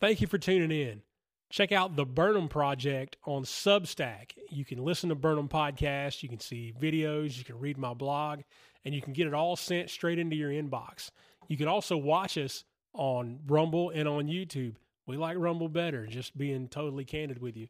Thank 0.00 0.20
you 0.20 0.28
for 0.28 0.38
tuning 0.38 0.70
in. 0.70 1.02
Check 1.50 1.72
out 1.72 1.96
the 1.96 2.06
Burnham 2.06 2.48
Project 2.48 3.16
on 3.26 3.42
Substack. 3.42 4.30
You 4.48 4.64
can 4.64 4.84
listen 4.84 5.08
to 5.08 5.16
Burnham 5.16 5.48
Podcast, 5.48 6.22
you 6.22 6.28
can 6.28 6.38
see 6.38 6.72
videos, 6.80 7.36
you 7.36 7.42
can 7.42 7.58
read 7.58 7.78
my 7.78 7.94
blog, 7.94 8.42
and 8.84 8.94
you 8.94 9.02
can 9.02 9.12
get 9.12 9.26
it 9.26 9.34
all 9.34 9.56
sent 9.56 9.90
straight 9.90 10.20
into 10.20 10.36
your 10.36 10.50
inbox. 10.50 11.10
You 11.48 11.56
can 11.56 11.66
also 11.66 11.96
watch 11.96 12.38
us 12.38 12.62
on 12.92 13.40
Rumble 13.48 13.90
and 13.90 14.06
on 14.06 14.28
YouTube. 14.28 14.76
We 15.08 15.16
like 15.16 15.36
Rumble 15.36 15.68
better, 15.68 16.06
just 16.06 16.38
being 16.38 16.68
totally 16.68 17.04
candid 17.04 17.42
with 17.42 17.56
you. 17.56 17.66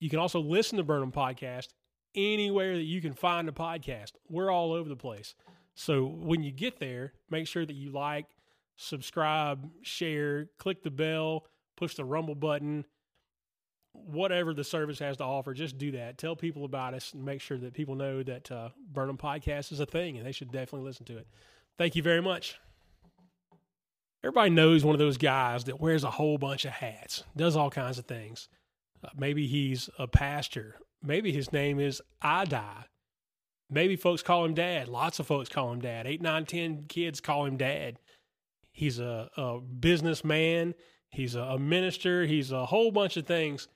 You 0.00 0.10
can 0.10 0.18
also 0.18 0.40
listen 0.40 0.78
to 0.78 0.84
Burnham 0.84 1.12
Podcast 1.12 1.68
anywhere 2.16 2.74
that 2.74 2.82
you 2.82 3.00
can 3.00 3.14
find 3.14 3.48
a 3.48 3.52
podcast. 3.52 4.14
We're 4.28 4.50
all 4.50 4.72
over 4.72 4.88
the 4.88 4.96
place. 4.96 5.36
So 5.76 6.06
when 6.06 6.42
you 6.42 6.50
get 6.50 6.80
there, 6.80 7.12
make 7.30 7.46
sure 7.46 7.64
that 7.64 7.76
you 7.76 7.92
like, 7.92 8.26
subscribe, 8.74 9.70
share, 9.82 10.48
click 10.58 10.82
the 10.82 10.90
bell, 10.90 11.44
push 11.78 11.94
the 11.94 12.04
Rumble 12.04 12.34
button, 12.34 12.84
whatever 13.92 14.52
the 14.52 14.64
service 14.64 14.98
has 14.98 15.16
to 15.18 15.24
offer. 15.24 15.54
Just 15.54 15.78
do 15.78 15.92
that. 15.92 16.18
Tell 16.18 16.36
people 16.36 16.64
about 16.64 16.94
us 16.94 17.12
and 17.14 17.24
make 17.24 17.40
sure 17.40 17.58
that 17.58 17.72
people 17.72 17.94
know 17.94 18.22
that 18.22 18.50
uh, 18.50 18.70
Burnham 18.92 19.16
Podcast 19.16 19.72
is 19.72 19.80
a 19.80 19.86
thing 19.86 20.18
and 20.18 20.26
they 20.26 20.32
should 20.32 20.50
definitely 20.50 20.86
listen 20.86 21.06
to 21.06 21.16
it. 21.18 21.26
Thank 21.78 21.96
you 21.96 22.02
very 22.02 22.20
much. 22.20 22.58
Everybody 24.24 24.50
knows 24.50 24.84
one 24.84 24.96
of 24.96 24.98
those 24.98 25.16
guys 25.16 25.64
that 25.64 25.80
wears 25.80 26.02
a 26.02 26.10
whole 26.10 26.38
bunch 26.38 26.64
of 26.64 26.72
hats, 26.72 27.22
does 27.36 27.54
all 27.54 27.70
kinds 27.70 27.98
of 27.98 28.06
things. 28.06 28.48
Uh, 29.02 29.10
maybe 29.16 29.46
he's 29.46 29.88
a 29.96 30.08
pastor. 30.08 30.76
Maybe 31.02 31.32
his 31.32 31.52
name 31.52 31.78
is 31.78 32.02
iDie. 32.22 32.84
Maybe 33.70 33.94
folks 33.94 34.22
call 34.22 34.44
him 34.44 34.54
dad. 34.54 34.88
Lots 34.88 35.20
of 35.20 35.26
folks 35.28 35.48
call 35.48 35.72
him 35.72 35.80
dad. 35.80 36.06
Eight, 36.06 36.20
nine, 36.20 36.46
ten 36.46 36.86
kids 36.88 37.20
call 37.20 37.44
him 37.44 37.56
dad. 37.56 37.98
He's 38.72 38.98
a, 38.98 39.28
a 39.36 39.60
businessman. 39.60 40.74
He's 41.10 41.34
a, 41.34 41.40
a, 41.40 41.58
minister. 41.58 42.26
He's 42.26 42.52
a 42.52 42.66
whole 42.66 42.90
bunch 42.90 43.16
of 43.16 43.26
things. 43.26 43.68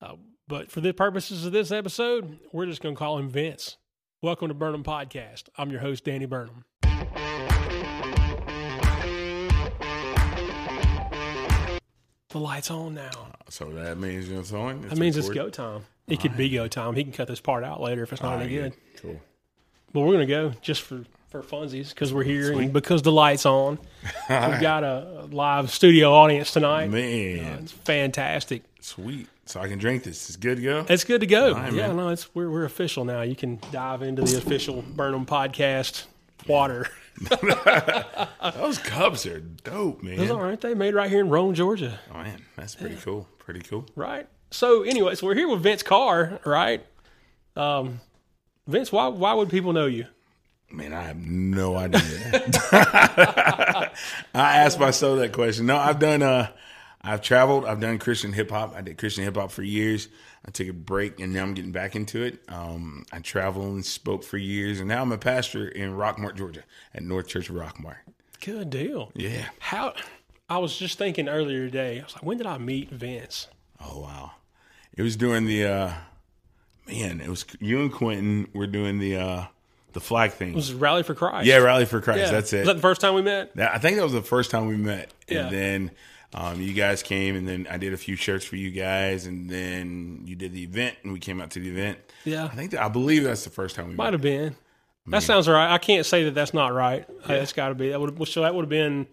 Uh, 0.00 0.14
but 0.48 0.70
for 0.70 0.80
the 0.80 0.92
purposes 0.92 1.44
of 1.44 1.52
this 1.52 1.70
episode, 1.70 2.38
we're 2.52 2.66
just 2.66 2.82
going 2.82 2.94
to 2.94 2.98
call 2.98 3.18
him 3.18 3.28
Vince. 3.28 3.76
Welcome 4.22 4.48
to 4.48 4.54
Burnham 4.54 4.82
Podcast. 4.82 5.44
I'm 5.56 5.70
your 5.70 5.80
host, 5.80 6.04
Danny 6.04 6.26
Burnham. 6.26 6.64
The 12.30 12.38
light's 12.38 12.70
on 12.70 12.94
now. 12.94 13.10
So 13.48 13.70
that 13.72 13.98
means 13.98 14.28
you're 14.28 14.42
throwing. 14.42 14.82
That 14.82 14.98
means 14.98 15.16
it's 15.16 15.28
go 15.28 15.50
time. 15.50 15.84
It 16.06 16.20
could 16.20 16.36
be 16.36 16.48
go 16.48 16.68
time. 16.68 16.94
He 16.94 17.02
can 17.02 17.12
cut 17.12 17.28
this 17.28 17.40
part 17.40 17.64
out 17.64 17.80
later 17.80 18.02
if 18.02 18.12
it's 18.12 18.22
not 18.22 18.40
any 18.40 18.52
good. 18.52 18.72
Cool. 19.00 19.20
But 19.92 20.02
we're 20.02 20.12
gonna 20.12 20.26
go 20.26 20.50
just 20.60 20.82
for 20.82 21.02
for 21.30 21.42
funsies 21.42 21.90
because 21.90 22.12
we're 22.12 22.24
here 22.24 22.52
and 22.52 22.72
because 22.72 23.02
the 23.02 23.12
lights 23.12 23.46
on. 23.46 23.78
We've 24.02 24.10
got 24.60 24.82
a 24.84 25.28
live 25.30 25.70
studio 25.70 26.12
audience 26.12 26.52
tonight. 26.52 26.90
Man, 26.90 27.62
It's 27.62 27.72
fantastic. 27.72 28.62
sweet. 28.80 29.28
So 29.46 29.60
I 29.60 29.66
can 29.68 29.78
drink 29.78 30.04
this. 30.04 30.28
It's 30.28 30.36
good 30.36 30.58
to 30.58 30.62
go. 30.62 30.86
It's 30.88 31.02
good 31.04 31.20
to 31.22 31.26
go. 31.26 31.54
right, 31.54 31.72
yeah, 31.72 31.88
man. 31.88 31.96
no, 31.96 32.08
it's 32.10 32.32
we're 32.36 32.48
we're 32.50 32.64
official 32.64 33.04
now. 33.04 33.22
You 33.22 33.34
can 33.34 33.58
dive 33.72 34.02
into 34.02 34.22
the 34.22 34.38
official 34.38 34.82
Burnham 34.82 35.26
podcast 35.26 36.04
water. 36.46 36.86
Those 38.54 38.78
cups 38.78 39.26
are 39.26 39.40
dope, 39.40 40.02
man. 40.02 40.16
Those 40.18 40.30
aren't 40.30 40.60
they 40.60 40.74
made 40.74 40.94
right 40.94 41.10
here 41.10 41.20
in 41.20 41.28
Rome, 41.28 41.54
Georgia? 41.54 41.98
Oh, 42.14 42.18
man, 42.22 42.42
that's 42.56 42.74
pretty 42.76 42.96
cool. 42.96 43.26
Pretty 43.38 43.60
cool. 43.60 43.86
Right. 43.96 44.26
So, 44.52 44.82
anyway, 44.82 45.14
so 45.16 45.26
we're 45.26 45.34
here 45.34 45.48
with 45.48 45.62
Vince 45.62 45.82
Carr, 45.82 46.40
right? 46.44 46.84
Um, 47.56 48.00
Vince, 48.66 48.92
why 48.92 49.08
why 49.08 49.34
would 49.34 49.50
people 49.50 49.72
know 49.72 49.86
you? 49.86 50.06
Man, 50.72 50.92
I 50.92 51.02
have 51.02 51.26
no 51.26 51.76
idea. 51.76 52.00
I 52.72 53.90
asked 54.34 54.78
myself 54.78 55.18
that 55.18 55.32
question. 55.32 55.66
No, 55.66 55.76
I've 55.76 55.98
done. 55.98 56.22
Uh, 56.22 56.48
I've 57.02 57.22
traveled. 57.22 57.64
I've 57.64 57.80
done 57.80 57.98
Christian 57.98 58.32
hip 58.32 58.50
hop. 58.50 58.74
I 58.76 58.80
did 58.80 58.96
Christian 58.96 59.24
hip 59.24 59.36
hop 59.36 59.50
for 59.50 59.62
years. 59.62 60.08
I 60.46 60.50
took 60.50 60.68
a 60.68 60.72
break, 60.72 61.18
and 61.18 61.32
now 61.32 61.42
I'm 61.42 61.54
getting 61.54 61.72
back 61.72 61.96
into 61.96 62.22
it. 62.22 62.40
Um, 62.48 63.04
I 63.12 63.18
traveled 63.18 63.74
and 63.74 63.84
spoke 63.84 64.22
for 64.22 64.36
years, 64.36 64.78
and 64.78 64.88
now 64.88 65.02
I'm 65.02 65.12
a 65.12 65.18
pastor 65.18 65.66
in 65.68 65.90
Rockmart, 65.92 66.36
Georgia, 66.36 66.62
at 66.94 67.02
North 67.02 67.26
Church 67.26 67.50
of 67.50 67.56
Rockmart. 67.56 67.96
Good 68.40 68.70
deal. 68.70 69.10
Yeah. 69.14 69.46
How 69.58 69.94
I 70.48 70.58
was 70.58 70.76
just 70.76 70.98
thinking 70.98 71.28
earlier 71.28 71.66
today. 71.66 72.00
I 72.00 72.04
was 72.04 72.14
like, 72.14 72.24
when 72.24 72.38
did 72.38 72.46
I 72.46 72.58
meet 72.58 72.90
Vince? 72.90 73.48
Oh 73.80 74.00
wow! 74.00 74.32
It 74.96 75.02
was 75.02 75.16
during 75.16 75.46
the 75.46 75.64
uh, 75.64 75.92
man. 76.86 77.20
It 77.20 77.28
was 77.28 77.44
you 77.60 77.80
and 77.80 77.92
Quentin 77.92 78.48
were 78.54 78.66
doing 78.66 78.98
the 78.98 79.16
uh, 79.16 79.44
the 79.92 80.00
flag 80.00 80.32
thing. 80.32 80.50
It 80.50 80.56
was 80.56 80.72
Rally 80.74 81.02
for 81.02 81.14
Christ. 81.14 81.46
yeah, 81.46 81.56
Rally 81.58 81.84
for 81.84 82.00
Christ. 82.00 82.20
Yeah. 82.20 82.30
That's 82.30 82.52
it. 82.52 82.58
Was 82.60 82.66
that 82.68 82.74
the 82.76 82.80
first 82.82 83.00
time 83.00 83.14
we 83.14 83.22
met? 83.22 83.50
I 83.58 83.78
think 83.78 83.96
that 83.96 84.02
was 84.04 84.12
the 84.12 84.22
first 84.22 84.50
time 84.50 84.66
we 84.66 84.76
met, 84.76 85.12
Yeah. 85.28 85.40
and 85.46 85.50
then 85.54 85.90
um, 86.34 86.60
you 86.60 86.72
guys 86.72 87.02
came, 87.02 87.34
and 87.36 87.48
then 87.48 87.66
I 87.70 87.76
did 87.76 87.92
a 87.92 87.96
few 87.96 88.14
shirts 88.16 88.44
for 88.44 88.56
you 88.56 88.70
guys, 88.70 89.26
and 89.26 89.50
then 89.50 90.22
you 90.24 90.36
did 90.36 90.52
the 90.52 90.62
event, 90.62 90.96
and 91.02 91.12
we 91.12 91.18
came 91.18 91.40
out 91.40 91.50
to 91.52 91.60
the 91.60 91.68
event. 91.70 91.98
Yeah. 92.24 92.44
I 92.44 92.48
think 92.48 92.70
that, 92.70 92.82
I 92.82 92.88
believe 92.88 93.24
that's 93.24 93.44
the 93.44 93.50
first 93.50 93.74
time 93.76 93.88
we 93.88 93.94
Might 93.94 94.04
met. 94.06 94.12
have 94.14 94.22
been. 94.22 94.56
That 95.08 95.22
sounds 95.24 95.48
right. 95.48 95.72
I 95.72 95.78
can't 95.78 96.06
say 96.06 96.22
that 96.24 96.34
that's 96.34 96.54
not 96.54 96.72
right. 96.72 97.04
Uh, 97.24 97.28
That's 97.28 97.52
got 97.52 97.70
to 97.70 97.74
be. 97.74 97.88
That 97.88 98.00
would 98.00 98.28
so 98.28 98.42
that 98.42 98.54
would 98.54 98.62
have 98.62 98.68
been 98.68 99.08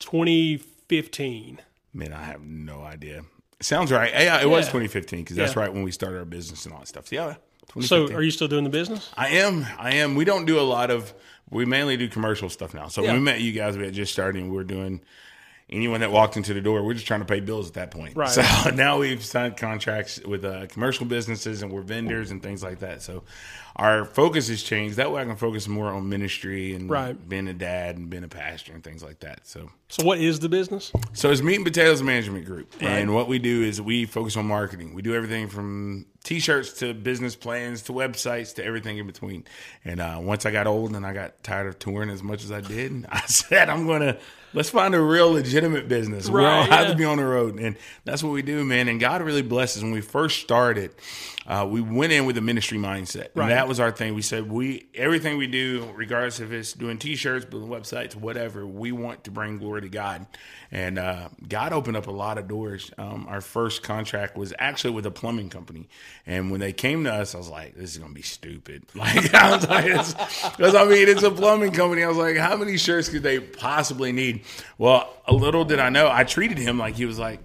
2015. 0.00 1.60
Man, 1.94 2.12
I 2.12 2.22
have 2.24 2.42
no 2.42 2.82
idea. 2.82 3.22
Sounds 3.60 3.90
right. 3.92 4.12
Yeah, 4.12 4.40
it 4.42 4.48
was 4.48 4.66
2015 4.66 5.20
because 5.20 5.36
that's 5.36 5.54
Yeah. 5.54 5.60
right 5.60 5.72
when 5.72 5.82
we 5.82 5.90
started 5.90 6.18
our 6.18 6.24
business 6.24 6.64
and 6.64 6.74
all 6.74 6.80
that 6.80 6.88
stuff. 6.88 7.06
So 7.08 7.14
Yeah. 7.16 7.34
So, 7.82 8.06
are 8.12 8.22
you 8.22 8.30
still 8.30 8.48
doing 8.48 8.64
the 8.64 8.70
business? 8.70 9.10
I 9.16 9.28
am. 9.28 9.66
I 9.78 9.94
am. 9.96 10.14
We 10.14 10.24
don't 10.24 10.44
do 10.46 10.58
a 10.58 10.62
lot 10.62 10.90
of. 10.90 11.12
We 11.50 11.64
mainly 11.64 11.96
do 11.96 12.08
commercial 12.08 12.48
stuff 12.48 12.74
now. 12.74 12.88
So 12.88 13.02
Yeah. 13.02 13.08
when 13.08 13.16
we 13.18 13.22
met 13.24 13.40
you 13.40 13.52
guys, 13.52 13.76
we 13.76 13.84
had 13.84 13.94
just 13.94 14.12
started, 14.12 14.40
and 14.42 14.50
we 14.50 14.56
were 14.56 14.64
doing. 14.64 15.00
Anyone 15.68 15.98
that 16.00 16.12
walked 16.12 16.36
into 16.36 16.54
the 16.54 16.60
door, 16.60 16.80
we're 16.84 16.94
just 16.94 17.08
trying 17.08 17.18
to 17.18 17.26
pay 17.26 17.40
bills 17.40 17.66
at 17.66 17.74
that 17.74 17.90
point. 17.90 18.16
Right. 18.16 18.28
So 18.28 18.42
now 18.74 19.00
we've 19.00 19.24
signed 19.24 19.56
contracts 19.56 20.20
with 20.24 20.44
uh, 20.44 20.66
commercial 20.68 21.06
businesses, 21.06 21.62
and 21.62 21.72
we're 21.72 21.80
vendors 21.82 22.30
and 22.30 22.40
things 22.40 22.62
like 22.62 22.78
that. 22.80 23.02
So 23.02 23.24
our 23.76 24.04
focus 24.06 24.48
has 24.48 24.62
changed. 24.62 24.96
That 24.96 25.12
way, 25.12 25.20
I 25.20 25.24
can 25.26 25.36
focus 25.36 25.68
more 25.68 25.88
on 25.92 26.08
ministry 26.08 26.74
and 26.74 26.88
Right. 26.88 27.28
being 27.28 27.46
a 27.46 27.52
dad 27.52 27.96
and 27.96 28.08
being 28.08 28.24
a 28.24 28.28
pastor 28.28 28.72
and 28.72 28.82
things 28.82 29.02
like 29.02 29.20
that. 29.20 29.46
So 29.46 29.70
So, 29.88 30.02
what 30.04 30.18
is 30.18 30.40
the 30.40 30.48
business? 30.48 30.92
so 31.12 31.30
it's 31.30 31.42
Meat 31.42 31.56
and 31.56 31.64
Potatoes 31.64 32.02
Management 32.02 32.46
Group, 32.46 32.72
and 32.80 33.14
what 33.14 33.28
we 33.28 33.38
do 33.38 33.62
is 33.62 33.80
we 33.80 34.06
focus 34.06 34.36
on 34.36 34.46
marketing. 34.46 34.94
We 34.94 35.02
do 35.02 35.14
everything 35.14 35.48
from 35.48 36.06
T-shirts 36.24 36.72
to 36.80 36.92
business 36.94 37.36
plans 37.36 37.82
to 37.82 37.92
websites 37.92 38.54
to 38.56 38.64
everything 38.64 38.98
in 38.98 39.06
between. 39.06 39.44
And 39.84 40.00
uh, 40.00 40.18
once 40.20 40.44
I 40.46 40.50
got 40.50 40.66
old 40.66 40.96
and 40.96 41.06
I 41.06 41.12
got 41.12 41.40
tired 41.44 41.68
of 41.68 41.78
touring 41.78 42.10
as 42.10 42.22
much 42.22 42.42
as 42.42 42.50
I 42.50 42.60
did, 42.62 43.06
I 43.12 43.20
said 43.26 43.68
I'm 43.68 43.86
gonna 43.86 44.16
let's 44.54 44.70
find 44.70 44.94
a 44.94 45.00
real 45.00 45.30
legitimate 45.32 45.86
business. 45.86 46.28
we 46.30 46.40
Right, 46.40 46.60
don't 46.60 46.68
have 46.78 46.88
to 46.88 46.96
be 46.96 47.04
on 47.04 47.18
the 47.18 47.24
road, 47.26 47.60
and 47.60 47.76
that's 48.04 48.22
what 48.24 48.32
we 48.32 48.40
do, 48.42 48.64
man. 48.64 48.88
And 48.88 48.98
God 48.98 49.20
really 49.22 49.42
blesses. 49.42 49.82
When 49.82 49.92
we 49.92 50.00
first 50.00 50.40
started, 50.40 50.92
uh, 51.46 51.64
we 51.70 51.80
went 51.80 52.12
in 52.12 52.26
with 52.26 52.36
a 52.38 52.40
ministry 52.40 52.78
mindset, 52.78 53.28
Right. 53.36 53.44
and 53.44 53.52
that 53.66 53.68
was 53.68 53.80
our 53.80 53.90
thing. 53.90 54.14
We 54.14 54.22
said 54.22 54.48
we 54.48 54.86
everything 54.94 55.38
we 55.38 55.48
do, 55.48 55.90
regardless 55.96 56.38
if 56.38 56.52
it's 56.52 56.72
doing 56.72 56.98
T-shirts, 56.98 57.44
building 57.46 57.68
websites, 57.68 58.14
whatever, 58.14 58.64
we 58.64 58.92
want 58.92 59.24
to 59.24 59.32
bring 59.32 59.58
glory 59.58 59.80
to 59.82 59.88
God. 59.88 60.24
And 60.70 61.00
uh, 61.00 61.30
God 61.48 61.72
opened 61.72 61.96
up 61.96 62.06
a 62.06 62.12
lot 62.12 62.38
of 62.38 62.46
doors. 62.46 62.92
Um, 62.96 63.26
our 63.28 63.40
first 63.40 63.82
contract 63.82 64.36
was 64.36 64.54
actually 64.60 64.92
with 64.94 65.04
a 65.04 65.10
plumbing 65.10 65.48
company, 65.50 65.88
and 66.26 66.52
when 66.52 66.60
they 66.60 66.72
came 66.72 67.02
to 67.04 67.12
us, 67.12 67.34
I 67.34 67.38
was 67.38 67.48
like, 67.48 67.74
"This 67.74 67.90
is 67.90 67.98
gonna 67.98 68.14
be 68.14 68.22
stupid." 68.22 68.84
Like 68.94 69.34
I 69.34 69.50
was 69.56 69.68
like, 69.68 69.84
because 70.56 70.74
I 70.76 70.84
mean, 70.84 71.08
it's 71.08 71.24
a 71.24 71.30
plumbing 71.32 71.72
company. 71.72 72.04
I 72.04 72.08
was 72.08 72.16
like, 72.16 72.36
"How 72.36 72.56
many 72.56 72.76
shirts 72.76 73.08
could 73.08 73.24
they 73.24 73.40
possibly 73.40 74.12
need?" 74.12 74.44
Well, 74.78 75.12
a 75.26 75.34
little 75.34 75.64
did 75.64 75.80
I 75.80 75.88
know, 75.88 76.08
I 76.08 76.22
treated 76.22 76.58
him 76.58 76.78
like 76.78 76.94
he 76.94 77.04
was 77.04 77.18
like 77.18 77.40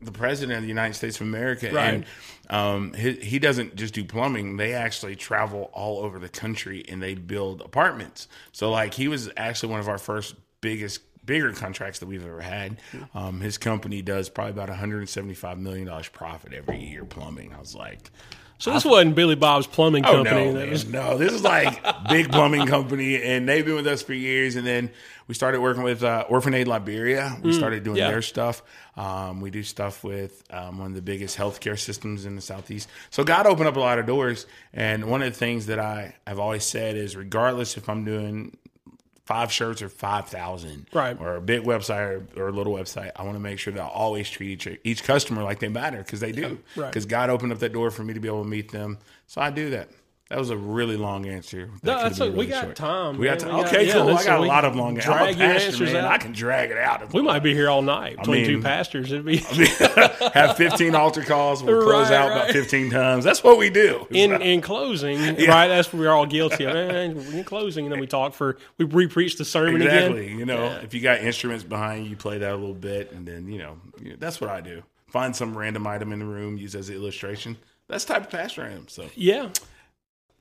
the 0.00 0.12
president 0.12 0.56
of 0.56 0.62
the 0.62 0.68
United 0.68 0.94
States 0.94 1.16
of 1.16 1.26
America, 1.26 1.70
Right. 1.70 1.92
and 1.94 2.06
um, 2.50 2.92
he, 2.94 3.12
he 3.12 3.38
doesn't 3.38 3.76
just 3.76 3.94
do 3.94 4.04
plumbing. 4.04 4.56
They 4.56 4.72
actually 4.72 5.16
travel 5.16 5.70
all 5.72 5.98
over 6.00 6.18
the 6.18 6.28
country 6.28 6.84
and 6.88 7.02
they 7.02 7.14
build 7.14 7.60
apartments. 7.60 8.28
So 8.52 8.70
like 8.70 8.94
he 8.94 9.08
was 9.08 9.30
actually 9.36 9.70
one 9.70 9.80
of 9.80 9.88
our 9.88 9.98
first 9.98 10.34
biggest 10.60 11.00
bigger 11.26 11.52
contracts 11.52 11.98
that 11.98 12.06
we've 12.06 12.24
ever 12.24 12.40
had. 12.40 12.78
Um, 13.14 13.40
his 13.40 13.58
company 13.58 14.00
does 14.00 14.30
probably 14.30 14.52
about 14.52 14.70
175 14.70 15.58
million 15.58 15.86
dollars 15.86 16.08
profit 16.08 16.54
every 16.54 16.82
year 16.82 17.04
plumbing. 17.04 17.52
I 17.52 17.60
was 17.60 17.74
like, 17.74 18.10
So, 18.58 18.72
this 18.72 18.84
wasn't 18.84 19.14
Billy 19.14 19.36
Bob's 19.36 19.66
Plumbing 19.68 20.04
Oh 20.04 20.24
Company. 20.24 20.52
no, 20.52 20.66
was, 20.66 20.84
no! 20.86 21.16
This 21.16 21.32
is 21.32 21.42
like 21.44 21.80
big 22.08 22.30
plumbing 22.32 22.66
company, 22.66 23.22
and 23.22 23.48
they've 23.48 23.64
been 23.64 23.76
with 23.76 23.86
us 23.86 24.02
for 24.02 24.14
years. 24.14 24.56
And 24.56 24.66
then 24.66 24.90
we 25.28 25.34
started 25.34 25.60
working 25.60 25.84
with 25.84 26.02
uh, 26.02 26.24
Orphan 26.28 26.54
Aid 26.54 26.66
Liberia. 26.66 27.36
We 27.42 27.52
started 27.52 27.84
doing 27.84 27.96
Mm, 27.96 28.00
yeah. 28.00 28.10
their 28.10 28.22
stuff. 28.22 28.62
Um, 28.96 29.40
we 29.40 29.50
do 29.52 29.62
stuff 29.62 30.02
with 30.02 30.42
um, 30.50 30.78
one 30.78 30.88
of 30.88 30.94
the 30.94 31.02
biggest 31.02 31.38
healthcare 31.38 31.78
systems 31.78 32.26
in 32.26 32.34
the 32.34 32.42
southeast. 32.42 32.88
So 33.10 33.22
God 33.22 33.46
opened 33.46 33.68
up 33.68 33.76
a 33.76 33.80
lot 33.80 34.00
of 34.00 34.06
doors. 34.06 34.44
And 34.72 35.04
one 35.08 35.22
of 35.22 35.32
the 35.32 35.38
things 35.38 35.66
that 35.66 35.78
I 35.78 36.16
have 36.26 36.40
always 36.40 36.64
said 36.64 36.96
is, 36.96 37.14
regardless 37.14 37.76
if 37.76 37.88
I'm 37.88 38.04
doing 38.04 38.56
five 39.28 39.52
shirts 39.52 39.82
or 39.82 39.90
five 39.90 40.26
thousand, 40.28 40.86
Right. 40.94 41.14
or 41.20 41.36
a 41.36 41.40
big 41.40 41.62
website 41.64 42.22
or, 42.36 42.42
or 42.44 42.48
a 42.48 42.52
little 42.52 42.72
website, 42.72 43.10
I 43.14 43.22
want 43.24 43.34
to 43.34 43.40
make 43.40 43.58
sure 43.58 43.74
that 43.74 43.82
I 43.82 43.86
always 43.86 44.30
treat 44.30 44.48
each 44.66 44.78
each 44.84 45.04
customer 45.04 45.42
like 45.42 45.58
they 45.58 45.68
matter 45.68 45.98
because 45.98 46.20
they 46.20 46.32
do. 46.32 46.58
right. 46.76 46.88
Because 46.88 47.04
God 47.04 47.28
opened 47.28 47.52
up 47.52 47.58
that 47.58 47.74
door 47.74 47.90
for 47.90 48.02
me 48.04 48.14
to 48.14 48.20
be 48.20 48.28
able 48.28 48.42
to 48.42 48.48
meet 48.48 48.72
them. 48.72 48.96
So 49.26 49.42
I 49.42 49.50
do 49.50 49.68
that. 49.70 49.90
That 50.30 50.38
was 50.38 50.50
a 50.50 50.58
really 50.58 50.98
long 50.98 51.24
answer. 51.26 51.70
That 51.82 51.84
No, 51.84 52.02
that's 52.02 52.20
a- 52.20 52.30
we 52.30 52.44
got 52.44 52.64
short. 52.64 52.76
time, 52.76 53.16
We 53.16 53.24
got 53.28 53.38
time. 53.38 53.50
Got- 53.50 53.66
okay, 53.68 53.86
yeah, 53.86 53.92
cool. 53.94 54.10
I 54.14 54.22
got 54.24 54.40
a 54.40 54.42
lot 54.42 54.66
of 54.66 54.76
long 54.76 54.96
answers. 54.98 55.14
I'm 55.14 55.22
a 55.22 55.34
pastor, 55.34 55.42
answers 55.68 55.92
man. 55.94 56.04
out. 56.04 56.12
I 56.12 56.18
can 56.18 56.32
drag 56.32 56.70
it 56.70 56.76
out. 56.76 57.14
We 57.14 57.22
might 57.22 57.38
be 57.38 57.54
here 57.54 57.70
all 57.70 57.80
night 57.80 58.18
between 58.18 58.44
two 58.44 58.52
mean- 58.56 58.62
pastors. 58.62 59.10
It'd 59.10 59.24
be 59.24 59.36
have 60.34 60.56
15 60.58 60.94
altar 60.94 61.22
calls. 61.22 61.62
We'll 61.62 61.82
close 61.82 62.10
Right, 62.10 62.16
out 62.16 62.30
about 62.32 62.50
15 62.50 62.90
times. 62.90 63.24
That's 63.24 63.42
what 63.42 63.56
we 63.56 63.70
do. 63.70 64.06
in 64.10 64.32
in 64.42 64.60
closing, 64.60 65.18
right? 65.18 65.68
That's 65.68 65.90
what 65.94 66.00
we're 66.00 66.10
all 66.12 66.26
guilty 66.26 66.64
of. 66.64 66.76
And 66.76 67.18
in 67.32 67.44
closing, 67.44 67.86
and 67.86 67.92
then 67.94 68.00
we 68.00 68.06
talk 68.06 68.34
for 68.34 68.58
we 68.76 68.84
re-preach 68.84 69.36
the 69.38 69.46
sermon 69.46 69.80
exactly. 69.80 70.26
again. 70.26 70.38
You 70.38 70.44
know, 70.44 70.64
Yeah. 70.64 70.80
if 70.82 70.92
you 70.92 71.00
got 71.00 71.20
instruments 71.20 71.64
behind 71.64 72.04
you, 72.04 72.10
you 72.10 72.16
play 72.16 72.36
that 72.36 72.52
a 72.52 72.56
little 72.56 72.74
bit, 72.74 73.12
and 73.12 73.26
then 73.26 73.48
you 73.50 73.58
know 73.60 73.78
that's 74.18 74.42
what 74.42 74.50
I 74.50 74.60
do. 74.60 74.82
Find 75.06 75.34
some 75.34 75.56
random 75.56 75.86
item 75.86 76.12
in 76.12 76.18
the 76.18 76.26
room, 76.26 76.58
use 76.58 76.74
as 76.74 76.90
an 76.90 76.96
illustration. 76.96 77.56
That's 77.88 78.04
the 78.04 78.12
type 78.12 78.24
of 78.24 78.30
pastor 78.30 78.62
I 78.64 78.72
am. 78.72 78.88
So 78.88 79.06
Yeah. 79.14 79.48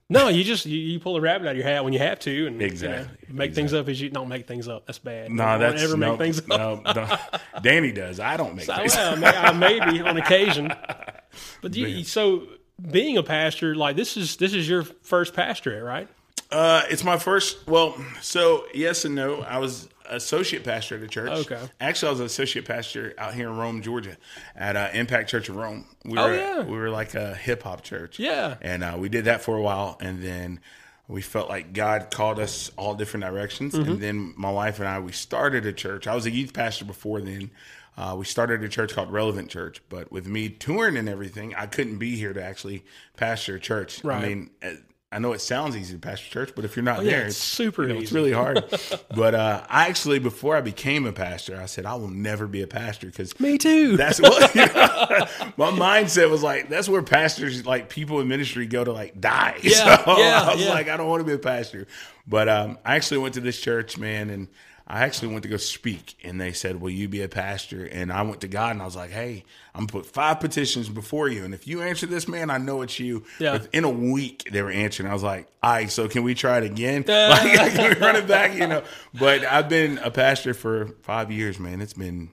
No, 0.09 0.29
you 0.29 0.43
just 0.45 0.65
you, 0.65 0.77
you 0.77 0.99
pull 1.01 1.17
a 1.17 1.21
rabbit 1.21 1.47
out 1.47 1.51
of 1.51 1.57
your 1.57 1.65
hat 1.65 1.83
when 1.83 1.91
you 1.91 1.99
have 1.99 2.19
to, 2.19 2.47
and 2.47 2.55
you 2.55 2.59
know, 2.61 2.65
Exactly, 2.65 3.17
make 3.29 3.53
things 3.53 3.73
up 3.73 3.89
as 3.89 3.99
you 3.99 4.09
don't 4.09 4.29
make 4.29 4.47
things 4.47 4.67
up. 4.69 4.85
That's 4.85 4.99
bad. 4.99 5.29
no, 5.31 5.43
Don't 5.43 5.59
that's 5.59 5.83
ever 5.83 5.97
no, 5.97 6.11
make 6.11 6.19
things 6.19 6.39
up. 6.39 6.47
no, 6.47 6.81
no. 6.93 7.17
Danny 7.61 7.91
does. 7.91 8.19
I 8.21 8.37
don't 8.37 8.55
make 8.55 8.69
I, 8.69 8.77
things. 8.77 8.95
well, 8.95 9.19
I 9.25 9.51
maybe 9.51 9.99
on 10.01 10.15
occasion, 10.15 10.73
but 11.61 11.75
you, 11.75 12.05
so 12.05 12.47
being 12.89 13.17
a 13.17 13.23
pastor, 13.23 13.75
like 13.75 13.97
this 13.97 14.15
is 14.15 14.37
this 14.37 14.53
is 14.53 14.67
your 14.69 14.83
first 14.83 15.33
pastorate, 15.33 15.83
right? 15.83 16.07
Uh, 16.51 16.83
it's 16.89 17.03
my 17.03 17.17
first. 17.17 17.67
Well, 17.67 17.97
so 18.21 18.63
yes 18.73 19.03
and 19.03 19.13
no. 19.13 19.41
I 19.41 19.57
was 19.57 19.89
associate 20.09 20.63
pastor 20.63 20.95
at 20.95 21.03
a 21.03 21.07
church. 21.07 21.29
Okay. 21.29 21.59
Actually, 21.79 22.07
I 22.07 22.11
was 22.11 22.19
an 22.19 22.25
associate 22.27 22.65
pastor 22.65 23.13
out 23.17 23.33
here 23.33 23.49
in 23.49 23.57
Rome, 23.57 23.81
Georgia, 23.81 24.17
at 24.55 24.75
uh, 24.75 24.89
Impact 24.93 25.29
Church 25.29 25.49
of 25.49 25.55
Rome. 25.55 25.85
We 26.05 26.17
Oh, 26.17 26.27
were, 26.27 26.35
yeah. 26.35 26.63
We 26.63 26.77
were 26.77 26.89
like 26.89 27.13
a 27.15 27.35
hip 27.35 27.63
hop 27.63 27.83
church. 27.83 28.19
Yeah. 28.19 28.55
And 28.61 28.83
uh, 28.83 28.95
we 28.97 29.09
did 29.09 29.25
that 29.25 29.41
for 29.41 29.57
a 29.57 29.61
while, 29.61 29.97
and 30.01 30.21
then 30.21 30.59
we 31.07 31.21
felt 31.21 31.49
like 31.49 31.73
God 31.73 32.11
called 32.11 32.39
us 32.39 32.71
all 32.77 32.95
different 32.95 33.25
directions. 33.25 33.73
Mm-hmm. 33.73 33.91
And 33.91 34.01
then 34.01 34.33
my 34.37 34.51
wife 34.51 34.79
and 34.79 34.87
I, 34.87 34.99
we 34.99 35.11
started 35.11 35.65
a 35.65 35.73
church. 35.73 36.07
I 36.07 36.15
was 36.15 36.25
a 36.25 36.31
youth 36.31 36.53
pastor 36.53 36.85
before 36.85 37.21
then. 37.21 37.51
Uh, 37.97 38.15
we 38.15 38.25
started 38.25 38.63
a 38.63 38.69
church 38.69 38.93
called 38.93 39.11
Relevant 39.11 39.49
Church, 39.49 39.81
but 39.89 40.11
with 40.11 40.27
me 40.27 40.49
touring 40.49 40.97
and 40.97 41.09
everything, 41.09 41.55
I 41.55 41.65
couldn't 41.65 41.97
be 41.97 42.15
here 42.15 42.31
to 42.31 42.43
actually 42.43 42.85
pastor 43.15 43.55
a 43.55 43.59
church. 43.59 44.03
Right. 44.03 44.23
I 44.23 44.27
mean, 44.27 44.49
uh, 44.61 44.71
I 45.09 45.19
know 45.19 45.31
it 45.31 45.39
sounds 45.39 45.77
easy 45.77 45.93
to 45.93 45.99
pastor 45.99 46.29
church, 46.29 46.51
but 46.53 46.65
if 46.65 46.75
you're 46.75 46.83
not 46.83 46.99
Oh, 46.99 47.01
yeah, 47.01 47.11
there, 47.11 47.27
it's 47.27 47.37
super 47.37 47.83
you 47.83 47.89
know, 47.89 47.95
easy. 47.95 48.03
It's 48.03 48.11
really 48.11 48.33
hard. 48.33 48.65
but 49.15 49.33
uh, 49.33 49.63
I 49.69 49.87
actually, 49.87 50.19
before 50.19 50.57
I 50.57 50.61
became 50.61 51.05
a 51.05 51.13
pastor, 51.13 51.57
I 51.61 51.65
said 51.65 51.85
I 51.85 51.95
will 51.95 52.09
never 52.09 52.45
be 52.45 52.61
a 52.61 52.67
pastor 52.67 53.07
because 53.07 53.39
Me 53.39 53.57
too. 53.57 53.95
that's 53.95 54.19
what 54.19 54.53
you 54.55 54.65
know, 54.65 55.25
my 55.55 55.71
mindset 55.71 56.29
was 56.29 56.43
like. 56.43 56.67
That's 56.67 56.89
where 56.89 57.01
pastors, 57.01 57.65
like 57.65 57.87
people 57.87 58.19
in 58.19 58.27
ministry, 58.27 58.65
go 58.65 58.83
to 58.83 58.91
like 58.91 59.19
die. 59.19 59.59
Yeah, 59.63 60.03
so 60.03 60.17
yeah, 60.17 60.41
I 60.43 60.53
was 60.53 60.63
yeah. 60.65 60.69
like, 60.71 60.89
I 60.89 60.97
don't 60.97 61.07
want 61.07 61.21
to 61.21 61.25
be 61.25 61.33
a 61.33 61.37
pastor. 61.37 61.87
But 62.27 62.49
um, 62.49 62.77
I 62.83 62.95
actually 62.95 63.19
went 63.19 63.35
to 63.35 63.41
this 63.41 63.59
church, 63.59 63.97
man, 63.97 64.29
and 64.29 64.47
I 64.89 65.01
actually 65.03 65.27
went 65.29 65.43
to 65.43 65.49
go 65.49 65.57
speak, 65.57 66.15
and 66.23 66.39
they 66.39 66.53
said, 66.53 66.79
"Will 66.79 66.89
you 66.89 67.09
be 67.09 67.21
a 67.21 67.27
pastor?" 67.27 67.85
And 67.85 68.11
I 68.11 68.21
went 68.21 68.39
to 68.41 68.47
God, 68.47 68.71
and 68.71 68.81
I 68.81 68.85
was 68.85 68.95
like, 68.95 69.11
"Hey, 69.11 69.43
I'm 69.75 69.81
gonna 69.81 69.91
put 69.91 70.05
five 70.05 70.39
petitions 70.39 70.87
before 70.87 71.27
you, 71.27 71.43
and 71.43 71.53
if 71.53 71.67
you 71.67 71.81
answer 71.81 72.05
this, 72.05 72.25
man, 72.27 72.49
I 72.49 72.57
know 72.57 72.81
it's 72.81 72.97
you." 72.97 73.25
Yeah. 73.37 73.53
Within 73.53 73.83
a 73.83 73.89
week, 73.89 74.47
they 74.49 74.61
were 74.61 74.71
answering. 74.71 75.09
I 75.09 75.13
was 75.13 75.23
like, 75.23 75.47
"All 75.61 75.71
right, 75.71 75.91
so 75.91 76.07
can 76.07 76.23
we 76.23 76.35
try 76.35 76.59
it 76.59 76.63
again? 76.63 77.03
like, 77.07 77.73
can 77.73 77.89
we 77.89 77.99
run 77.99 78.15
it 78.15 78.27
back?" 78.27 78.55
You 78.55 78.67
know. 78.67 78.83
But 79.13 79.43
I've 79.43 79.67
been 79.67 79.97
a 79.97 80.09
pastor 80.09 80.53
for 80.53 80.87
five 81.01 81.31
years, 81.31 81.59
man. 81.59 81.81
It's 81.81 81.93
been 81.93 82.31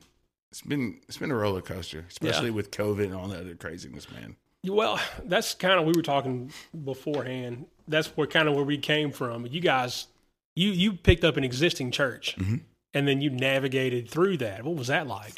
it's 0.53 0.62
been 0.62 1.01
it's 1.09 1.17
been 1.17 1.33
a 1.33 1.37
roller 1.37 1.61
coaster, 1.61 2.05
especially 2.09 2.53
with 2.53 2.71
COVID 2.71 3.06
and 3.06 3.15
all 3.15 3.27
the 3.27 3.41
other 3.41 3.56
craziness, 3.56 4.06
man. 4.12 4.37
Well, 4.65 5.01
that's 5.25 5.55
kind 5.55 5.81
of 5.81 5.87
we 5.87 5.93
were 5.93 6.03
talking 6.03 6.53
beforehand. 6.85 7.67
That's 7.89 8.06
where 8.17 8.29
kind 8.29 8.49
of 8.49 8.55
where 8.55 8.65
we 8.65 8.79
came 8.79 9.11
from. 9.11 9.47
You 9.47 9.61
guys, 9.61 10.06
you 10.55 10.71
you 10.71 10.93
picked 10.95 11.25
up 11.25 11.37
an 11.37 11.45
existing 11.45 11.91
church, 11.91 12.37
Mm-hmm. 12.39 12.56
and 12.95 13.09
then 13.09 13.21
you 13.21 13.31
navigated 13.31 14.09
through 14.09 14.37
that. 14.39 14.65
What 14.65 14.77
was 14.77 14.89
that 14.89 15.06
like? 15.06 15.35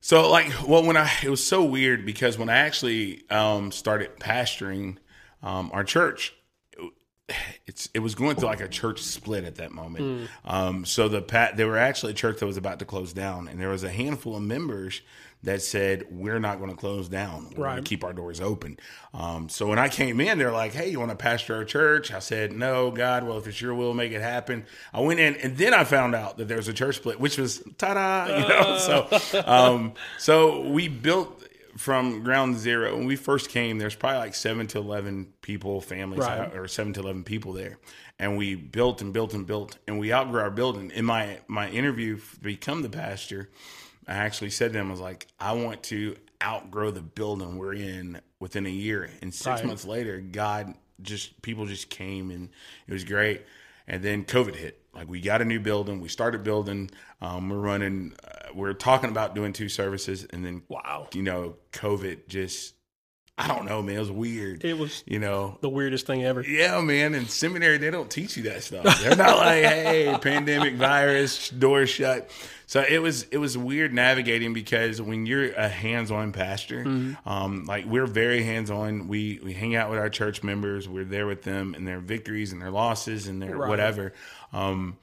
So 0.00 0.30
like, 0.30 0.50
well, 0.66 0.82
when 0.84 0.96
I 0.96 1.10
it 1.22 1.28
was 1.30 1.46
so 1.46 1.64
weird 1.64 2.06
because 2.06 2.38
when 2.38 2.48
I 2.48 2.56
actually 2.58 3.22
um, 3.30 3.70
started 3.70 4.18
pastoring 4.18 4.96
um, 5.42 5.70
our 5.74 5.84
church, 5.84 6.34
it's 7.66 7.88
it 7.94 8.00
was 8.00 8.14
going 8.14 8.34
through 8.36 8.48
like 8.48 8.60
a 8.60 8.68
church 8.68 9.00
split 9.02 9.44
at 9.44 9.56
that 9.56 9.72
moment. 9.72 10.28
Um, 10.44 10.84
so 10.84 11.08
the 11.08 11.22
pat 11.22 11.56
there 11.56 11.66
were 11.68 11.78
actually 11.78 12.12
a 12.12 12.14
church 12.14 12.40
that 12.40 12.46
was 12.46 12.56
about 12.56 12.78
to 12.80 12.84
close 12.84 13.12
down, 13.12 13.46
and 13.46 13.60
there 13.60 13.68
was 13.68 13.84
a 13.84 13.90
handful 13.90 14.34
of 14.36 14.42
members 14.42 15.02
that 15.42 15.62
said 15.62 16.04
we're 16.10 16.38
not 16.38 16.58
going 16.58 16.70
to 16.70 16.76
close 16.76 17.08
down. 17.08 17.48
We're 17.56 17.64
going 17.64 17.76
to 17.82 17.82
keep 17.88 18.04
our 18.04 18.12
doors 18.12 18.40
open. 18.40 18.78
Um, 19.14 19.48
so 19.48 19.66
when 19.66 19.78
I 19.78 19.88
came 19.88 20.20
in, 20.20 20.36
they're 20.38 20.52
like, 20.52 20.72
"Hey, 20.72 20.90
you 20.90 20.98
want 20.98 21.10
to 21.10 21.16
pastor 21.16 21.54
our 21.56 21.64
church?" 21.64 22.12
I 22.12 22.18
said, 22.18 22.52
"No, 22.52 22.90
God. 22.90 23.24
Well, 23.24 23.38
if 23.38 23.46
it's 23.46 23.60
your 23.60 23.74
will, 23.74 23.94
make 23.94 24.12
it 24.12 24.20
happen." 24.20 24.66
I 24.92 25.00
went 25.00 25.18
in, 25.20 25.36
and 25.36 25.56
then 25.56 25.72
I 25.72 25.84
found 25.84 26.14
out 26.14 26.36
that 26.38 26.48
there 26.48 26.58
was 26.58 26.68
a 26.68 26.72
church 26.74 26.96
split, 26.96 27.18
which 27.18 27.38
was 27.38 27.62
ta-da, 27.78 28.26
you 28.40 28.48
know. 28.48 28.78
So, 29.20 29.42
um, 29.46 29.94
so 30.18 30.68
we 30.68 30.88
built 30.88 31.42
from 31.76 32.22
ground 32.22 32.58
zero. 32.58 32.94
When 32.96 33.06
we 33.06 33.16
first 33.16 33.48
came, 33.48 33.78
there's 33.78 33.94
probably 33.94 34.18
like 34.18 34.34
seven 34.34 34.66
to 34.68 34.78
eleven 34.78 35.32
people, 35.40 35.80
families, 35.80 36.20
Right. 36.20 36.54
or 36.54 36.68
seven 36.68 36.92
to 36.94 37.00
eleven 37.00 37.24
people 37.24 37.52
there, 37.54 37.78
and 38.18 38.36
we 38.36 38.56
built 38.56 39.00
and 39.00 39.12
built 39.12 39.32
and 39.32 39.46
built, 39.46 39.78
and 39.86 39.98
we 39.98 40.12
outgrew 40.12 40.40
our 40.40 40.50
building. 40.50 40.90
In 40.90 41.06
my 41.06 41.38
my 41.48 41.70
interview 41.70 42.18
to 42.18 42.40
become 42.40 42.82
the 42.82 42.90
pastor, 42.90 43.48
I 44.06 44.14
actually 44.14 44.50
said 44.50 44.72
to 44.72 44.78
them, 44.78 44.88
I 44.88 44.90
was 44.90 45.00
like, 45.00 45.26
I 45.38 45.52
want 45.52 45.82
to 45.84 46.16
outgrow 46.42 46.90
the 46.90 47.02
building 47.02 47.56
we're 47.58 47.74
in 47.74 48.20
within 48.38 48.66
a 48.66 48.70
year. 48.70 49.10
And 49.22 49.32
six 49.32 49.60
Right. 49.60 49.66
months 49.66 49.84
later, 49.84 50.20
God 50.20 50.74
just 51.02 51.40
people 51.42 51.66
just 51.66 51.90
came 51.90 52.30
and 52.30 52.48
it 52.86 52.92
was 52.92 53.04
great. 53.04 53.42
And 53.86 54.02
then 54.02 54.24
COVID 54.24 54.54
hit. 54.56 54.80
Like 54.94 55.08
we 55.08 55.20
got 55.20 55.40
a 55.42 55.44
new 55.44 55.60
building, 55.60 56.00
we 56.00 56.08
started 56.08 56.42
building. 56.42 56.90
Um, 57.20 57.48
we're 57.48 57.58
running. 57.58 58.14
Uh, 58.24 58.48
we're 58.54 58.72
talking 58.72 59.10
about 59.10 59.34
doing 59.34 59.52
two 59.52 59.68
services, 59.68 60.26
and 60.30 60.44
then 60.44 60.62
Wow, 60.68 61.08
you 61.14 61.22
know, 61.22 61.56
COVID 61.72 62.26
just. 62.28 62.74
I 63.40 63.48
don't 63.48 63.64
know, 63.64 63.82
man. 63.82 63.96
It 63.96 64.00
was 64.00 64.10
weird. 64.10 64.64
it 64.64 64.76
was 64.78 65.02
You 65.06 65.18
know, 65.18 65.58
the 65.60 65.68
weirdest 65.68 66.06
thing 66.06 66.24
ever. 66.24 66.42
yeah, 66.42 66.80
man. 66.80 67.14
In 67.14 67.26
seminary, 67.26 67.78
they 67.78 67.90
don't 67.90 68.10
teach 68.10 68.36
you 68.36 68.44
that 68.44 68.62
stuff. 68.62 69.00
They're 69.02 69.16
not 69.16 69.36
like, 69.38 69.64
hey, 69.64 70.16
pandemic, 70.22 70.74
virus, 70.74 71.48
door 71.50 71.86
shut. 71.86 72.30
So 72.66 72.84
it 72.88 72.98
was 72.98 73.24
it 73.24 73.38
was 73.38 73.58
weird 73.58 73.92
navigating 73.92 74.52
because 74.52 75.02
when 75.02 75.26
you're 75.26 75.52
a 75.52 75.68
hands-on 75.68 76.30
pastor, 76.32 76.84
Mm-hmm. 76.84 77.28
um, 77.28 77.64
like 77.64 77.84
we're 77.86 78.06
very 78.06 78.44
hands-on. 78.44 79.08
We 79.08 79.40
we 79.42 79.52
hang 79.52 79.74
out 79.74 79.90
with 79.90 79.98
our 79.98 80.08
church 80.10 80.42
members. 80.44 80.88
We're 80.88 81.04
there 81.04 81.26
with 81.26 81.42
them 81.42 81.74
and 81.74 81.86
their 81.86 81.98
victories 81.98 82.52
and 82.52 82.62
their 82.62 82.70
losses 82.70 83.26
and 83.26 83.42
their 83.42 83.56
Right. 83.56 83.68
whatever. 83.68 84.12
Um, 84.52 84.98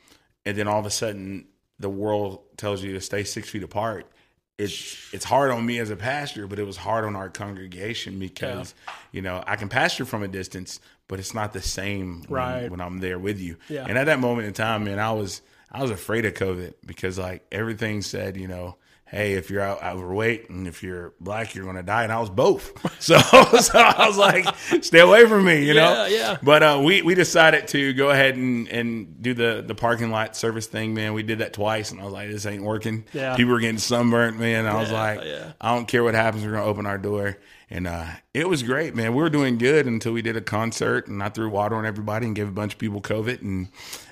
and 0.45 0.57
then 0.57 0.67
all 0.69 0.79
of 0.79 0.85
a 0.85 0.89
sudden, 0.89 1.47
the 1.77 1.89
world 1.89 2.39
tells 2.55 2.81
you 2.83 2.93
to 2.93 3.01
stay 3.01 3.25
six 3.25 3.49
feet 3.49 3.63
apart. 3.63 4.09
It's 4.57 5.13
it's 5.13 5.23
hard 5.25 5.51
on 5.51 5.65
me 5.65 5.77
as 5.79 5.89
a 5.91 5.95
pastor, 5.95 6.47
but 6.47 6.57
it 6.57 6.63
was 6.65 6.77
hard 6.77 7.05
on 7.05 7.15
our 7.15 7.29
congregation 7.29 8.17
because 8.17 8.73
you 9.11 9.21
know 9.21 9.43
I 9.45 9.55
can 9.55 9.69
pastor 9.69 10.03
from 10.03 10.23
a 10.23 10.27
distance, 10.27 10.79
but 11.07 11.19
it's 11.19 11.33
not 11.35 11.53
the 11.53 11.61
same 11.61 12.23
when, 12.27 12.41
Right. 12.41 12.71
when 12.71 12.81
I'm 12.81 12.97
there 12.99 13.19
with 13.19 13.39
you. 13.39 13.57
Yeah. 13.69 13.85
And 13.87 13.97
at 13.99 14.05
that 14.05 14.19
moment 14.19 14.47
in 14.47 14.53
time, 14.53 14.85
man, 14.85 14.97
I 14.97 15.11
was 15.11 15.41
I 15.71 15.81
was 15.81 15.91
afraid 15.91 16.25
of 16.25 16.33
COVID 16.33 16.73
because 16.85 17.19
like 17.19 17.45
everything 17.51 18.01
said, 18.01 18.35
you 18.35 18.47
know, 18.47 18.77
hey, 19.09 19.33
if 19.33 19.49
you're 19.49 19.61
out 19.61 19.83
overweight 19.83 20.49
and 20.49 20.67
if 20.67 20.83
you're 20.83 21.13
black, 21.19 21.55
you're 21.55 21.63
going 21.63 21.77
to 21.77 21.83
die, 21.83 22.03
and 22.03 22.11
I 22.11 22.19
was 22.19 22.29
both. 22.29 22.73
So, 22.99 23.17
so 23.19 23.79
I 23.79 24.07
was 24.07 24.17
like, 24.17 24.45
stay 24.83 24.99
away 24.99 25.27
from 25.27 25.45
me, 25.45 25.65
you 25.65 25.75
know. 25.75 26.07
Yeah, 26.07 26.07
yeah. 26.07 26.37
But 26.41 26.63
uh, 26.63 26.81
we 26.83 27.03
we 27.03 27.15
decided 27.15 27.67
to 27.69 27.93
go 27.93 28.09
ahead 28.09 28.35
and, 28.35 28.67
and 28.69 29.21
do 29.21 29.33
the 29.33 29.63
the 29.65 29.75
parking 29.75 30.09
lot 30.09 30.35
service 30.35 30.65
thing, 30.65 30.93
man. 30.93 31.13
We 31.13 31.21
did 31.21 31.39
that 31.39 31.53
twice, 31.53 31.91
and 31.91 32.01
I 32.01 32.03
was 32.05 32.13
like, 32.13 32.29
this 32.29 32.45
ain't 32.45 32.63
working. 32.63 33.05
Yeah. 33.13 33.35
People 33.35 33.53
were 33.53 33.59
getting 33.59 33.77
sunburnt, 33.77 34.39
man. 34.39 34.65
I 34.65 34.79
was 34.79 34.91
like, 34.91 35.21
yeah. 35.23 35.53
I 35.61 35.75
don't 35.75 35.87
care 35.87 36.03
what 36.03 36.15
happens. 36.15 36.43
We're 36.43 36.53
gonna 36.53 36.65
open 36.65 36.85
our 36.85 36.97
door, 36.97 37.37
and 37.69 37.85
uh, 37.85 38.05
it 38.33 38.47
was 38.47 38.63
great, 38.63 38.95
man. 38.95 39.13
We 39.13 39.21
were 39.21 39.29
doing 39.29 39.57
good 39.57 39.87
until 39.87 40.13
we 40.13 40.21
did 40.21 40.37
a 40.37 40.41
concert, 40.41 41.07
and 41.07 41.21
I 41.21 41.27
threw 41.27 41.49
water 41.49 41.75
on 41.75 41.85
everybody 41.85 42.25
and 42.25 42.35
gave 42.35 42.47
a 42.47 42.51
bunch 42.51 42.73
of 42.73 42.79
people 42.79 43.01
COVID, 43.01 43.41
and 43.41 43.67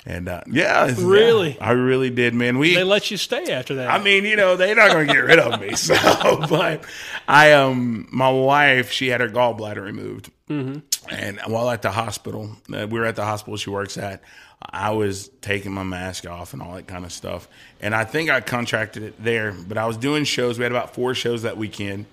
and 0.06 0.28
uh, 0.28 0.42
yeah, 0.52 0.94
Really? 0.98 1.56
yeah, 1.56 1.66
I 1.66 1.72
really 1.72 2.10
did, 2.10 2.34
man. 2.34 2.58
We 2.58 2.76
They 2.76 2.84
let 2.84 3.10
you 3.12 3.18
stay 3.18 3.54
after 3.54 3.76
that. 3.76 3.90
I 3.90 4.04
mean, 4.04 4.26
you 4.26 4.36
know, 4.36 4.58
they're 4.58 4.76
not 4.76 4.92
going 4.92 5.08
to 5.08 5.14
get 5.14 5.20
rid 5.20 5.40
of 5.40 5.60
me. 5.62 5.72
So, 5.76 5.96
but 6.50 6.84
I, 7.28 7.52
um, 7.54 8.08
my 8.12 8.30
wife, 8.30 8.92
she 8.92 9.08
had 9.10 9.22
her 9.22 9.30
gallbladder 9.30 9.84
removed, 9.84 10.32
mm-hmm. 10.50 10.80
and 11.14 11.40
while 11.48 11.70
at 11.70 11.82
the 11.82 11.92
hospital, 11.92 12.58
uh, 12.74 12.88
we 12.90 13.00
were 13.00 13.06
at 13.06 13.16
the 13.16 13.26
hospital 13.26 13.56
she 13.58 13.70
works 13.70 13.98
at. 13.98 14.22
I 14.62 14.92
was 14.92 15.30
taking 15.42 15.72
my 15.74 15.84
mask 15.84 16.26
off 16.26 16.54
and 16.54 16.62
all 16.62 16.74
that 16.76 16.88
kind 16.88 17.06
of 17.06 17.12
stuff, 17.12 17.48
and 17.82 17.94
I 17.94 18.04
think 18.04 18.30
I 18.30 18.42
contracted 18.42 19.04
it 19.04 19.24
there. 19.24 19.52
But 19.54 19.78
I 19.78 19.86
was 19.86 19.98
doing 19.98 20.24
shows. 20.24 20.58
We 20.58 20.64
had 20.64 20.72
about 20.72 20.96
four 20.96 21.14
shows 21.14 21.44
that 21.44 21.58
weekend, 21.58 22.06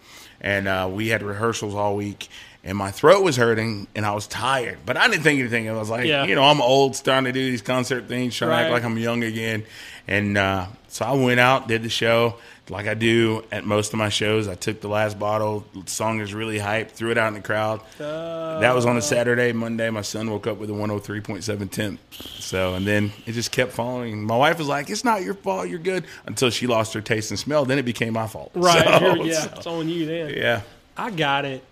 and 0.42 0.68
uh, 0.68 0.90
we 0.92 1.08
had 1.08 1.22
rehearsals 1.22 1.74
all 1.74 1.96
week. 1.96 2.28
And 2.64 2.78
my 2.78 2.92
throat 2.92 3.24
was 3.24 3.36
hurting, 3.36 3.88
and 3.96 4.06
I 4.06 4.12
was 4.12 4.28
tired. 4.28 4.78
But 4.86 4.96
I 4.96 5.08
didn't 5.08 5.22
think 5.24 5.40
anything. 5.40 5.68
I 5.68 5.72
was 5.72 5.90
like, 5.90 6.06
Yeah. 6.06 6.24
you 6.26 6.36
know, 6.36 6.44
I'm 6.44 6.60
old, 6.60 6.94
starting 6.94 7.24
to 7.24 7.32
do 7.32 7.50
these 7.50 7.60
concert 7.62 8.06
things, 8.06 8.36
trying 8.36 8.50
to 8.50 8.56
act 8.56 8.70
like 8.70 8.84
I'm 8.84 8.96
young 8.98 9.24
again. 9.24 9.64
And 10.06 10.38
uh, 10.38 10.66
so 10.86 11.04
I 11.04 11.12
went 11.14 11.40
out, 11.40 11.66
did 11.66 11.82
the 11.82 11.88
show, 11.88 12.36
like 12.68 12.86
I 12.86 12.94
do 12.94 13.44
at 13.50 13.64
most 13.64 13.92
of 13.92 13.98
my 13.98 14.08
shows. 14.08 14.46
I 14.48 14.54
took 14.54 14.80
the 14.80 14.88
last 14.88 15.18
bottle. 15.18 15.64
The 15.74 15.90
song 15.90 16.20
is 16.20 16.32
really 16.32 16.58
hyped. 16.58 16.92
Threw 16.92 17.10
it 17.10 17.18
out 17.18 17.28
in 17.28 17.34
the 17.34 17.40
crowd. 17.40 17.80
that 17.98 18.74
was 18.74 18.86
on 18.86 18.94
a 18.96 18.98
uh. 18.98 19.02
Saturday. 19.02 19.52
Monday, 19.52 19.90
my 19.90 20.02
son 20.02 20.30
woke 20.30 20.46
up 20.46 20.58
with 20.58 20.70
a 20.70 20.72
103.7 20.72 21.70
temp. 21.70 22.00
So, 22.12 22.74
and 22.74 22.86
then 22.86 23.12
it 23.26 23.32
just 23.32 23.50
kept 23.52 23.72
following. 23.72 24.22
My 24.24 24.36
wife 24.36 24.58
was 24.58 24.68
like, 24.68 24.90
"It's 24.90 25.04
not 25.04 25.22
your 25.22 25.34
fault. 25.34 25.68
You're 25.68 25.78
good." 25.80 26.04
Until 26.26 26.50
she 26.50 26.66
lost 26.66 26.94
her 26.94 27.00
taste 27.00 27.30
and 27.30 27.38
smell. 27.38 27.64
Then 27.64 27.78
it 27.78 27.84
became 27.84 28.12
my 28.12 28.26
fault. 28.28 28.52
Right. 28.54 28.84
So, 29.00 29.24
yeah. 29.24 29.40
so, 29.40 29.50
It's 29.56 29.66
on 29.66 29.88
you 29.88 30.06
then. 30.06 30.34
yeah. 30.34 30.60
I 30.96 31.10
got 31.10 31.44
it, 31.44 31.64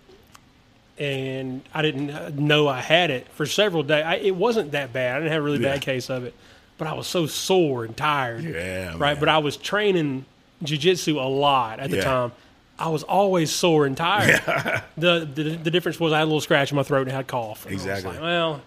and 0.97 1.61
I 1.73 1.81
didn't 1.81 2.35
know 2.37 2.67
I 2.67 2.79
had 2.81 3.09
it 3.11 3.27
for 3.29 3.45
several 3.45 3.83
days. 3.83 4.03
I, 4.05 4.15
it 4.15 4.35
wasn't 4.35 4.71
that 4.71 4.93
bad. 4.93 5.15
I 5.15 5.19
didn't 5.19 5.31
have 5.31 5.41
a 5.41 5.45
really 5.45 5.59
Yeah. 5.63 5.73
bad 5.73 5.81
case 5.81 6.09
of 6.09 6.25
it, 6.25 6.33
but 6.77 6.87
I 6.87 6.93
was 6.93 7.07
so 7.07 7.25
sore 7.27 7.85
and 7.85 7.95
tired. 7.95 8.43
Yeah, 8.43 8.89
Right. 8.97 8.99
man. 9.13 9.19
But 9.19 9.29
I 9.29 9.37
was 9.39 9.57
training 9.57 10.25
jujitsu 10.63 11.15
a 11.15 11.27
lot 11.27 11.79
at 11.79 11.89
the 11.89 11.97
Yeah. 11.97 12.03
time. 12.03 12.31
I 12.79 12.89
was 12.89 13.03
always 13.03 13.51
sore 13.51 13.85
and 13.85 13.95
tired. 13.95 14.41
The, 14.97 15.27
the 15.31 15.43
the 15.57 15.71
difference 15.71 15.99
was 15.99 16.13
I 16.13 16.17
had 16.19 16.23
a 16.23 16.25
little 16.25 16.41
scratch 16.41 16.71
in 16.71 16.75
my 16.75 16.83
throat 16.83 17.01
and 17.03 17.11
I 17.11 17.15
had 17.15 17.25
a 17.25 17.27
cough. 17.27 17.65
And 17.65 17.73
Exactly. 17.73 18.11
like, 18.11 18.21
well, 18.21 18.61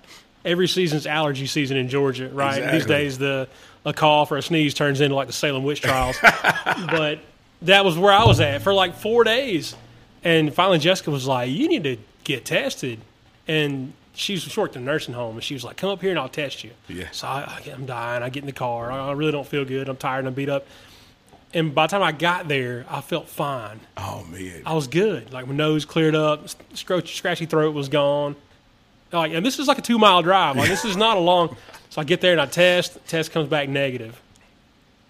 every 0.44 0.68
season's 0.68 1.06
allergy 1.06 1.46
season 1.46 1.76
in 1.76 1.88
Georgia, 1.88 2.28
right? 2.28 2.72
These 2.72 2.86
days, 2.86 3.18
the 3.18 3.48
a 3.84 3.92
cough 3.92 4.30
or 4.32 4.36
a 4.36 4.42
sneeze 4.42 4.72
turns 4.74 5.00
into 5.00 5.14
like 5.14 5.26
the 5.26 5.32
Salem 5.32 5.62
witch 5.64 5.80
trials. 5.82 6.16
but 6.22 7.18
that 7.62 7.84
was 7.84 7.96
where 7.98 8.12
I 8.12 8.24
was 8.24 8.40
at 8.40 8.62
for 8.62 8.72
like 8.74 8.94
four 8.96 9.24
days, 9.24 9.74
and 10.22 10.52
finally 10.54 10.78
Jessica 10.78 11.10
was 11.10 11.26
like, 11.26 11.50
"You 11.50 11.68
need 11.68 11.84
to 11.84 11.96
get 12.24 12.44
tested," 12.44 13.00
and 13.48 13.92
she 14.14 14.34
was 14.34 14.42
she 14.42 14.58
worked 14.60 14.76
in 14.76 14.82
a 14.82 14.84
nursing 14.84 15.14
home, 15.14 15.34
and 15.36 15.44
she 15.44 15.54
was 15.54 15.64
like, 15.64 15.76
"Come 15.76 15.90
up 15.90 16.00
here 16.00 16.10
and 16.10 16.18
I'll 16.18 16.28
test 16.28 16.64
you." 16.64 16.70
Yeah. 16.88 17.08
So 17.12 17.26
I, 17.28 17.60
I'm 17.72 17.84
dying. 17.86 18.22
I 18.22 18.28
get 18.30 18.42
in 18.42 18.46
the 18.46 18.52
car. 18.52 18.90
I, 18.90 19.08
I 19.08 19.12
really 19.12 19.32
don't 19.32 19.46
feel 19.46 19.64
good. 19.64 19.88
I'm 19.88 19.96
tired 19.96 20.20
and 20.20 20.28
I'm 20.28 20.34
beat 20.34 20.48
up. 20.48 20.66
And 21.54 21.74
by 21.74 21.86
the 21.86 21.90
time 21.92 22.02
I 22.02 22.12
got 22.12 22.48
there, 22.48 22.84
I 22.90 23.00
felt 23.00 23.28
fine. 23.28 23.80
Oh 23.96 24.26
man. 24.30 24.62
I 24.66 24.74
was 24.74 24.88
good. 24.88 25.32
Like 25.32 25.46
my 25.46 25.54
nose 25.54 25.84
cleared 25.84 26.14
up, 26.16 26.48
scratchy, 26.74 27.14
scratchy 27.14 27.46
throat 27.46 27.74
was 27.74 27.88
gone. 27.88 28.34
Like, 29.12 29.32
and 29.32 29.46
this 29.46 29.58
is 29.60 29.68
like 29.68 29.78
a 29.78 29.82
two 29.82 29.98
mile 29.98 30.22
drive. 30.22 30.56
Like 30.56 30.68
this 30.68 30.84
is 30.84 30.96
not 30.96 31.16
a 31.16 31.20
long. 31.20 31.56
So 31.90 32.00
I 32.00 32.04
get 32.04 32.20
there 32.20 32.32
and 32.32 32.40
I 32.40 32.46
test. 32.46 32.98
Test 33.06 33.30
comes 33.30 33.48
back 33.48 33.68
negative. 33.68 34.20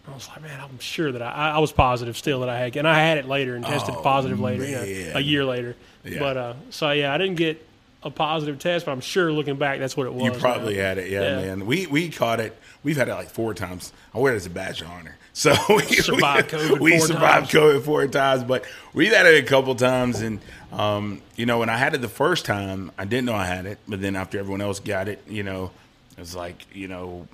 I 0.06 0.12
was 0.12 0.28
like, 0.28 0.42
man, 0.42 0.60
I'm 0.60 0.78
sure 0.80 1.10
that 1.12 1.22
I, 1.22 1.30
I 1.30 1.50
I 1.52 1.58
was 1.60 1.72
positive 1.72 2.14
still 2.14 2.40
that 2.40 2.50
I 2.50 2.58
had, 2.58 2.76
and 2.76 2.86
I 2.86 2.98
had 2.98 3.16
it 3.16 3.24
later 3.26 3.54
and 3.56 3.64
tested 3.64 3.94
Oh, 3.96 4.02
positive 4.02 4.38
later, 4.38 4.66
you 4.66 5.06
know, 5.06 5.12
a 5.14 5.20
year 5.20 5.46
later. 5.46 5.76
Yeah. 6.04 6.18
But 6.18 6.36
uh, 6.36 6.54
so 6.68 6.90
yeah, 6.90 7.10
I 7.14 7.16
didn't 7.16 7.36
get 7.36 7.66
a 8.02 8.10
positive 8.10 8.58
test, 8.58 8.84
but 8.84 8.92
I'm 8.92 9.00
sure 9.00 9.32
looking 9.32 9.56
back, 9.56 9.78
that's 9.78 9.96
what 9.96 10.06
it 10.06 10.12
was. 10.12 10.24
You 10.24 10.32
probably 10.32 10.74
man. 10.76 10.84
had 10.84 10.98
it, 10.98 11.10
yeah, 11.10 11.40
Yeah. 11.40 11.46
man. 11.46 11.64
We 11.64 11.86
we 11.86 12.10
caught 12.10 12.38
it. 12.38 12.54
We've 12.82 12.98
had 12.98 13.08
it 13.08 13.14
like 13.14 13.30
four 13.30 13.54
times. 13.54 13.90
I 14.14 14.18
wear 14.18 14.34
it 14.34 14.36
as 14.36 14.44
a 14.44 14.50
badge 14.50 14.82
of 14.82 14.88
honor. 14.90 15.16
So 15.34 15.52
we 15.68 15.82
Survived 15.82 16.52
we, 16.52 16.58
COVID 16.58 16.80
we 16.80 16.98
four 16.98 17.06
survived 17.08 17.50
times. 17.50 17.64
COVID 17.64 17.82
four 17.84 18.06
times, 18.06 18.44
but 18.44 18.64
we've 18.94 19.12
had 19.12 19.26
it 19.26 19.42
a 19.44 19.46
couple 19.46 19.74
times. 19.74 20.20
And 20.20 20.40
um, 20.72 21.20
you 21.36 21.44
know, 21.44 21.58
when 21.58 21.68
I 21.68 21.76
had 21.76 21.92
it 21.94 22.00
the 22.00 22.08
first 22.08 22.44
time, 22.46 22.92
I 22.96 23.04
didn't 23.04 23.26
know 23.26 23.34
I 23.34 23.44
had 23.44 23.66
it. 23.66 23.78
But 23.86 24.00
then 24.00 24.14
after 24.16 24.38
everyone 24.38 24.60
else 24.60 24.78
got 24.80 25.08
it, 25.08 25.22
you 25.28 25.42
know, 25.42 25.72
it 26.16 26.20
was 26.20 26.34
like 26.34 26.64
you 26.74 26.88
know. 26.88 27.28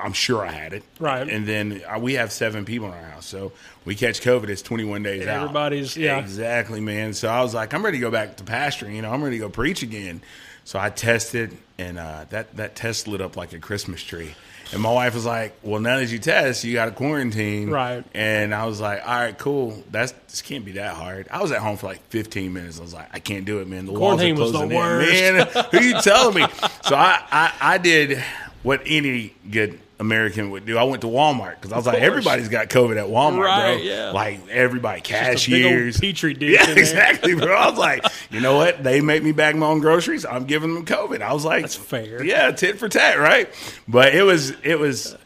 I'm 0.00 0.12
sure 0.12 0.46
I 0.46 0.52
had 0.52 0.74
it, 0.74 0.84
Right. 1.00 1.28
And 1.28 1.44
then 1.44 1.82
uh, 1.92 1.98
we 1.98 2.14
have 2.14 2.30
seven 2.30 2.64
people 2.64 2.86
in 2.86 2.94
our 2.94 3.10
house, 3.10 3.26
so 3.26 3.50
we 3.84 3.96
catch 3.96 4.20
COVID. 4.20 4.48
It's 4.48 4.62
21 4.62 5.02
days 5.02 5.26
out. 5.26 5.42
Everybody's- 5.42 5.96
yeah. 5.96 6.20
exactly, 6.20 6.80
man. 6.80 7.14
So 7.14 7.26
I 7.28 7.42
was 7.42 7.52
like, 7.52 7.74
I'm 7.74 7.84
ready 7.84 7.98
to 7.98 8.02
go 8.02 8.10
back 8.12 8.36
to 8.36 8.44
pastoring. 8.44 8.94
You 8.94 9.02
know, 9.02 9.10
I'm 9.10 9.24
ready 9.24 9.38
to 9.38 9.40
go 9.40 9.48
preach 9.48 9.82
again. 9.82 10.20
So 10.62 10.78
I 10.78 10.90
tested, 10.90 11.56
and 11.78 11.98
uh, 11.98 12.26
that 12.30 12.54
that 12.58 12.76
test 12.76 13.08
lit 13.08 13.20
up 13.20 13.36
like 13.36 13.52
a 13.54 13.58
Christmas 13.58 14.00
tree. 14.00 14.36
And 14.72 14.82
my 14.82 14.92
wife 14.92 15.14
was 15.14 15.24
like, 15.24 15.54
"Well, 15.62 15.80
now 15.80 15.98
that 15.98 16.10
you 16.10 16.18
test, 16.18 16.62
you 16.64 16.74
got 16.74 16.86
to 16.86 16.90
quarantine." 16.90 17.70
Right. 17.70 18.04
And 18.14 18.54
I 18.54 18.66
was 18.66 18.80
like, 18.80 19.00
"All 19.06 19.14
right, 19.14 19.36
cool. 19.38 19.82
That's 19.90 20.12
this 20.28 20.42
can't 20.42 20.64
be 20.64 20.72
that 20.72 20.94
hard." 20.94 21.26
I 21.30 21.40
was 21.40 21.52
at 21.52 21.58
home 21.60 21.76
for 21.78 21.86
like 21.86 22.06
15 22.10 22.52
minutes. 22.52 22.78
I 22.78 22.82
was 22.82 22.92
like, 22.94 23.08
"I 23.12 23.18
can't 23.18 23.44
do 23.44 23.60
it, 23.60 23.68
man. 23.68 23.86
The 23.86 23.92
walls 23.92 24.20
are 24.20 24.24
Quarantine 24.34 24.36
was 24.36 24.52
the 24.52 24.62
in, 24.62 24.68
worst. 24.68 25.54
man. 25.54 25.64
Who 25.72 25.80
you 25.80 26.00
telling 26.02 26.34
me?" 26.34 26.46
So 26.82 26.94
I, 26.96 27.22
I 27.30 27.52
I 27.60 27.78
did 27.78 28.22
what 28.62 28.82
any 28.84 29.34
good 29.50 29.80
American 30.00 30.50
would 30.50 30.64
do. 30.64 30.78
I 30.78 30.84
went 30.84 31.00
to 31.02 31.08
Walmart 31.08 31.56
because 31.56 31.72
I 31.72 31.76
was 31.76 31.86
like. 31.86 32.00
"Everybody's 32.00 32.48
got 32.48 32.68
COVID 32.68 32.96
at 32.96 33.08
Walmart, 33.08 33.44
Right, 33.44 33.74
bro. 33.74 33.82
yeah. 33.82 34.10
Like 34.12 34.48
everybody, 34.48 35.00
Just 35.00 35.10
a 35.10 35.24
big 35.24 35.32
cashiers, 35.64 35.98
petri 36.00 36.34
dish. 36.34 36.60
yeah, 36.68 36.70
exactly, 36.74 37.34
bro. 37.34 37.52
I 37.54 37.68
was 37.68 37.78
like, 37.78 38.04
you 38.30 38.40
know 38.40 38.56
what? 38.56 38.82
They 38.84 39.00
make 39.00 39.22
me 39.24 39.32
bag 39.32 39.56
my 39.56 39.66
own 39.66 39.80
groceries. 39.80 40.24
I'm 40.24 40.44
giving 40.44 40.74
them 40.74 40.86
COVID. 40.86 41.20
I 41.20 41.32
was 41.32 41.44
like, 41.44 41.62
That's 41.62 41.74
fair. 41.74 42.24
Yeah, 42.24 42.50
tit 42.52 42.78
for 42.78 42.88
tat, 42.88 43.18
right? 43.18 43.52
But 43.88 44.14
it 44.14 44.22
was, 44.22 44.50
it 44.62 44.78
was, 44.78 45.16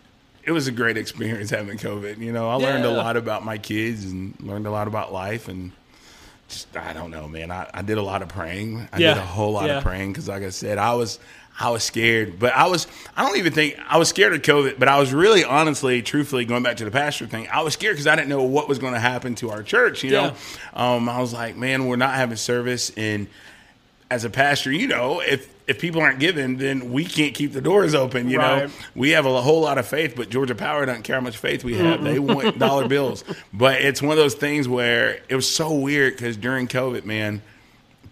it 0.45 0.53
was 0.53 0.69
a 0.69 0.73
great 0.73 0.97
experience 0.97 1.51
having 1.51 1.77
COVID. 1.77 2.19
You 2.19 2.33
know, 2.33 2.49
I 2.49 2.55
learned 2.55 2.85
a 2.87 2.91
lot 2.91 3.17
about 3.19 3.45
my 3.45 3.59
kids 3.59 4.05
and 4.07 4.35
learned 4.41 4.67
a 4.67 4.71
lot 4.71 4.89
about 4.89 5.13
life 5.13 5.49
and. 5.49 5.73
Just, 6.49 6.77
I 6.77 6.93
don't 6.93 7.11
know, 7.11 7.29
man. 7.29 7.51
I, 7.51 7.67
I 7.73 7.81
did 7.81 7.97
a 7.97 8.03
lot 8.03 8.21
of 8.21 8.29
praying. 8.29 8.87
I 8.93 8.99
Yeah, 8.99 9.15
did 9.15 9.23
a 9.23 9.27
whole 9.27 9.53
lot 9.53 9.67
yeah. 9.69 9.79
of 9.79 9.85
praying 9.85 10.13
because, 10.13 10.29
like 10.29 10.43
I 10.43 10.51
said, 10.51 10.77
I 10.77 10.93
was 10.95 11.19
I 11.63 11.71
was 11.71 11.85
scared, 11.85 12.41
but 12.41 12.53
I 12.53 12.67
was 12.67 12.89
I 13.17 13.25
don't 13.25 13.39
even 13.39 13.53
think 13.53 13.79
I 13.89 13.97
was 13.97 14.09
scared 14.09 14.33
of 14.33 14.43
COVID, 14.43 14.81
but 14.81 14.89
I 14.89 14.99
was 14.99 15.13
really 15.13 15.45
honestly, 15.45 16.03
truthfully, 16.03 16.45
going 16.45 16.65
back 16.65 16.79
to 16.79 16.85
the 16.85 16.91
pastor 16.91 17.27
thing, 17.29 17.47
I 17.53 17.63
was 17.63 17.75
scared 17.75 17.95
because 17.95 18.09
I 18.09 18.17
didn't 18.17 18.31
know 18.31 18.43
what 18.43 18.69
was 18.69 18.81
going 18.81 18.95
to 18.95 18.99
happen 18.99 19.37
to 19.37 19.51
our 19.51 19.63
church. 19.63 20.03
You 20.03 20.11
know, 20.11 20.35
um, 20.75 21.09
I 21.09 21.21
was 21.21 21.33
like, 21.33 21.57
man, 21.57 21.87
we're 21.87 21.95
not 21.95 22.15
having 22.15 22.37
service, 22.37 22.91
and 22.97 23.29
as 24.11 24.25
a 24.25 24.31
pastor, 24.31 24.73
you 24.73 24.89
know, 24.89 25.21
if 25.21 25.49
if 25.69 25.79
people 25.81 26.01
aren't 26.01 26.19
giving, 26.19 26.57
then 26.57 26.91
we 26.93 27.05
can't 27.05 27.33
keep 27.33 27.53
the 27.53 27.61
doors 27.61 27.95
open. 27.95 28.29
You 28.29 28.39
know, 28.39 28.69
we 28.97 29.11
have 29.11 29.25
a 29.25 29.41
whole 29.41 29.61
lot 29.61 29.79
of 29.79 29.87
faith, 29.87 30.15
but 30.17 30.31
Georgia 30.31 30.57
Power 30.57 30.85
doesn't 30.85 31.05
care 31.05 31.15
how 31.15 31.23
much 31.23 31.37
faith 31.37 31.63
we 31.63 31.75
have. 31.77 32.03
They 32.03 32.19
want 32.19 32.59
dollar 32.59 32.89
bills. 32.97 33.23
But 33.53 33.81
it's 33.83 34.03
one 34.03 34.11
of 34.11 34.17
those 34.19 34.35
things 34.35 34.67
where 34.67 35.21
it 35.29 35.37
was 35.37 35.49
so 35.49 35.73
weird 35.73 36.15
because 36.15 36.37
during 36.37 36.67
COVID, 36.67 37.05
man, 37.05 37.41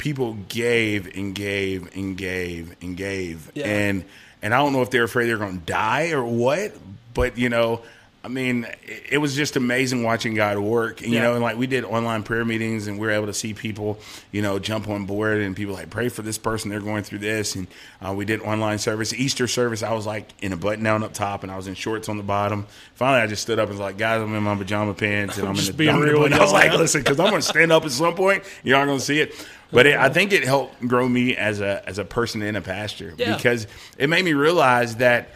people 0.00 0.34
gave 0.48 1.16
and 1.16 1.34
gave 1.34 1.94
and 1.94 2.16
gave 2.16 2.74
and 2.82 2.96
gave, 2.96 3.50
Yeah. 3.54 3.66
and 3.66 4.04
and 4.42 4.54
I 4.54 4.58
don't 4.58 4.72
know 4.72 4.82
if 4.82 4.90
they're 4.90 5.04
afraid 5.04 5.26
they're 5.28 5.36
going 5.36 5.60
to 5.60 5.66
die 5.66 6.10
or 6.10 6.24
what, 6.24 6.72
but 7.14 7.38
you 7.38 7.48
know. 7.48 7.82
I 8.22 8.28
mean, 8.28 8.66
it- 8.86 9.02
it 9.12 9.16
was 9.18 9.34
just 9.34 9.56
amazing 9.56 10.02
watching 10.02 10.34
God 10.34 10.58
work. 10.58 11.00
And, 11.00 11.10
you 11.10 11.20
know, 11.20 11.32
and 11.32 11.42
like 11.42 11.56
we 11.56 11.66
did 11.66 11.84
online 11.84 12.22
prayer 12.22 12.44
meetings 12.44 12.86
and 12.86 12.98
we 12.98 13.06
were 13.06 13.14
able 13.14 13.28
to 13.28 13.32
see 13.32 13.54
people, 13.54 13.98
you 14.30 14.42
know, 14.42 14.58
jump 14.58 14.88
on 14.90 15.06
board 15.06 15.38
and 15.40 15.56
people 15.56 15.72
like 15.72 15.88
pray 15.88 16.10
for 16.10 16.20
this 16.20 16.36
person. 16.36 16.70
They're 16.70 16.80
going 16.80 17.02
through 17.02 17.20
this. 17.20 17.54
And 17.54 17.66
uh, 18.06 18.12
we 18.12 18.26
did 18.26 18.42
online 18.42 18.76
service. 18.78 19.14
Easter 19.14 19.48
service, 19.48 19.82
I 19.82 19.94
was 19.94 20.04
like 20.04 20.28
in 20.42 20.52
a 20.52 20.56
button 20.58 20.84
down 20.84 21.02
up 21.02 21.14
top 21.14 21.44
and 21.44 21.50
I 21.50 21.56
was 21.56 21.66
in 21.66 21.72
shorts 21.72 22.10
on 22.10 22.18
the 22.18 22.22
bottom. 22.22 22.66
Finally, 22.94 23.22
I 23.22 23.26
just 23.26 23.40
stood 23.40 23.58
up 23.58 23.70
and 23.70 23.78
was 23.78 23.80
like, 23.80 23.96
guys, 23.96 24.20
I'm 24.20 24.34
in 24.34 24.42
my 24.42 24.54
pajama 24.54 24.92
pants 24.92 25.38
and 25.38 25.44
I'm 25.48 25.52
in 25.52 25.56
Just 25.56 25.68
the, 25.68 25.72
being 25.78 25.88
I'm 25.88 26.02
in 26.02 26.08
the 26.08 26.12
real 26.12 26.20
with 26.20 26.32
button. 26.32 26.42
I 26.42 26.44
was 26.44 26.52
like, 26.52 26.72
listen, 26.74 27.00
because 27.00 27.18
I'm 27.18 27.30
going 27.30 27.40
to 27.40 27.48
stand 27.48 27.72
up 27.72 27.86
at 27.86 27.90
some 27.90 28.14
point. 28.14 28.44
You're 28.62 28.76
not 28.78 28.84
going 28.84 28.98
to 28.98 29.04
see 29.04 29.20
it. 29.20 29.34
But 29.72 29.86
it, 29.86 29.96
I 29.96 30.08
think 30.08 30.32
it 30.32 30.44
helped 30.44 30.80
grow 30.86 31.08
me 31.08 31.36
as 31.36 31.60
a 31.60 31.82
as 31.88 31.98
a 31.98 32.04
person 32.04 32.42
in 32.42 32.56
a 32.56 32.60
pasture 32.60 33.14
Yeah. 33.16 33.36
because 33.36 33.66
it 33.98 34.08
made 34.08 34.24
me 34.24 34.32
realize 34.32 34.96
that 34.96 35.28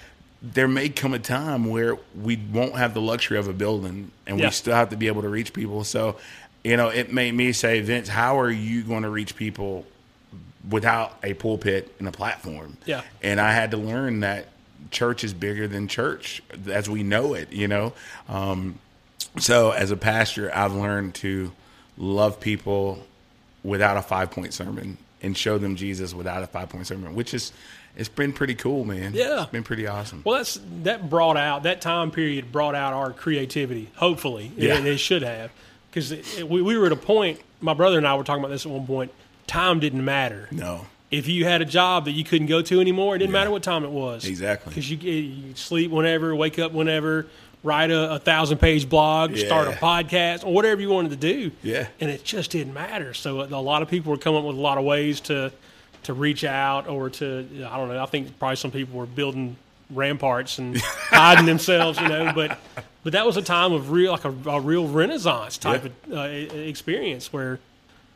there 0.42 0.68
may 0.68 0.88
come 0.90 1.14
a 1.14 1.18
time 1.18 1.64
where 1.66 1.96
we 2.20 2.36
won't 2.52 2.74
have 2.76 2.92
the 2.94 3.00
luxury 3.00 3.38
of 3.38 3.48
a 3.48 3.52
building 3.52 4.10
and 4.26 4.38
Yeah. 4.38 4.46
we 4.46 4.50
still 4.52 4.74
have 4.74 4.90
to 4.90 4.96
be 4.96 5.06
able 5.06 5.22
to 5.22 5.28
reach 5.28 5.52
people. 5.54 5.84
So, 5.84 6.16
you 6.62 6.76
know, 6.76 6.88
it 6.88 7.12
made 7.12 7.32
me 7.32 7.52
say, 7.52 7.80
Vince, 7.80 8.08
how 8.08 8.38
are 8.40 8.50
you 8.50 8.82
going 8.82 9.04
to 9.04 9.08
reach 9.10 9.36
people 9.36 9.86
without 10.68 11.16
a 11.22 11.32
pulpit 11.34 11.94
and 11.98 12.08
a 12.08 12.12
platform? 12.12 12.76
Yeah. 12.84 13.02
And 13.22 13.40
I 13.40 13.52
had 13.52 13.70
to 13.70 13.76
learn 13.78 14.20
that 14.20 14.48
church 14.90 15.24
is 15.24 15.32
bigger 15.32 15.66
than 15.66 15.88
church 15.88 16.42
as 16.70 16.90
we 16.90 17.02
know 17.02 17.34
it, 17.34 17.52
you 17.52 17.68
know? 17.68 17.92
Um, 18.28 18.78
so 19.38 19.70
as 19.70 19.90
a 19.90 19.96
pastor, 19.96 20.54
I've 20.54 20.74
learned 20.74 21.14
to 21.16 21.52
love 21.96 22.38
people 22.40 23.02
without 23.64 23.96
a 23.96 24.02
five 24.02 24.30
point 24.30 24.54
sermon 24.54 24.96
and 25.22 25.36
show 25.36 25.58
them 25.58 25.74
Jesus 25.74 26.14
without 26.14 26.42
a 26.42 26.46
five 26.46 26.68
point 26.68 26.86
sermon, 26.86 27.14
which 27.14 27.34
is, 27.34 27.50
it's 27.96 28.08
been 28.08 28.32
pretty 28.32 28.54
cool, 28.54 28.84
man. 28.84 29.12
Yeah. 29.14 29.42
It's 29.42 29.50
been 29.50 29.62
pretty 29.64 29.86
awesome. 29.86 30.22
Well, 30.24 30.36
that's 30.36 30.60
that 30.82 31.08
brought 31.10 31.36
out 31.36 31.62
that 31.64 31.80
time 31.80 32.10
period 32.10 32.52
brought 32.52 32.74
out 32.74 32.92
our 32.92 33.12
creativity. 33.12 33.90
Hopefully, 33.96 34.52
Yeah. 34.56 34.76
and 34.76 34.86
it 34.86 34.98
should 34.98 35.22
have, 35.22 35.50
because 35.90 36.12
we, 36.44 36.60
we 36.62 36.76
were 36.78 36.86
at 36.86 36.92
a 36.92 36.96
point. 36.96 37.40
My 37.60 37.72
brother 37.74 37.96
and 37.98 38.06
I 38.06 38.14
were 38.16 38.24
talking 38.24 38.44
about 38.44 38.50
this 38.52 38.66
at 38.66 38.72
one 38.72 38.86
point. 38.86 39.12
Time 39.46 39.80
didn't 39.80 40.04
matter. 40.04 40.48
no. 40.52 40.86
If 41.10 41.28
you 41.28 41.44
had 41.44 41.62
a 41.62 41.64
job 41.64 42.06
that 42.06 42.10
you 42.12 42.24
couldn't 42.24 42.48
go 42.48 42.60
to 42.62 42.80
anymore, 42.80 43.14
it 43.14 43.20
didn't 43.20 43.30
matter 43.32 43.48
what 43.50 43.62
time 43.62 43.84
it 43.84 43.90
was. 43.90 44.24
Exactly. 44.24 44.70
Because 44.70 44.90
you, 44.90 44.98
eh, 44.98 45.20
you 45.48 45.54
sleep 45.54 45.92
whenever, 45.92 46.34
wake 46.34 46.58
up 46.58 46.72
whenever, 46.72 47.26
write 47.64 47.90
a, 47.90 48.12
a 48.14 48.18
thousand 48.20 48.58
page 48.58 48.88
blog, 48.88 49.36
start 49.36 49.66
a 49.66 49.72
podcast, 49.72 50.44
or 50.46 50.52
whatever 50.52 50.80
you 50.80 50.90
wanted 50.90 51.10
to 51.10 51.16
do. 51.16 51.50
Yeah. 51.62 51.88
And 51.98 52.10
it 52.10 52.22
just 52.22 52.52
didn't 52.52 52.74
matter. 52.74 53.12
So 53.14 53.40
a 53.42 53.58
lot 53.60 53.82
of 53.82 53.88
people 53.88 54.12
were 54.12 54.18
coming 54.18 54.38
up 54.40 54.44
with 54.46 54.56
a 54.56 54.60
lot 54.60 54.78
of 54.78 54.84
ways 54.84 55.20
to 55.22 55.50
to 56.04 56.12
reach 56.12 56.44
out 56.44 56.86
or 56.86 57.10
to 57.10 57.48
I 57.68 57.76
don't 57.76 57.88
know. 57.88 58.00
I 58.00 58.06
think 58.06 58.38
probably 58.38 58.56
some 58.56 58.70
people 58.70 58.98
were 58.98 59.06
building 59.06 59.56
ramparts 59.90 60.58
and 60.58 60.76
hiding 60.82 61.46
themselves, 61.46 61.98
you 62.00 62.08
know. 62.08 62.32
But 62.34 62.58
but 63.02 63.14
that 63.14 63.24
was 63.26 63.36
a 63.36 63.42
time 63.42 63.72
of 63.72 63.90
real 63.90 64.12
like 64.12 64.24
a, 64.24 64.34
a 64.50 64.60
real 64.60 64.86
renaissance 64.86 65.58
type 65.58 65.84
Yeah. 66.06 66.24
of 66.24 66.52
uh, 66.52 66.56
experience 66.58 67.32
where 67.32 67.58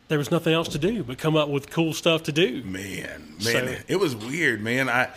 there 0.08 0.18
was 0.18 0.30
nothing 0.30 0.52
else 0.54 0.68
to 0.68 0.78
do 0.78 1.02
but 1.02 1.18
come 1.18 1.36
up 1.36 1.48
with 1.48 1.68
cool 1.70 1.92
stuff 1.92 2.22
to 2.24 2.32
do. 2.32 2.62
Man, 2.64 2.82
man, 3.02 3.38
So- 3.40 3.74
it 3.88 3.96
was 4.00 4.14
weird, 4.16 4.60
man. 4.62 4.88
I 4.88 5.08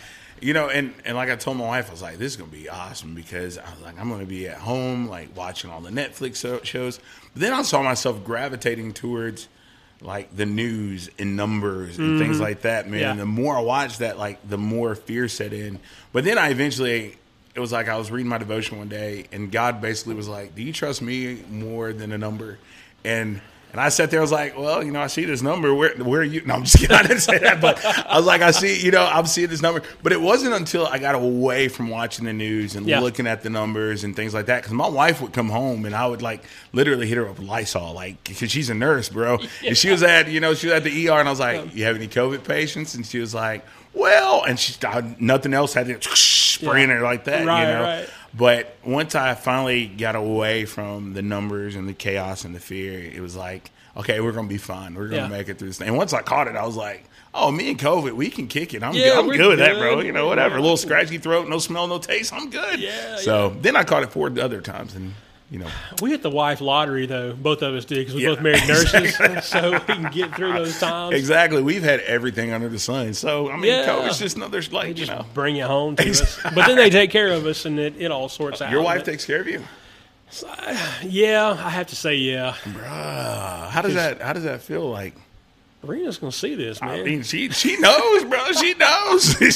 You 0.42 0.54
know, 0.54 0.68
and, 0.68 0.92
and 1.04 1.16
like 1.16 1.30
I 1.30 1.36
told 1.36 1.56
my 1.56 1.66
wife, 1.66 1.88
I 1.88 1.92
was 1.92 2.02
like, 2.02 2.18
this 2.18 2.32
is 2.32 2.36
going 2.36 2.50
to 2.50 2.56
be 2.56 2.68
awesome 2.68 3.14
because 3.14 3.58
I 3.58 3.70
was 3.70 3.80
like, 3.80 3.98
I'm 3.98 4.08
going 4.08 4.20
to 4.20 4.26
be 4.26 4.48
at 4.48 4.58
home, 4.58 5.08
like 5.08 5.36
watching 5.36 5.70
all 5.70 5.80
the 5.80 5.90
Netflix 5.90 6.64
shows. 6.64 6.98
But 7.32 7.42
then 7.42 7.52
I 7.52 7.62
saw 7.62 7.82
myself 7.82 8.24
gravitating 8.24 8.92
towards 8.94 9.46
like 10.00 10.34
the 10.36 10.44
news 10.44 11.08
and 11.16 11.36
numbers 11.36 11.96
and 11.96 12.18
things 12.18 12.40
like 12.40 12.62
that, 12.62 12.86
man. 12.88 12.94
Mm-hmm. 12.94 13.00
Yeah. 13.00 13.10
And 13.12 13.20
the 13.20 13.26
more 13.26 13.56
I 13.56 13.60
watched 13.60 14.00
that, 14.00 14.18
like 14.18 14.46
the 14.48 14.58
more 14.58 14.96
fear 14.96 15.28
set 15.28 15.52
in. 15.52 15.78
But 16.12 16.24
then 16.24 16.38
I 16.38 16.48
eventually, 16.50 17.16
it 17.54 17.60
was 17.60 17.70
like 17.70 17.88
I 17.88 17.96
was 17.96 18.10
reading 18.10 18.28
my 18.28 18.38
devotion 18.38 18.78
one 18.78 18.88
day, 18.88 19.26
and 19.30 19.52
God 19.52 19.80
basically 19.80 20.14
was 20.14 20.26
like, 20.26 20.54
"Do 20.54 20.62
you 20.62 20.72
trust 20.72 21.02
me 21.02 21.44
more 21.50 21.92
than 21.92 22.10
a 22.10 22.18
number?" 22.18 22.58
And 23.04 23.40
and 23.72 23.80
I 23.80 23.88
sat 23.88 24.10
there, 24.10 24.20
I 24.20 24.22
was 24.22 24.30
like, 24.32 24.56
"Well, 24.58 24.84
you 24.84 24.92
know, 24.92 25.00
I 25.00 25.06
see 25.08 25.24
this 25.24 25.42
number. 25.42 25.74
Where 25.74 25.94
where 25.96 26.20
are 26.20 26.24
you?" 26.24 26.42
No, 26.44 26.54
I'm 26.54 26.64
just 26.64 26.78
kidding. 26.78 26.94
I 27.00 27.02
didn't 27.02 27.20
say 27.20 27.38
that, 27.38 27.60
but 27.60 27.84
I 27.84 28.16
was 28.16 28.26
like, 28.26 28.42
"I 28.42 28.50
see, 28.50 28.78
you 28.84 28.90
know, 28.90 29.04
I'm 29.04 29.26
seeing 29.26 29.48
this 29.48 29.62
number." 29.62 29.82
But 30.02 30.12
it 30.12 30.20
wasn't 30.20 30.54
until 30.54 30.86
I 30.86 30.98
got 30.98 31.14
away 31.14 31.68
from 31.68 31.88
watching 31.88 32.24
the 32.26 32.32
news 32.32 32.76
and 32.76 32.86
Yeah. 32.86 33.00
looking 33.00 33.26
at 33.26 33.42
the 33.42 33.50
numbers 33.50 34.04
and 34.04 34.14
things 34.14 34.34
like 34.34 34.46
that, 34.46 34.62
because 34.62 34.72
my 34.74 34.88
wife 34.88 35.20
would 35.20 35.32
come 35.32 35.48
home 35.48 35.84
and 35.86 35.94
I 35.94 36.06
would 36.06 36.22
like 36.22 36.42
literally 36.72 37.06
hit 37.06 37.16
her 37.16 37.28
up 37.28 37.38
with 37.38 37.48
Lysol, 37.48 37.94
like 37.94 38.22
because 38.24 38.50
she's 38.50 38.70
a 38.70 38.74
nurse, 38.74 39.08
bro. 39.08 39.38
And 39.66 39.76
she 39.76 39.90
was 39.90 40.02
at, 40.02 40.28
you 40.28 40.40
know, 40.40 40.54
she 40.54 40.66
was 40.66 40.74
at 40.76 40.84
the 40.84 41.08
ER, 41.08 41.18
and 41.18 41.28
I 41.28 41.30
was 41.32 41.40
like, 41.40 41.74
"You 41.74 41.84
have 41.84 41.96
any 41.96 42.08
COVID 42.08 42.44
patients?" 42.44 42.94
And 42.94 43.06
she 43.06 43.18
was 43.20 43.34
like, 43.34 43.64
"Well," 43.94 44.44
and 44.44 44.58
she 44.58 44.74
I, 44.86 45.14
nothing 45.18 45.54
else 45.54 45.72
had 45.74 45.86
to 45.86 45.98
spraying 46.16 46.90
her 46.90 47.00
like 47.00 47.24
that, 47.24 47.46
Right, 47.46 47.60
you 47.62 47.72
know. 47.74 47.82
right. 47.82 48.08
But 48.34 48.76
once 48.84 49.14
I 49.14 49.34
finally 49.34 49.86
got 49.86 50.16
away 50.16 50.64
from 50.64 51.12
the 51.14 51.22
numbers 51.22 51.74
and 51.76 51.88
the 51.88 51.92
chaos 51.92 52.44
and 52.44 52.54
the 52.54 52.60
fear, 52.60 52.98
it 52.98 53.20
was 53.20 53.36
like, 53.36 53.70
okay, 53.96 54.20
we're 54.20 54.32
gonna 54.32 54.48
be 54.48 54.56
fine. 54.58 54.94
We're 54.94 55.08
gonna 55.08 55.22
Yeah. 55.22 55.28
make 55.28 55.48
it 55.48 55.58
through 55.58 55.68
this 55.68 55.78
thing. 55.78 55.88
And 55.88 55.96
once 55.96 56.12
I 56.12 56.22
caught 56.22 56.48
it, 56.48 56.56
I 56.56 56.64
was 56.64 56.76
like, 56.76 57.04
oh, 57.34 57.50
me 57.50 57.70
and 57.70 57.78
COVID, 57.78 58.12
we 58.12 58.30
can 58.30 58.46
kick 58.46 58.72
it. 58.74 58.82
I'm 58.82 58.94
Yeah, 58.94 59.04
good. 59.04 59.18
I'm 59.18 59.28
good 59.30 59.48
with 59.48 59.58
that, 59.58 59.76
bro. 59.78 60.00
You 60.00 60.12
know, 60.12 60.26
whatever. 60.26 60.56
A 60.56 60.60
little 60.62 60.76
scratchy 60.78 61.18
throat, 61.18 61.48
no 61.48 61.58
smell, 61.58 61.86
no 61.86 61.98
taste. 61.98 62.32
I'm 62.32 62.48
good. 62.50 62.80
Yeah, 62.80 63.16
So 63.16 63.54
then 63.60 63.76
I 63.76 63.84
caught 63.84 64.02
it 64.02 64.10
four 64.12 64.30
other 64.40 64.60
times, 64.62 64.94
and 64.94 65.12
you 65.52 65.58
know, 65.58 65.68
We 66.00 66.10
hit 66.10 66.22
the 66.22 66.30
wife 66.30 66.60
lottery 66.60 67.04
though. 67.06 67.34
Both 67.34 67.60
of 67.62 67.74
us 67.74 67.84
did 67.84 67.98
because 67.98 68.14
we 68.14 68.22
Yeah. 68.22 68.30
both 68.30 68.40
married 68.40 68.66
nurses, 68.68 69.14
so 69.46 69.72
we 69.72 69.78
can 69.80 70.10
get 70.10 70.34
through 70.34 70.54
those 70.54 70.80
times. 70.80 71.14
exactly. 71.14 71.62
We've 71.62 71.82
had 71.82 72.00
everything 72.00 72.52
under 72.52 72.68
the 72.70 72.78
sun. 72.78 73.12
So 73.14 73.50
I 73.50 73.56
mean, 73.56 73.66
Yeah. 73.66 73.86
COVID's 73.86 74.18
just 74.18 74.36
another 74.36 74.62
like 74.72 74.88
you 74.88 74.94
Just 74.94 75.10
know. 75.12 75.26
bring 75.34 75.56
it 75.56 75.66
home 75.66 75.94
to 75.96 76.10
us. 76.10 76.40
But 76.42 76.66
then 76.66 76.76
they 76.76 76.90
take 76.90 77.10
care 77.10 77.28
of 77.28 77.46
us, 77.46 77.66
and 77.66 77.78
it, 77.78 77.94
it 77.98 78.10
all 78.10 78.28
sorts 78.28 78.60
out. 78.62 78.70
Your 78.72 78.82
wife 78.82 79.04
takes 79.04 79.24
care 79.26 79.40
of 79.40 79.46
you. 79.46 79.62
yeah, 81.02 81.50
I 81.62 81.68
have 81.70 81.88
to 81.88 81.96
say, 81.96 82.14
yeah. 82.16 82.54
Uh, 82.86 83.68
how 83.68 83.82
does 83.82 83.94
that? 83.94 84.22
How 84.22 84.32
does 84.32 84.44
that 84.44 84.62
feel 84.62 84.88
like? 84.90 85.14
Rena's 85.82 86.18
gonna 86.18 86.30
see 86.30 86.54
this, 86.54 86.80
man. 86.80 86.90
I 86.90 87.02
mean, 87.02 87.22
she 87.24 87.48
she 87.50 87.76
knows, 87.78 88.24
bro. 88.24 88.52
She 88.52 88.74
knows. 88.74 89.36
she 89.38 89.50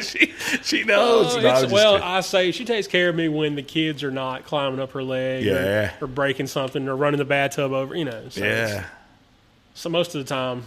she 0.00 0.32
she 0.62 0.84
knows. 0.84 1.34
Oh, 1.34 1.40
No, 1.40 1.46
it's- 1.48 1.60
just 1.62 1.72
well, 1.72 1.94
kidding. 1.94 2.06
I 2.08 2.20
say 2.20 2.52
she 2.52 2.64
takes 2.64 2.86
care 2.86 3.08
of 3.08 3.16
me 3.16 3.28
when 3.28 3.56
the 3.56 3.62
kids 3.62 4.04
are 4.04 4.10
not 4.12 4.44
climbing 4.44 4.78
up 4.78 4.92
her 4.92 5.02
leg, 5.02 5.44
Yeah. 5.44 5.92
or, 6.00 6.04
or 6.04 6.06
breaking 6.06 6.46
something, 6.46 6.86
or 6.88 6.94
running 6.96 7.18
the 7.18 7.24
bathtub 7.24 7.72
over. 7.72 7.96
You 7.96 8.04
know, 8.04 8.28
so 8.28 8.44
yeah. 8.44 8.84
So 9.74 9.88
most 9.90 10.14
of 10.14 10.24
the 10.24 10.28
time, 10.32 10.62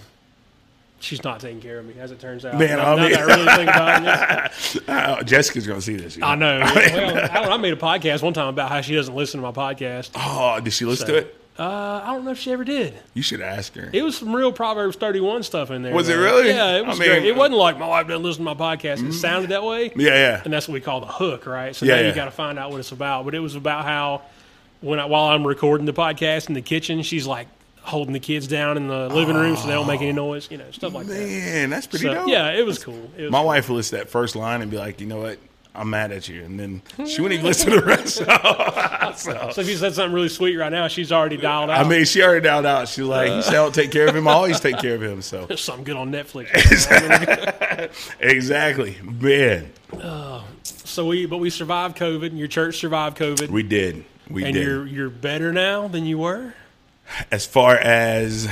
she's 1.00 1.24
not 1.24 1.40
taking 1.40 1.62
care 1.62 1.80
of 1.80 1.86
me, 1.86 1.94
as 2.00 2.12
it 2.12 2.20
turns 2.20 2.44
out. 2.46 2.58
Man, 2.60 2.78
now, 2.78 2.94
I 2.94 2.96
now 2.98 3.02
mean- 3.04 3.12
that 3.14 3.20
I 3.22 3.24
really 3.24 3.46
think 3.56 3.70
about 3.70 4.46
it, 4.46 4.84
Uh, 4.90 5.24
Jessica's 5.24 5.68
gonna 5.68 5.82
see 5.82 5.96
this. 5.96 6.18
you 6.18 6.24
I 6.24 6.36
know. 6.36 6.60
well, 6.64 6.78
I, 6.78 6.90
don't 6.90 7.16
know, 7.46 7.52
I 7.52 7.58
made 7.58 7.74
a 7.74 7.78
podcast 7.78 8.22
one 8.24 8.34
time 8.34 8.48
about 8.50 8.70
how 8.70 8.82
she 8.82 8.94
doesn't 8.96 9.16
listen 9.16 9.42
to 9.42 9.50
my 9.50 9.54
podcast. 9.54 10.12
Oh, 10.16 10.60
did 10.60 10.74
she 10.74 10.84
listen 10.84 11.08
So- 11.08 11.14
to 11.14 11.20
it? 11.20 11.38
Uh, 11.62 12.02
I 12.04 12.14
don't 12.14 12.26
know 12.26 12.32
if 12.32 12.40
she 12.40 12.52
ever 12.52 12.64
did. 12.64 12.96
You 13.14 13.22
should 13.22 13.40
ask 13.42 13.76
her. 13.76 13.90
It 13.94 14.02
was 14.02 14.18
some 14.18 14.36
real 14.36 14.52
Proverbs 14.52 14.96
31 14.96 15.44
stuff 15.44 15.70
in 15.70 15.84
there. 15.84 15.94
Was 15.94 16.10
it 16.10 16.16
really? 16.16 16.48
Yeah, 16.50 16.78
it 16.78 16.86
I 16.86 16.88
was 16.88 17.00
mean, 17.00 17.10
uh, 17.12 17.14
great. 17.14 17.26
It 17.28 17.36
wasn't 17.36 17.58
like 17.60 17.78
my 17.78 17.88
wife 17.88 18.08
doesn't 18.08 18.24
listen 18.24 18.44
to 18.46 18.56
my 18.56 18.60
podcast. 18.76 19.08
It 19.08 19.14
sounded 19.14 19.52
that 19.52 19.64
way. 19.64 19.92
yeah, 19.96 20.10
yeah. 20.16 20.42
and 20.44 20.52
that's 20.52 20.68
what 20.68 20.74
we 20.74 20.82
call 20.82 21.02
the 21.02 21.06
hook, 21.08 21.46
right? 21.46 21.76
So 21.76 21.86
Yeah, 21.86 21.96
now 21.96 22.02
yeah. 22.02 22.08
you 22.10 22.16
got 22.16 22.26
to 22.26 22.32
find 22.32 22.58
out 22.58 22.72
what 22.72 22.80
it's 22.80 22.92
about. 22.92 23.26
But 23.26 23.36
it 23.36 23.40
was 23.40 23.56
about 23.56 23.86
how 23.86 24.24
when 24.82 25.00
I, 25.00 25.06
while 25.06 25.26
I'm 25.26 25.46
recording 25.46 25.86
the 25.86 25.94
podcast 25.94 26.48
in 26.48 26.56
the 26.56 26.62
kitchen, 26.64 27.04
she's 27.04 27.28
like 27.28 27.48
holding 27.84 28.14
the 28.14 28.20
kids 28.20 28.48
down 28.48 28.78
in 28.78 28.88
the 28.88 29.10
living 29.10 29.36
room 29.36 29.56
so 29.56 29.68
they 29.68 29.74
don't 29.74 29.88
make 29.88 30.02
any 30.02 30.14
noise, 30.14 30.50
you 30.50 30.58
know, 30.58 30.70
stuff 30.72 30.94
like 30.96 31.06
that. 31.08 31.14
Man, 31.20 31.70
that's 31.70 31.86
pretty 31.86 32.06
So 32.06 32.14
dope. 32.14 32.28
yeah, 32.28 32.50
it 32.54 32.66
was 32.66 32.84
cool. 32.84 33.12
It 33.18 33.24
was 33.24 33.32
My 33.32 33.42
wife 33.42 33.70
will 33.70 33.76
list 33.76 33.92
that 33.92 34.10
first 34.10 34.36
line 34.36 34.62
and 34.64 34.72
be 34.72 34.78
like, 34.78 35.00
you 35.00 35.06
know 35.08 35.20
what? 35.22 35.38
I'm 35.74 35.90
mad 35.90 36.12
at 36.12 36.28
you, 36.28 36.44
and 36.44 36.60
then 36.60 36.82
she 37.08 37.22
wouldn't 37.22 37.40
even 37.40 37.46
listen 37.46 37.72
to 37.72 37.80
the 37.80 37.86
rest. 37.86 38.16
so, 39.24 39.52
so 39.52 39.62
if 39.62 39.70
you 39.70 39.78
said 39.78 39.94
something 39.94 40.14
really 40.14 40.28
sweet 40.28 40.58
right 40.58 40.72
now, 40.72 40.90
she's 40.90 41.14
already 41.14 41.38
dialed 41.38 41.70
out. 41.70 41.86
I 41.86 41.88
mean, 41.88 42.04
she 42.04 42.22
already 42.22 42.44
dialed 42.44 42.66
out. 42.66 42.90
She's 42.90 43.06
like, 43.06 43.32
he 43.32 43.42
said, 43.42 43.56
"I'll 43.56 43.72
take 43.72 43.90
care 43.92 44.08
of 44.08 44.16
him. 44.16 44.28
I 44.28 44.34
always 44.34 44.60
take 44.60 44.80
care 44.80 44.96
of 44.96 45.02
him." 45.02 45.22
So 45.22 45.46
There's 45.46 45.62
something 45.62 45.86
good 45.86 45.96
on 45.96 46.12
Netflix. 46.12 46.50
exactly, 48.20 48.98
man. 49.02 49.72
Oh, 49.94 50.46
so 50.64 51.06
we, 51.08 51.26
but 51.26 51.38
we 51.38 51.50
survived 51.50 51.98
COVID. 51.98 52.28
And 52.28 52.38
your 52.40 52.48
church 52.50 52.78
survived 52.78 53.18
COVID, 53.18 53.50
We 53.50 53.64
did. 53.64 54.04
We 54.30 54.44
and 54.44 54.54
did. 54.54 54.66
you're 54.66 54.86
you're 54.86 55.10
better 55.10 55.54
now 55.54 55.88
than 55.88 56.06
you 56.06 56.18
were. 56.18 56.54
as 57.32 57.46
far 57.46 57.76
as 57.76 58.50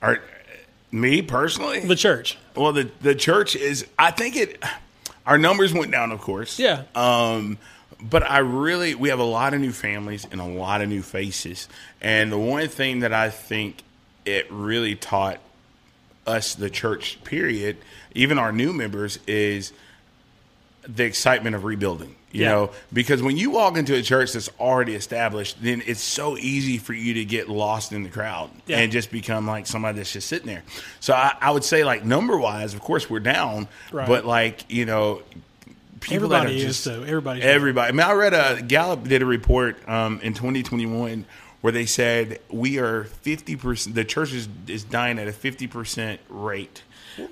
our 0.00 0.20
me 0.90 1.22
personally, 1.22 1.80
The 1.80 1.96
church, 1.96 2.38
well, 2.54 2.72
the 2.72 2.90
the 3.02 3.14
church 3.14 3.56
is. 3.56 3.86
I 3.98 4.10
think 4.10 4.36
it. 4.36 4.62
Our 5.26 5.38
numbers 5.38 5.72
went 5.72 5.92
down, 5.92 6.12
of 6.12 6.20
course. 6.20 6.58
Yeah. 6.58 6.82
Um, 6.94 7.58
but 8.00 8.28
I 8.28 8.38
really, 8.38 8.94
we 8.94 9.10
have 9.10 9.20
a 9.20 9.24
lot 9.24 9.54
of 9.54 9.60
new 9.60 9.72
families 9.72 10.26
and 10.30 10.40
a 10.40 10.46
lot 10.46 10.82
of 10.82 10.88
new 10.88 11.02
faces. 11.02 11.68
And 12.00 12.32
the 12.32 12.38
one 12.38 12.66
thing 12.68 13.00
that 13.00 13.12
I 13.12 13.30
think 13.30 13.82
it 14.24 14.46
really 14.50 14.96
taught 14.96 15.38
us, 16.26 16.54
the 16.54 16.70
church, 16.70 17.22
period, 17.24 17.76
even 18.14 18.38
our 18.38 18.52
new 18.52 18.72
members, 18.72 19.18
is 19.26 19.72
the 20.88 21.04
excitement 21.04 21.54
of 21.56 21.64
rebuilding. 21.64 22.16
You 22.32 22.42
Yeah. 22.44 22.48
know, 22.52 22.70
because 22.92 23.22
when 23.22 23.36
you 23.36 23.50
walk 23.50 23.76
into 23.76 23.94
a 23.94 24.00
church 24.02 24.32
that's 24.32 24.48
already 24.58 24.94
established, 24.94 25.62
then 25.62 25.82
it's 25.86 26.00
so 26.00 26.36
easy 26.38 26.78
for 26.78 26.94
you 26.94 27.14
to 27.14 27.24
get 27.26 27.48
lost 27.50 27.92
in 27.92 28.02
the 28.04 28.08
crowd 28.08 28.50
Yeah. 28.66 28.78
and 28.78 28.90
just 28.90 29.10
become 29.10 29.46
like 29.46 29.66
somebody 29.66 29.98
that's 29.98 30.12
just 30.12 30.28
sitting 30.28 30.46
there. 30.46 30.62
So 31.00 31.12
I, 31.12 31.34
I 31.40 31.50
would 31.50 31.62
say, 31.62 31.84
like 31.84 32.04
number 32.06 32.38
wise, 32.38 32.72
of 32.74 32.80
course 32.80 33.10
we're 33.10 33.20
down, 33.20 33.68
Right. 33.92 34.08
but 34.08 34.24
like 34.24 34.64
you 34.70 34.86
know, 34.86 35.20
people 36.00 36.28
that 36.30 36.36
everybody 36.46 36.54
are 36.62 36.66
is 36.66 36.74
just 36.76 36.84
though. 36.86 37.02
Everybody's 37.02 37.44
everybody. 37.44 37.88
I 37.88 37.92
mean, 37.92 38.00
I 38.06 38.12
read 38.12 38.32
a 38.34 38.62
Gallup 38.62 39.04
did 39.04 39.20
a 39.22 39.26
report 39.26 39.76
um, 39.88 40.18
in 40.22 40.32
2021 40.34 41.26
where 41.60 41.72
they 41.72 41.86
said 41.86 42.40
we 42.50 42.78
are 42.78 43.04
50 43.04 43.56
percent. 43.56 43.94
The 43.94 44.04
church 44.04 44.32
is, 44.32 44.48
is 44.66 44.84
dying 44.84 45.18
at 45.18 45.28
a 45.28 45.32
50 45.32 45.66
percent 45.68 46.20
rate. 46.30 46.82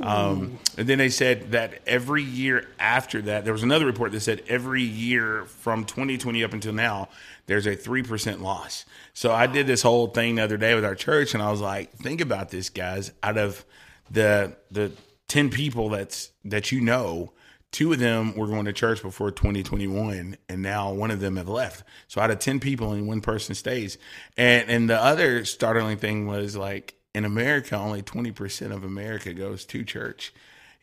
Um, 0.01 0.59
and 0.77 0.89
then 0.89 0.99
they 0.99 1.09
said 1.09 1.53
that 1.53 1.81
every 1.87 2.23
year 2.23 2.69
after 2.79 3.23
that, 3.23 3.45
there 3.45 3.53
was 3.53 3.63
another 3.63 3.87
report 3.87 4.13
that 4.13 4.21
said 4.21 4.43
every 4.49 4.83
year 4.83 5.45
from 5.45 5.85
2020 5.85 6.45
up 6.45 6.53
until 6.53 6.73
now, 6.73 7.09
there's 7.47 7.67
a 7.67 7.77
3% 7.77 8.41
loss. 8.41 8.85
So 9.15 9.33
I 9.33 9.47
did 9.47 9.67
this 9.67 9.83
whole 9.83 10.09
thing 10.09 10.37
the 10.37 10.43
other 10.43 10.57
day 10.57 10.75
with 10.75 10.85
our 10.85 10.95
church, 10.95 11.35
and 11.35 11.43
I 11.43 11.51
was 11.51 11.61
like, 11.61 11.93
think 11.93 12.21
about 12.21 12.51
this, 12.51 12.71
guys. 12.71 13.13
Out 13.23 13.39
of 13.39 13.65
the 14.11 14.57
the 14.71 14.93
10 15.29 15.51
people 15.51 15.89
that's 15.89 16.33
that 16.45 16.73
you 16.73 16.81
know, 16.81 17.33
two 17.73 17.93
of 17.93 17.99
them 17.99 18.35
were 18.35 18.47
going 18.47 18.65
to 18.65 18.73
church 18.73 19.03
before 19.03 19.31
2021 19.31 20.37
and 20.49 20.63
now 20.63 20.93
one 20.93 21.11
of 21.11 21.21
them 21.21 21.37
have 21.37 21.49
left 21.49 21.85
so 22.09 22.21
out 22.21 22.31
of 22.31 22.39
10 22.39 22.59
people 22.61 22.89
only 22.89 23.03
one 23.03 23.21
person 23.21 23.55
stays 23.55 23.97
and 24.37 24.69
and 24.69 24.91
the 24.91 25.01
other 25.01 25.45
startling 25.45 25.97
thing 25.97 26.27
was 26.27 26.57
like 26.57 26.95
in 27.15 27.25
america 27.25 27.77
only 27.77 28.03
20% 28.03 28.73
of 28.73 28.85
america 28.85 29.33
goes 29.35 29.65
to 29.67 29.85
church 29.85 30.33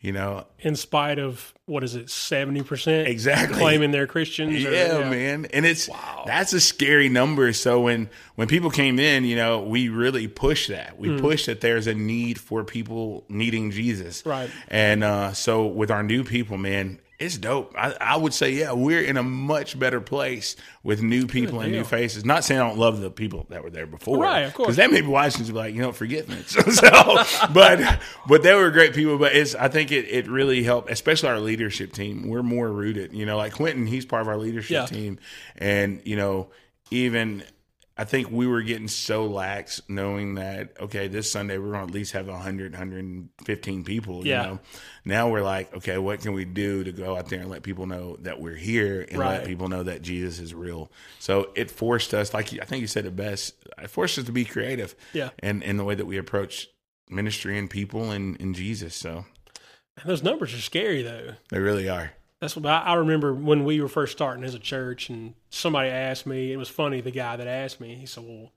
you 0.00 0.12
know 0.12 0.46
in 0.60 0.76
spite 0.76 1.18
of 1.18 1.52
what 1.66 1.82
is 1.82 1.94
it, 1.96 2.08
seventy 2.08 2.62
percent 2.62 3.08
Exactly. 3.08 3.58
claiming 3.58 3.90
they're 3.90 4.06
Christians. 4.06 4.64
or- 4.64 4.70
yeah, 4.70 5.10
man 5.10 5.46
and 5.52 5.66
it's 5.66 5.88
wow. 5.88 6.22
that's 6.26 6.52
a 6.52 6.60
scary 6.60 7.08
number 7.08 7.52
so 7.52 7.80
when 7.80 8.08
when 8.36 8.46
people 8.46 8.70
came 8.70 8.98
in 9.00 9.24
you 9.24 9.34
know 9.36 9.60
we 9.60 9.88
really 9.88 10.28
push 10.28 10.68
that 10.68 10.98
we 10.98 11.18
push 11.18 11.46
that 11.46 11.60
there's 11.60 11.86
a 11.88 11.94
need 11.94 12.38
for 12.38 12.62
people 12.62 13.24
needing 13.28 13.70
jesus 13.72 14.24
Right. 14.24 14.50
and 14.68 15.02
uh 15.02 15.32
so 15.32 15.66
with 15.66 15.90
our 15.90 16.02
new 16.04 16.22
people 16.24 16.58
man 16.58 17.00
it's 17.18 17.36
dope. 17.36 17.74
I, 17.76 17.96
I 18.00 18.16
would 18.16 18.32
say, 18.32 18.52
yeah, 18.52 18.72
we're 18.72 19.02
in 19.02 19.16
a 19.16 19.22
much 19.24 19.76
better 19.76 20.00
place 20.00 20.54
with 20.84 21.02
new 21.02 21.26
people 21.26 21.60
and 21.60 21.72
new 21.72 21.82
faces. 21.82 22.24
Not 22.24 22.44
saying 22.44 22.60
I 22.60 22.68
don't 22.68 22.78
love 22.78 23.00
the 23.00 23.10
people 23.10 23.46
that 23.48 23.64
were 23.64 23.70
there 23.70 23.86
before, 23.86 24.18
Right, 24.22 24.42
of 24.42 24.54
course. 24.54 24.66
Because 24.66 24.76
that 24.76 24.90
may 24.92 25.00
be 25.00 25.08
be 25.08 25.52
like, 25.52 25.74
you 25.74 25.82
know, 25.82 25.92
forgive 25.92 26.28
me. 26.28 26.36
So, 26.46 26.60
so, 26.62 27.24
but 27.52 28.00
but 28.28 28.42
they 28.42 28.54
were 28.54 28.70
great 28.70 28.94
people. 28.94 29.18
But 29.18 29.34
it's 29.34 29.54
I 29.54 29.68
think 29.68 29.90
it, 29.90 30.06
it 30.08 30.28
really 30.28 30.62
helped, 30.62 30.90
especially 30.90 31.28
our 31.30 31.40
leadership 31.40 31.92
team. 31.92 32.28
We're 32.28 32.42
more 32.44 32.70
rooted. 32.70 33.12
You 33.12 33.26
know, 33.26 33.36
like 33.36 33.52
Quentin, 33.54 33.86
he's 33.86 34.06
part 34.06 34.22
of 34.22 34.28
our 34.28 34.36
leadership 34.38 34.74
Yeah. 34.74 34.86
team, 34.86 35.18
and 35.56 36.00
you 36.04 36.16
know, 36.16 36.50
even 36.90 37.42
I 38.00 38.04
think 38.04 38.30
we 38.30 38.46
were 38.46 38.62
getting 38.62 38.86
so 38.86 39.26
lax 39.26 39.82
knowing 39.88 40.36
that 40.36 40.80
okay, 40.80 41.08
this 41.08 41.30
Sunday 41.32 41.58
we're 41.58 41.72
going 41.72 41.86
to 41.86 41.90
at 41.90 41.94
least 41.94 42.12
have 42.12 42.28
100, 42.28 42.72
115 42.72 43.82
people. 43.84 44.24
You 44.24 44.32
Yeah. 44.32 44.42
know, 44.42 44.58
now 45.04 45.28
we're 45.28 45.42
like, 45.42 45.74
okay, 45.74 45.98
what 45.98 46.20
can 46.20 46.32
we 46.32 46.44
do 46.44 46.84
to 46.84 46.92
go 46.92 47.16
out 47.16 47.28
there 47.28 47.40
and 47.40 47.50
let 47.50 47.62
people 47.64 47.86
know 47.86 48.16
that 48.20 48.40
we're 48.40 48.54
here 48.54 49.04
and 49.08 49.18
Right. 49.18 49.38
let 49.40 49.46
people 49.46 49.68
know 49.68 49.82
that 49.82 50.02
Jesus 50.02 50.38
is 50.38 50.54
real? 50.54 50.92
So 51.18 51.50
it 51.56 51.70
forced 51.72 52.14
us, 52.14 52.32
like 52.32 52.52
I 52.60 52.64
think 52.64 52.82
you 52.82 52.86
said 52.86 53.04
it 53.04 53.16
best, 53.16 53.54
it 53.82 53.90
forced 53.90 54.16
us 54.18 54.26
to 54.26 54.32
be 54.32 54.44
creative. 54.44 54.94
Yeah. 55.12 55.30
and 55.40 55.62
in 55.64 55.76
the 55.76 55.84
way 55.84 55.96
that 55.96 56.06
we 56.06 56.18
approach 56.18 56.68
ministry 57.10 57.58
and 57.58 57.68
people 57.68 58.10
and, 58.12 58.40
and 58.40 58.54
Jesus. 58.54 58.94
So 58.94 59.24
Those 60.04 60.22
numbers 60.22 60.54
are 60.54 60.60
scary 60.60 61.02
though. 61.02 61.32
they 61.50 61.58
really 61.58 61.88
are. 61.88 62.12
That's 62.40 62.54
what 62.56 62.66
I, 62.66 62.80
I 62.82 62.94
remember 62.94 63.34
when 63.34 63.64
we 63.64 63.80
were 63.80 63.88
first 63.88 64.12
starting 64.12 64.44
as 64.44 64.54
a 64.54 64.58
church, 64.60 65.08
and 65.10 65.34
somebody 65.50 65.88
asked 65.88 66.26
me. 66.26 66.52
It 66.52 66.56
was 66.56 66.68
funny. 66.68 67.00
The 67.00 67.10
guy 67.10 67.36
that 67.36 67.46
asked 67.48 67.80
me, 67.80 67.94
he 67.96 68.06
said, 68.06 68.24
"Well, 68.24 68.52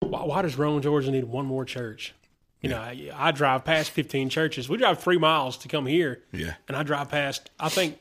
why, 0.00 0.24
why 0.24 0.42
does 0.42 0.56
Rome, 0.56 0.80
Georgia, 0.80 1.10
need 1.10 1.24
one 1.24 1.46
more 1.46 1.64
church?" 1.64 2.14
You 2.62 2.70
know, 2.70 2.78
I, 2.78 3.10
I 3.14 3.30
drive 3.32 3.64
past 3.64 3.90
15 3.90 4.28
churches. 4.30 4.68
We 4.68 4.76
drive 4.78 4.98
three 4.98 5.18
miles 5.18 5.56
to 5.58 5.68
come 5.68 5.86
here, 5.86 6.22
Yeah. 6.32 6.54
and 6.66 6.76
I 6.76 6.82
drive 6.82 7.10
past, 7.10 7.50
I 7.60 7.68
think, 7.68 7.98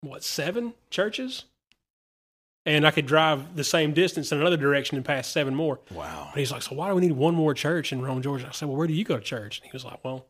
what 0.00 0.24
seven 0.24 0.72
churches, 0.88 1.44
and 2.64 2.86
I 2.86 2.90
could 2.90 3.06
drive 3.06 3.56
the 3.56 3.62
same 3.64 3.92
distance 3.92 4.32
in 4.32 4.40
another 4.40 4.56
direction 4.56 4.96
and 4.96 5.04
pass 5.04 5.28
seven 5.28 5.54
more. 5.54 5.78
Wow. 5.92 6.30
But 6.32 6.38
he's 6.40 6.50
like, 6.50 6.62
so 6.62 6.74
why 6.74 6.88
do 6.88 6.94
we 6.94 7.02
need 7.02 7.12
one 7.12 7.34
more 7.34 7.52
church 7.54 7.92
in 7.92 8.00
Rome, 8.00 8.22
Georgia? 8.22 8.46
I 8.48 8.52
said, 8.52 8.66
well, 8.68 8.76
where 8.78 8.86
do 8.86 8.94
you 8.94 9.04
go 9.04 9.16
to 9.18 9.22
church? 9.22 9.58
And 9.60 9.66
he 9.66 9.72
was 9.72 9.84
like, 9.84 10.02
well, 10.02 10.26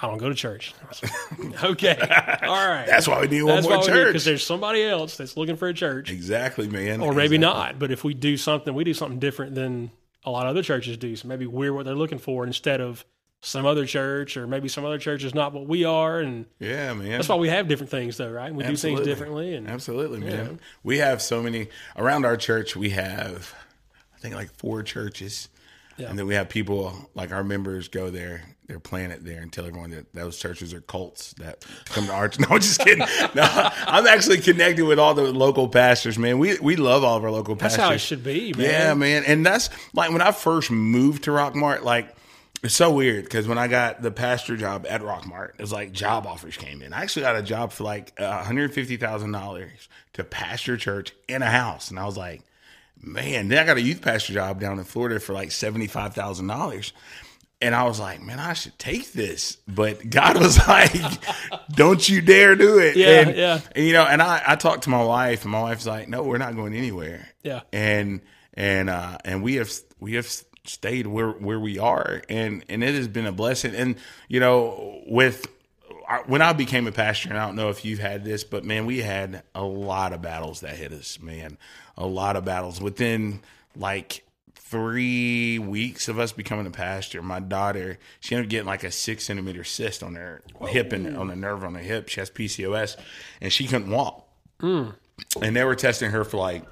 I 0.00 0.06
don't 0.06 0.18
go 0.18 0.28
to 0.28 0.34
church. 0.34 0.72
Like, 1.02 1.64
okay, 1.64 1.96
all 2.42 2.68
right. 2.68 2.86
That's 2.86 3.08
why 3.08 3.20
we 3.20 3.26
need 3.28 3.42
one 3.42 3.56
That's 3.56 3.66
more 3.68 3.78
why 3.78 3.84
church. 3.86 4.06
because 4.08 4.24
there's 4.24 4.46
somebody 4.46 4.82
else 4.84 5.16
that's 5.16 5.36
looking 5.36 5.56
for 5.56 5.66
a 5.68 5.74
church, 5.74 6.10
exactly, 6.10 6.68
man. 6.68 7.00
or 7.00 7.12
maybe 7.12 7.36
Exactly. 7.36 7.38
not. 7.38 7.78
But 7.78 7.90
if 7.90 8.04
we 8.04 8.14
do 8.14 8.36
something, 8.36 8.72
we 8.74 8.84
do 8.84 8.94
something 8.94 9.18
different 9.18 9.54
than 9.56 9.90
a 10.24 10.30
lot 10.30 10.46
of 10.46 10.50
other 10.50 10.62
churches 10.62 10.96
do. 10.98 11.16
So 11.16 11.26
maybe 11.26 11.46
we're 11.46 11.72
what 11.72 11.84
they're 11.84 11.94
looking 11.96 12.18
for 12.18 12.46
instead 12.46 12.80
of 12.80 13.04
some 13.40 13.66
other 13.66 13.86
church, 13.86 14.36
or 14.36 14.46
maybe 14.48 14.68
some 14.68 14.84
other 14.84 14.98
church 14.98 15.22
is 15.22 15.32
not 15.34 15.52
what 15.52 15.66
we 15.66 15.84
are, 15.84 16.18
and 16.18 16.44
Yeah, 16.58 16.92
man. 16.94 17.10
that's 17.10 17.28
why 17.28 17.36
we 17.36 17.48
have 17.48 17.68
different 17.68 17.90
things, 17.90 18.16
though, 18.16 18.30
right? 18.30 18.52
We 18.52 18.64
do 18.64 18.74
things 18.76 19.00
differently, 19.02 19.54
and 19.54 19.68
Absolutely, 19.68 20.18
man. 20.20 20.58
We 20.82 20.98
have 20.98 21.22
so 21.22 21.40
many 21.42 21.68
around 21.96 22.24
our 22.24 22.36
church. 22.36 22.74
We 22.76 22.90
have, 22.90 23.54
I 24.16 24.18
think, 24.18 24.34
like 24.34 24.52
four 24.54 24.82
churches, 24.82 25.48
Yeah. 25.98 26.10
and 26.10 26.18
then 26.18 26.26
we 26.26 26.34
have 26.34 26.48
people 26.48 27.10
like 27.14 27.32
our 27.32 27.42
members 27.44 27.88
go 27.88 28.10
there, 28.10 28.42
they're 28.66 28.78
planet 28.78 29.24
there, 29.24 29.40
and 29.40 29.52
tell 29.52 29.66
everyone 29.66 29.90
that 29.90 30.12
those 30.14 30.38
churches 30.38 30.72
are 30.72 30.80
cults 30.80 31.32
that 31.34 31.64
come 31.86 32.06
to 32.06 32.12
our. 32.12 32.30
No, 32.38 32.46
I'm 32.50 32.60
just 32.60 32.80
kidding. 32.80 33.04
No, 33.34 33.42
I'm 33.44 34.06
actually 34.06 34.38
connected 34.38 34.84
with 34.84 34.98
all 34.98 35.14
the 35.14 35.32
local 35.32 35.68
pastors, 35.68 36.18
man. 36.18 36.38
We 36.38 36.58
we 36.60 36.76
love 36.76 37.02
all 37.04 37.16
of 37.16 37.24
our 37.24 37.30
local 37.30 37.54
that's 37.56 37.76
pastors. 37.76 37.78
That's 37.78 37.88
how 37.88 37.94
it 37.94 37.98
should 38.00 38.24
be, 38.24 38.52
man. 38.52 38.70
Yeah, 38.70 38.94
man. 38.94 39.24
And 39.24 39.44
that's 39.44 39.70
like 39.94 40.12
when 40.12 40.22
I 40.22 40.30
first 40.32 40.70
moved 40.70 41.24
to 41.24 41.30
Rockmart, 41.32 41.82
like 41.82 42.14
it's 42.62 42.74
so 42.74 42.92
weird 42.92 43.24
because 43.24 43.46
when 43.46 43.56
I 43.58 43.68
got 43.68 44.02
the 44.02 44.10
pastor 44.10 44.56
job 44.56 44.84
at 44.88 45.00
Rockmart, 45.00 45.50
it 45.50 45.60
was 45.60 45.72
like 45.72 45.92
job 45.92 46.26
offers 46.26 46.56
came 46.56 46.82
in. 46.82 46.92
I 46.92 47.02
actually 47.02 47.22
got 47.22 47.36
a 47.36 47.42
job 47.42 47.72
for 47.72 47.84
like 47.84 48.12
uh, 48.18 48.42
$150,000 48.44 49.68
to 50.14 50.24
pastor 50.24 50.76
church 50.76 51.12
in 51.28 51.42
a 51.42 51.50
house. 51.50 51.90
And 51.90 51.98
I 51.98 52.04
was 52.04 52.16
like, 52.16 52.42
man, 53.02 53.48
then 53.48 53.58
I 53.58 53.64
got 53.66 53.76
a 53.76 53.80
youth 53.82 54.00
pastor 54.02 54.32
job 54.32 54.60
down 54.60 54.78
in 54.78 54.84
Florida 54.84 55.20
for 55.20 55.32
like 55.32 55.48
$75,000. 55.50 56.92
And 57.60 57.74
I 57.74 57.82
was 57.84 57.98
like, 57.98 58.22
man, 58.22 58.38
I 58.38 58.52
should 58.52 58.78
take 58.78 59.12
this. 59.12 59.56
But 59.66 60.08
God 60.08 60.38
was 60.38 60.58
like, 60.68 60.92
don't 61.70 62.08
you 62.08 62.20
dare 62.20 62.54
do 62.54 62.78
it. 62.78 62.96
Yeah, 62.96 63.08
and, 63.20 63.36
yeah. 63.36 63.60
And, 63.74 63.84
you 63.84 63.92
know, 63.92 64.04
and 64.04 64.22
I, 64.22 64.42
I 64.46 64.54
talked 64.56 64.84
to 64.84 64.90
my 64.90 65.02
wife, 65.02 65.42
and 65.42 65.50
my 65.50 65.62
wife's 65.62 65.86
like, 65.86 66.08
no, 66.08 66.22
we're 66.22 66.38
not 66.38 66.54
going 66.54 66.74
anywhere 66.74 67.28
Yeah. 67.42 67.62
and 67.72 68.20
and 68.54 68.88
uh 68.90 69.18
and 69.24 69.42
we 69.42 69.54
have 69.56 69.72
we 70.00 70.14
have 70.14 70.26
stayed 70.64 71.06
where 71.06 71.30
where 71.30 71.60
we 71.60 71.78
are 71.78 72.22
and 72.28 72.64
and 72.68 72.82
it 72.82 72.94
has 72.94 73.06
been 73.08 73.24
a 73.26 73.30
blessing 73.32 73.74
and 73.74 73.96
you 74.28 74.40
know 74.40 75.00
with 75.06 75.46
I- 76.08 76.22
when 76.26 76.40
I 76.42 76.52
became 76.54 76.86
a 76.86 76.92
pastor, 76.92 77.28
and 77.28 77.38
I 77.38 77.46
don't 77.46 77.54
know 77.56 77.68
if 77.68 77.84
you've 77.84 77.98
had 77.98 78.24
this, 78.24 78.42
but 78.42 78.64
man, 78.64 78.86
we 78.86 79.02
had 79.02 79.42
a 79.54 79.62
lot 79.62 80.12
of 80.12 80.22
battles 80.22 80.60
that 80.60 80.76
hit 80.76 80.92
us, 80.92 81.20
man. 81.20 81.58
A 81.96 82.06
lot 82.06 82.34
of 82.36 82.44
battles 82.44 82.80
within 82.80 83.40
like 83.76 84.24
three 84.54 85.58
weeks 85.58 86.08
of 86.08 86.18
us 86.18 86.32
becoming 86.32 86.66
a 86.66 86.70
pastor. 86.70 87.22
My 87.22 87.40
daughter, 87.40 87.98
she 88.20 88.34
ended 88.34 88.46
up 88.46 88.50
getting 88.50 88.66
like 88.66 88.84
a 88.84 88.90
six 88.90 89.24
centimeter 89.24 89.64
cyst 89.64 90.02
on 90.02 90.14
her 90.14 90.42
hip 90.68 90.92
and 90.92 91.16
on 91.16 91.28
the 91.28 91.36
nerve 91.36 91.64
on 91.64 91.72
the 91.72 91.78
hip. 91.80 92.08
She 92.08 92.20
has 92.20 92.30
PCOS, 92.30 92.96
and 93.40 93.52
she 93.52 93.66
couldn't 93.66 93.90
walk. 93.90 94.26
Hmm. 94.60 94.90
And 95.42 95.56
they 95.56 95.64
were 95.64 95.74
testing 95.74 96.10
her 96.10 96.24
for 96.24 96.36
like 96.36 96.64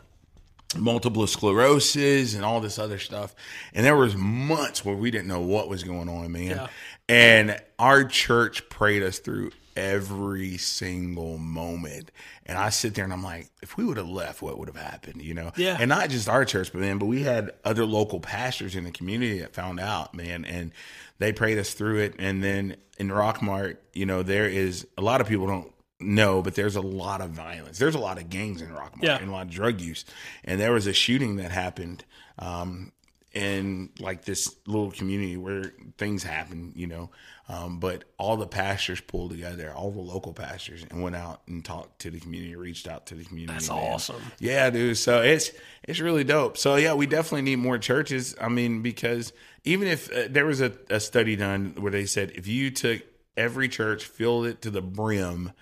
multiple 0.76 1.26
sclerosis 1.26 2.34
and 2.34 2.44
all 2.44 2.60
this 2.60 2.78
other 2.78 2.98
stuff. 2.98 3.34
And 3.72 3.84
there 3.84 3.96
was 3.96 4.14
months 4.16 4.84
where 4.84 4.96
we 4.96 5.10
didn't 5.10 5.28
know 5.28 5.40
what 5.40 5.68
was 5.68 5.82
going 5.84 6.08
on, 6.08 6.30
man. 6.32 6.50
Yeah. 6.50 6.66
And 7.08 7.60
our 7.78 8.04
church 8.04 8.68
prayed 8.68 9.02
us 9.02 9.18
through 9.18 9.52
every 9.76 10.56
single 10.56 11.36
moment. 11.38 12.10
And 12.46 12.56
I 12.56 12.70
sit 12.70 12.94
there 12.94 13.04
and 13.04 13.12
I'm 13.12 13.22
like, 13.22 13.48
if 13.62 13.76
we 13.76 13.84
would 13.84 13.98
have 13.98 14.08
left, 14.08 14.40
what 14.42 14.58
would 14.58 14.68
have 14.68 14.76
happened? 14.76 15.22
You 15.22 15.34
know? 15.34 15.52
Yeah. 15.56 15.76
And 15.78 15.88
not 15.88 16.08
just 16.10 16.28
our 16.28 16.44
church, 16.44 16.72
but 16.72 16.80
man, 16.80 16.98
but 16.98 17.06
we 17.06 17.22
had 17.22 17.52
other 17.64 17.84
local 17.84 18.18
pastors 18.18 18.74
in 18.74 18.84
the 18.84 18.90
community 18.90 19.38
that 19.40 19.54
found 19.54 19.78
out, 19.78 20.14
man, 20.14 20.44
and 20.44 20.72
they 21.18 21.32
prayed 21.32 21.58
us 21.58 21.74
through 21.74 21.98
it. 22.00 22.14
And 22.18 22.42
then 22.42 22.76
in 22.98 23.08
Rockmart, 23.08 23.76
you 23.92 24.06
know, 24.06 24.22
there 24.22 24.48
is 24.48 24.86
a 24.96 25.02
lot 25.02 25.20
of 25.20 25.28
people 25.28 25.46
don't 25.46 25.72
know, 26.00 26.42
but 26.42 26.54
there's 26.54 26.76
a 26.76 26.80
lot 26.80 27.20
of 27.20 27.30
violence. 27.30 27.78
There's 27.78 27.94
a 27.94 27.98
lot 28.00 28.18
of 28.18 28.28
gangs 28.30 28.62
in 28.62 28.68
Rockmart 28.68 29.02
Yeah. 29.02 29.16
and 29.18 29.28
a 29.28 29.32
lot 29.32 29.46
of 29.46 29.50
drug 29.52 29.80
use. 29.80 30.04
And 30.44 30.60
there 30.60 30.72
was 30.72 30.86
a 30.86 30.92
shooting 30.92 31.36
that 31.36 31.50
happened 31.50 32.04
um, 32.38 32.92
in 33.36 33.90
like 34.00 34.24
this 34.24 34.56
little 34.66 34.90
community 34.90 35.36
where 35.36 35.74
things 35.98 36.22
happen, 36.22 36.72
you 36.74 36.86
know. 36.86 37.10
Um, 37.50 37.78
but 37.78 38.04
all 38.18 38.38
the 38.38 38.46
pastors 38.46 38.98
pulled 39.00 39.30
together, 39.30 39.72
all 39.72 39.90
the 39.90 40.00
local 40.00 40.32
pastors, 40.32 40.84
and 40.90 41.02
went 41.02 41.16
out 41.16 41.42
and 41.46 41.62
talked 41.62 42.00
to 42.00 42.10
the 42.10 42.18
community, 42.18 42.56
reached 42.56 42.88
out 42.88 43.06
to 43.06 43.14
the 43.14 43.24
community. 43.24 43.52
That's 43.52 43.68
man. 43.68 43.78
awesome. 43.78 44.22
Yeah, 44.40 44.70
dude. 44.70 44.96
So 44.96 45.20
it's 45.20 45.50
it's 45.86 46.00
really 46.00 46.24
dope. 46.24 46.56
So 46.56 46.76
yeah, 46.76 46.94
we 46.94 47.06
definitely 47.06 47.42
need 47.42 47.56
more 47.56 47.76
churches. 47.76 48.34
I 48.40 48.48
mean, 48.48 48.80
because 48.80 49.34
even 49.64 49.86
if 49.86 50.10
uh, 50.10 50.28
there 50.30 50.46
was 50.46 50.62
a, 50.62 50.72
a 50.88 50.98
study 50.98 51.36
done 51.36 51.74
where 51.78 51.92
they 51.92 52.06
said 52.06 52.32
if 52.34 52.46
you 52.48 52.70
took 52.70 53.02
every 53.36 53.68
church, 53.68 54.06
filled 54.06 54.46
it 54.46 54.62
to 54.62 54.70
the 54.70 54.82
brim, 54.82 55.52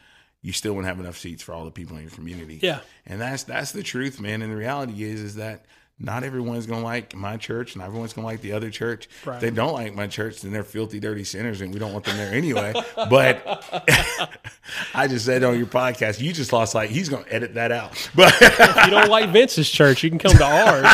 you 0.43 0.53
still 0.53 0.75
wouldn't 0.75 0.89
have 0.89 1.05
enough 1.05 1.19
seats 1.19 1.43
for 1.43 1.53
all 1.53 1.65
the 1.65 1.73
people 1.73 1.97
in 1.97 2.05
your 2.05 2.13
community. 2.13 2.61
Yeah. 2.63 2.81
and 3.05 3.21
that's 3.21 3.43
that's 3.43 3.73
the 3.73 3.83
truth, 3.83 4.21
man. 4.21 4.43
And 4.43 4.53
the 4.53 4.57
reality 4.57 5.03
is 5.03 5.21
is 5.21 5.35
that 5.35 5.67
not 6.01 6.25
everyone's 6.25 6.67
gonna 6.67 6.83
like 6.83 7.15
my 7.15 7.37
church, 7.37 7.75
and 7.75 7.83
everyone's 7.83 8.13
gonna 8.13 8.27
like 8.27 8.41
the 8.41 8.53
other 8.53 8.69
church. 8.69 9.09
Right. 9.25 9.37
If 9.37 9.41
they 9.41 9.51
don't 9.51 9.73
like 9.73 9.95
my 9.95 10.09
church, 10.09 10.41
then 10.41 10.51
they're 10.53 10.65
filthy, 10.65 10.99
dirty 10.99 11.23
sinners, 11.23 11.61
and 11.61 11.73
we 11.73 11.79
don't 11.79 11.93
want 11.93 12.05
them 12.05 12.17
there 12.17 12.33
anyway. 12.33 12.73
but 12.97 13.43
I 14.95 15.07
just 15.07 15.25
said 15.25 15.45
on 15.45 15.57
your 15.57 15.69
podcast, 15.69 16.21
you 16.21 16.33
just 16.33 16.53
lost 16.53 16.75
like 16.75 16.91
he's 16.91 17.09
gonna 17.09 17.25
edit 17.31 17.55
that 17.55 17.71
out. 17.71 17.93
But 18.15 18.35
If 18.41 18.85
you 18.87 18.91
don't 18.91 19.09
like 19.09 19.31
Vince's 19.31 19.71
church, 19.71 20.03
you 20.03 20.11
can 20.11 20.19
come 20.19 20.33
to 20.33 20.45
ours. 20.45 20.87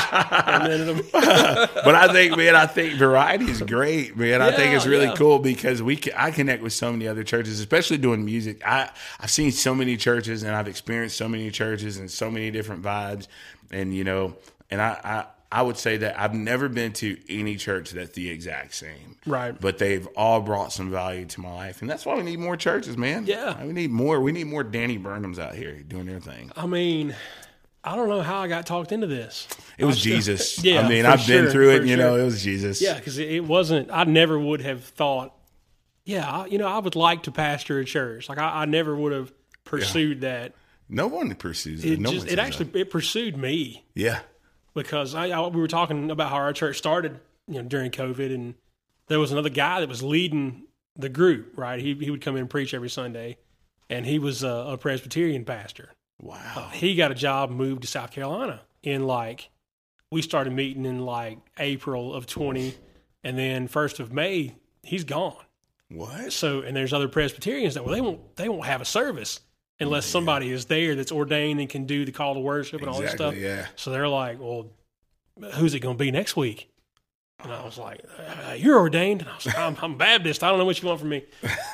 and 0.47 0.89
then 0.89 1.03
but 1.13 1.95
I 1.95 2.13
think, 2.13 2.37
man, 2.37 2.55
I 2.55 2.67
think 2.67 2.95
variety 2.95 3.51
is 3.51 3.63
great, 3.63 4.17
man. 4.17 4.43
I 4.43 4.53
think 4.53 4.75
it's 4.75 4.87
really 4.87 5.07
yeah. 5.07 5.15
cool 5.15 5.39
because 5.39 5.83
we 5.83 5.97
can, 5.97 6.13
I 6.17 6.31
connect 6.31 6.63
with 6.63 6.73
so 6.73 6.93
many 6.93 7.09
other 7.09 7.25
churches, 7.25 7.59
especially 7.61 7.99
doing 7.99 8.25
music. 8.25 8.67
I 8.67 8.91
I've 9.19 9.31
seen 9.31 9.51
so 9.51 9.75
many 9.75 9.97
churches 9.97 10.43
and 10.43 10.55
I've 10.55 10.69
experienced 10.69 11.17
so 11.17 11.29
many 11.29 11.51
churches 11.51 11.97
and 11.97 12.11
so 12.11 12.31
many 12.31 12.51
different 12.51 12.83
vibes, 12.83 13.29
and 13.71 13.95
you 13.95 14.05
know, 14.05 14.35
and 14.71 14.81
I 14.81 15.01
I. 15.05 15.27
I 15.53 15.63
would 15.63 15.77
say 15.77 15.97
that 15.97 16.17
I've 16.17 16.33
never 16.33 16.69
been 16.69 16.93
to 16.93 17.19
any 17.29 17.57
church 17.57 17.91
that's 17.91 18.13
the 18.13 18.31
exact 18.31 18.73
same. 18.73 19.17
Right. 19.27 19.61
But 19.61 19.79
they've 19.79 20.07
all 20.15 20.41
brought 20.41 20.73
some 20.73 20.93
value 20.93 21.27
to 21.27 21.41
my 21.41 21.53
life. 21.53 21.81
And 21.81 21.91
that's 21.91 22.07
why 22.07 22.15
we 22.15 22.23
need 22.23 22.39
more 22.39 22.57
churches, 22.57 22.97
man. 22.97 23.27
Yeah. 23.27 23.61
We 23.65 23.73
need 23.73 23.91
more. 23.91 24.21
We 24.21 24.31
need 24.31 24.45
more 24.47 24.63
Danny 24.63 24.97
Burnhams 24.97 25.41
out 25.41 25.57
here 25.57 25.75
doing 25.83 26.07
their 26.07 26.21
thing. 26.21 26.53
I 26.57 26.67
mean, 26.67 27.17
I 27.83 27.97
don't 27.97 28.09
know 28.09 28.23
how 28.23 28.39
I 28.43 28.47
got 28.47 28.65
talked 28.65 28.93
into 28.93 29.09
this. 29.09 29.49
It 29.77 29.87
was 29.87 29.99
still- 29.99 30.15
Jesus. 30.15 30.59
Yeah, 30.63 30.83
I 30.83 30.89
mean, 30.89 31.05
I've 31.05 31.27
been 31.27 31.51
through 31.51 31.71
it, 31.71 31.85
you 31.85 31.97
know, 31.97 32.15
it 32.15 32.23
was 32.23 32.45
Jesus. 32.45 32.81
Yeah, 32.81 32.95
because 32.95 33.19
it 33.19 33.45
wasn't. 33.45 33.91
I 33.91 34.05
never 34.05 34.39
would 34.39 34.61
have 34.61 34.85
thought. 34.85 35.35
Yeah, 36.05 36.31
I- 36.31 36.47
you 36.47 36.59
know, 36.59 36.69
I 36.69 36.79
would 36.79 36.95
like 36.95 37.25
to 37.25 37.33
pastor 37.33 37.81
a 37.81 37.85
church. 37.85 38.29
Like 38.29 38.39
I, 38.39 38.63
I 38.63 38.65
never 38.67 38.95
would 38.95 39.11
have 39.11 39.33
pursued 39.65 40.21
that. 40.21 40.53
No 40.89 41.09
one 41.09 41.35
pursues 41.35 41.85
it. 41.85 41.95
It 41.95 42.01
no 42.01 42.13
just 42.13 42.29
it 42.29 42.39
actually 42.39 42.67
that. 42.67 42.79
it 42.79 42.91
pursued 42.91 43.37
me 43.37 43.85
Yeah. 43.95 44.21
Because 44.75 45.15
I, 45.15 45.29
I 45.29 45.47
we 45.49 45.61
were 45.61 45.69
talking 45.69 46.11
about 46.11 46.31
how 46.31 46.37
our 46.37 46.53
church 46.53 46.79
started, 46.79 47.21
you 47.47 47.63
know, 47.63 47.69
during 47.69 47.91
COVID, 47.91 48.35
and 48.35 48.55
there 49.09 49.19
was 49.21 49.33
another 49.33 49.51
guy 49.51 49.81
that 49.81 49.89
was 49.89 50.03
leading 50.03 50.65
the 50.97 51.09
group. 51.09 51.53
Right, 51.57 51.81
he 51.81 51.95
he 51.95 52.11
would 52.11 52.21
come 52.21 52.37
in 52.37 52.43
and 52.43 52.51
preach 52.51 52.75
every 52.75 52.91
Sunday, 52.91 53.39
and 53.89 54.07
he 54.07 54.19
was 54.19 54.43
a, 54.43 54.49
a 54.49 54.79
Presbyterian 54.79 55.45
pastor. 55.45 55.91
Wow. 56.23 56.41
Uh, 56.55 56.69
he 56.71 56.95
got 56.95 57.11
a 57.11 57.15
job 57.15 57.51
moved 57.51 57.83
to 57.83 57.89
South 57.89 58.11
Carolina 58.11 58.61
in 58.83 59.07
like 59.07 59.51
we 60.11 60.23
started 60.23 60.53
meeting 60.53 60.85
in 60.85 61.01
like 61.01 61.39
April 61.59 62.15
of 62.15 62.27
20 62.27 62.75
and 63.25 63.39
then 63.39 63.69
1st 63.69 64.01
of 64.01 64.13
May 64.13 64.55
he's 64.83 65.05
gone. 65.05 65.45
What? 65.89 66.33
So 66.33 66.61
and 66.61 66.77
there's 66.77 66.93
other 66.93 67.09
Presbyterians 67.09 67.75
that 67.75 67.85
well 67.85 67.95
they 67.95 68.01
won't 68.01 68.37
they 68.37 68.49
won't 68.49 68.67
have 68.67 68.81
a 68.81 68.85
service 68.85 69.41
unless 69.81 70.07
somebody 70.07 70.51
is 70.51 70.67
there 70.67 70.95
that's 70.95 71.11
ordained 71.13 71.61
and 71.61 71.69
can 71.69 71.87
do 71.87 72.05
the 72.05 72.13
call 72.13 72.35
to 72.35 72.41
worship 72.41 72.81
and 72.81 72.91
all 72.91 73.01
this 73.01 73.13
stuff. 73.13 73.35
Yeah. 73.37 73.67
So 73.77 73.91
they're 73.91 74.09
like, 74.09 74.39
"Well, 74.41 74.67
who's 75.55 75.75
it 75.75 75.81
going 75.81 75.97
to 75.97 76.03
be 76.05 76.11
next 76.11 76.37
week?" 76.37 76.69
And 77.43 77.51
I 77.53 77.65
was 77.65 77.79
like, 77.79 78.03
uh, 78.49 78.53
"You're 78.53 78.79
ordained." 78.79 79.23
And 79.23 79.31
I 79.31 79.35
was 79.35 79.47
like, 79.47 79.59
I'm, 79.59 79.77
"I'm 79.81 79.97
Baptist. 79.97 80.45
I 80.45 80.51
don't 80.51 80.59
know 80.59 80.65
what 80.67 80.81
you 80.83 80.89
want 80.89 81.01
from 81.01 81.09
me." 81.09 81.25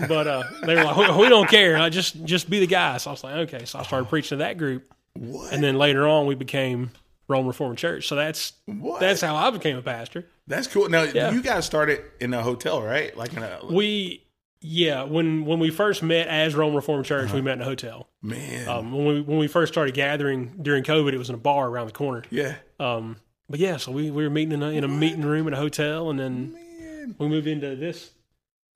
But 0.09 0.27
uh, 0.29 0.45
they 0.65 0.75
were 0.77 0.85
like, 0.85 0.97
"We- 0.97 1.23
"We 1.25 1.29
don't 1.29 1.49
care. 1.49 1.77
I 1.77 1.89
just 1.89 2.25
just 2.25 2.49
be 2.49 2.61
the 2.61 2.67
guy." 2.69 2.97
So 2.99 3.11
I 3.11 3.13
was 3.13 3.25
like, 3.25 3.35
"Okay." 3.53 3.65
So 3.65 3.79
I 3.79 3.83
started 3.83 4.09
preaching 4.09 4.39
to 4.39 4.45
that 4.45 4.59
group, 4.59 4.93
What? 5.15 5.53
and 5.53 5.63
then 5.63 5.77
later 5.77 6.07
on, 6.07 6.27
we 6.27 6.35
became 6.37 6.93
Rome 7.29 7.47
Reformed 7.49 7.79
Church. 7.79 8.07
So 8.07 8.15
that's 8.15 8.53
what? 8.67 9.01
that's 9.01 9.21
how 9.21 9.35
I 9.35 9.51
became 9.51 9.77
a 9.77 9.83
pastor. 9.83 10.27
That's 10.47 10.69
cool. 10.69 10.89
Now 10.89 11.03
Yeah. 11.03 11.33
you 11.33 11.43
guys 11.43 11.67
started 11.67 12.01
in 12.21 12.33
a 12.33 12.41
hotel, 12.43 12.81
right? 12.81 13.17
Like 13.17 13.33
in 13.33 13.43
a 13.43 13.59
We 13.69 14.23
Yeah, 14.61 15.03
when 15.05 15.45
when 15.45 15.59
we 15.59 15.71
first 15.71 16.03
met 16.03 16.29
as 16.29 16.55
Rome 16.55 16.75
Reformed 16.75 17.05
Church, 17.05 17.33
we 17.33 17.41
met 17.43 17.55
in 17.55 17.61
a 17.61 17.65
hotel. 17.65 18.09
Man, 18.23 18.69
Um, 18.69 18.93
when 18.93 19.07
we 19.07 19.21
when 19.21 19.39
we 19.39 19.47
first 19.49 19.73
started 19.73 19.95
gathering 19.95 20.59
during 20.63 20.83
COVID, 20.83 21.13
it 21.13 21.19
was 21.19 21.29
in 21.29 21.35
a 21.35 21.39
bar 21.39 21.69
around 21.69 21.87
the 21.87 21.93
corner. 21.93 22.23
yeah. 22.31 22.57
Um, 22.81 23.17
but 23.49 23.61
yeah, 23.61 23.77
so 23.77 23.93
we, 23.93 24.11
we 24.11 24.25
were 24.25 24.31
meeting 24.31 24.53
in 24.53 24.63
a, 24.63 24.71
in 24.71 24.83
a 24.83 24.89
meeting 24.89 25.23
room 25.25 25.47
at 25.47 25.53
a 25.53 25.57
hotel, 25.57 26.11
and 26.11 26.19
then 26.19 26.53
Man, 26.55 27.15
we 27.19 27.29
moved 27.29 27.47
into 27.47 27.77
this 27.77 28.11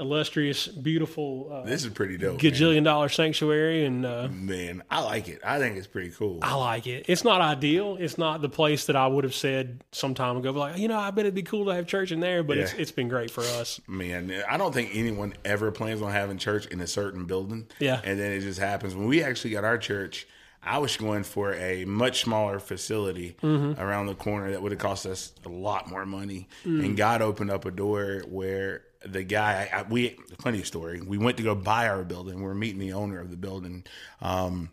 illustrious, 0.00 0.66
beautiful, 0.66 1.48
uh, 1.52 1.62
this 1.66 1.84
is 1.84 1.92
pretty 1.92 2.16
dope. 2.16 2.42
man. 2.42 2.52
gajillion 2.52 2.84
dollar 2.84 3.08
sanctuary, 3.08 3.84
and 3.84 4.04
uh, 4.06 4.28
Man, 4.30 4.82
I 4.90 5.00
like 5.02 5.28
it. 5.28 5.40
I 5.44 5.58
think 5.58 5.76
it's 5.76 5.86
pretty 5.86 6.10
cool. 6.10 6.38
I 6.42 6.54
like 6.54 6.86
it. 6.86 7.04
It's 7.08 7.22
not 7.22 7.40
ideal. 7.40 7.96
It's 8.00 8.18
not 8.18 8.42
the 8.42 8.48
place 8.48 8.86
that 8.86 8.96
I 8.96 9.06
would 9.06 9.24
have 9.24 9.34
said 9.34 9.84
some 9.92 10.14
time 10.14 10.36
ago. 10.38 10.52
But 10.52 10.58
like, 10.60 10.78
you 10.78 10.88
know, 10.88 10.98
I 10.98 11.10
bet 11.10 11.26
it'd 11.26 11.34
be 11.34 11.42
cool 11.42 11.66
to 11.66 11.74
have 11.74 11.86
church 11.86 12.10
in 12.12 12.20
there. 12.20 12.42
But 12.42 12.58
it's 12.58 12.72
it's 12.72 12.92
been 12.92 13.08
great 13.08 13.30
for 13.30 13.42
us. 13.42 13.80
Man, 13.86 14.32
I 14.48 14.56
don't 14.56 14.72
think 14.74 14.90
anyone 14.94 15.34
ever 15.44 15.70
plans 15.70 16.02
on 16.02 16.10
having 16.10 16.38
church 16.38 16.66
in 16.66 16.80
a 16.80 16.86
certain 16.86 17.26
building. 17.26 17.66
Yeah. 17.78 18.00
And 18.02 18.18
then 18.18 18.32
it 18.32 18.40
just 18.40 18.58
happens. 18.58 18.94
When 18.94 19.06
we 19.06 19.22
actually 19.22 19.50
got 19.50 19.64
our 19.64 19.78
church, 19.78 20.26
I 20.62 20.78
was 20.78 20.96
going 20.96 21.22
for 21.24 21.54
a 21.54 21.84
much 21.86 22.22
smaller 22.22 22.58
facility 22.58 23.36
Mm-hmm. 23.42 23.80
around 23.80 24.06
the 24.06 24.14
corner 24.14 24.50
that 24.50 24.60
would 24.62 24.72
have 24.72 24.78
cost 24.80 25.06
us 25.06 25.32
a 25.46 25.48
lot 25.48 25.88
more 25.88 26.04
money. 26.04 26.48
Mm. 26.66 26.84
And 26.84 26.96
God 26.96 27.22
opened 27.22 27.50
up 27.50 27.64
a 27.64 27.70
door 27.70 28.22
where 28.28 28.82
the 29.06 29.22
guy, 29.22 29.68
I, 29.72 29.82
we, 29.82 30.16
funny 30.40 30.62
story, 30.62 31.00
we 31.00 31.16
went 31.18 31.36
to 31.38 31.42
go 31.42 31.54
buy 31.54 31.88
our 31.88 32.04
building. 32.04 32.42
We're 32.42 32.54
meeting 32.54 32.78
the 32.80 32.92
owner 32.92 33.20
of 33.20 33.30
the 33.30 33.36
building. 33.36 33.84
Um, 34.20 34.70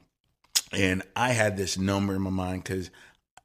and 0.73 1.01
I 1.15 1.29
had 1.29 1.55
this 1.57 1.77
number 1.77 2.15
in 2.15 2.21
my 2.21 2.29
mind 2.29 2.63
because 2.63 2.89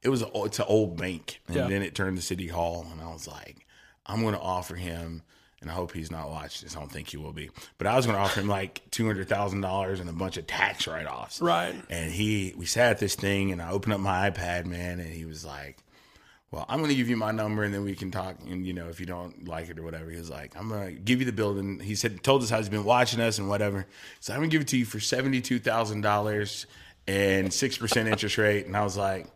it 0.01 0.09
was 0.09 0.21
a, 0.21 0.29
it's 0.43 0.59
an 0.59 0.65
old 0.67 0.97
bank, 0.97 1.39
and 1.47 1.55
Yeah. 1.55 1.67
then 1.67 1.81
it 1.81 1.95
turned 1.95 2.17
to 2.17 2.21
City 2.23 2.47
Hall, 2.47 2.85
and 2.91 2.99
I 3.01 3.07
was 3.13 3.27
like, 3.27 3.65
I'm 4.05 4.21
going 4.21 4.33
to 4.33 4.41
offer 4.41 4.75
him, 4.75 5.21
and 5.61 5.71
I 5.71 5.73
hope 5.73 5.93
he's 5.93 6.11
not 6.11 6.29
watching 6.29 6.65
this. 6.65 6.75
I 6.75 6.79
don't 6.81 6.91
think 6.91 7.07
he 7.09 7.15
will 7.15 7.31
be, 7.31 7.49
but 7.77 7.87
I 7.87 7.95
was 7.95 8.05
going 8.05 8.17
to 8.17 8.21
offer 8.21 8.41
him 8.41 8.49
like 8.49 8.81
two 8.91 9.05
hundred 9.05 9.29
thousand 9.29 9.61
dollars 9.61 10.01
and 10.01 10.09
a 10.09 10.13
bunch 10.13 10.35
of 10.35 10.45
tax 10.45 10.85
write 10.87 11.07
offs. 11.07 11.39
Right. 11.41 11.73
And 11.89 12.11
he, 12.11 12.53
we 12.57 12.65
sat 12.65 12.89
at 12.91 12.99
this 12.99 13.15
thing, 13.15 13.53
and 13.53 13.61
I 13.61 13.69
opened 13.71 13.93
up 13.93 14.01
my 14.01 14.29
iPad, 14.29 14.65
man, 14.65 14.99
and 14.99 15.07
he 15.09 15.23
was 15.23 15.45
like, 15.45 15.77
"Well, 16.53 16.65
I'm 16.69 16.77
going 16.77 16.91
to 16.91 16.95
give 16.95 17.09
you 17.09 17.17
my 17.17 17.31
number, 17.31 17.63
and 17.63 17.73
then 17.73 17.83
we 17.83 17.95
can 17.95 18.11
talk. 18.11 18.35
And 18.47 18.63
you 18.65 18.73
know, 18.73 18.87
if 18.87 18.99
you 18.99 19.07
don't 19.07 19.47
like 19.47 19.69
it 19.69 19.79
or 19.79 19.81
whatever, 19.81 20.11
he 20.11 20.17
was 20.17 20.29
like, 20.29 20.55
I'm 20.55 20.69
going 20.69 20.85
to 20.85 21.01
give 21.01 21.19
you 21.19 21.25
the 21.25 21.31
building. 21.31 21.79
He 21.79 21.95
said, 21.95 22.23
told 22.23 22.43
us 22.43 22.51
how 22.51 22.57
he's 22.59 22.69
been 22.69 22.83
watching 22.83 23.19
us 23.19 23.39
and 23.39 23.49
whatever. 23.49 23.87
So 24.19 24.33
I'm 24.33 24.39
going 24.39 24.51
to 24.51 24.53
give 24.53 24.61
it 24.61 24.67
to 24.67 24.77
you 24.77 24.85
for 24.85 24.99
seventy 24.99 25.41
two 25.41 25.57
thousand 25.57 26.01
dollars 26.01 26.67
and 27.07 27.51
six 27.51 27.75
percent 27.75 28.07
interest 28.07 28.37
rate. 28.37 28.67
And 28.67 28.77
I 28.77 28.83
was 28.83 28.95
like. 28.95 29.27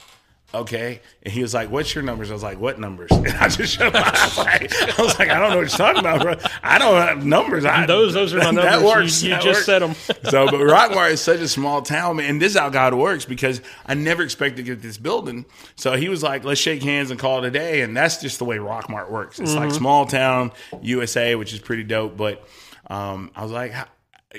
Okay, 0.54 1.02
and 1.24 1.34
he 1.34 1.42
was 1.42 1.54
like, 1.54 1.70
"What's 1.70 1.94
your 1.94 2.06
numbers?" 2.06 2.32
I 2.32 2.34
was 2.34 2.42
like, 2.42 2.58
"What 2.58 2.80
numbers?" 2.80 3.12
And 3.12 3.28
I 3.28 3.50
just 3.50 3.74
shut 3.74 3.92
my 3.94 4.00
mouth. 4.00 4.40
I 4.40 4.96
was 4.98 5.20
like, 5.20 5.30
"I 5.30 5.40
don't 5.40 5.50
know 5.52 5.58
what 5.58 5.68
you're 5.70 5.78
talking 5.78 6.00
about, 6.00 6.22
bro. 6.22 6.36
I 6.64 6.78
don't 6.80 6.96
have 7.06 7.26
numbers. 7.26 7.66
I, 7.66 7.86
Those 7.86 8.14
those 8.14 8.34
are 8.34 8.38
my 8.38 8.44
numbers. 8.52 8.64
That 8.64 8.82
works. 8.82 9.22
You, 9.24 9.30
you 9.32 9.36
That 9.36 9.44
just 9.44 9.58
works. 9.60 9.66
said 9.66 9.82
them. 9.82 9.94
so, 10.32 10.46
but 10.46 10.62
Rockmart 10.62 11.12
is 11.12 11.20
such 11.22 11.42
a 11.42 11.50
small 11.50 11.82
town, 11.82 12.16
man. 12.16 12.30
And 12.30 12.42
this 12.42 12.54
is 12.54 12.60
how 12.60 12.70
God 12.70 12.94
works 12.94 13.26
because 13.26 13.62
I 13.86 13.94
never 13.94 14.24
expected 14.24 14.58
to 14.58 14.64
get 14.64 14.82
this 14.82 14.98
building. 14.98 15.46
So 15.76 15.98
he 15.98 16.08
was 16.08 16.24
like, 16.24 16.46
let's 16.46 16.62
shake 16.62 16.82
hands 16.82 17.12
and 17.12 17.20
call 17.20 17.44
it 17.44 17.48
a 17.48 17.52
day. 17.52 17.82
And 17.82 17.96
that's 17.96 18.22
just 18.22 18.40
the 18.40 18.46
way 18.46 18.56
Rockmart 18.58 19.10
works. 19.12 19.40
It's 19.42 19.52
Mm-hmm. 19.52 19.60
like 19.60 19.72
small 19.72 20.06
town 20.06 20.54
USA, 20.82 21.36
which 21.36 21.52
is 21.54 21.60
pretty 21.60 21.84
dope. 21.84 22.16
But 22.16 22.48
um, 22.90 23.32
I 23.36 23.44
was 23.44 23.52
like, 23.52 23.72
"How- 23.74 23.88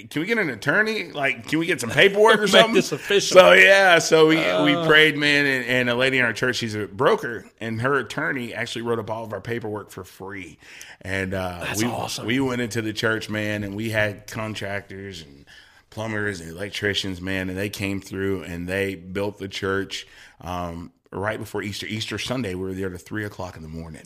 can 0.05 0.21
we 0.21 0.27
get 0.27 0.39
an 0.39 0.51
attorney? 0.51 1.11
Like, 1.13 1.47
can 1.49 1.59
we 1.59 1.67
get 1.67 1.81
some 1.81 1.91
paperwork 1.91 2.37
or 2.39 2.43
Make 2.43 2.51
something? 2.51 2.75
this 2.75 2.93
official. 2.93 3.39
Uh. 3.39 3.43
So 3.43 3.53
yeah, 3.55 3.99
so 3.99 4.27
we 4.29 4.37
we 4.37 4.87
prayed, 4.87 5.17
man, 5.17 5.47
and, 5.47 5.65
and 5.67 5.91
a 5.91 5.95
lady 5.95 6.19
in 6.19 6.25
our 6.25 6.33
church, 6.33 6.57
she's 6.57 6.75
a 6.75 6.87
broker, 6.87 7.45
and 7.61 7.81
her 7.81 7.99
attorney 7.99 8.55
actually 8.55 8.83
wrote 8.83 8.99
up 8.99 9.11
all 9.11 9.25
of 9.25 9.33
our 9.33 9.41
paperwork 9.41 9.91
for 9.91 10.05
free. 10.05 10.59
And 11.01 11.35
uh, 11.35 11.61
That's 11.63 11.83
we 11.83 11.89
awesome. 11.89 12.27
we 12.27 12.41
went 12.41 12.61
into 12.61 12.83
the 12.83 12.93
church, 12.93 13.29
man, 13.31 13.65
and 13.65 13.75
we 13.77 13.91
had 13.91 14.27
contractors 14.27 15.23
and 15.23 15.47
plumbers 15.91 16.41
and 16.41 16.51
electricians, 16.51 17.21
man, 17.21 17.49
and 17.49 17.59
they 17.59 17.71
came 17.71 18.01
through 18.01 18.43
and 18.43 18.69
they 18.69 18.95
built 18.95 19.39
the 19.39 19.49
church 19.49 20.07
um, 20.41 20.93
right 21.11 21.39
before 21.39 21.63
Easter. 21.63 21.87
Easter 21.87 22.19
Sunday, 22.19 22.55
we 22.55 22.63
were 22.65 22.75
there 22.75 22.91
to 22.91 22.99
three 22.99 23.25
o'clock 23.25 23.57
in 23.57 23.63
the 23.63 23.69
morning. 23.69 24.03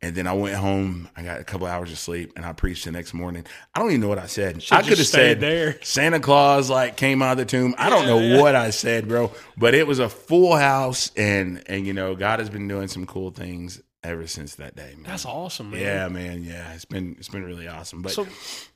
And 0.00 0.14
then 0.14 0.26
I 0.26 0.32
went 0.32 0.56
home. 0.56 1.08
I 1.16 1.22
got 1.22 1.40
a 1.40 1.44
couple 1.44 1.66
hours 1.66 1.92
of 1.92 1.98
sleep, 1.98 2.32
and 2.36 2.44
I 2.44 2.52
preached 2.52 2.84
the 2.84 2.92
next 2.92 3.14
morning. 3.14 3.44
I 3.74 3.78
don't 3.78 3.90
even 3.90 4.00
know 4.00 4.08
what 4.08 4.18
I 4.18 4.26
said. 4.26 4.64
I 4.70 4.82
could 4.82 4.98
have 4.98 5.06
said 5.06 5.40
there. 5.40 5.78
Santa 5.82 6.20
Claus 6.20 6.68
like 6.68 6.96
came 6.96 7.22
out 7.22 7.32
of 7.32 7.38
the 7.38 7.44
tomb. 7.44 7.74
I 7.78 7.90
don't 7.90 8.06
know 8.06 8.40
what 8.42 8.54
I 8.54 8.70
said, 8.70 9.08
bro, 9.08 9.30
but 9.56 9.74
it 9.74 9.86
was 9.86 9.98
a 9.98 10.08
full 10.08 10.56
house, 10.56 11.12
and 11.16 11.62
and 11.66 11.86
you 11.86 11.92
know 11.92 12.14
God 12.14 12.38
has 12.40 12.50
been 12.50 12.68
doing 12.68 12.88
some 12.88 13.06
cool 13.06 13.30
things 13.30 13.80
ever 14.04 14.26
since 14.26 14.56
that 14.56 14.74
day. 14.74 14.94
Man. 14.96 15.04
That's 15.04 15.24
awesome, 15.24 15.70
man. 15.70 15.80
Yeah, 15.80 16.08
man. 16.08 16.42
Yeah, 16.44 16.72
it's 16.72 16.84
been 16.84 17.14
it's 17.18 17.28
been 17.28 17.44
really 17.44 17.68
awesome. 17.68 18.02
But 18.02 18.12
So, 18.12 18.26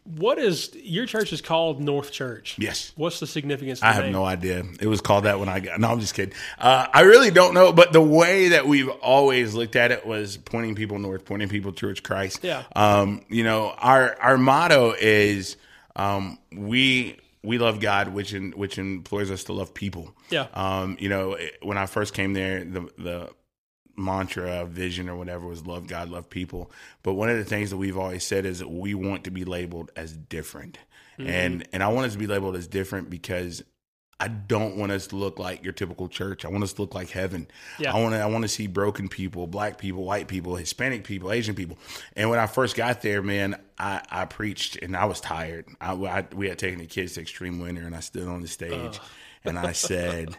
what 0.04 0.38
is 0.38 0.70
your 0.74 1.06
church 1.06 1.32
is 1.32 1.40
called 1.40 1.80
North 1.80 2.12
Church? 2.12 2.56
yes, 2.58 2.92
What's 2.96 3.18
the 3.20 3.26
significance? 3.26 3.80
Of 3.80 3.84
I 3.88 3.92
have 3.92 4.04
name? 4.04 4.12
no 4.12 4.24
idea. 4.24 4.64
It 4.80 4.86
was 4.86 5.00
called 5.00 5.24
that 5.24 5.40
when 5.40 5.48
I 5.48 5.60
got. 5.60 5.80
No, 5.80 5.88
I'm 5.90 6.00
just 6.00 6.14
kidding. 6.14 6.34
Uh, 6.58 6.86
I 6.92 7.00
really 7.02 7.30
don't 7.30 7.54
know. 7.54 7.72
But 7.72 7.92
the 7.92 8.00
way 8.00 8.48
that 8.48 8.66
we've 8.66 8.88
always 8.88 9.54
looked 9.54 9.76
at 9.76 9.90
it 9.90 10.06
was 10.06 10.36
pointing 10.36 10.74
people 10.74 10.98
north, 10.98 11.24
pointing 11.24 11.48
people 11.48 11.72
towards 11.72 12.00
Christ. 12.00 12.44
Yeah. 12.44 12.62
Um, 12.76 13.24
you 13.28 13.42
know, 13.44 13.74
our 13.78 14.16
our 14.20 14.38
motto 14.38 14.92
is 14.98 15.56
um, 15.96 16.38
we 16.52 17.18
we 17.42 17.58
love 17.58 17.80
God, 17.80 18.08
which 18.08 18.32
in, 18.34 18.52
which 18.52 18.78
employs 18.78 19.30
us 19.30 19.44
to 19.44 19.52
love 19.52 19.72
people. 19.74 20.14
Yeah. 20.30 20.46
Um, 20.54 20.96
you 21.00 21.08
know, 21.08 21.36
when 21.62 21.78
I 21.78 21.86
first 21.86 22.14
came 22.14 22.32
there, 22.32 22.64
the 22.64 22.88
the 22.98 23.30
mantra, 23.96 24.50
uh, 24.50 24.64
vision, 24.66 25.08
or 25.08 25.16
whatever 25.16 25.46
was 25.46 25.66
love 25.66 25.86
God, 25.86 26.08
love 26.08 26.28
people. 26.30 26.70
But 27.02 27.14
one 27.14 27.30
of 27.30 27.38
the 27.38 27.44
things 27.44 27.70
that 27.70 27.76
we've 27.76 27.98
always 27.98 28.24
said 28.24 28.46
is 28.46 28.58
that 28.60 28.70
we 28.70 28.94
want 28.94 29.24
to 29.24 29.30
be 29.30 29.44
labeled 29.44 29.90
as 29.96 30.12
different, 30.12 30.78
mm-hmm. 31.18 31.28
and 31.30 31.68
and 31.72 31.82
I 31.82 31.88
want 31.88 32.06
us 32.06 32.12
to 32.12 32.18
be 32.18 32.26
labeled 32.26 32.56
as 32.56 32.66
different 32.66 33.10
because 33.10 33.62
I 34.18 34.28
don't 34.28 34.76
want 34.76 34.92
us 34.92 35.08
to 35.08 35.16
look 35.16 35.38
like 35.38 35.62
your 35.62 35.74
typical 35.74 36.08
church. 36.08 36.44
I 36.44 36.48
want 36.48 36.64
us 36.64 36.72
to 36.74 36.80
look 36.80 36.94
like 36.94 37.10
heaven. 37.10 37.48
Yeah. 37.78 37.94
I 37.94 38.00
want 38.00 38.14
to 38.14 38.20
I 38.20 38.26
want 38.26 38.42
to 38.42 38.48
see 38.48 38.66
broken 38.66 39.08
people, 39.08 39.46
black 39.46 39.76
people, 39.76 40.04
white 40.04 40.26
people, 40.26 40.56
Hispanic 40.56 41.04
people, 41.04 41.30
Asian 41.30 41.54
people. 41.54 41.76
And 42.16 42.30
when 42.30 42.38
I 42.38 42.46
first 42.46 42.76
got 42.76 43.02
there, 43.02 43.20
man, 43.20 43.60
I, 43.78 44.02
I 44.10 44.24
preached 44.24 44.76
and 44.76 44.96
I 44.96 45.04
was 45.04 45.20
tired. 45.20 45.66
I, 45.80 45.92
I- 45.92 46.34
we 46.34 46.48
had 46.48 46.58
taken 46.58 46.78
the 46.78 46.86
kids 46.86 47.14
to 47.14 47.20
Extreme 47.20 47.60
Winter, 47.60 47.82
and 47.82 47.94
I 47.94 48.00
stood 48.00 48.26
on 48.26 48.40
the 48.40 48.48
stage 48.48 49.00
and 49.44 49.58
I 49.58 49.72
said. 49.72 50.36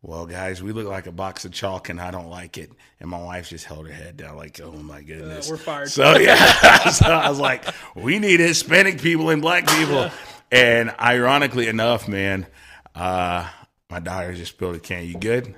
Well, 0.00 0.26
guys, 0.26 0.62
we 0.62 0.72
look 0.72 0.86
like 0.86 1.06
a 1.08 1.12
box 1.12 1.44
of 1.44 1.52
chalk, 1.52 1.88
and 1.88 2.00
I 2.00 2.12
don't 2.12 2.30
like 2.30 2.56
it. 2.56 2.70
And 3.00 3.10
my 3.10 3.20
wife 3.20 3.48
just 3.48 3.64
held 3.64 3.88
her 3.88 3.92
head 3.92 4.16
down, 4.16 4.36
like, 4.36 4.60
"Oh 4.60 4.70
my 4.70 5.02
goodness, 5.02 5.50
we're 5.50 5.56
fired. 5.56 5.90
So 5.90 6.16
yeah, 6.18 6.88
so 6.90 7.06
I 7.06 7.28
was 7.28 7.40
like, 7.40 7.64
"We 7.96 8.20
need 8.20 8.38
Hispanic 8.38 9.00
people 9.00 9.30
and 9.30 9.42
black 9.42 9.66
people." 9.66 10.10
And 10.52 10.94
ironically 11.00 11.66
enough, 11.66 12.06
man, 12.06 12.46
uh, 12.94 13.48
my 13.90 13.98
daughter 14.00 14.32
just 14.34 14.52
spilled 14.52 14.76
a 14.76 14.78
can. 14.78 15.04
You 15.04 15.18
good? 15.18 15.54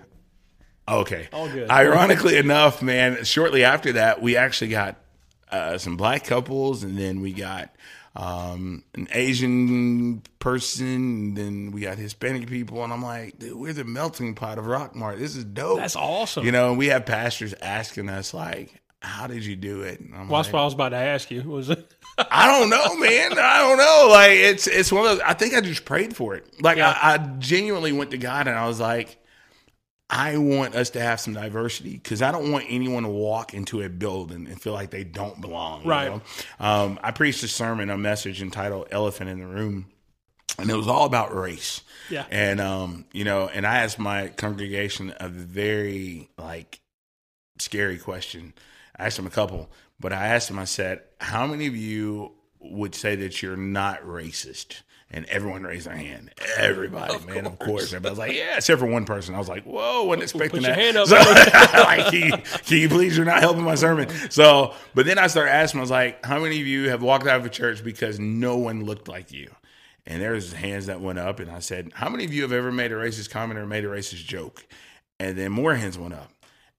Okay. 0.89 1.29
All 1.33 1.49
good. 1.49 1.71
Ironically 1.71 2.37
enough, 2.37 2.83
man, 2.83 3.25
shortly 3.25 3.63
after 3.63 3.93
that, 3.93 4.23
we 4.23 4.37
actually 4.37 4.71
got 4.71 4.97
uh, 5.51 5.79
some 5.79 5.97
black 5.97 6.25
couples, 6.25 6.83
and 6.83 6.99
then 6.99 7.21
we 7.21 7.33
got 7.33 7.71
um, 8.17 8.85
an 8.95 9.09
Asian 9.13 10.23
person, 10.39 10.87
and 10.87 11.37
then 11.37 11.73
we 11.73 11.83
got 11.83 11.99
Hispanic 11.99 12.49
people, 12.49 12.83
and 12.83 12.93
I'm 12.93 13.03
like, 13.03 13.39
dude, 13.39 13.55
we're 13.55 13.73
the 13.73 13.85
melting 13.85 14.35
pot 14.35 14.59
of 14.59 14.65
Rockmart. 14.65 15.19
This 15.19 15.37
is 15.37 15.45
dope. 15.45 15.79
That's 15.79 15.97
awesome. 15.97 16.45
You 16.45 16.53
know, 16.53 16.71
and 16.71 16.79
we 16.79 16.89
have 16.89 17.07
pastors 17.07 17.55
asking 17.63 18.09
us 18.09 18.35
like, 18.35 18.81
"How 19.01 19.27
did 19.27 19.45
you 19.45 19.55
do 19.57 19.83
it?" 19.83 20.01
Well, 20.11 20.27
that's 20.27 20.49
like, 20.49 20.53
what 20.55 20.61
I 20.63 20.65
was 20.65 20.75
about 20.75 20.89
to 20.91 20.97
ask 20.97 21.31
you. 21.31 21.43
Was 21.43 21.71
it? 21.71 21.95
I 22.31 22.47
don't 22.47 22.69
know, 22.69 22.97
man. 22.97 23.39
I 23.39 23.59
don't 23.59 23.79
know. 23.79 24.09
Like 24.11 24.33
it's 24.33 24.67
it's 24.67 24.91
one 24.93 25.07
of 25.07 25.13
those. 25.13 25.21
I 25.21 25.35
think 25.35 25.55
I 25.55 25.61
just 25.61 25.85
prayed 25.85 26.15
for 26.17 26.35
it. 26.35 26.47
Like 26.61 26.79
Yeah. 26.79 26.91
I, 26.91 27.15
I 27.15 27.19
genuinely 27.39 27.93
went 27.93 28.11
to 28.11 28.19
God 28.19 28.49
and 28.49 28.59
I 28.59 28.67
was 28.67 28.81
like, 28.81 29.17
I 30.13 30.39
want 30.39 30.75
us 30.75 30.91
to 30.91 31.01
have 31.01 31.21
some 31.21 31.35
diversity 31.35 31.93
because 31.95 32.21
I 32.21 32.33
don't 32.33 32.51
want 32.51 32.65
anyone 32.69 33.05
to 33.05 33.09
walk 33.09 33.55
into 33.55 33.81
a 33.83 33.89
building 33.89 34.49
and 34.49 34.61
feel 34.61 34.73
like 34.73 34.91
they 34.91 35.05
don't 35.05 35.41
belong. 35.41 35.85
you 35.85 35.91
Right. 35.91 36.09
know? 36.11 36.21
Um, 36.59 36.99
I 37.03 37.13
preached 37.13 37.43
a 37.45 37.49
sermon, 37.49 37.91
a 37.91 37.97
message 37.97 38.43
entitled 38.43 38.89
"Elephant 38.91 39.31
in 39.31 39.39
the 39.39 39.47
Room," 39.47 39.87
and 40.59 40.69
it 40.69 40.75
was 40.75 40.89
all 40.89 41.05
about 41.07 41.35
race. 41.35 41.83
Yeah. 42.11 42.27
And 42.31 42.61
um, 42.61 43.05
you 43.13 43.23
know, 43.25 43.49
and 43.49 43.65
I 43.65 43.79
asked 43.85 44.01
my 44.01 44.29
congregation 44.29 45.15
a 45.21 45.29
very 45.29 46.29
like 46.37 46.81
scary 47.61 47.99
question. 47.99 48.53
I 48.99 49.07
asked 49.07 49.17
them 49.17 49.27
a 49.29 49.31
couple, 49.31 49.71
but 50.01 50.13
I 50.13 50.27
asked 50.27 50.49
them, 50.49 50.59
I 50.59 50.65
said, 50.65 51.03
How 51.21 51.47
many 51.47 51.67
of 51.69 51.77
you 51.77 52.33
would 52.59 52.95
say 52.95 53.15
that 53.17 53.43
you're 53.43 53.57
not 53.57 54.03
racist? 54.03 54.83
And 55.13 55.27
everyone 55.27 55.65
raised 55.65 55.89
their 55.89 55.97
hand. 55.97 56.31
Everybody, 56.57 57.19
man, 57.27 57.45
of 57.45 57.59
course. 57.59 57.93
Everybody 57.93 58.11
was 58.11 58.19
like, 58.19 58.33
Yeah, 58.37 58.57
except 58.57 58.79
for 58.79 58.87
one 58.87 59.05
person. 59.05 59.35
I 59.35 59.39
was 59.39 59.49
like, 59.49 59.65
Whoa, 59.65 60.05
wasn't 60.05 60.23
expecting 60.23 60.61
Put 60.61 60.63
your 60.63 60.77
that. 60.77 60.79
hand 60.79 60.97
up. 60.97 61.09
So, 61.09 61.17
like, 61.81 62.07
can 62.13 62.23
you, 62.29 62.37
can 62.65 62.79
you 62.79 62.89
please? 62.89 63.17
You're 63.17 63.27
not 63.27 63.41
helping 63.41 63.65
my 63.65 63.75
sermon. 63.75 64.09
So, 64.31 64.75
but 64.95 65.07
then 65.07 65.19
I 65.19 65.27
started 65.27 65.51
asking, 65.51 65.81
I 65.81 65.83
was 65.83 65.91
like, 65.91 66.25
How 66.25 66.39
many 66.39 66.61
of 66.61 66.67
you 66.67 66.91
have 66.91 67.03
walked 67.03 67.27
out 67.27 67.41
of 67.41 67.45
a 67.47 67.51
church 67.51 67.83
because 67.83 68.21
no 68.21 68.57
one 68.57 68.85
looked 68.85 69.09
like 69.09 69.33
you? 69.33 69.51
And 70.07 70.23
there 70.23 70.33
was 70.33 70.53
hands 70.53 70.87
that 70.87 71.01
went 71.01 71.19
up, 71.19 71.41
and 71.41 71.51
I 71.51 71.59
said, 71.59 71.91
"How 71.95 72.09
many 72.09 72.25
of 72.25 72.33
you 72.33 72.43
have 72.43 72.53
ever 72.53 72.73
made 72.73 72.91
a 72.91 72.95
racist 72.95 73.31
comment 73.31 73.59
or 73.61 73.67
made 73.67 73.85
a 73.85 73.89
racist 73.89 74.25
joke?" 74.25 74.67
And 75.21 75.37
then 75.37 75.53
more 75.53 75.75
hands 75.75 75.99
went 75.99 76.15
up, 76.15 76.33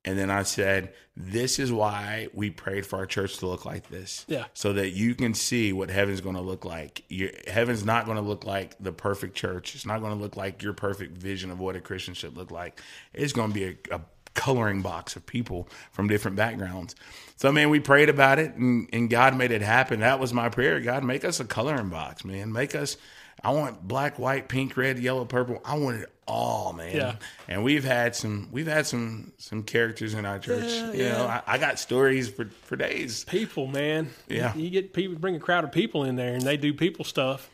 And 0.03 0.17
then 0.17 0.31
I 0.31 0.41
said, 0.43 0.93
This 1.23 1.59
is 1.59 1.71
why 1.71 2.29
we 2.33 2.49
prayed 2.49 2.85
for 2.85 2.97
our 2.97 3.05
church 3.05 3.37
to 3.37 3.47
look 3.47 3.65
like 3.65 3.89
this. 3.89 4.25
Yeah. 4.27 4.45
So 4.53 4.73
that 4.73 4.89
you 4.89 5.15
can 5.15 5.33
see 5.33 5.71
what 5.73 5.89
heaven's 5.89 6.21
going 6.21 6.35
to 6.35 6.41
look 6.41 6.65
like. 6.65 7.03
Your, 7.09 7.29
heaven's 7.47 7.85
not 7.85 8.05
going 8.05 8.17
to 8.17 8.23
look 8.23 8.45
like 8.45 8.75
the 8.79 8.91
perfect 8.91 9.35
church. 9.35 9.75
It's 9.75 9.85
not 9.85 9.99
going 9.99 10.15
to 10.15 10.21
look 10.21 10.35
like 10.35 10.63
your 10.63 10.73
perfect 10.73 11.17
vision 11.17 11.51
of 11.51 11.59
what 11.59 11.75
a 11.75 11.81
Christian 11.81 12.13
should 12.13 12.35
look 12.35 12.51
like. 12.51 12.81
It's 13.13 13.33
going 13.33 13.49
to 13.49 13.53
be 13.53 13.65
a, 13.65 13.95
a 13.95 14.01
coloring 14.33 14.81
box 14.81 15.15
of 15.15 15.25
people 15.25 15.67
from 15.91 16.07
different 16.07 16.37
backgrounds. 16.37 16.95
So, 17.35 17.51
man, 17.51 17.69
we 17.69 17.79
prayed 17.79 18.09
about 18.09 18.39
it 18.39 18.55
and, 18.55 18.89
and 18.93 19.09
God 19.09 19.35
made 19.35 19.51
it 19.51 19.61
happen. 19.61 19.99
That 19.99 20.19
was 20.19 20.33
my 20.33 20.49
prayer. 20.49 20.79
God, 20.79 21.03
make 21.03 21.25
us 21.25 21.39
a 21.39 21.45
coloring 21.45 21.89
box, 21.89 22.25
man. 22.25 22.51
Make 22.51 22.75
us. 22.75 22.97
I 23.43 23.51
want 23.51 23.87
black, 23.87 24.19
white, 24.19 24.47
pink, 24.47 24.77
red, 24.77 24.99
yellow, 24.99 25.25
purple. 25.25 25.61
I 25.65 25.77
want 25.77 25.97
it 26.01 26.09
all, 26.27 26.73
man. 26.73 26.95
Yeah. 26.95 27.15
And 27.47 27.63
we've 27.63 27.83
had 27.83 28.15
some, 28.15 28.49
we've 28.51 28.67
had 28.67 28.85
some, 28.85 29.31
some 29.37 29.63
characters 29.63 30.13
in 30.13 30.25
our 30.25 30.37
church. 30.39 30.65
Yeah, 30.71 30.91
you 30.93 31.03
know. 31.05 31.25
I, 31.25 31.41
I 31.47 31.57
got 31.57 31.79
stories 31.79 32.29
for 32.29 32.45
for 32.63 32.75
days. 32.75 33.23
People, 33.25 33.65
man. 33.67 34.09
Yeah. 34.27 34.53
You, 34.55 34.63
you 34.65 34.69
get 34.69 34.93
people, 34.93 35.17
bring 35.17 35.35
a 35.35 35.39
crowd 35.39 35.63
of 35.63 35.71
people 35.71 36.03
in 36.03 36.15
there 36.15 36.33
and 36.35 36.43
they 36.43 36.57
do 36.57 36.73
people 36.73 37.03
stuff. 37.03 37.49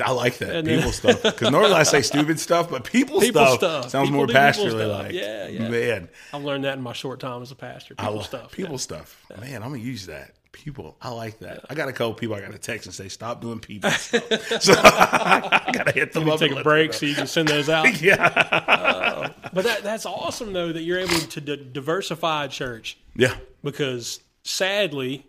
I 0.00 0.12
like 0.12 0.38
that 0.38 0.54
And 0.54 0.66
then- 0.66 0.78
people 0.78 0.92
stuff 0.92 1.22
because 1.22 1.50
normally 1.50 1.72
I 1.72 1.82
say 1.82 2.02
stupid 2.02 2.38
stuff, 2.38 2.70
but 2.70 2.84
people, 2.84 3.20
People 3.20 3.44
stuff, 3.46 3.58
stuff. 3.58 3.90
sounds 3.90 4.08
People 4.10 4.18
more 4.18 4.26
pastorally 4.28 4.88
like. 4.88 5.12
Yeah, 5.12 5.48
yeah. 5.48 5.68
man. 5.68 6.08
I've 6.32 6.44
learned 6.44 6.64
that 6.64 6.76
in 6.76 6.82
my 6.82 6.92
short 6.92 7.18
time 7.20 7.42
as 7.42 7.50
a 7.50 7.56
pastor. 7.56 7.94
I 7.98 8.02
People 8.02 8.16
love 8.16 8.26
stuff. 8.26 8.52
People 8.52 8.78
stuff. 8.78 9.24
Man, 9.40 9.62
I'm 9.62 9.70
gonna 9.70 9.78
use 9.82 10.06
that. 10.06 10.32
People, 10.52 10.96
I 11.00 11.10
like 11.10 11.38
that. 11.40 11.64
I 11.70 11.74
got 11.74 11.88
a 11.88 11.92
couple 11.92 12.14
people 12.14 12.34
I 12.34 12.40
got 12.40 12.52
to 12.52 12.58
text 12.58 12.86
and 12.86 12.94
say, 12.94 13.08
"Stop 13.08 13.40
doing 13.40 13.60
people." 13.60 13.90
so 13.90 14.18
I 14.76 15.70
gotta 15.72 15.92
hit 15.92 16.12
them 16.12 16.26
You 16.26 16.32
up. 16.32 16.40
take 16.40 16.52
a 16.52 16.62
break 16.62 16.92
so 16.92 17.06
you 17.06 17.14
can 17.14 17.26
send 17.26 17.48
those 17.48 17.68
out. 17.68 17.86
Yeah, 18.02 18.24
um, 18.26 19.34
But 19.52 19.64
that, 19.64 19.82
that's 19.82 20.06
awesome, 20.06 20.52
though, 20.52 20.72
that 20.72 20.82
you're 20.82 20.98
able 20.98 21.18
to 21.18 21.40
d- 21.40 21.68
diversify 21.72 22.46
a 22.46 22.48
church 22.48 22.98
yeah, 23.14 23.36
because 23.62 24.20
sadly, 24.42 25.26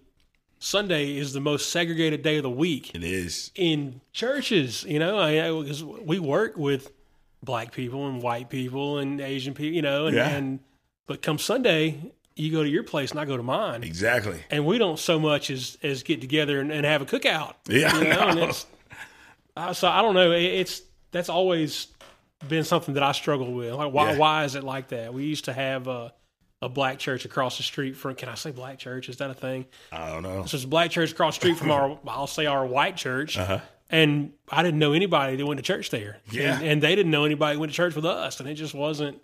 Sunday 0.59 1.17
is 1.17 1.33
the 1.33 1.39
most 1.41 1.69
segregated 1.69 2.21
day 2.21 2.37
of 2.37 2.43
the 2.43 2.49
week 2.49 2.93
it 2.95 3.03
is. 3.03 3.51
in 3.55 4.01
churches. 4.13 4.83
You 4.83 4.99
know, 4.99 5.19
I, 5.19 5.51
because 5.61 5.83
we 5.83 6.19
work 6.19 6.57
with 6.57 6.91
black 7.43 7.71
people 7.71 8.07
and 8.07 8.21
white 8.21 8.49
people 8.49 8.97
and 8.97 9.19
Asian 9.21 9.53
people, 9.53 9.75
you 9.75 9.81
know, 9.81 10.07
and, 10.07 10.15
Yeah. 10.15 10.29
and 10.29 10.59
but 11.07 11.21
come 11.21 11.37
Sunday, 11.37 12.11
you 12.35 12.51
go 12.51 12.63
to 12.63 12.69
your 12.69 12.83
place 12.83 13.11
and 13.11 13.19
I 13.19 13.25
go 13.25 13.35
to 13.37 13.43
mine. 13.43 13.83
Exactly. 13.83 14.39
and 14.49 14.65
we 14.65 14.77
don't 14.77 14.97
so 14.99 15.19
much 15.19 15.49
as 15.49 15.77
as 15.83 16.03
get 16.03 16.21
together 16.21 16.59
and, 16.61 16.71
and 16.71 16.85
have 16.85 17.01
a 17.01 17.05
cookout. 17.05 17.55
Yeah, 17.67 17.97
you 17.97 18.03
know, 18.05 18.43
it's, 18.49 18.65
uh, 19.57 19.73
so 19.73 19.87
I 19.87 20.01
don't 20.01 20.13
know. 20.13 20.31
It, 20.31 20.43
it's 20.43 20.81
that's 21.11 21.29
always 21.29 21.87
been 22.47 22.63
something 22.63 22.93
that 22.93 23.03
I 23.03 23.11
struggle 23.11 23.51
with. 23.51 23.73
Like, 23.73 23.91
why 23.91 24.11
Yeah. 24.13 24.17
why 24.17 24.43
is 24.45 24.55
it 24.55 24.63
like 24.63 24.89
that? 24.89 25.13
We 25.13 25.25
used 25.25 25.45
to 25.45 25.53
have 25.53 25.87
a 25.87 26.13
a 26.61 26.67
black 26.67 26.99
church 26.99 27.23
across 27.25 27.55
the 27.57 27.63
street 27.63 27.95
from. 27.95 28.15
Can 28.15 28.29
I 28.29 28.35
say 28.35 28.51
black 28.51 28.79
church? 28.79 29.07
Is 29.09 29.17
that 29.17 29.29
a 29.29 29.33
thing? 29.33 29.65
I 29.91 30.09
don't 30.09 30.23
know. 30.23 30.45
So 30.45 30.55
it's 30.55 30.63
a 30.65 30.67
black 30.67 30.91
church 30.91 31.11
across 31.11 31.35
the 31.37 31.41
street 31.41 31.57
from 31.57 31.71
our. 31.71 31.97
I'll 32.07 32.27
say 32.27 32.45
our 32.45 32.65
white 32.65 32.95
church. 32.97 33.37
Uh-huh. 33.37 33.59
And 33.91 34.33
I 34.51 34.61
didn't 34.61 34.77
know 34.79 34.93
anybody 34.93 35.35
that 35.35 35.45
went 35.45 35.57
to 35.57 35.63
church 35.63 35.89
there. 35.89 36.17
Yeah. 36.29 36.57
And, 36.57 36.67
and 36.67 36.83
they 36.83 36.93
didn't 36.95 37.11
know 37.11 37.25
anybody 37.25 37.55
that 37.55 37.59
went 37.59 37.71
to 37.71 37.75
church 37.75 37.95
with 37.95 38.05
us. 38.05 38.39
And 38.39 38.47
it 38.47 38.53
just 38.53 38.75
wasn't, 38.75 39.19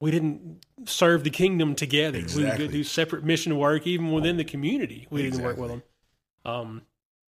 we 0.00 0.10
didn't 0.10 0.64
serve 0.86 1.24
the 1.24 1.30
kingdom 1.30 1.74
together. 1.74 2.18
We 2.18 2.24
Exactly. 2.24 2.64
would 2.66 2.72
do 2.72 2.84
separate 2.84 3.24
mission 3.24 3.56
work, 3.56 3.86
even 3.86 4.12
within 4.12 4.36
the 4.36 4.44
community. 4.44 5.06
We 5.10 5.22
didn't 5.22 5.42
work 5.42 5.56
with 5.56 5.70
them. 5.70 5.82
Um, 6.44 6.82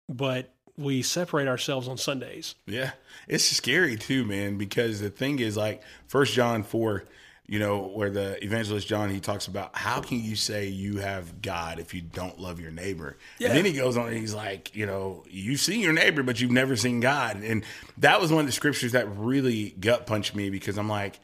but 0.09 0.51
we 0.77 1.01
separate 1.01 1.47
ourselves 1.47 1.87
on 1.87 1.97
Sundays. 1.97 2.55
Yeah, 2.65 2.91
it's 3.27 3.45
scary 3.45 3.95
too, 3.95 4.25
man. 4.25 4.57
Because 4.57 4.99
the 4.99 5.09
thing 5.09 5.39
is, 5.39 5.55
like 5.55 5.81
First 6.07 6.33
John 6.33 6.63
four, 6.63 7.05
you 7.47 7.59
know, 7.59 7.83
where 7.83 8.09
the 8.09 8.43
evangelist 8.43 8.87
John 8.87 9.09
he 9.11 9.19
talks 9.19 9.47
about 9.47 9.75
how 9.75 10.01
can 10.01 10.19
you 10.21 10.35
say 10.35 10.67
you 10.67 10.97
have 10.97 11.41
God 11.41 11.79
if 11.79 11.93
you 11.93 12.01
don't 12.01 12.39
love 12.39 12.59
your 12.59 12.71
neighbor? 12.71 13.17
Yeah. 13.39 13.49
And 13.49 13.57
then 13.57 13.65
he 13.65 13.73
goes 13.73 13.95
on, 13.95 14.07
and 14.07 14.17
he's 14.17 14.33
like, 14.33 14.75
you 14.75 14.85
know, 14.87 15.23
you've 15.29 15.59
seen 15.61 15.79
your 15.79 15.93
neighbor, 15.93 16.23
but 16.23 16.41
you've 16.41 16.51
never 16.51 16.75
seen 16.75 16.99
God. 16.99 17.37
And 17.37 17.63
that 17.99 18.19
was 18.19 18.31
one 18.31 18.41
of 18.41 18.45
the 18.47 18.51
scriptures 18.51 18.91
that 18.93 19.07
really 19.15 19.75
gut 19.79 20.07
punched 20.07 20.35
me 20.35 20.49
because 20.49 20.77
I'm 20.77 20.89
like, 20.89 21.19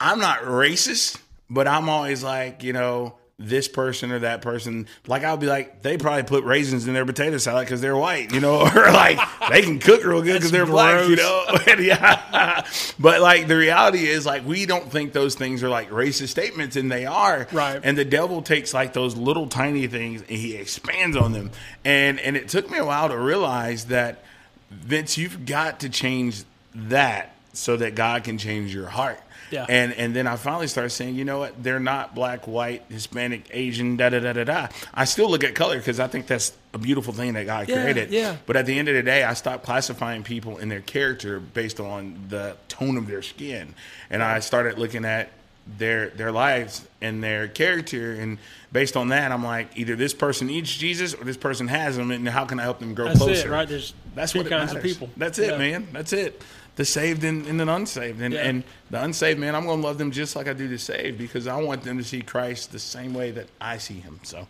I'm 0.00 0.20
not 0.20 0.40
racist, 0.42 1.18
but 1.50 1.66
I'm 1.66 1.88
always 1.88 2.22
like, 2.22 2.62
you 2.62 2.72
know, 2.72 3.14
this 3.40 3.68
person 3.68 4.10
or 4.10 4.18
that 4.20 4.42
person. 4.42 4.88
Like 5.06 5.22
I'll 5.22 5.36
be 5.36 5.46
like, 5.46 5.82
they 5.82 5.96
probably 5.96 6.24
put 6.24 6.44
raisins 6.44 6.88
in 6.88 6.94
their 6.94 7.06
potato 7.06 7.38
salad 7.38 7.66
because 7.66 7.80
they're 7.80 7.96
white, 7.96 8.32
you 8.32 8.40
know, 8.40 8.60
or 8.74 8.92
like 8.92 9.18
they 9.50 9.62
can 9.62 9.78
cook 9.78 10.04
real 10.04 10.22
good 10.22 10.34
because 10.34 10.50
they're 10.50 10.66
black, 10.66 11.08
you 11.08 11.16
know. 11.16 11.44
Yeah, 11.78 12.66
but 12.98 13.20
like 13.20 13.46
the 13.46 13.56
reality 13.56 14.06
is, 14.06 14.26
like 14.26 14.44
we 14.44 14.66
don't 14.66 14.90
think 14.90 15.12
those 15.12 15.36
things 15.36 15.62
are 15.62 15.68
like 15.68 15.90
racist 15.90 16.28
statements, 16.28 16.74
and 16.74 16.90
they 16.90 17.06
are. 17.06 17.46
Right. 17.52 17.80
And 17.82 17.96
the 17.96 18.04
devil 18.04 18.42
takes 18.42 18.74
like 18.74 18.92
those 18.94 19.16
little 19.16 19.46
tiny 19.46 19.86
things 19.86 20.22
and 20.22 20.30
he 20.30 20.56
expands 20.56 21.16
on 21.16 21.32
them. 21.32 21.52
And 21.84 22.18
and 22.18 22.36
it 22.36 22.48
took 22.48 22.68
me 22.70 22.78
a 22.78 22.84
while 22.84 23.08
to 23.08 23.16
realize 23.16 23.86
that 23.86 24.24
Vince, 24.70 25.16
you've 25.16 25.46
got 25.46 25.80
to 25.80 25.88
change 25.88 26.42
that 26.74 27.34
so 27.52 27.76
that 27.76 27.94
God 27.94 28.24
can 28.24 28.38
change 28.38 28.74
your 28.74 28.88
heart. 28.88 29.20
Yeah. 29.50 29.66
And 29.68 29.92
and 29.94 30.14
then 30.14 30.26
I 30.26 30.36
finally 30.36 30.66
started 30.66 30.90
saying, 30.90 31.14
you 31.14 31.24
know 31.24 31.38
what? 31.38 31.62
They're 31.62 31.80
not 31.80 32.14
black, 32.14 32.46
white, 32.46 32.82
Hispanic, 32.88 33.48
Asian, 33.52 33.96
da 33.96 34.08
da 34.10 34.20
da 34.20 34.32
da 34.32 34.44
da. 34.44 34.68
I 34.94 35.04
still 35.04 35.30
look 35.30 35.44
at 35.44 35.54
color 35.54 35.78
because 35.78 36.00
I 36.00 36.06
think 36.06 36.26
that's 36.26 36.52
a 36.74 36.78
beautiful 36.78 37.12
thing 37.12 37.32
that 37.34 37.46
God 37.46 37.68
Yeah, 37.68 37.82
created. 37.82 38.10
yeah. 38.10 38.36
But 38.46 38.56
at 38.56 38.66
the 38.66 38.78
end 38.78 38.88
of 38.88 38.94
the 38.94 39.02
day, 39.02 39.24
I 39.24 39.34
stopped 39.34 39.64
classifying 39.64 40.22
people 40.22 40.58
in 40.58 40.68
their 40.68 40.80
character 40.82 41.40
based 41.40 41.80
on 41.80 42.26
the 42.28 42.56
tone 42.68 42.96
of 42.96 43.06
their 43.06 43.22
skin, 43.22 43.74
and 44.10 44.22
I 44.22 44.40
started 44.40 44.78
looking 44.78 45.04
at 45.04 45.30
their 45.76 46.08
their 46.10 46.32
lives 46.32 46.86
and 47.02 47.22
their 47.22 47.46
character 47.46 48.14
and 48.14 48.38
based 48.72 48.96
on 48.96 49.08
that 49.08 49.30
i'm 49.30 49.44
like 49.44 49.68
either 49.76 49.94
this 49.96 50.14
person 50.14 50.46
needs 50.46 50.74
jesus 50.74 51.12
or 51.12 51.24
this 51.24 51.36
person 51.36 51.68
has 51.68 51.94
them 51.94 52.10
and 52.10 52.26
how 52.26 52.46
can 52.46 52.58
i 52.58 52.62
help 52.62 52.78
them 52.78 52.94
grow 52.94 53.04
That's 53.08 53.18
closer 53.18 53.48
it, 53.48 53.50
right? 53.50 53.68
There's 53.68 53.92
that's 54.14 54.34
what 54.34 54.46
it 54.46 54.48
kinds 54.48 54.72
of 54.72 54.82
people. 54.82 55.10
That's 55.18 55.38
it, 55.38 55.50
Yeah. 55.50 55.58
man. 55.58 55.86
That's 55.92 56.14
it. 56.14 56.40
The 56.78 56.84
saved 56.84 57.24
and, 57.24 57.44
and 57.48 57.58
the 57.58 57.68
unsaved, 57.68 58.20
and 58.22 58.32
Yeah. 58.32 58.42
and 58.44 58.62
the 58.88 59.02
unsaved, 59.02 59.40
man. 59.40 59.56
I'm 59.56 59.66
going 59.66 59.80
to 59.80 59.84
love 59.86 59.98
them 59.98 60.12
just 60.12 60.36
like 60.36 60.46
I 60.46 60.52
do 60.52 60.68
the 60.68 60.78
saved 60.78 61.18
because 61.18 61.48
I 61.48 61.56
want 61.60 61.82
them 61.82 61.98
to 61.98 62.04
see 62.04 62.22
Christ 62.22 62.70
the 62.70 62.78
same 62.78 63.12
way 63.14 63.32
that 63.32 63.48
I 63.60 63.78
see 63.78 63.98
Him. 63.98 64.20
So, 64.22 64.46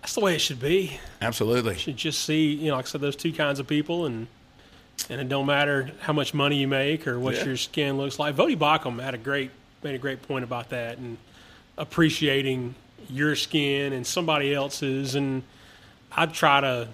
That's 0.00 0.14
the 0.14 0.20
way 0.20 0.36
it 0.36 0.38
should 0.40 0.60
be. 0.60 1.00
absolutely, 1.20 1.72
You 1.72 1.78
should 1.80 1.96
just 1.96 2.24
see, 2.24 2.52
you 2.52 2.68
know, 2.70 2.76
like 2.76 2.84
I 2.84 2.88
said, 2.88 3.00
those 3.00 3.16
two 3.16 3.32
kinds 3.32 3.58
of 3.58 3.66
people, 3.66 4.06
and 4.06 4.28
and 5.10 5.20
it 5.20 5.28
don't 5.28 5.46
matter 5.46 5.90
how 6.02 6.12
much 6.12 6.34
money 6.34 6.56
you 6.56 6.68
make 6.68 7.08
or 7.08 7.18
what 7.18 7.34
Yeah. 7.34 7.46
your 7.46 7.56
skin 7.56 7.98
looks 7.98 8.20
like. 8.20 8.36
Voddie 8.36 8.56
Baucham 8.56 9.02
had 9.02 9.12
a 9.14 9.18
great 9.18 9.50
made 9.82 9.96
a 9.96 9.98
great 9.98 10.22
point 10.22 10.44
about 10.44 10.70
that 10.70 10.98
and 10.98 11.18
appreciating 11.76 12.76
your 13.10 13.34
skin 13.34 13.92
and 13.92 14.06
somebody 14.06 14.54
else's, 14.54 15.16
and 15.16 15.42
I 16.12 16.26
try 16.26 16.60
to 16.60 16.88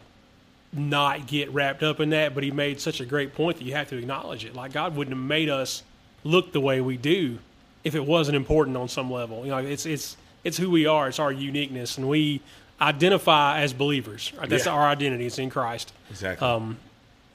not 0.72 1.26
get 1.26 1.50
wrapped 1.52 1.82
up 1.82 1.98
in 2.00 2.10
that, 2.10 2.34
but 2.34 2.44
he 2.44 2.50
made 2.50 2.80
such 2.80 3.00
a 3.00 3.04
great 3.06 3.34
point 3.34 3.58
that 3.58 3.64
you 3.64 3.74
have 3.74 3.88
to 3.88 3.96
acknowledge 3.96 4.44
it. 4.44 4.54
Like 4.54 4.72
God 4.72 4.94
wouldn't 4.96 5.16
have 5.16 5.24
made 5.26 5.48
us 5.48 5.82
look 6.24 6.52
the 6.52 6.60
way 6.60 6.80
we 6.80 6.96
do 6.96 7.38
if 7.82 7.94
it 7.94 8.04
wasn't 8.06 8.36
important 8.36 8.76
on 8.76 8.88
some 8.88 9.10
level. 9.10 9.44
You 9.44 9.50
know, 9.50 9.58
it's 9.58 9.86
it's 9.86 10.16
it's 10.44 10.56
who 10.56 10.70
we 10.70 10.86
are. 10.86 11.08
It's 11.08 11.18
our 11.18 11.32
uniqueness, 11.32 11.98
and 11.98 12.08
we 12.08 12.40
identify 12.80 13.60
as 13.60 13.72
believers. 13.72 14.32
Right? 14.38 14.48
That's 14.48 14.66
Yeah. 14.66 14.72
our 14.72 14.88
identity. 14.88 15.26
It's 15.26 15.38
in 15.38 15.50
Christ. 15.50 15.92
exactly. 16.10 16.46
Um, 16.46 16.78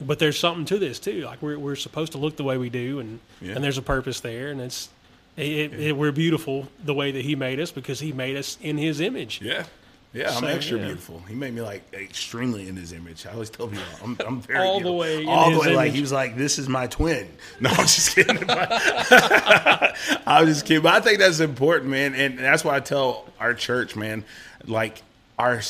but 0.00 0.18
there's 0.18 0.38
something 0.38 0.64
to 0.66 0.78
this 0.78 0.98
too. 0.98 1.22
Like 1.22 1.40
we're 1.42 1.58
we're 1.58 1.76
supposed 1.76 2.12
to 2.12 2.18
look 2.18 2.36
the 2.36 2.44
way 2.44 2.58
we 2.58 2.68
do, 2.70 3.00
and 3.00 3.20
Yeah. 3.40 3.54
and 3.54 3.64
there's 3.64 3.78
a 3.78 3.82
purpose 3.82 4.20
there, 4.20 4.48
and 4.50 4.60
it's. 4.60 4.88
It, 5.38 5.74
it, 5.74 5.96
we're 5.98 6.12
beautiful 6.12 6.68
the 6.82 6.94
way 6.94 7.10
that 7.10 7.22
he 7.22 7.36
made 7.36 7.60
us 7.60 7.70
because 7.70 8.00
he 8.00 8.10
made 8.10 8.38
us 8.38 8.56
in 8.62 8.78
his 8.78 9.00
image. 9.02 9.42
yeah, 9.42 9.64
yeah. 10.16 10.36
I'm 10.36 10.44
extra 10.44 10.78
yeah. 10.78 10.86
beautiful. 10.86 11.22
He 11.28 11.34
made 11.34 11.54
me 11.54 11.60
like 11.60 11.82
extremely 11.92 12.68
in 12.68 12.76
His 12.76 12.92
image. 12.92 13.26
I 13.26 13.32
always 13.32 13.50
tell 13.50 13.68
people 13.68 13.84
I'm, 14.02 14.16
I'm 14.26 14.40
very 14.40 14.66
All 14.66 14.80
the 14.80 14.92
way 14.92 15.22
in 15.22 15.28
all 15.28 15.50
the 15.50 15.56
his 15.56 15.66
way. 15.66 15.76
Like 15.76 15.92
he 15.92 16.00
was 16.00 16.12
like, 16.12 16.36
"This 16.36 16.58
is 16.58 16.68
my 16.68 16.86
twin." 16.86 17.28
No, 17.60 17.70
I'm 17.70 17.86
just 17.86 18.14
kidding. 18.14 18.44
I'm 20.26 20.46
just 20.46 20.66
kidding. 20.66 20.82
But 20.82 20.94
I 20.94 21.00
think 21.00 21.18
that's 21.18 21.40
important, 21.40 21.90
man, 21.90 22.14
and 22.14 22.38
that's 22.38 22.64
why 22.64 22.76
I 22.76 22.80
tell 22.80 23.26
our 23.40 23.54
church, 23.54 23.96
man, 23.96 24.24
like 24.66 25.02
our 25.38 25.60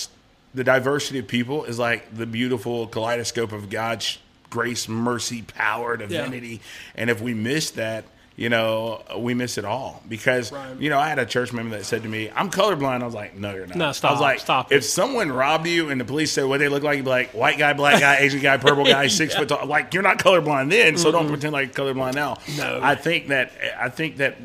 the 0.54 0.64
diversity 0.64 1.18
of 1.18 1.28
people 1.28 1.64
is 1.64 1.78
like 1.78 2.16
the 2.16 2.26
beautiful 2.26 2.86
kaleidoscope 2.86 3.52
of 3.52 3.68
God's 3.68 4.18
grace, 4.50 4.88
mercy, 4.88 5.42
power, 5.42 5.96
divinity. 5.96 6.60
And 6.94 7.10
if 7.10 7.20
we 7.20 7.34
miss 7.34 7.72
that, 7.72 8.04
you 8.36 8.50
know, 8.50 9.02
we 9.18 9.32
miss 9.32 9.56
it 9.56 9.64
all. 9.64 10.02
Because 10.08 10.52
Right. 10.52 10.78
you 10.78 10.90
know, 10.90 10.98
I 10.98 11.08
had 11.08 11.18
a 11.18 11.24
church 11.26 11.52
member 11.54 11.76
that 11.78 11.84
said 11.86 12.02
to 12.02 12.08
me, 12.08 12.30
"I'm 12.36 12.50
colorblind." 12.50 13.02
I 13.02 13.04
was 13.06 13.14
like, 13.14 13.34
"No, 13.36 13.54
you're 13.54 13.66
not." 13.66 13.76
No, 13.76 13.92
stop. 13.92 14.10
I 14.10 14.12
was 14.12 14.20
like, 14.20 14.40
stop 14.40 14.70
If 14.72 14.78
it. 14.82 14.86
someone 14.86 15.32
robbed 15.32 15.66
you 15.66 15.88
and 15.88 15.98
the 16.00 16.04
police 16.04 16.32
said 16.32 16.44
what 16.44 16.60
they 16.60 16.68
look 16.68 16.82
like, 16.82 16.96
you'd 16.98 17.04
be 17.04 17.10
like, 17.10 17.30
"White 17.32 17.58
guy, 17.58 17.72
black 17.72 18.00
guy, 18.00 18.16
Asian 18.18 18.40
guy, 18.40 18.56
purple 18.58 18.84
guy, 18.96 19.06
six 19.06 19.34
foot 19.34 19.48
tall." 19.48 19.66
Like 19.66 19.94
you're 19.94 20.02
not 20.02 20.18
colorblind 20.18 20.70
then, 20.70 20.96
so 20.98 21.10
don't 21.10 21.28
pretend 21.28 21.52
like 21.54 21.76
you're 21.76 21.86
colorblind 21.94 22.14
now. 22.14 22.36
No. 22.58 22.78
I 22.82 22.94
think 22.94 23.28
that 23.28 23.52
I 23.80 23.88
think 23.88 24.18
that 24.18 24.36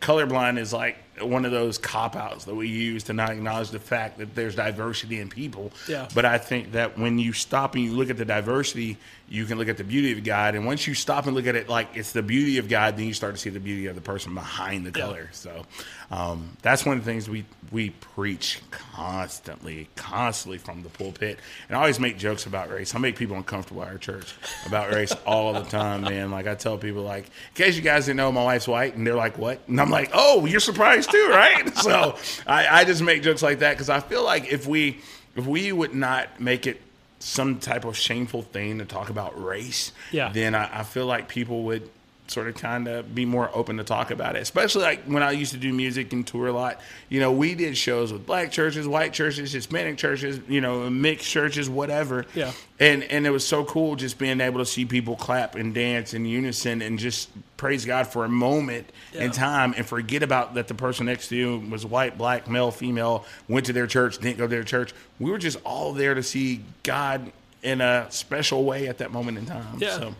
colorblind 0.00 0.58
is 0.58 0.72
like 0.72 0.96
one 1.22 1.46
of 1.46 1.50
those 1.50 1.78
cop 1.78 2.14
outs 2.14 2.44
that 2.44 2.54
we 2.54 2.68
use 2.68 3.04
to 3.04 3.14
not 3.14 3.30
acknowledge 3.30 3.70
the 3.70 3.78
fact 3.78 4.18
that 4.18 4.34
there's 4.34 4.54
diversity 4.54 5.18
in 5.18 5.30
people. 5.30 5.72
Yeah. 5.88 6.08
But 6.14 6.26
I 6.26 6.36
think 6.36 6.72
that 6.72 6.98
when 6.98 7.18
you 7.18 7.32
stop 7.32 7.74
and 7.74 7.82
you 7.82 7.92
look 7.92 8.10
at 8.10 8.18
the 8.18 8.24
diversity, 8.26 8.98
you 9.28 9.44
can 9.44 9.58
look 9.58 9.68
at 9.68 9.76
the 9.76 9.84
beauty 9.84 10.12
of 10.12 10.22
God. 10.24 10.54
And 10.54 10.64
once 10.66 10.86
you 10.86 10.94
stop 10.94 11.26
and 11.26 11.34
look 11.34 11.46
at 11.46 11.56
it 11.56 11.68
like 11.68 11.88
it's 11.96 12.12
the 12.12 12.22
beauty 12.22 12.58
of 12.58 12.68
God, 12.68 12.96
then 12.96 13.06
you 13.06 13.12
start 13.14 13.34
to 13.34 13.40
see 13.40 13.50
the 13.50 13.58
beauty 13.60 13.86
of 13.86 13.94
the 13.96 14.00
person 14.00 14.34
behind 14.34 14.86
the 14.86 14.96
Yeah. 14.96 15.04
color. 15.06 15.28
So 15.32 15.64
um, 16.10 16.56
that's 16.62 16.86
one 16.86 16.96
of 16.98 17.04
the 17.04 17.10
things 17.10 17.28
we 17.28 17.44
we 17.72 17.90
preach 17.90 18.60
constantly, 18.70 19.88
constantly 19.96 20.58
from 20.58 20.82
the 20.82 20.88
pulpit. 20.88 21.38
And 21.68 21.76
I 21.76 21.80
always 21.80 21.98
make 21.98 22.16
jokes 22.18 22.46
about 22.46 22.70
race. 22.70 22.94
I 22.94 22.98
make 22.98 23.16
people 23.16 23.36
uncomfortable 23.36 23.82
at 23.82 23.88
our 23.88 23.98
church 23.98 24.32
about 24.66 24.92
race 24.92 25.12
all 25.26 25.52
the 25.52 25.64
time, 25.64 26.02
man. 26.02 26.30
Like 26.30 26.46
I 26.46 26.54
tell 26.54 26.78
people, 26.78 27.02
like, 27.02 27.24
in 27.24 27.54
case 27.54 27.76
you 27.76 27.82
guys 27.82 28.06
didn't 28.06 28.18
know, 28.18 28.30
my 28.30 28.44
wife's 28.44 28.68
white, 28.68 28.94
and 28.94 29.06
they're 29.06 29.14
like, 29.14 29.38
"What?" 29.38 29.60
And 29.68 29.80
I'm 29.80 29.90
like, 29.90 30.10
"Oh, 30.12 30.46
you're 30.46 30.60
surprised 30.60 31.10
too, 31.10 31.28
right?" 31.30 31.76
so 31.78 32.16
I, 32.46 32.80
I 32.80 32.84
just 32.84 33.02
make 33.02 33.22
jokes 33.22 33.42
like 33.42 33.58
that 33.60 33.72
because 33.72 33.90
I 33.90 34.00
feel 34.00 34.24
like 34.24 34.52
if 34.52 34.66
we 34.66 35.00
if 35.34 35.46
we 35.46 35.72
would 35.72 35.94
not 35.94 36.40
make 36.40 36.66
it 36.66 36.80
some 37.26 37.58
type 37.58 37.84
of 37.84 37.96
shameful 37.96 38.42
thing 38.42 38.78
to 38.78 38.84
talk 38.84 39.10
about 39.10 39.42
race, 39.42 39.90
Yeah. 40.12 40.30
then 40.32 40.54
I, 40.54 40.80
I 40.80 40.82
feel 40.84 41.06
like 41.06 41.28
people 41.28 41.64
would 41.64 41.90
sort 42.28 42.48
of 42.48 42.54
kind 42.56 42.88
of 42.88 43.14
be 43.14 43.24
more 43.24 43.50
open 43.54 43.76
to 43.76 43.84
talk 43.84 44.10
about 44.10 44.36
it. 44.36 44.42
Especially 44.42 44.82
like 44.82 45.04
when 45.04 45.22
I 45.22 45.30
used 45.32 45.52
to 45.52 45.58
do 45.58 45.72
music 45.72 46.12
and 46.12 46.26
tour 46.26 46.48
a 46.48 46.52
lot. 46.52 46.80
You 47.08 47.20
know, 47.20 47.30
we 47.32 47.54
did 47.54 47.76
shows 47.76 48.12
with 48.12 48.26
black 48.26 48.50
churches, 48.50 48.86
white 48.88 49.12
churches, 49.12 49.52
Hispanic 49.52 49.96
churches, 49.96 50.40
you 50.48 50.60
know, 50.60 50.90
mixed 50.90 51.26
churches, 51.26 51.70
whatever. 51.70 52.26
Yeah. 52.34 52.52
And 52.80 53.04
and 53.04 53.26
it 53.26 53.30
was 53.30 53.46
so 53.46 53.64
cool 53.64 53.96
just 53.96 54.18
being 54.18 54.40
able 54.40 54.58
to 54.58 54.66
see 54.66 54.84
people 54.84 55.16
clap 55.16 55.54
and 55.54 55.72
dance 55.74 56.14
in 56.14 56.26
unison 56.26 56.82
and 56.82 56.98
just 56.98 57.28
praise 57.56 57.84
God 57.86 58.06
for 58.06 58.24
a 58.24 58.28
moment 58.28 58.90
Yeah. 59.12 59.24
in 59.24 59.30
time 59.30 59.72
and 59.76 59.86
forget 59.86 60.22
about 60.22 60.54
that 60.54 60.68
the 60.68 60.74
person 60.74 61.06
next 61.06 61.28
to 61.28 61.36
you 61.36 61.58
was 61.70 61.86
white, 61.86 62.18
black, 62.18 62.48
male, 62.50 62.70
female, 62.70 63.24
went 63.48 63.64
to 63.66 63.72
their 63.72 63.86
church, 63.86 64.18
didn't 64.18 64.36
go 64.36 64.44
to 64.44 64.48
their 64.50 64.64
church. 64.64 64.92
We 65.18 65.30
were 65.30 65.38
just 65.38 65.58
all 65.64 65.92
there 65.94 66.14
to 66.14 66.22
see 66.22 66.60
God 66.82 67.32
in 67.62 67.80
a 67.80 68.06
special 68.10 68.64
way 68.64 68.88
at 68.88 68.98
that 68.98 69.10
moment 69.10 69.38
in 69.38 69.46
time. 69.46 69.78
Yeah. 69.78 69.96
So 69.98 70.14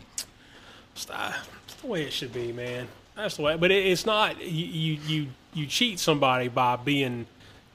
It's, 0.96 1.08
uh, 1.10 1.32
it's 1.66 1.74
the 1.74 1.86
way 1.86 2.02
it 2.04 2.12
should 2.12 2.32
be, 2.32 2.52
man. 2.52 2.88
That's 3.14 3.36
the 3.36 3.42
way. 3.42 3.56
But 3.56 3.70
it, 3.70 3.86
it's 3.86 4.04
not. 4.06 4.40
You, 4.42 4.98
you 5.06 5.26
you 5.54 5.66
cheat 5.66 5.98
somebody 5.98 6.48
by 6.48 6.76
being 6.76 7.26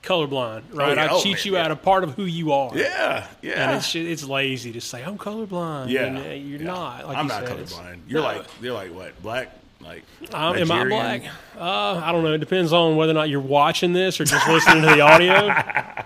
colorblind, 0.04 0.64
right? 0.74 0.98
yeah. 0.98 1.06
I 1.06 1.08
Oh, 1.12 1.22
cheat 1.22 1.46
you 1.46 1.54
yeah. 1.54 1.66
out 1.66 1.72
of 1.72 1.82
part 1.82 2.04
of 2.04 2.14
who 2.16 2.26
you 2.26 2.52
are. 2.52 2.76
Yeah, 2.76 3.26
yeah. 3.42 3.70
And 3.70 3.78
it's 3.78 3.96
it's 3.96 4.24
lazy 4.24 4.72
to 4.74 4.82
say 4.82 5.04
I'm 5.04 5.18
colorblind. 5.18 5.90
yeah, 5.90 6.06
and, 6.06 6.18
uh, 6.18 6.22
you're 6.32 6.60
yeah. 6.60 6.66
not. 6.66 7.08
Like 7.08 7.18
I'm 7.18 7.26
you 7.26 7.30
not 7.30 7.48
said. 7.48 7.58
Colorblind. 7.58 7.98
You're 8.08 8.22
No. 8.22 8.28
like 8.28 8.46
you're 8.62 8.74
like 8.74 8.94
what? 8.94 9.22
Black? 9.24 9.50
Like 9.82 10.04
Um, 10.32 10.56
am 10.58 10.72
I 10.72 10.86
black? 10.86 11.24
Uh, 11.60 12.00
I 12.04 12.12
don't 12.12 12.24
know. 12.24 12.34
It 12.34 12.38
depends 12.38 12.72
on 12.72 12.96
whether 12.98 13.12
or 13.12 13.16
not 13.16 13.30
you're 13.30 13.40
watching 13.40 13.94
this 13.94 14.20
or 14.22 14.26
just 14.26 14.48
listening 14.48 14.84
to 14.84 14.90
the 14.90 15.02
audio. 15.02 15.54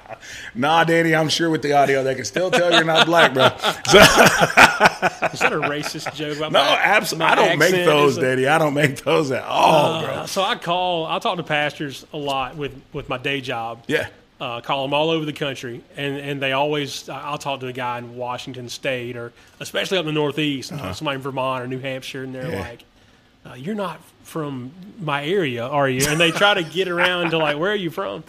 Nah, 0.55 0.83
Danny. 0.85 1.13
I'm 1.13 1.29
sure 1.29 1.51
with 1.51 1.61
the 1.61 1.73
audio 1.73 2.01
they 2.03 2.15
can 2.15 2.25
still 2.25 2.49
tell 2.49 2.71
you're 2.71 2.83
not 2.83 3.05
black, 3.05 3.33
bro. 3.33 3.49
So, 3.87 3.99
Is 5.33 5.39
that 5.39 5.53
a 5.53 5.57
racist 5.57 6.13
joke 6.15 6.37
about 6.37 6.51
no, 6.51 6.59
absolutely. 6.61 7.27
I 7.31 7.35
don't 7.35 7.59
make 7.59 7.71
those, 7.85 8.17
Daddy. 8.17 8.47
I 8.47 8.57
don't 8.57 8.73
make 8.73 9.03
those 9.03 9.31
at 9.31 9.43
all, 9.43 10.01
bro. 10.03 10.09
Uh, 10.13 10.25
so 10.27 10.41
I 10.43 10.55
call. 10.55 11.05
I 11.05 11.19
talk 11.19 11.37
to 11.37 11.43
pastors 11.43 12.05
a 12.13 12.17
lot 12.17 12.55
with 12.55 12.73
with 12.93 13.09
my 13.09 13.17
day 13.17 13.41
job. 13.41 13.83
Yeah. 13.87 14.07
uh, 14.41 14.61
call 14.61 14.83
them 14.83 14.93
all 14.93 15.09
over 15.09 15.25
the 15.25 15.33
country, 15.33 15.81
and 15.95 16.17
and 16.17 16.41
they 16.41 16.51
always. 16.51 17.07
I'll 17.09 17.37
talk 17.37 17.59
to 17.61 17.67
a 17.67 17.73
guy 17.73 17.97
in 17.99 18.15
Washington 18.15 18.67
State, 18.69 19.15
or 19.15 19.31
especially 19.59 19.97
up 19.97 20.01
in 20.01 20.07
the 20.07 20.11
Northeast, 20.19 20.69
somebody 20.93 21.15
in 21.15 21.21
Vermont 21.21 21.63
or 21.63 21.67
New 21.67 21.79
Hampshire, 21.79 22.23
and 22.23 22.33
they're 22.35 22.43
Uh-huh. 22.43 22.51
Yeah. 22.55 22.61
like, 22.61 22.83
uh, 23.45 23.53
"You're 23.55 23.75
not 23.75 23.99
from 24.23 24.71
my 24.99 25.23
area, 25.25 25.63
are 25.65 25.87
you?" 25.87 26.05
And 26.07 26.19
they 26.19 26.31
try 26.31 26.53
to 26.55 26.63
get 26.63 26.87
around 26.87 27.29
to 27.31 27.37
like, 27.37 27.57
"Where 27.57 27.71
are 27.71 27.75
you 27.75 27.89
from?" 27.91 28.23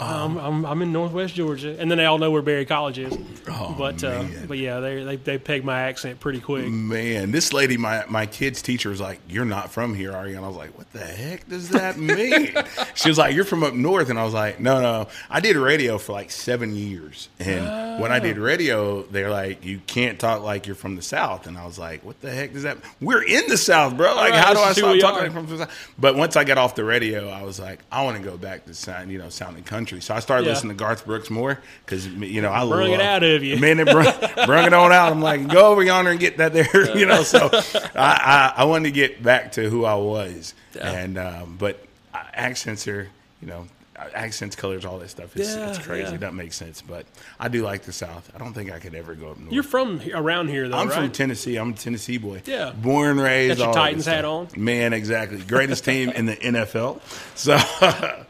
Um, 0.00 0.38
I'm, 0.38 0.64
I'm 0.64 0.82
in 0.82 0.92
Northwest 0.92 1.34
Georgia, 1.34 1.76
and 1.78 1.90
then 1.90 1.98
they 1.98 2.06
all 2.06 2.18
know 2.18 2.30
where 2.30 2.40
Berry 2.42 2.64
College 2.64 2.98
is. 2.98 3.16
Oh, 3.48 3.74
but 3.76 4.02
uh, 4.02 4.24
but 4.48 4.56
yeah, 4.56 4.80
they 4.80 5.04
they 5.04 5.16
they 5.16 5.38
peg 5.38 5.64
my 5.64 5.82
accent 5.82 6.20
pretty 6.20 6.40
quick. 6.40 6.66
Man, 6.68 7.32
this 7.32 7.52
lady, 7.52 7.76
my 7.76 8.04
my 8.08 8.24
kid's 8.26 8.62
teacher 8.62 8.88
was 8.88 9.00
like, 9.00 9.20
"You're 9.28 9.44
not 9.44 9.70
from 9.70 9.94
here, 9.94 10.12
are 10.12 10.26
you?" 10.26 10.36
And 10.36 10.44
I 10.44 10.48
was 10.48 10.56
like, 10.56 10.76
"What 10.78 10.90
the 10.92 11.00
heck 11.00 11.48
does 11.48 11.68
that 11.70 11.98
mean?" 11.98 12.54
she 12.94 13.08
was 13.08 13.18
like, 13.18 13.34
"You're 13.34 13.44
from 13.44 13.62
up 13.62 13.74
north," 13.74 14.08
and 14.08 14.18
I 14.18 14.24
was 14.24 14.34
like, 14.34 14.58
"No, 14.60 14.80
no, 14.80 15.08
I 15.28 15.40
did 15.40 15.56
radio 15.56 15.98
for 15.98 16.12
like 16.12 16.30
seven 16.30 16.74
years, 16.74 17.28
and 17.38 18.00
when 18.00 18.10
I 18.10 18.20
did 18.20 18.38
radio, 18.38 19.02
they're 19.02 19.30
like, 19.30 19.64
you 19.64 19.80
can't 19.86 20.18
talk 20.18 20.42
like 20.42 20.66
you're 20.66 20.76
from 20.76 20.96
the 20.96 21.02
south," 21.02 21.46
and 21.46 21.58
I 21.58 21.66
was 21.66 21.78
like, 21.78 22.04
"What 22.04 22.20
the 22.20 22.30
heck 22.30 22.52
does 22.54 22.62
that? 22.62 22.78
We're 23.00 23.22
in 23.22 23.48
the 23.48 23.58
south, 23.58 23.96
bro. 23.96 24.14
Like, 24.14 24.32
right, 24.32 24.44
how 24.44 24.54
do 24.54 24.60
I 24.60 24.66
let's 24.66 24.76
see 24.76 24.86
who 24.86 24.98
stop 24.98 25.14
talking 25.14 25.28
are. 25.28 25.32
from 25.32 25.46
the 25.46 25.58
south?" 25.58 25.88
But 25.98 26.16
once 26.16 26.36
I 26.36 26.44
got 26.44 26.56
off 26.56 26.74
the 26.74 26.84
radio, 26.84 27.28
I 27.28 27.42
was 27.42 27.60
like, 27.60 27.80
I 27.92 28.04
want 28.04 28.16
to 28.16 28.22
go 28.22 28.36
back 28.36 28.64
to 28.66 28.74
sound, 28.74 29.10
you 29.10 29.18
know, 29.18 29.28
sounding 29.28 29.64
country. 29.64 29.89
So 29.98 30.14
I 30.14 30.20
started 30.20 30.44
Yeah. 30.46 30.52
listening 30.52 30.76
to 30.76 30.78
Garth 30.78 31.04
Brooks 31.04 31.30
more 31.30 31.58
because 31.84 32.06
you 32.06 32.40
know 32.40 32.52
I 32.52 32.64
Bring 32.68 32.92
it 32.92 33.00
out 33.00 33.24
of 33.24 33.42
you. 33.42 33.56
Man, 33.60 33.80
it 33.80 33.86
bring, 33.90 34.12
bring 34.46 34.66
it 34.66 34.72
on 34.72 34.92
out. 34.92 35.10
I'm 35.10 35.20
like, 35.22 35.48
go 35.48 35.72
over 35.72 35.82
yonder 35.82 36.12
and 36.12 36.20
get 36.20 36.36
that 36.36 36.52
there, 36.52 36.96
you 36.96 37.06
know. 37.06 37.22
So 37.24 37.48
I, 37.52 37.90
I, 37.96 38.52
I 38.58 38.64
wanted 38.64 38.84
to 38.90 38.92
get 38.94 39.22
back 39.22 39.52
to 39.52 39.68
who 39.68 39.84
I 39.86 39.94
was, 39.94 40.54
Yeah. 40.76 40.90
and 40.92 41.18
um, 41.18 41.56
but 41.58 41.82
uh, 42.14 42.18
accents 42.34 42.86
are, 42.86 43.08
you 43.40 43.48
know, 43.48 43.66
accents, 44.14 44.56
colors, 44.56 44.84
all 44.84 44.98
that 44.98 45.10
stuff. 45.10 45.36
It's, 45.36 45.54
Yeah, 45.54 45.68
it's 45.70 45.78
crazy. 45.78 46.12
yeah. 46.12 46.18
That 46.18 46.34
makes 46.34 46.56
sense. 46.56 46.82
But 46.82 47.06
I 47.38 47.48
do 47.48 47.62
like 47.62 47.82
the 47.82 47.92
South. 47.92 48.30
I 48.34 48.38
don't 48.38 48.52
think 48.52 48.70
I 48.72 48.78
could 48.78 48.94
ever 48.94 49.14
go 49.14 49.30
up 49.30 49.38
north. 49.38 49.52
You're 49.52 49.62
from 49.62 50.00
around 50.14 50.48
here, 50.48 50.68
though, 50.68 50.76
I'm 50.78 50.88
right? 50.88 50.96
from 50.96 51.10
Tennessee. 51.10 51.56
I'm 51.56 51.70
a 51.70 51.74
Tennessee 51.74 52.18
boy. 52.18 52.42
Yeah. 52.46 52.72
born 52.72 53.18
raised. 53.20 53.58
Got 53.58 53.64
your 53.66 53.74
Titans 53.74 54.06
hat 54.06 54.24
on? 54.24 54.48
Man, 54.56 54.92
exactly. 54.92 55.38
Greatest 55.40 55.84
team 55.84 56.10
in 56.10 56.26
the 56.26 56.36
NFL. 56.36 57.00
So, 57.40 57.54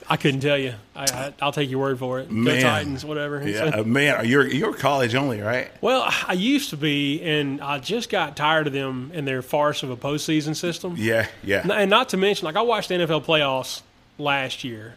I 0.09 0.17
couldn't 0.17 0.39
tell 0.41 0.57
you. 0.57 0.75
I, 0.95 1.03
I, 1.05 1.33
I'll 1.43 1.51
take 1.51 1.69
your 1.69 1.81
word 1.81 1.99
for 1.99 2.21
it. 2.21 2.29
Go 2.29 2.35
Man. 2.35 2.63
Titans, 2.63 3.05
whatever. 3.05 3.47
yeah, 3.49 3.65
uh, 3.65 3.83
man, 3.83 4.25
you're 4.27 4.47
you're 4.47 4.73
college 4.73 5.17
only, 5.17 5.41
right? 5.41 5.69
Well, 5.81 6.05
I 6.29 6.35
used 6.35 6.71
to 6.71 6.77
be, 6.77 7.21
and 7.23 7.61
I 7.61 7.81
just 7.81 8.09
got 8.09 8.37
tired 8.37 8.69
of 8.69 8.73
them 8.73 9.11
and 9.15 9.27
their 9.27 9.43
farce 9.43 9.83
of 9.83 9.91
a 9.91 9.97
postseason 9.97 10.55
system. 10.55 10.95
Yeah, 10.97 11.27
yeah. 11.43 11.67
And 11.73 11.91
not 11.91 12.11
to 12.11 12.17
mention, 12.17 12.45
like 12.45 12.55
I 12.57 12.63
watched 12.63 12.89
the 12.89 12.95
NFL 12.97 13.25
playoffs 13.25 13.83
last 14.19 14.63
year. 14.63 14.95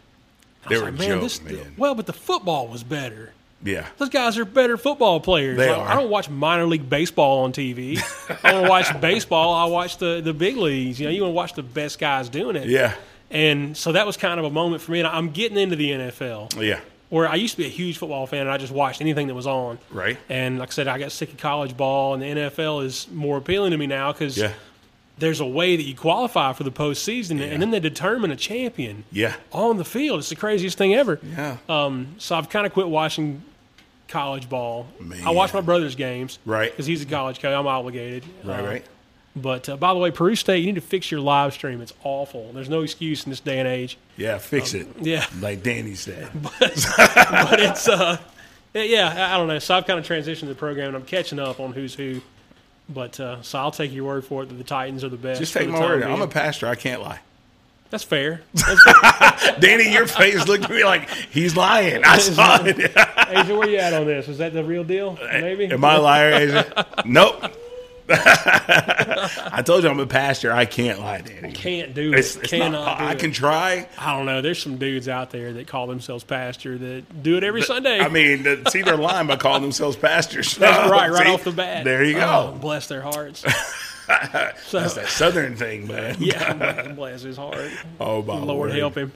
They 0.69 0.77
were 0.77 0.85
like, 0.91 0.95
joke, 0.95 1.21
this, 1.21 1.41
man. 1.43 1.73
Well, 1.77 1.95
but 1.95 2.05
the 2.05 2.13
football 2.13 2.67
was 2.67 2.83
better. 2.83 3.33
Yeah. 3.63 3.87
Those 3.97 4.09
guys 4.09 4.37
are 4.37 4.43
better 4.45 4.75
football 4.77 5.19
players. 5.21 5.57
They 5.57 5.69
Like, 5.69 5.77
are. 5.79 5.87
I 5.87 5.95
don't 5.95 6.09
watch 6.09 6.29
minor 6.29 6.65
league 6.65 6.89
baseball 6.89 7.43
on 7.45 7.53
TV. 7.53 7.97
I 8.43 8.53
want 8.53 8.65
to 8.65 8.69
watch 8.69 9.01
baseball. 9.01 9.53
I 9.53 9.65
watch 9.65 9.97
the, 9.97 10.21
the 10.21 10.33
big 10.33 10.57
leagues. 10.57 10.99
You 10.99 11.05
know, 11.07 11.11
you 11.13 11.21
want 11.21 11.31
to 11.31 11.35
watch 11.35 11.53
the 11.53 11.63
best 11.63 11.97
guys 11.99 12.27
doing 12.29 12.55
it. 12.57 12.67
Yeah. 12.67 12.95
And 13.31 13.75
so 13.77 13.93
that 13.93 14.05
was 14.05 14.17
kind 14.17 14.37
of 14.39 14.45
a 14.45 14.49
moment 14.49 14.81
for 14.81 14.91
me. 14.91 14.99
And 14.99 15.07
I'm 15.07 15.31
getting 15.31 15.57
into 15.57 15.75
the 15.77 15.91
NFL 15.91 16.61
Yeah. 16.61 16.81
where 17.09 17.27
I 17.27 17.35
used 17.35 17.53
to 17.55 17.57
be 17.61 17.65
a 17.65 17.69
huge 17.69 17.97
football 17.97 18.27
fan 18.27 18.41
and 18.41 18.49
I 18.51 18.57
just 18.57 18.73
watched 18.73 18.99
anything 19.01 19.27
that 19.27 19.33
was 19.33 19.47
on. 19.47 19.79
Right. 19.91 20.17
And 20.29 20.59
like 20.59 20.69
I 20.69 20.71
said, 20.73 20.87
I 20.89 20.97
got 20.99 21.11
sick 21.13 21.31
of 21.31 21.37
college 21.37 21.75
ball, 21.77 22.13
and 22.15 22.21
the 22.21 22.27
NFL 22.27 22.83
is 22.83 23.07
more 23.11 23.37
appealing 23.37 23.71
to 23.71 23.77
me 23.77 23.87
now 23.87 24.11
because 24.11 24.37
Yeah. 24.37 24.51
There's 25.23 25.39
a 25.39 25.45
way 25.45 25.75
that 25.75 25.83
you 25.83 25.95
qualify 25.95 26.53
for 26.53 26.63
the 26.63 26.71
postseason, 26.71 27.39
Yeah. 27.39 27.45
and 27.45 27.61
then 27.61 27.71
they 27.71 27.79
determine 27.79 28.29
a 28.31 28.35
champion 28.35 29.03
Yeah. 29.11 29.35
on 29.51 29.77
the 29.77 29.85
field. 29.85 30.19
It's 30.19 30.29
the 30.29 30.35
craziest 30.35 30.77
thing 30.77 30.93
ever. 30.93 31.19
Yeah. 31.23 31.57
Um, 31.69 32.15
so 32.17 32.35
I've 32.35 32.49
kind 32.49 32.65
of 32.65 32.73
quit 32.73 32.87
watching 32.87 33.43
college 34.07 34.47
ball. 34.49 34.87
Man. 34.99 35.25
I 35.25 35.31
watch 35.31 35.53
my 35.53 35.61
brother's 35.61 35.95
games, 35.95 36.37
Right. 36.45 36.69
Because 36.71 36.85
he's 36.85 37.01
a 37.01 37.05
college 37.05 37.39
coach. 37.39 37.53
I'm 37.53 37.65
obligated. 37.67 38.23
Right, 38.43 38.59
Uh, 38.59 38.67
right. 38.67 38.85
But 39.35 39.67
uh, 39.67 39.77
by 39.77 39.93
the 39.93 39.99
way, 39.99 40.11
Peru 40.11 40.35
State, 40.35 40.59
you 40.59 40.67
need 40.67 40.75
to 40.75 40.81
fix 40.81 41.09
your 41.09 41.19
live 41.19 41.53
stream. 41.53 41.81
It's 41.81 41.93
awful. 42.03 42.51
There's 42.53 42.69
no 42.69 42.81
excuse 42.83 43.23
in 43.23 43.31
this 43.31 43.39
day 43.39 43.57
and 43.57 43.67
age. 43.67 43.97
Yeah, 44.15 44.37
fix 44.37 44.75
it. 44.75 44.85
Yeah. 45.01 45.25
Like 45.41 45.63
Danny 45.63 45.95
said. 45.95 46.27
but 46.43 46.61
it's 47.59 47.87
uh, 47.89 48.17
yeah, 48.75 49.29
I 49.31 49.33
I 49.33 49.37
don't 49.39 49.47
know. 49.47 49.57
So 49.57 49.73
I've 49.75 49.87
kind 49.87 49.99
of 49.99 50.05
transitioned 50.05 50.49
the 50.49 50.53
program, 50.55 50.89
and 50.89 50.95
I'm 50.97 51.03
catching 51.05 51.39
up 51.39 51.59
on 51.59 51.73
who's 51.73 51.95
who. 51.95 52.21
But 52.89 53.19
uh, 53.19 53.41
so 53.41 53.59
I'll 53.59 53.71
take 53.71 53.93
your 53.93 54.05
word 54.05 54.25
for 54.25 54.43
it 54.43 54.47
that 54.49 54.55
the 54.55 54.63
Titans 54.63 55.03
are 55.03 55.09
the 55.09 55.17
best. 55.17 55.39
Just 55.39 55.53
take 55.53 55.69
my 55.69 55.79
word. 55.79 56.01
being. 56.01 56.11
I'm 56.11 56.21
a 56.21 56.27
pastor. 56.27 56.67
I 56.67 56.75
can't 56.75 57.01
lie. 57.01 57.19
That's 57.89 58.03
fair. 58.03 58.41
That's 58.53 59.59
Danny, 59.59 59.93
your 59.93 60.07
face 60.07 60.47
looked 60.47 60.63
at 60.63 60.71
me 60.71 60.83
like 60.83 61.07
he's 61.09 61.55
lying. 61.55 62.03
I 62.03 62.17
saw 62.17 62.57
it. 62.65 62.79
Asia, 62.79 63.55
where 63.55 63.69
you 63.69 63.77
at 63.77 63.93
on 63.93 64.07
this? 64.07 64.27
Is 64.27 64.39
that 64.39 64.53
the 64.53 64.63
real 64.63 64.83
deal? 64.83 65.17
Maybe. 65.21 65.65
Am 65.71 65.85
I 65.85 65.95
a 65.95 66.01
liar, 66.01 66.31
Asia? 66.33 66.87
Nope. 67.05 67.53
I 68.09 69.61
told 69.65 69.83
you 69.83 69.89
I'm 69.89 69.99
a 69.99 70.05
pastor. 70.07 70.51
I 70.51 70.65
can't 70.65 70.99
lie, 70.99 71.21
Danny. 71.21 71.49
You 71.49 71.53
can't 71.53 71.93
do 71.93 72.13
it. 72.13 72.19
It's, 72.19 72.35
it's 72.35 72.49
Cannot 72.49 72.71
not, 72.71 72.97
do 72.97 73.03
I 73.05 73.11
it. 73.13 73.19
can 73.19 73.31
try. 73.31 73.87
I 73.97 74.15
don't 74.15 74.25
know. 74.25 74.41
There's 74.41 74.61
some 74.61 74.77
dudes 74.77 75.07
out 75.07 75.29
there 75.31 75.53
that 75.53 75.67
call 75.67 75.87
themselves 75.87 76.23
pastor 76.23 76.77
that 76.77 77.23
do 77.23 77.37
it 77.37 77.43
every 77.43 77.61
Sunday. 77.61 77.99
I 77.99 78.09
mean, 78.09 78.45
see 78.69 78.81
their 78.81 78.97
line 78.97 79.27
by 79.27 79.35
calling 79.37 79.61
themselves 79.61 79.95
pastors. 79.95 80.55
That's 80.57 80.89
right, 80.91 81.09
right 81.11 81.27
See? 81.27 81.33
off 81.33 81.43
the 81.43 81.51
bat. 81.51 81.83
There 81.83 82.03
you 82.03 82.17
Oh, 82.17 82.51
go. 82.51 82.57
bless 82.59 82.87
their 82.87 83.01
hearts. 83.01 83.39
so, 84.65 84.79
That's 84.79 84.93
that 84.95 85.07
southern 85.07 85.55
thing, 85.55 85.87
man. 85.87 86.17
yeah, 86.19 86.91
bless 86.93 87.21
his 87.21 87.37
heart. 87.37 87.71
Oh, 87.99 88.21
my 88.21 88.37
Lord 88.37 88.71
help 88.71 88.95
him. 88.97 89.11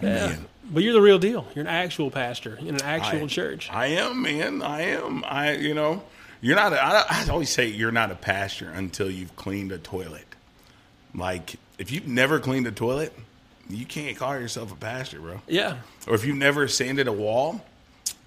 Yeah. 0.00 0.36
But 0.72 0.82
you're 0.84 0.92
the 0.94 1.00
real 1.02 1.18
deal. 1.18 1.46
You're 1.54 1.64
an 1.64 1.70
actual 1.70 2.10
pastor 2.10 2.56
in 2.56 2.76
an 2.76 2.82
actual 2.82 3.24
I- 3.24 3.28
church. 3.28 3.68
I 3.70 3.86
am, 3.88 4.22
man. 4.22 4.62
I 4.62 4.82
am. 4.82 5.24
I, 5.26 5.52
you 5.56 5.74
know, 5.74 6.02
you're 6.40 6.56
not. 6.56 6.72
A, 6.72 6.82
I, 6.82 7.04
I 7.08 7.28
always 7.30 7.50
say 7.50 7.66
you're 7.68 7.92
not 7.92 8.10
a 8.10 8.14
pastor 8.14 8.70
until 8.70 9.10
you've 9.10 9.34
cleaned 9.36 9.72
a 9.72 9.78
toilet. 9.78 10.26
Like 11.14 11.56
if 11.78 11.90
you've 11.90 12.06
never 12.06 12.38
cleaned 12.40 12.66
a 12.66 12.72
toilet, 12.72 13.12
you 13.68 13.84
can't 13.86 14.16
call 14.16 14.38
yourself 14.38 14.72
a 14.72 14.76
pastor, 14.76 15.20
bro. 15.20 15.40
Yeah, 15.48 15.78
Or 16.06 16.14
if 16.14 16.24
you've 16.24 16.36
never 16.36 16.68
sanded 16.68 17.08
a 17.08 17.12
wall, 17.12 17.64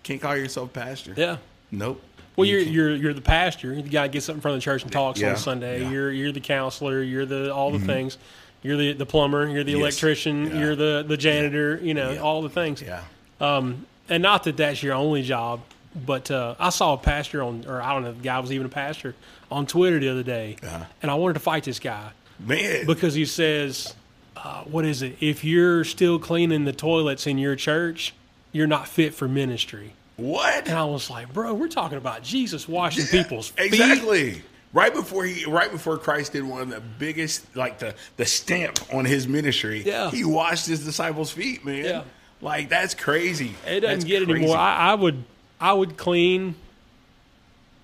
can't 0.04 0.22
call 0.22 0.36
yourself 0.36 0.70
a 0.70 0.74
pastor. 0.74 1.14
yeah. 1.16 1.38
Nope. 1.72 2.02
Well, 2.36 2.46
You 2.48 2.58
you're 2.58 2.90
you're 2.90 2.96
you're 2.96 3.14
the 3.14 3.22
pastor. 3.22 3.76
The 3.76 3.82
guy 3.84 4.04
that 4.04 4.12
gets 4.12 4.28
up 4.30 4.36
in 4.36 4.42
front 4.42 4.56
of 4.56 4.62
the 4.62 4.66
church 4.66 4.84
and 4.84 4.92
talks 4.92 5.20
Yeah, 5.20 5.32
on 5.32 5.38
Sunday. 5.38 5.78
yeah. 5.80 5.84
Mm-hmm. 5.86 5.94
You're 5.94 6.12
you're 6.12 6.32
the 6.32 6.40
counselor. 6.42 7.02
You're 7.02 7.26
the 7.26 7.54
all 7.54 7.72
the 7.72 7.80
things. 7.80 8.18
You're 8.64 8.78
the 8.78 8.94
the 8.94 9.06
plumber. 9.06 9.48
You're 9.48 9.64
the 9.64 9.72
Yes, 9.74 9.80
electrician. 9.80 10.48
yeah. 10.48 10.60
You're 10.60 10.76
the 10.76 11.06
the 11.08 11.18
janitor. 11.18 11.80
You 11.82 11.94
know 11.94 12.18
all 12.22 12.42
the 12.42 12.50
things. 12.50 12.82
yeah. 12.82 13.02
Um, 13.40 13.86
And 14.10 14.22
not 14.24 14.44
that 14.44 14.58
that's 14.58 14.82
your 14.84 14.94
only 14.96 15.22
job, 15.24 15.62
but 15.96 16.30
uh, 16.32 16.56
I 16.60 16.70
saw 16.70 16.94
a 16.94 16.98
pastor 16.98 17.44
on, 17.44 17.66
or 17.68 17.82
I 17.82 17.94
don't 17.94 18.04
know, 18.04 18.10
if 18.10 18.18
the 18.18 18.24
guy 18.24 18.40
was 18.40 18.52
even 18.52 18.66
a 18.66 18.70
pastor 18.70 19.16
on 19.52 19.66
Twitter 19.68 20.00
the 20.00 20.10
other 20.10 20.24
day, 20.24 20.58
Uh-huh. 20.64 20.86
and 21.02 21.12
I 21.12 21.16
wanted 21.16 21.34
to 21.36 21.40
fight 21.40 21.64
this 21.64 21.80
guy 21.80 22.10
Man. 22.40 22.86
because 22.86 23.14
he 23.14 23.26
says, 23.26 23.94
uh, 24.36 24.64
"What 24.64 24.86
is 24.86 25.02
it? 25.02 25.18
If 25.20 25.44
you're 25.44 25.84
still 25.84 26.20
cleaning 26.20 26.66
the 26.66 26.74
toilets 26.74 27.28
in 27.28 27.38
your 27.38 27.56
church, 27.56 28.14
you're 28.52 28.68
not 28.68 28.88
fit 28.88 29.14
for 29.14 29.28
ministry." 29.28 29.94
what? 30.18 30.68
And 30.68 30.78
I 30.78 30.86
was 30.86 31.10
like, 31.10 31.34
"Bro, 31.34 31.56
we're 31.56 31.68
talking 31.68 31.98
about 31.98 32.24
Jesus 32.24 32.68
washing 32.68 33.06
people's 33.08 33.50
feet." 33.50 33.66
Exactly. 33.74 34.42
Right 34.72 34.92
before 34.94 35.24
he, 35.26 35.46
right 35.46 35.72
before 35.72 35.98
Christ 36.00 36.34
did 36.34 36.44
one 36.44 36.62
of 36.62 36.70
the 36.70 36.80
biggest, 36.82 37.56
like 37.56 37.78
the 37.78 37.94
the 38.18 38.26
stamp 38.26 38.80
on 38.92 39.06
his 39.06 39.28
ministry. 39.28 39.84
Yeah. 39.86 40.10
he 40.10 40.24
washed 40.24 40.66
his 40.66 40.84
disciples' 40.84 41.30
feet, 41.32 41.64
man. 41.64 41.86
Yeah. 41.86 42.04
like 42.42 42.70
that's 42.70 42.96
crazy. 42.96 43.54
It 43.68 43.82
doesn't 43.82 43.82
That's 44.00 44.04
get 44.04 44.24
any 44.24 44.32
crazy. 44.34 44.48
more. 44.48 44.58
I, 44.58 44.92
I 44.92 44.94
would, 44.96 45.24
I 45.64 45.72
would 45.72 45.96
clean. 45.98 46.56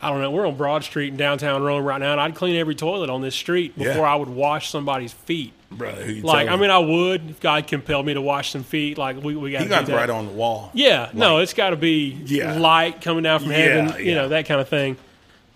I 0.02 0.10
don't 0.10 0.22
know. 0.22 0.32
We're 0.32 0.46
on 0.48 0.56
Broad 0.56 0.84
Street 0.84 1.10
in 1.10 1.18
downtown 1.18 1.62
Rome 1.64 1.84
right 1.84 2.00
now, 2.00 2.12
and 2.12 2.22
I'd 2.22 2.36
clean 2.36 2.56
every 2.58 2.76
toilet 2.76 3.10
on 3.10 3.22
this 3.22 3.36
street 3.36 3.78
before 3.78 3.94
Yeah. 3.94 4.02
I 4.14 4.16
would 4.16 4.30
wash 4.30 4.70
somebody's 4.70 5.14
feet. 5.14 5.54
you 5.72 6.22
Like, 6.24 6.48
I 6.50 6.56
mean, 6.56 6.70
I 6.72 6.80
would 6.80 7.30
if 7.30 7.40
God 7.40 7.68
compelled 7.68 8.06
me 8.06 8.14
to 8.16 8.22
wash 8.22 8.52
some 8.52 8.64
feet. 8.64 8.98
Like, 8.98 9.22
we 9.24 9.36
we 9.36 9.52
got 9.52 9.64
to 9.64 9.70
got 9.70 9.86
do 9.86 9.92
that. 9.92 9.98
right 9.98 10.10
on 10.10 10.26
the 10.28 10.32
wall. 10.34 10.72
Yeah, 10.74 11.10
no, 11.14 11.38
it's 11.40 11.54
got 11.54 11.70
to 11.72 11.76
be 11.76 12.18
Yeah. 12.26 12.58
light 12.58 13.02
coming 13.02 13.24
down 13.24 13.40
from 13.42 13.52
heaven. 13.52 13.88
Yeah, 13.90 13.98
You 13.98 14.16
know 14.16 14.28
that 14.30 14.46
kind 14.46 14.60
of 14.62 14.68
thing. 14.68 14.98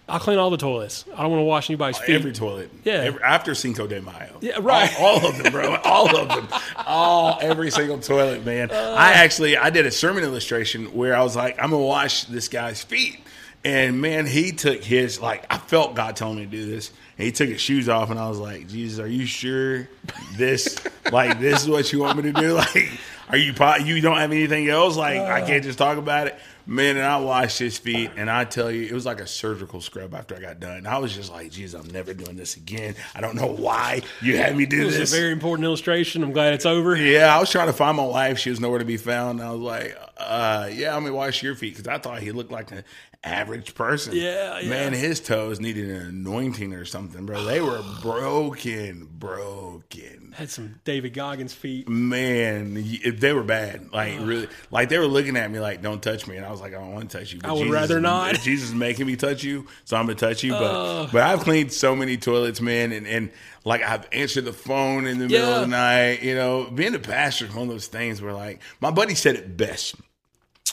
I'll 0.07 0.19
clean 0.19 0.37
all 0.37 0.49
the 0.49 0.57
toilets. 0.57 1.05
I 1.15 1.21
don't 1.21 1.31
want 1.31 1.39
to 1.39 1.45
wash 1.45 1.69
anybody's 1.69 1.97
oh, 1.97 2.01
feet. 2.01 2.15
Every 2.15 2.33
toilet, 2.33 2.69
Yeah. 2.83 2.93
Every, 2.95 3.23
after 3.23 3.55
Cinco 3.55 3.87
de 3.87 4.01
Mayo, 4.01 4.37
Yeah, 4.41 4.59
right. 4.61 4.93
All, 4.99 5.19
all 5.19 5.27
of 5.27 5.41
them, 5.41 5.51
bro. 5.51 5.75
All 5.83 6.17
of 6.17 6.27
them. 6.27 6.47
All 6.75 7.37
every 7.41 7.71
single 7.71 7.99
toilet, 7.99 8.45
man. 8.45 8.69
I 8.71 8.75
uh. 8.75 8.95
actually 8.97 9.55
I 9.55 9.69
did 9.69 9.85
a 9.85 9.91
sermon 9.91 10.23
illustration 10.23 10.93
where 10.93 11.15
I 11.15 11.23
was 11.23 11.35
like, 11.35 11.57
I'm 11.57 11.71
gonna 11.71 11.83
wash 11.83 12.25
this 12.25 12.49
guy's 12.49 12.83
feet, 12.83 13.19
and 13.63 14.01
man, 14.01 14.25
he 14.25 14.51
took 14.51 14.83
his 14.83 15.21
like 15.21 15.45
I 15.49 15.57
felt 15.57 15.95
God 15.95 16.17
telling 16.17 16.35
me 16.37 16.45
to 16.45 16.51
do 16.51 16.65
this, 16.65 16.91
and 17.17 17.25
he 17.25 17.31
took 17.31 17.49
his 17.49 17.61
shoes 17.61 17.87
off, 17.87 18.09
and 18.09 18.19
I 18.19 18.27
was 18.27 18.39
like, 18.39 18.67
Jesus, 18.67 18.99
are 18.99 19.07
you 19.07 19.25
sure 19.25 19.87
this 20.35 20.77
like 21.11 21.39
this 21.39 21.63
is 21.63 21.69
what 21.69 21.91
you 21.93 21.99
want 21.99 22.17
me 22.17 22.31
to 22.31 22.33
do? 22.33 22.59
Like, 22.63 22.89
are 23.29 23.37
you 23.37 23.53
you 23.95 24.01
don't 24.01 24.17
have 24.17 24.31
anything 24.31 24.67
else? 24.67 24.97
Like, 24.97 25.17
I 25.17 25.41
uh. 25.41 25.47
can't 25.47 25.63
just 25.63 25.77
talk 25.77 25.97
about 25.97 26.27
it. 26.27 26.37
Man, 26.65 26.95
and 26.95 27.05
I 27.05 27.17
washed 27.17 27.59
his 27.59 27.77
feet, 27.77 28.11
and 28.15 28.29
I 28.29 28.45
tell 28.45 28.71
you, 28.71 28.83
it 28.83 28.93
was 28.93 29.05
like 29.05 29.19
a 29.19 29.27
surgical 29.27 29.81
scrub 29.81 30.13
after 30.13 30.35
I 30.35 30.39
got 30.39 30.59
done. 30.59 30.85
I 30.87 30.97
was 30.97 31.13
just 31.13 31.31
like, 31.31 31.51
"Jesus, 31.51 31.79
I'm 31.79 31.91
never 31.91 32.13
doing 32.13 32.37
this 32.37 32.55
again." 32.55 32.95
I 33.13 33.19
don't 33.21 33.35
know 33.35 33.47
why 33.47 34.01
you 34.21 34.37
had 34.37 34.55
me 34.55 34.65
do 34.65 34.85
was 34.85 34.97
this. 34.97 35.11
a 35.13 35.15
very 35.15 35.31
important 35.33 35.65
illustration. 35.65 36.23
I'm 36.23 36.31
glad 36.31 36.53
it's 36.53 36.65
over. 36.65 36.95
yeah, 36.95 37.35
I 37.35 37.39
was 37.39 37.51
trying 37.51 37.67
to 37.67 37.73
find 37.73 37.97
my 37.97 38.05
wife. 38.05 38.39
She 38.39 38.49
was 38.49 38.59
nowhere 38.61 38.79
to 38.79 38.85
be 38.85 38.97
found. 38.97 39.41
I 39.41 39.51
was 39.51 39.59
like, 39.59 39.97
uh, 40.17 40.69
"Yeah, 40.71 40.95
I'm 40.95 41.03
gonna 41.03 41.15
wash 41.15 41.43
your 41.43 41.55
feet," 41.55 41.75
because 41.75 41.87
I 41.87 41.97
thought 41.97 42.21
he 42.21 42.31
looked 42.31 42.51
like 42.51 42.71
an 42.71 42.83
average 43.23 43.75
person. 43.75 44.15
Yeah, 44.15 44.59
yeah. 44.59 44.69
man, 44.69 44.93
his 44.93 45.19
toes 45.19 45.59
needed 45.59 45.89
an 45.89 46.07
anointing 46.07 46.73
or 46.73 46.85
something, 46.85 47.25
bro. 47.25 47.43
They 47.43 47.61
were 47.61 47.83
broken, 48.01 49.07
broken. 49.19 50.33
Had 50.35 50.49
some 50.49 50.79
David 50.83 51.13
Goggins 51.13 51.53
feet. 51.53 51.87
Man, 51.87 52.83
they 53.17 53.33
were 53.33 53.43
bad. 53.43 53.91
Like 53.91 54.17
really, 54.19 54.47
like 54.71 54.89
they 54.89 54.97
were 54.97 55.05
looking 55.05 55.37
at 55.37 55.51
me 55.51 55.59
like, 55.59 55.81
"Don't 55.81 56.01
touch 56.01 56.25
me," 56.27 56.37
and 56.37 56.45
I 56.45 56.49
was 56.53 56.61
like, 56.61 56.73
"I 56.73 56.77
don't 56.79 56.93
want 56.93 57.09
to 57.09 57.17
touch 57.17 57.33
you." 57.33 57.41
I 57.43 57.51
would 57.51 57.59
Jesus 57.59 57.73
rather 57.73 57.97
is- 57.97 58.03
not. 58.03 58.35
Jesus 58.41 58.69
is 58.69 58.75
making 58.75 59.07
me 59.07 59.15
touch 59.15 59.43
you, 59.43 59.67
so 59.85 59.97
I'm 59.97 60.05
gonna 60.05 60.15
touch 60.15 60.43
you. 60.43 60.51
But 60.51 61.07
but 61.07 61.21
I've 61.21 61.41
cleaned 61.41 61.73
so 61.73 61.95
many 61.95 62.17
toilets, 62.17 62.61
man, 62.61 62.91
and 62.91 63.05
and 63.05 63.31
like 63.65 63.83
I've 63.83 64.07
answered 64.11 64.45
the 64.45 64.53
phone 64.53 65.05
in 65.05 65.19
the 65.19 65.27
middle 65.27 65.49
of 65.53 65.61
the 65.61 65.67
night. 65.67 66.23
You 66.23 66.35
know, 66.35 66.69
being 66.73 66.95
a 66.95 66.99
pastor 66.99 67.45
is 67.45 67.53
one 67.53 67.63
of 67.63 67.69
those 67.69 67.87
things 67.87 68.21
where 68.21 68.33
like 68.33 68.61
my 68.79 68.91
buddy 68.91 69.15
said 69.15 69.35
it 69.35 69.57
best 69.57 69.95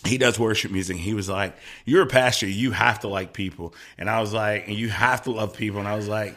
he 0.06 0.16
does 0.16 0.38
worship 0.38 0.70
music. 0.70 0.96
He 0.96 1.14
was 1.14 1.28
like, 1.28 1.54
"You're 1.84 2.02
a 2.02 2.06
pastor. 2.06 2.46
You 2.46 2.70
have 2.70 3.00
to 3.00 3.08
like 3.08 3.32
people." 3.32 3.74
And 3.98 4.08
I 4.08 4.20
was 4.20 4.32
like, 4.32 4.66
"And 4.66 4.76
you 4.76 4.88
have 4.88 5.22
to 5.22 5.30
love 5.30 5.54
people." 5.54 5.78
And 5.78 5.88
I 5.88 5.96
was 5.96 6.08
like, 6.08 6.36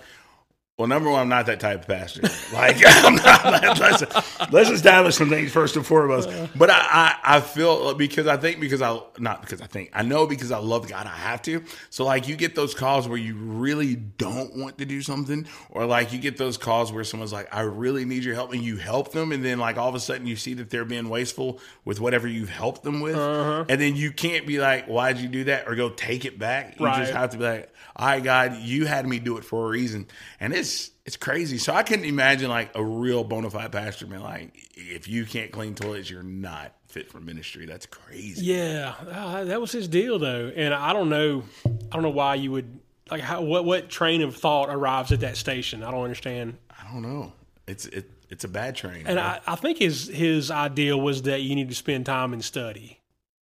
"Well, 0.77 0.87
number 0.87 1.09
one, 1.09 1.19
I'm 1.21 1.29
not 1.29 1.45
that 1.47 1.59
type 1.59 1.81
of 1.81 1.87
pastor. 1.87 2.21
Like, 2.53 2.77
I'm 2.85 3.15
not. 3.15 3.79
Let's, 3.79 4.51
let's 4.51 4.69
establish 4.69 5.15
some 5.15 5.29
things 5.29 5.51
first 5.51 5.75
and 5.75 5.85
foremost." 5.85 6.29
But 6.55 6.69
I, 6.69 6.77
I, 7.23 7.37
I 7.37 7.39
feel 7.41 7.93
because 7.95 8.27
I 8.27 8.37
think 8.37 8.59
because 8.59 8.81
I 8.81 8.99
not 9.19 9.41
because 9.41 9.61
I 9.61 9.67
think 9.67 9.91
I 9.93 10.01
know 10.03 10.25
because 10.27 10.51
I 10.51 10.57
love 10.57 10.87
God, 10.87 11.05
I 11.05 11.15
have 11.15 11.41
to. 11.43 11.63
So 11.89 12.05
like, 12.05 12.27
you 12.27 12.35
get 12.35 12.55
those 12.55 12.73
calls 12.73 13.07
where 13.07 13.17
you 13.17 13.35
really 13.35 13.95
don't 13.95 14.55
want 14.57 14.77
to 14.79 14.85
do 14.85 15.01
something, 15.01 15.47
or 15.69 15.85
like 15.85 16.11
you 16.13 16.19
get 16.19 16.37
those 16.37 16.57
calls 16.57 16.91
where 16.91 17.03
someone's 17.03 17.33
like, 17.33 17.53
"I 17.53 17.61
really 17.61 18.05
need 18.05 18.23
your 18.23 18.35
help," 18.35 18.51
and 18.53 18.61
you 18.61 18.77
help 18.77 19.11
them, 19.11 19.31
and 19.31 19.43
then 19.45 19.59
like 19.59 19.77
all 19.77 19.89
of 19.89 19.95
a 19.95 19.99
sudden 19.99 20.25
you 20.27 20.35
see 20.35 20.53
that 20.55 20.69
they're 20.69 20.85
being 20.85 21.09
wasteful 21.09 21.59
with 21.85 21.99
whatever 21.99 22.27
you've 22.27 22.49
helped 22.49 22.83
them 22.83 22.99
with, 23.01 23.15
uh-huh. 23.15 23.65
and 23.69 23.79
then 23.79 23.95
you 23.95 24.11
can't 24.11 24.47
be 24.47 24.59
like, 24.59 24.85
"Why'd 24.87 25.17
you 25.19 25.27
do 25.27 25.43
that?" 25.45 25.67
or 25.67 25.75
go 25.75 25.89
take 25.89 26.25
it 26.25 26.39
back. 26.39 26.79
You 26.79 26.85
Right. 26.87 26.97
just 26.99 27.13
have 27.13 27.29
to 27.31 27.37
be 27.37 27.43
like, 27.43 27.72
"All 27.95 28.07
right, 28.07 28.23
God, 28.23 28.57
you 28.57 28.85
had 28.85 29.07
me 29.07 29.19
do 29.19 29.37
it 29.37 29.45
for 29.45 29.65
a 29.65 29.69
reason," 29.69 30.07
and 30.39 30.53
it's 30.53 30.91
it's 31.05 31.17
crazy. 31.17 31.57
So 31.57 31.73
I 31.73 31.83
couldn't 31.83 32.05
imagine 32.05 32.49
like 32.49 32.71
a 32.75 32.83
real 32.83 33.23
bona 33.23 33.49
fide 33.49 33.71
pastor 33.71 34.05
being 34.05 34.21
like, 34.21 34.69
"If 34.75 35.07
you 35.07 35.25
can't 35.25 35.51
clean 35.51 35.75
toilets, 35.75 36.09
you're 36.09 36.23
not 36.23 36.73
fit 36.87 37.11
for 37.11 37.19
ministry." 37.19 37.65
That's 37.65 37.85
crazy. 37.85 38.45
Yeah, 38.45 38.93
uh, 39.09 39.43
that 39.45 39.59
was 39.59 39.71
his 39.71 39.87
deal 39.87 40.19
though, 40.19 40.51
and 40.55 40.73
I 40.73 40.93
don't 40.93 41.09
know, 41.09 41.43
I 41.65 41.93
don't 41.93 42.03
know 42.03 42.09
why 42.09 42.35
you 42.35 42.51
would 42.51 42.79
like 43.11 43.21
how 43.21 43.41
what 43.41 43.65
what 43.65 43.89
train 43.89 44.21
of 44.21 44.35
thought 44.35 44.69
arrives 44.69 45.11
at 45.11 45.19
that 45.21 45.37
station. 45.37 45.83
I 45.83 45.91
don't 45.91 46.03
understand. 46.03 46.57
I 46.71 46.91
don't 46.91 47.01
know. 47.01 47.33
It's 47.67 47.85
it 47.85 48.09
it's 48.29 48.43
a 48.43 48.47
bad 48.47 48.75
train. 48.75 49.05
And. 49.05 49.19
I, 49.19 49.39
I 49.45 49.55
think 49.55 49.77
his 49.77 50.07
his 50.07 50.49
idea 50.49 50.97
was 50.97 51.23
that 51.23 51.41
you 51.41 51.55
need 51.55 51.69
to 51.69 51.75
spend 51.75 52.05
time 52.05 52.33
and 52.33 52.43
study, 52.43 52.99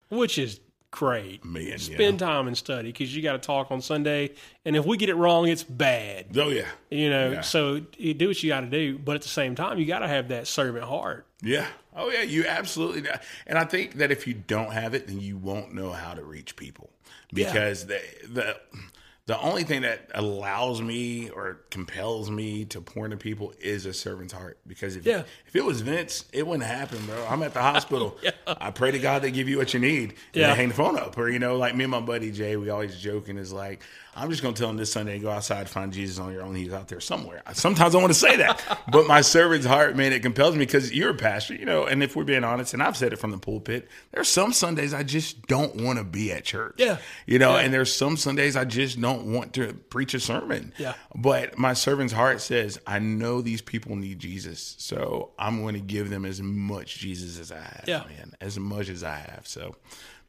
which 0.10 0.38
is 0.38 0.60
great. 0.94 1.44
Man, 1.44 1.64
yeah. 1.66 1.78
spend 1.78 2.20
time 2.20 2.48
and 2.48 2.56
study 2.58 2.92
because 2.92 3.14
you 3.16 3.24
got 3.24 3.34
to 3.34 3.40
talk 3.40 3.72
on 3.72 3.82
Sunday, 3.82 4.32
and 4.64 4.76
if 4.76 4.86
we 4.86 4.96
get 4.96 5.10
it 5.10 5.16
wrong, 5.16 5.48
it's 5.48 5.64
bad. 5.64 6.28
oh 6.38 6.50
yeah, 6.50 6.68
You 6.92 7.10
know, 7.10 7.32
Yeah. 7.32 7.42
so 7.42 7.82
you 7.98 8.14
do 8.14 8.28
what 8.28 8.42
you 8.44 8.50
got 8.50 8.62
to 8.62 8.68
do, 8.68 8.98
but 9.00 9.16
at 9.16 9.24
the 9.24 9.28
same 9.28 9.56
time, 9.56 9.80
you 9.80 9.86
got 9.86 10.00
to 10.00 10.08
have 10.08 10.28
that 10.30 10.48
servant 10.48 10.86
heart. 10.86 11.26
yeah. 11.42 11.68
Oh 11.96 12.10
yeah, 12.10 12.22
you 12.24 12.46
absolutely. 12.48 13.02
do. 13.02 13.10
And 13.46 13.58
I 13.58 13.66
think 13.66 13.96
that 13.96 14.12
if 14.12 14.26
you 14.26 14.34
don't 14.34 14.72
have 14.74 14.94
it, 14.96 15.06
then 15.08 15.20
you 15.20 15.38
won't 15.38 15.74
know 15.76 15.92
how 15.92 16.14
to 16.16 16.24
reach 16.24 16.56
people 16.56 16.90
because 17.32 17.86
the 17.88 18.02
the 18.28 18.60
the 19.26 19.40
only 19.40 19.64
thing 19.64 19.84
that 19.84 20.10
allows 20.14 20.82
me 20.82 21.30
or 21.30 21.62
compels 21.70 22.30
me 22.30 22.66
to 22.66 22.82
pour 22.82 23.06
into 23.06 23.16
people 23.16 23.54
is 23.62 23.86
a 23.86 23.94
servant's 23.94 24.34
heart. 24.34 24.58
Because 24.68 24.98
if 24.98 25.06
Yeah. 25.06 25.24
if 25.48 25.56
it 25.56 25.64
was 25.64 25.80
Vince, 25.82 26.26
it 26.34 26.46
wouldn't 26.46 26.68
happen, 26.68 27.06
bro. 27.06 27.26
I'm 27.30 27.42
at 27.42 27.54
the 27.54 27.62
hospital. 27.62 28.18
I 28.48 28.72
pray 28.72 28.92
to 28.92 29.00
God 29.00 29.22
they 29.22 29.32
give 29.32 29.48
you 29.48 29.58
what 29.58 29.74
you 29.74 29.80
need. 29.80 30.10
And 30.10 30.18
Yeah. 30.34 30.48
they 30.50 30.56
hang 30.56 30.68
the 30.70 30.74
phone 30.74 30.98
up. 31.00 31.18
Or 31.18 31.30
you 31.30 31.40
know, 31.40 31.56
like 31.58 31.74
me 31.76 31.86
and 31.86 31.92
my 31.92 32.02
buddy 32.02 32.32
Jay, 32.32 32.58
we 32.58 32.70
always 32.70 33.00
joking 33.00 33.38
is 33.38 33.54
like, 33.54 33.82
I'm 34.16 34.30
just 34.30 34.42
gonna 34.44 34.56
tell 34.56 34.70
him 34.70 34.78
this 34.78 34.92
Sunday, 34.92 35.20
go 35.20 35.30
outside, 35.30 35.68
find 35.70 35.92
Jesus 35.92 36.20
on 36.20 36.32
your 36.32 36.44
own. 36.44 36.56
He's 36.56 36.74
out 36.74 36.88
there 36.88 37.00
somewhere. 37.00 37.42
Sometimes 37.54 37.96
I 37.96 38.00
want 38.00 38.12
to 38.14 38.20
say 38.20 38.38
that, 38.38 38.62
but 38.92 39.08
my 39.08 39.22
servant's 39.22 39.66
heart, 39.66 39.96
man, 39.96 40.14
it 40.14 40.22
compels 40.22 40.54
me 40.56 40.60
because 40.60 40.94
you're 40.94 41.10
a 41.12 41.16
pastor, 41.16 41.56
you 41.56 41.66
know. 41.66 41.86
And 41.86 42.04
if 42.04 42.16
we're 42.16 42.24
being 42.24 42.44
honest, 42.44 42.74
and 42.74 42.84
I've 42.84 42.96
said 42.98 43.14
it 43.14 43.18
from 43.18 43.32
the 43.32 43.38
pulpit, 43.38 43.88
there's 44.12 44.28
some 44.30 44.54
Sundays 44.54 44.94
I 44.94 45.04
just 45.04 45.48
don't 45.48 45.76
want 45.84 45.98
to 46.00 46.04
be 46.06 46.32
at 46.32 46.44
church. 46.44 46.76
Yeah. 46.78 46.98
you 47.26 47.40
know. 47.40 47.56
Yeah. 47.56 47.62
And 47.62 47.74
there's 47.74 47.94
some 47.94 48.18
Sundays 48.18 48.56
I 48.56 48.66
just 48.66 49.00
don't 49.02 49.34
want 49.34 49.54
to 49.54 49.74
preach 49.74 50.14
a 50.14 50.20
sermon. 50.20 50.74
Yeah. 50.78 50.94
But 51.16 51.58
my 51.58 51.74
servant's 51.74 52.14
heart 52.14 52.42
says, 52.42 52.80
I 52.86 53.00
know 53.00 53.42
these 53.42 53.62
people 53.62 53.96
need 53.96 54.20
Jesus, 54.20 54.76
so 54.78 55.32
I'm 55.40 55.62
going 55.62 55.74
to 55.76 55.80
give 55.82 56.10
them 56.10 56.26
as 56.26 56.42
much 56.42 57.00
Jesus 57.00 57.40
as 57.40 57.52
I 57.52 57.60
have, 57.62 57.84
Yeah. 57.88 58.04
man, 58.08 58.34
as 58.42 58.60
much 58.60 58.90
as 58.90 59.04
I 59.04 59.16
have. 59.16 59.48
So 59.48 59.76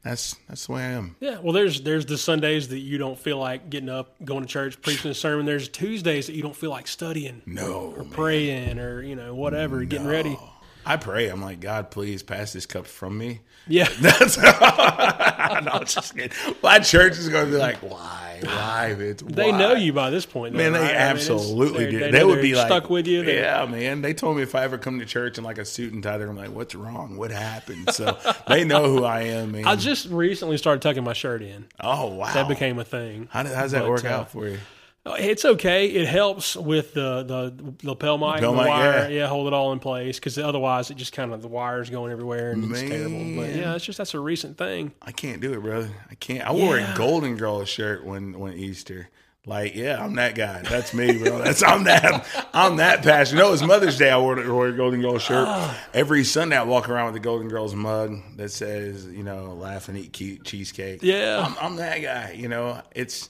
that's 0.05 0.35
that's 0.47 0.67
the 0.67 0.71
way 0.73 0.81
I 0.83 0.91
am. 0.91 1.15
Yeah, 1.19 1.39
well, 1.41 1.51
there's 1.51 1.81
there's 1.81 2.05
the 2.05 2.17
Sundays 2.17 2.69
that 2.69 2.79
you 2.79 2.97
don't 2.97 3.19
feel 3.19 3.37
like 3.39 3.69
getting 3.69 3.89
up, 3.89 4.15
going 4.23 4.41
to 4.43 4.47
church, 4.47 4.81
preaching 4.81 5.11
a 5.11 5.13
sermon. 5.15 5.45
There's 5.45 5.67
Tuesdays 5.67 6.27
that 6.27 6.35
you 6.35 6.41
don't 6.43 6.55
feel 6.55 6.69
like 6.69 6.87
studying, 6.87 7.41
No, 7.45 7.91
man. 7.97 8.09
praying, 8.11 8.79
or 8.79 9.01
you 9.01 9.15
know 9.15 9.35
whatever, 9.35 9.83
getting 9.83 10.07
ready. 10.07 10.37
I 10.85 10.97
pray. 10.97 11.27
I'm 11.29 11.41
like, 11.41 11.59
God, 11.59 11.89
please 11.91 12.21
pass 12.23 12.53
this 12.53 12.65
cup 12.65 12.85
from 12.87 13.17
me. 13.17 13.41
Yeah, 13.67 13.87
That's 13.99 14.37
no, 14.37 14.43
I'm 14.51 15.85
just 15.85 16.15
kidding. 16.15 16.31
My 16.61 16.77
church 16.79 17.13
is 17.13 17.29
going 17.29 17.45
to 17.47 17.51
be 17.51 17.57
like, 17.57 17.77
why, 17.77 18.39
why? 18.43 18.93
Vince? 18.93 19.23
they 19.25 19.51
know 19.51 19.73
you 19.73 19.91
by 19.91 20.11
this 20.11 20.25
point. 20.25 20.53
Though, 20.53 20.59
Man, 20.59 20.73
they 20.73 20.79
right? 20.79 20.89
I 20.89 20.93
mean, 20.93 20.97
absolutely 20.97 21.83
they're- 21.85 21.91
do. 21.91 21.99
They, 21.99 22.11
They, 22.11 22.23
would 22.23 22.35
they're 22.35 22.41
be 22.43 22.55
like 22.55 22.67
stuck 22.67 22.89
with 22.91 23.07
you. 23.07 23.23
They- 23.23 23.39
Yeah, 23.39 23.65
man. 23.65 24.03
They 24.03 24.13
told 24.13 24.37
me 24.37 24.43
if 24.43 24.53
I 24.53 24.63
ever 24.63 24.77
come 24.77 24.99
to 24.99 25.05
church 25.05 25.39
in 25.39 25.43
like 25.43 25.57
a 25.57 25.65
suit 25.65 25.93
and 25.93 26.03
tie, 26.03 26.19
they're 26.19 26.31
like, 26.31 26.51
"What's 26.51 26.75
wrong? 26.75 27.17
What 27.17 27.31
happened?" 27.31 27.91
So 27.91 28.15
they 28.47 28.63
know 28.63 28.83
who 28.95 29.03
I 29.03 29.21
am, 29.21 29.53
man. 29.53 29.65
I 29.65 29.75
just 29.75 30.05
recently 30.09 30.57
started 30.57 30.83
tucking 30.83 31.03
my 31.03 31.13
shirt 31.13 31.41
in. 31.41 31.65
oh 31.79 32.13
wow, 32.13 32.31
That 32.35 32.47
became 32.47 32.77
a 32.77 32.85
thing. 32.85 33.29
How 33.31 33.43
how's 33.45 33.71
that 33.71 33.81
but, 33.81 33.89
work 33.89 34.05
uh, 34.05 34.09
out 34.09 34.31
for 34.31 34.47
you? 34.47 34.59
It's 35.07 35.45
okay. 35.45 35.87
It 35.87 36.07
helps 36.07 36.55
with 36.55 36.93
the 36.95 37.23
the 37.23 37.87
lapel 37.87 38.17
mic, 38.17 38.41
Lapel 38.41 38.53
the 38.53 38.57
mic, 38.57 38.67
wire. 38.69 39.09
yeah. 39.09 39.27
hold 39.27 39.45
it 39.47 39.53
all 39.53 39.71
in 39.71 39.79
place 39.79 40.17
because 40.19 40.39
otherwise 40.39 40.89
it 40.89 40.97
just 40.97 41.13
kind 41.13 41.31
of 41.31 41.43
the 41.43 41.47
wires 41.47 41.91
going 41.91 42.11
everywhere 42.11 42.51
and 42.51 42.71
it's 42.71 42.81
terrible. 42.81 43.19
But 43.41 43.55
yeah, 43.55 43.75
it's 43.75 43.85
just 43.85 43.99
that's 43.99 44.15
a 44.15 44.19
recent 44.19 44.57
thing. 44.57 44.93
I 45.03 45.11
can't 45.11 45.41
do 45.41 45.53
it, 45.53 45.61
brother. 45.61 45.89
I 46.09 46.15
can't. 46.15 46.47
I 46.47 46.51
wore 46.51 46.79
a 46.79 46.93
Golden 46.97 47.37
Girls 47.37 47.69
shirt 47.69 48.03
when 48.03 48.39
when 48.39 48.53
Easter. 48.53 49.09
Like, 49.47 49.75
yeah, 49.75 50.03
I'm 50.03 50.15
that 50.15 50.33
guy. 50.33 50.63
That's 50.63 50.91
me, 50.91 51.19
bro. 51.19 51.37
That's 51.43 51.61
I'm 51.61 51.83
that 51.83 52.25
I'm 52.51 52.77
that 52.77 53.03
passionate. 53.03 53.39
You 53.39 53.47
know, 53.47 53.53
it's 53.53 53.61
Mother's 53.61 53.99
Day. 53.99 54.09
I 54.09 54.17
wore, 54.17 54.35
wore 54.51 54.69
a 54.69 54.73
Golden 54.75 55.01
Girls 55.01 55.21
shirt. 55.21 55.47
Ah. 55.47 55.79
Every 55.93 56.23
Sunday, 56.23 56.57
I 56.57 56.63
walk 56.63 56.89
around 56.89 57.13
with 57.13 57.17
a 57.17 57.19
Golden 57.23 57.47
Girls 57.47 57.75
mug 57.75 58.17
that 58.37 58.49
says, 58.51 59.05
you 59.05 59.21
know, 59.21 59.53
laugh 59.53 59.87
and 59.87 59.99
eat 59.99 60.13
cute 60.13 60.43
cheesecake. 60.45 61.03
Yeah. 61.03 61.45
I'm, 61.47 61.55
I'm 61.61 61.75
that 61.75 61.99
guy. 62.01 62.31
You 62.35 62.47
know, 62.49 62.81
it's. 62.95 63.29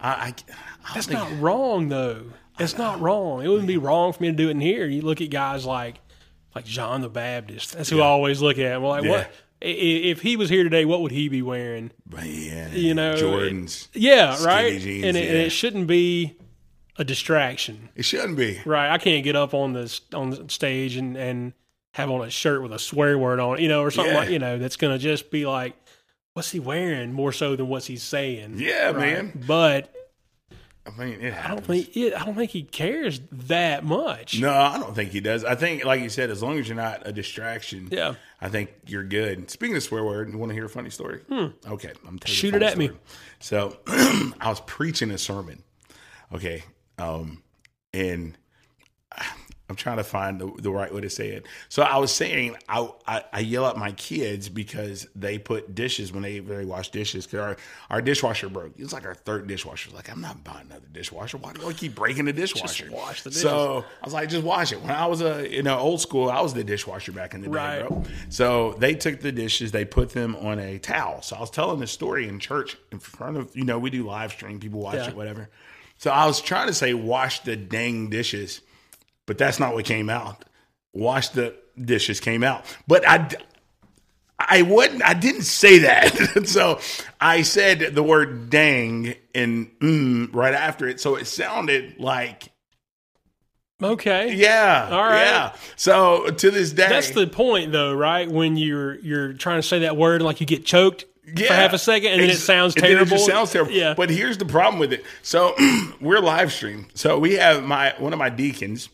I, 0.00 0.08
I 0.28 0.34
That's 0.94 1.08
not 1.10 1.30
wrong 1.40 1.88
though. 1.88 2.24
It's 2.58 2.78
not 2.78 3.00
wrong. 3.00 3.44
It 3.44 3.48
wouldn't 3.48 3.66
be 3.68 3.76
wrong 3.76 4.12
for 4.12 4.22
me 4.22 4.30
to 4.30 4.36
do 4.36 4.48
it 4.48 4.52
in 4.52 4.60
here. 4.60 4.86
You 4.86 5.02
look 5.02 5.20
at 5.20 5.30
guys 5.30 5.64
like 5.66 5.96
like 6.54 6.64
John 6.64 7.00
the 7.02 7.08
Baptist. 7.10 7.76
That's 7.76 7.90
who 7.90 8.00
I 8.00 8.06
always 8.06 8.40
look 8.40 8.58
at. 8.58 8.80
Well, 8.80 8.90
like 8.90 9.04
Yeah. 9.04 9.10
what 9.10 9.30
if 9.60 10.20
he 10.22 10.36
was 10.36 10.48
here 10.50 10.64
today? 10.64 10.84
What 10.84 11.00
would 11.02 11.12
he 11.12 11.28
be 11.28 11.42
wearing? 11.42 11.90
man, 12.10 12.70
You 12.74 12.94
know, 12.94 13.14
Jordans. 13.14 13.88
Yeah, 13.94 14.42
right. 14.44 14.80
jeans, 14.80 15.04
and, 15.04 15.16
it, 15.16 15.28
and 15.28 15.36
it 15.38 15.50
shouldn't 15.50 15.86
be 15.86 16.36
a 16.98 17.04
distraction. 17.04 17.88
It 17.94 18.04
shouldn't 18.04 18.36
be. 18.36 18.60
Right. 18.64 18.90
I 18.90 18.98
can't 18.98 19.24
get 19.24 19.36
up 19.36 19.52
on 19.54 19.72
the 19.74 20.00
on 20.14 20.30
the 20.30 20.44
stage 20.48 20.96
and 20.96 21.16
and 21.16 21.52
have 21.92 22.10
on 22.10 22.20
a 22.26 22.30
shirt 22.30 22.62
with 22.62 22.72
a 22.72 22.78
swear 22.78 23.18
word 23.18 23.40
on 23.40 23.58
it, 23.58 23.62
you 23.62 23.68
know, 23.68 23.82
or 23.82 23.90
something 23.90 24.12
Yeah. 24.14 24.20
like 24.20 24.28
you 24.30 24.38
know 24.38 24.58
that's 24.58 24.76
going 24.76 24.92
to 24.96 25.02
just 25.02 25.30
be 25.30 25.46
like, 25.46 25.74
what's 26.34 26.50
he 26.50 26.60
wearing 26.60 27.12
more 27.12 27.32
so 27.32 27.56
than 27.56 27.68
what's 27.68 27.86
he 27.86 27.96
saying? 27.96 28.56
Yeah, 28.58 28.90
Right. 28.90 28.96
man. 28.96 29.42
But 29.46 29.92
I 30.86 30.98
mean, 31.04 31.20
it 31.20 31.32
happens. 31.32 31.44
I 31.44 31.48
don't 31.54 31.66
think 31.66 31.96
it, 31.96 32.14
I 32.14 32.24
don't 32.24 32.34
think 32.34 32.50
he 32.52 32.62
cares 32.62 33.20
that 33.32 33.84
much. 33.84 34.40
No, 34.40 34.52
I 34.52 34.78
don't 34.78 34.94
think 34.94 35.10
he 35.10 35.20
does. 35.20 35.44
I 35.44 35.54
think, 35.54 35.84
like 35.84 36.00
you 36.00 36.08
said, 36.08 36.30
as 36.30 36.42
long 36.42 36.58
as 36.58 36.68
you're 36.68 36.76
not 36.76 37.02
a 37.06 37.12
distraction, 37.12 37.88
Yeah. 37.90 38.14
I 38.40 38.48
think 38.48 38.70
you're 38.86 39.02
good. 39.04 39.50
Speaking 39.50 39.76
of 39.76 39.82
swear 39.82 40.04
word, 40.04 40.30
you 40.30 40.38
want 40.38 40.50
to 40.50 40.54
hear 40.54 40.66
a 40.66 40.68
funny 40.68 40.90
story? 40.90 41.20
Okay, 41.30 41.38
I'm 41.38 41.48
telling 41.68 41.72
you 41.72 41.90
Hmm. 42.18 42.26
Shoot 42.26 42.54
it 42.54 42.62
at 42.62 42.78
me. 42.78 42.90
So, 43.40 43.78
I 43.86 44.32
was 44.48 44.60
preaching 44.60 45.10
a 45.10 45.18
sermon. 45.18 45.62
Okay, 46.32 46.62
um, 46.98 47.42
and 47.92 48.36
I'm 49.68 49.74
trying 49.74 49.96
to 49.96 50.04
find 50.04 50.40
the, 50.40 50.50
the 50.60 50.70
right 50.70 50.94
way 50.94 51.00
to 51.00 51.10
say 51.10 51.30
it. 51.30 51.44
So 51.68 51.82
I 51.82 51.96
was 51.98 52.14
saying 52.14 52.56
I, 52.68 52.88
I, 53.06 53.24
I 53.32 53.40
yell 53.40 53.66
at 53.66 53.76
my 53.76 53.90
kids 53.92 54.48
because 54.48 55.08
they 55.16 55.38
put 55.38 55.74
dishes 55.74 56.12
when 56.12 56.22
they 56.22 56.38
they 56.38 56.64
wash 56.64 56.90
dishes. 56.90 57.26
Cause 57.26 57.40
our, 57.40 57.56
our 57.90 58.00
dishwasher 58.00 58.48
broke. 58.48 58.74
It's 58.78 58.92
like 58.92 59.04
our 59.04 59.14
third 59.16 59.48
dishwasher. 59.48 59.90
Like 59.92 60.08
I'm 60.08 60.20
not 60.20 60.44
buying 60.44 60.66
another 60.66 60.86
dishwasher. 60.92 61.38
Why 61.38 61.52
do 61.52 61.66
I 61.68 61.72
keep 61.72 61.96
breaking 61.96 62.26
the 62.26 62.32
dishwasher? 62.32 62.88
wash 62.92 63.22
the 63.22 63.30
dishes. 63.30 63.42
So 63.42 63.84
I 64.00 64.04
was 64.04 64.14
like, 64.14 64.28
just 64.28 64.44
wash 64.44 64.70
it. 64.70 64.80
When 64.80 64.92
I 64.92 65.06
was 65.06 65.20
a 65.20 65.48
you 65.52 65.64
know 65.64 65.76
old 65.78 66.00
school, 66.00 66.30
I 66.30 66.40
was 66.42 66.54
the 66.54 66.62
dishwasher 66.62 67.10
back 67.10 67.34
in 67.34 67.40
the 67.40 67.48
day, 67.48 67.52
Right. 67.52 67.88
bro. 67.88 68.04
So 68.28 68.74
they 68.74 68.94
took 68.94 69.20
the 69.20 69.32
dishes, 69.32 69.72
they 69.72 69.84
put 69.84 70.10
them 70.10 70.36
on 70.36 70.60
a 70.60 70.78
towel. 70.78 71.22
So 71.22 71.34
I 71.34 71.40
was 71.40 71.50
telling 71.50 71.80
this 71.80 71.90
story 71.90 72.28
in 72.28 72.38
church 72.38 72.76
in 72.92 73.00
front 73.00 73.36
of 73.36 73.56
you 73.56 73.64
know 73.64 73.80
we 73.80 73.90
do 73.90 74.04
live 74.04 74.30
stream, 74.30 74.60
people 74.60 74.78
watch 74.78 74.94
Yeah. 74.94 75.08
it, 75.08 75.16
whatever. 75.16 75.48
So 75.98 76.12
I 76.12 76.26
was 76.26 76.40
trying 76.40 76.68
to 76.68 76.74
say 76.74 76.94
wash 76.94 77.40
the 77.40 77.56
dang 77.56 78.10
dishes, 78.10 78.60
but 79.26 79.38
that's 79.38 79.60
not 79.60 79.74
what 79.74 79.84
came 79.84 80.08
out. 80.08 80.44
Wash 80.94 81.28
the 81.30 81.54
dishes 81.80 82.20
came 82.20 82.42
out, 82.42 82.64
but 82.86 83.06
I. 83.06 83.28
I 84.38 84.60
wouldn't. 84.60 85.02
I 85.02 85.14
didn't 85.14 85.44
say 85.44 85.78
that. 85.78 86.42
so 86.46 86.78
I 87.18 87.40
said 87.40 87.94
the 87.94 88.02
word 88.02 88.50
"dang" 88.50 89.14
and 89.34 89.70
mm, 89.80 90.28
right 90.34 90.52
after 90.52 90.86
it, 90.86 91.00
so 91.00 91.16
it 91.16 91.24
sounded 91.26 91.98
like 91.98 92.50
Okay. 93.82 94.34
yeah, 94.34 94.88
All 94.90 95.02
right. 95.02 95.24
yeah. 95.24 95.52
So 95.76 96.30
to 96.30 96.50
this 96.50 96.72
day, 96.72 96.88
That's 96.88 97.10
the 97.10 97.26
point 97.26 97.72
though, 97.72 97.92
right? 97.94 98.30
When 98.30 98.56
you're 98.56 98.94
you're 99.00 99.32
trying 99.34 99.58
to 99.58 99.62
say 99.66 99.80
that 99.80 99.96
word 99.96 100.22
like 100.22 100.40
you 100.40 100.46
get 100.46 100.64
choked 100.64 101.04
for 101.24 101.52
half 101.52 101.72
a 101.72 101.78
second 101.78 102.12
and 102.12 102.22
then 102.22 102.30
it 102.30 102.36
sounds 102.36 102.74
terrible. 102.74 103.16
It 103.16 103.20
sounds 103.20 103.52
terrible. 103.52 103.72
Yeah. 103.72 103.94
But 103.94 104.08
here's 104.08 104.38
the 104.38 104.46
problem 104.46 104.78
with 104.80 104.92
it. 104.92 105.04
So 105.22 105.54
we're 106.00 106.20
live 106.20 106.52
stream. 106.52 106.88
So 106.94 107.18
we 107.18 107.34
have 107.34 107.64
my 107.64 107.94
one 107.98 108.12
of 108.14 108.18
my 108.18 108.30
deacons 108.30 108.88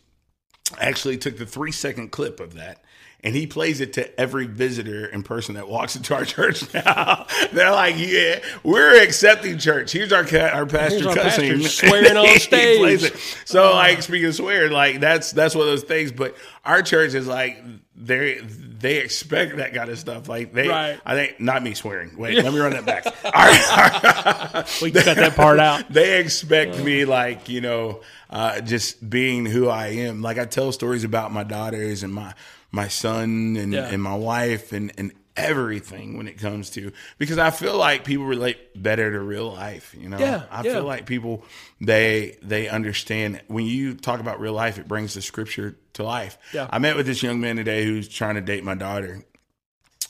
actually 0.79 1.17
took 1.17 1.37
the 1.37 1.45
three 1.45 1.71
second 1.71 2.11
clip 2.11 2.39
of 2.39 2.53
that. 2.53 2.82
And 3.25 3.33
he 3.33 3.47
plays 3.47 3.79
it 3.79 3.93
to 3.93 4.19
every 4.19 4.47
visitor 4.47 5.05
and 5.05 5.23
person 5.23 5.55
that 5.55 5.69
walks 5.69 5.95
into 5.95 6.13
our 6.13 6.25
church 6.25 6.73
now. 6.73 7.25
They're 7.53 7.71
like, 7.71 7.95
"Yeah, 7.97 8.39
we're 8.63 9.01
accepting 9.01 9.57
church. 9.59 9.93
Here's 9.93 10.11
our 10.11 10.23
our 10.37 10.65
pastor 10.65 10.95
Here's 10.95 11.05
our 11.07 11.15
cussing, 11.15 11.61
pastor 11.61 11.69
swearing 11.87 12.17
on 12.17 12.39
stage." 12.39 12.79
plays 12.79 13.03
it. 13.05 13.17
So, 13.45 13.71
like, 13.71 14.01
speaking 14.01 14.27
of 14.27 14.35
swearing, 14.35 14.73
like 14.73 14.99
that's 14.99 15.31
that's 15.31 15.55
one 15.55 15.61
of 15.65 15.71
those 15.71 15.83
things. 15.83 16.11
But 16.11 16.35
our 16.65 16.81
church 16.81 17.13
is 17.13 17.25
like 17.25 17.63
they 17.95 18.39
they 18.41 18.97
expect 18.97 19.55
that 19.55 19.73
kind 19.73 19.89
of 19.89 19.97
stuff. 19.97 20.27
Like 20.27 20.51
they, 20.51 20.67
Right. 20.67 20.99
I 21.05 21.15
think 21.15 21.39
not 21.39 21.63
me 21.63 21.75
swearing. 21.75 22.17
Wait, 22.17 22.43
let 22.43 22.51
me 22.53 22.59
run 22.59 22.71
that 22.71 22.85
back. 22.85 23.05
Our- 23.23 24.57
our- 24.57 24.65
we 24.81 24.91
can 24.91 25.03
cut 25.03 25.15
that 25.17 25.35
part 25.37 25.59
out. 25.59 25.87
they 25.89 26.19
expect 26.19 26.77
me 26.79 27.05
like 27.05 27.47
you 27.47 27.61
know 27.61 28.01
uh, 28.29 28.59
just 28.59 29.09
being 29.09 29.45
who 29.45 29.69
I 29.69 29.87
am. 29.87 30.21
Like 30.21 30.37
I 30.37 30.43
tell 30.45 30.73
stories 30.73 31.05
about 31.05 31.31
my 31.31 31.43
daughters 31.43 32.03
and 32.03 32.13
my 32.13 32.33
my 32.73 32.89
son 32.89 33.55
and, 33.55 33.71
Yeah. 33.71 33.85
and 33.87 34.03
my 34.03 34.15
wife 34.15 34.73
and 34.73 34.91
and 34.97 35.13
everything 35.35 36.15
when 36.15 36.27
it 36.27 36.37
comes 36.37 36.69
to 36.69 36.91
because 37.17 37.39
I 37.39 37.49
feel 37.49 37.75
like 37.75 38.03
people 38.05 38.25
relate 38.25 38.57
better 38.79 39.11
to 39.11 39.19
real 39.19 39.51
life. 39.51 39.95
You 39.99 40.07
know, 40.09 40.19
Yeah, 40.19 40.43
I 40.51 40.57
yeah. 40.63 40.73
feel 40.73 40.83
like 40.83 41.05
people 41.07 41.43
they 41.81 42.37
they 42.43 42.67
understand 42.67 43.41
when 43.47 43.65
you 43.65 43.95
talk 43.95 44.19
about 44.19 44.39
real 44.39 44.53
life, 44.53 44.77
it 44.77 44.87
brings 44.87 45.13
the 45.15 45.21
scripture 45.21 45.75
to 45.93 46.03
life. 46.03 46.37
Yeah. 46.53 46.67
I 46.69 46.77
met 46.79 46.95
with 46.95 47.05
this 47.07 47.23
young 47.23 47.39
man 47.41 47.55
today 47.55 47.83
who's 47.85 48.07
trying 48.07 48.35
to 48.35 48.41
date 48.41 48.63
my 48.63 48.75
daughter 48.75 49.23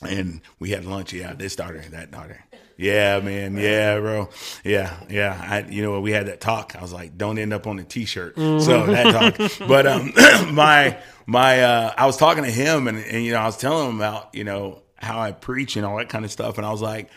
and 0.02 0.40
we 0.58 0.70
had 0.70 0.84
lunch. 0.84 1.12
Yeah, 1.12 1.32
this 1.32 1.56
daughter, 1.56 1.82
that 1.92 2.10
daughter. 2.10 2.44
Yeah, 2.76 3.20
man. 3.20 3.56
Yeah, 3.56 4.00
bro. 4.00 4.28
Yeah, 4.64 4.96
yeah. 5.08 5.38
I, 5.40 5.68
you 5.70 5.82
know, 5.82 6.00
we 6.00 6.10
had 6.12 6.26
that 6.26 6.40
talk. 6.40 6.74
I 6.76 6.82
was 6.82 6.92
like, 6.92 7.16
don't 7.16 7.38
end 7.38 7.52
up 7.52 7.66
on 7.66 7.78
a 7.78 7.84
t-shirt. 7.84 8.36
So 8.36 8.86
that 8.86 9.12
talk. 9.38 9.50
But 9.68 9.86
um, 9.86 10.12
my 10.54 10.98
my, 11.26 11.62
uh, 11.62 11.94
I 11.96 12.06
was 12.06 12.16
talking 12.16 12.44
to 12.44 12.50
him, 12.50 12.86
and, 12.88 12.98
and 12.98 13.24
you 13.24 13.32
know, 13.32 13.38
I 13.38 13.46
was 13.46 13.56
telling 13.56 13.90
him 13.90 13.96
about 13.96 14.34
you 14.34 14.44
know 14.44 14.82
how 14.96 15.20
I 15.20 15.32
preach 15.32 15.76
and 15.76 15.86
all 15.86 15.96
that 15.98 16.08
kind 16.08 16.24
of 16.24 16.30
stuff, 16.30 16.58
and 16.58 16.66
I 16.66 16.70
was 16.70 16.82
like, 16.82 17.10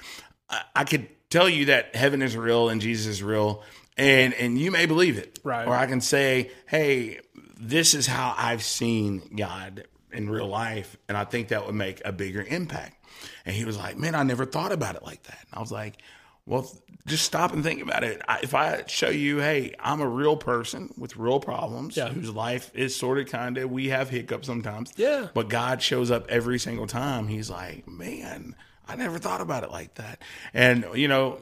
I, 0.50 0.62
I 0.76 0.84
could 0.84 1.08
tell 1.30 1.50
you 1.50 1.66
that 1.66 1.96
heaven 1.96 2.22
is 2.22 2.36
real 2.38 2.70
and 2.70 2.82
Jesus 2.82 3.08
is 3.08 3.24
real, 3.24 3.64
and 3.98 4.34
and 4.34 4.58
you 4.58 4.72
may 4.72 4.86
believe 4.86 5.18
it, 5.18 5.40
Right. 5.44 5.68
Or 5.68 5.74
I 5.74 5.88
can 5.88 6.02
say, 6.02 6.52
hey, 6.68 7.20
this 7.60 7.94
is 7.94 8.06
how 8.08 8.34
I've 8.38 8.64
seen 8.64 9.36
God 9.36 9.86
in 10.12 10.30
real 10.30 10.48
life, 10.48 10.96
and 11.08 11.18
I 11.18 11.24
think 11.26 11.50
that 11.50 11.66
would 11.66 11.76
make 11.76 12.02
a 12.06 12.12
bigger 12.12 12.42
impact. 12.48 13.04
And 13.46 13.56
he 13.56 13.66
was 13.66 13.78
like, 13.78 13.98
man, 13.98 14.16
I 14.16 14.24
never 14.24 14.46
thought 14.46 14.72
about 14.72 14.96
it 14.96 15.04
like 15.04 15.24
that. 15.24 15.40
And 15.50 15.58
I 15.58 15.60
was 15.60 15.72
like, 15.72 16.02
well, 16.46 16.70
just 17.06 17.26
stop 17.26 17.52
and 17.52 17.62
think 17.62 17.82
about 17.82 18.04
it. 18.06 18.22
I, 18.28 18.40
if 18.42 18.54
I 18.54 18.84
show 18.88 19.10
you, 19.10 19.40
hey, 19.40 19.74
I'm 19.80 20.00
a 20.00 20.08
real 20.08 20.38
person 20.38 20.94
with 20.98 21.18
real 21.18 21.40
problems, 21.42 21.98
Yeah. 21.98 22.08
whose 22.10 22.30
life 22.30 22.72
is 22.74 22.96
sort 22.96 23.18
of 23.18 23.28
kind 23.28 23.58
of, 23.58 23.70
we 23.70 23.90
have 23.90 24.10
hiccups 24.10 24.48
sometimes, 24.48 24.94
Yeah. 24.96 25.28
but 25.34 25.50
God 25.50 25.82
shows 25.82 26.10
up 26.10 26.26
every 26.30 26.58
single 26.58 26.88
time. 26.88 27.28
He's 27.28 27.50
like, 27.50 27.86
man, 27.88 28.56
I 28.88 28.96
never 28.96 29.18
thought 29.20 29.42
about 29.42 29.64
it 29.64 29.72
like 29.72 29.96
that. 29.96 30.22
And, 30.54 30.86
you 30.94 31.10
know, 31.10 31.40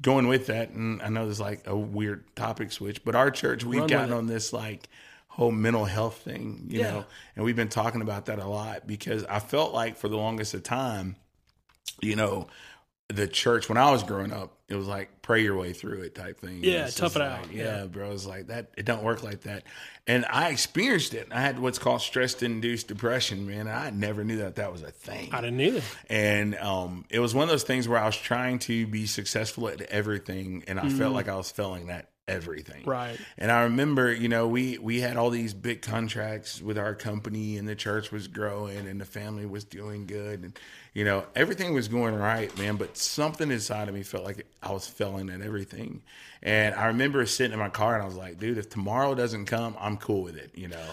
going 0.00 0.26
with 0.26 0.46
that, 0.46 0.70
and 0.70 1.02
I 1.02 1.10
know 1.10 1.24
there's 1.26 1.40
like 1.40 1.66
a 1.66 1.76
weird 1.76 2.24
topic 2.34 2.72
switch, 2.72 3.04
but 3.04 3.14
our 3.14 3.30
church, 3.30 3.62
we've 3.62 3.80
Run 3.80 3.88
gotten 3.90 4.12
on 4.14 4.26
this 4.26 4.54
like 4.54 4.88
whole 5.36 5.52
mental 5.52 5.84
health 5.84 6.16
thing, 6.22 6.64
you 6.70 6.80
Yeah. 6.80 6.90
know, 6.92 7.04
and 7.36 7.44
we've 7.44 7.54
been 7.56 7.68
talking 7.68 8.00
about 8.00 8.24
that 8.26 8.38
a 8.38 8.46
lot 8.46 8.86
because 8.86 9.22
I 9.24 9.38
felt 9.38 9.74
like 9.74 9.98
for 9.98 10.08
the 10.08 10.16
longest 10.16 10.54
of 10.54 10.62
time, 10.62 11.16
you 12.00 12.16
know, 12.16 12.46
the 13.08 13.28
church 13.28 13.68
when 13.68 13.76
I 13.78 13.90
was 13.90 14.02
growing 14.02 14.32
up, 14.32 14.56
it 14.68 14.74
was 14.76 14.86
like 14.86 15.20
pray 15.22 15.42
your 15.42 15.54
way 15.56 15.74
through 15.74 16.00
it 16.00 16.14
type 16.14 16.40
thing. 16.40 16.60
Yeah, 16.64 16.86
tough 16.88 17.14
it 17.16 17.18
like, 17.20 17.30
out. 17.30 17.52
Yeah, 17.52 17.64
Yeah. 17.80 17.84
bro. 17.84 18.10
It's 18.12 18.24
like 18.24 18.46
that. 18.46 18.70
It 18.78 18.86
don't 18.86 19.04
work 19.04 19.22
like 19.22 19.42
that. 19.42 19.64
And 20.06 20.24
I 20.28 20.48
experienced 20.48 21.12
it. 21.12 21.28
I 21.30 21.40
had 21.42 21.58
what's 21.58 21.78
called 21.78 22.00
stress 22.00 22.42
induced 22.42 22.88
depression, 22.88 23.46
man. 23.46 23.68
I 23.68 23.90
never 23.90 24.24
knew 24.24 24.38
that 24.38 24.56
that 24.56 24.72
was 24.72 24.82
a 24.82 24.90
thing. 24.90 25.28
I 25.34 25.42
didn't 25.42 25.60
either. 25.60 25.82
And 26.08 26.56
um, 26.56 27.04
it 27.10 27.20
was 27.20 27.34
one 27.34 27.42
of 27.44 27.50
those 27.50 27.62
things 27.64 27.86
where 27.86 27.98
I 28.00 28.06
was 28.06 28.16
trying 28.16 28.58
to 28.60 28.86
be 28.86 29.06
successful 29.06 29.68
at 29.68 29.82
everything, 29.82 30.64
and 30.66 30.80
I 30.80 30.88
felt 30.88 31.12
like 31.12 31.28
I 31.28 31.36
was 31.36 31.50
failing 31.50 31.90
at 31.90 32.08
everything. 32.28 32.82
Right. 32.84 33.18
And 33.38 33.50
I 33.52 33.62
remember, 33.64 34.12
you 34.12 34.28
know, 34.28 34.48
we 34.48 34.78
we 34.78 35.00
had 35.00 35.16
all 35.16 35.30
these 35.30 35.54
big 35.54 35.82
contracts 35.82 36.60
with 36.60 36.78
our 36.78 36.94
company, 36.94 37.56
and 37.56 37.68
the 37.68 37.74
church 37.76 38.10
was 38.10 38.28
growing, 38.28 38.86
and 38.86 39.00
the 39.00 39.04
family 39.04 39.46
was 39.46 39.64
doing 39.64 40.06
good, 40.06 40.42
and 40.42 40.58
you 40.92 41.04
know, 41.04 41.24
everything 41.34 41.74
was 41.74 41.88
going 41.88 42.14
right, 42.14 42.56
man. 42.58 42.76
But 42.76 42.96
something 42.96 43.50
inside 43.50 43.88
of 43.88 43.94
me 43.94 44.02
felt 44.02 44.24
like 44.24 44.46
I 44.62 44.72
was 44.72 44.86
failing 44.86 45.30
at 45.30 45.40
everything. 45.40 46.02
And 46.42 46.74
I 46.74 46.86
remember 46.86 47.24
sitting 47.26 47.52
in 47.52 47.58
my 47.58 47.68
car, 47.70 47.94
and 47.94 48.02
I 48.02 48.06
was 48.06 48.16
like, 48.16 48.38
dude, 48.38 48.58
if 48.58 48.68
tomorrow 48.68 49.14
doesn't 49.14 49.46
come, 49.46 49.76
I'm 49.80 49.96
cool 49.96 50.22
with 50.22 50.36
it, 50.36 50.50
you 50.54 50.68
know. 50.68 50.84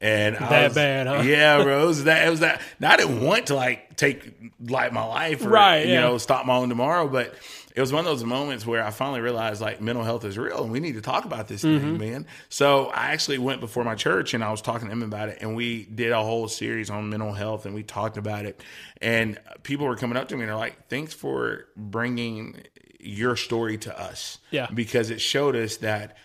And 0.00 0.36
I 0.36 0.48
That 0.48 0.64
was- 0.64 0.74
bad, 0.74 1.06
huh? 1.06 1.22
Yeah, 1.22 1.62
bro. 1.62 1.84
It 1.84 1.86
was 1.86 2.04
that. 2.04 2.26
It 2.26 2.30
was 2.30 2.40
that. 2.40 2.60
Now, 2.80 2.90
I 2.92 2.96
didn't 2.96 3.20
want 3.22 3.46
to 3.48 3.54
like 3.54 3.96
take 3.96 4.32
like 4.60 4.92
my 4.92 5.04
life, 5.04 5.44
or, 5.46 5.50
Right, 5.50 5.86
You 5.86 5.92
yeah. 5.94 6.00
know, 6.00 6.18
stop 6.18 6.44
my 6.44 6.56
own 6.56 6.68
tomorrow, 6.68 7.06
but 7.08 7.34
it 7.74 7.80
was 7.80 7.92
one 7.92 8.00
of 8.00 8.04
those 8.06 8.24
moments 8.24 8.66
where 8.66 8.84
I 8.84 8.90
finally 8.90 9.20
realized 9.20 9.62
like 9.62 9.80
mental 9.80 10.04
health 10.04 10.24
is 10.24 10.36
real 10.36 10.62
and 10.62 10.70
we 10.70 10.80
need 10.80 10.94
to 10.94 11.00
talk 11.00 11.24
about 11.24 11.48
this 11.48 11.62
thing, 11.62 11.80
mm-hmm. 11.80 11.96
man. 11.96 12.26
So 12.48 12.86
I 12.86 13.12
actually 13.12 13.38
went 13.38 13.60
before 13.60 13.82
my 13.82 13.94
church 13.94 14.34
and 14.34 14.44
I 14.44 14.50
was 14.50 14.60
talking 14.60 14.88
to 14.88 14.92
him 14.92 15.02
about 15.02 15.30
it, 15.30 15.38
and 15.40 15.56
we 15.56 15.84
did 15.84 16.12
a 16.12 16.22
whole 16.22 16.48
series 16.48 16.90
on 16.90 17.08
mental 17.08 17.32
health 17.32 17.64
and 17.64 17.74
we 17.74 17.82
talked 17.82 18.16
about 18.16 18.44
it. 18.44 18.62
And 19.00 19.38
people 19.62 19.86
were 19.86 19.96
coming 19.96 20.16
up 20.16 20.28
to 20.28 20.36
me 20.36 20.42
and 20.42 20.50
they're 20.50 20.56
like, 20.56 20.88
"Thanks 20.88 21.14
for 21.14 21.66
bringing 21.76 22.62
your 23.00 23.36
story 23.36 23.78
to 23.78 23.98
us." 23.98 24.38
Yeah. 24.50 24.68
because 24.72 25.10
it 25.10 25.20
showed 25.20 25.56
us 25.56 25.78
that 25.78 26.16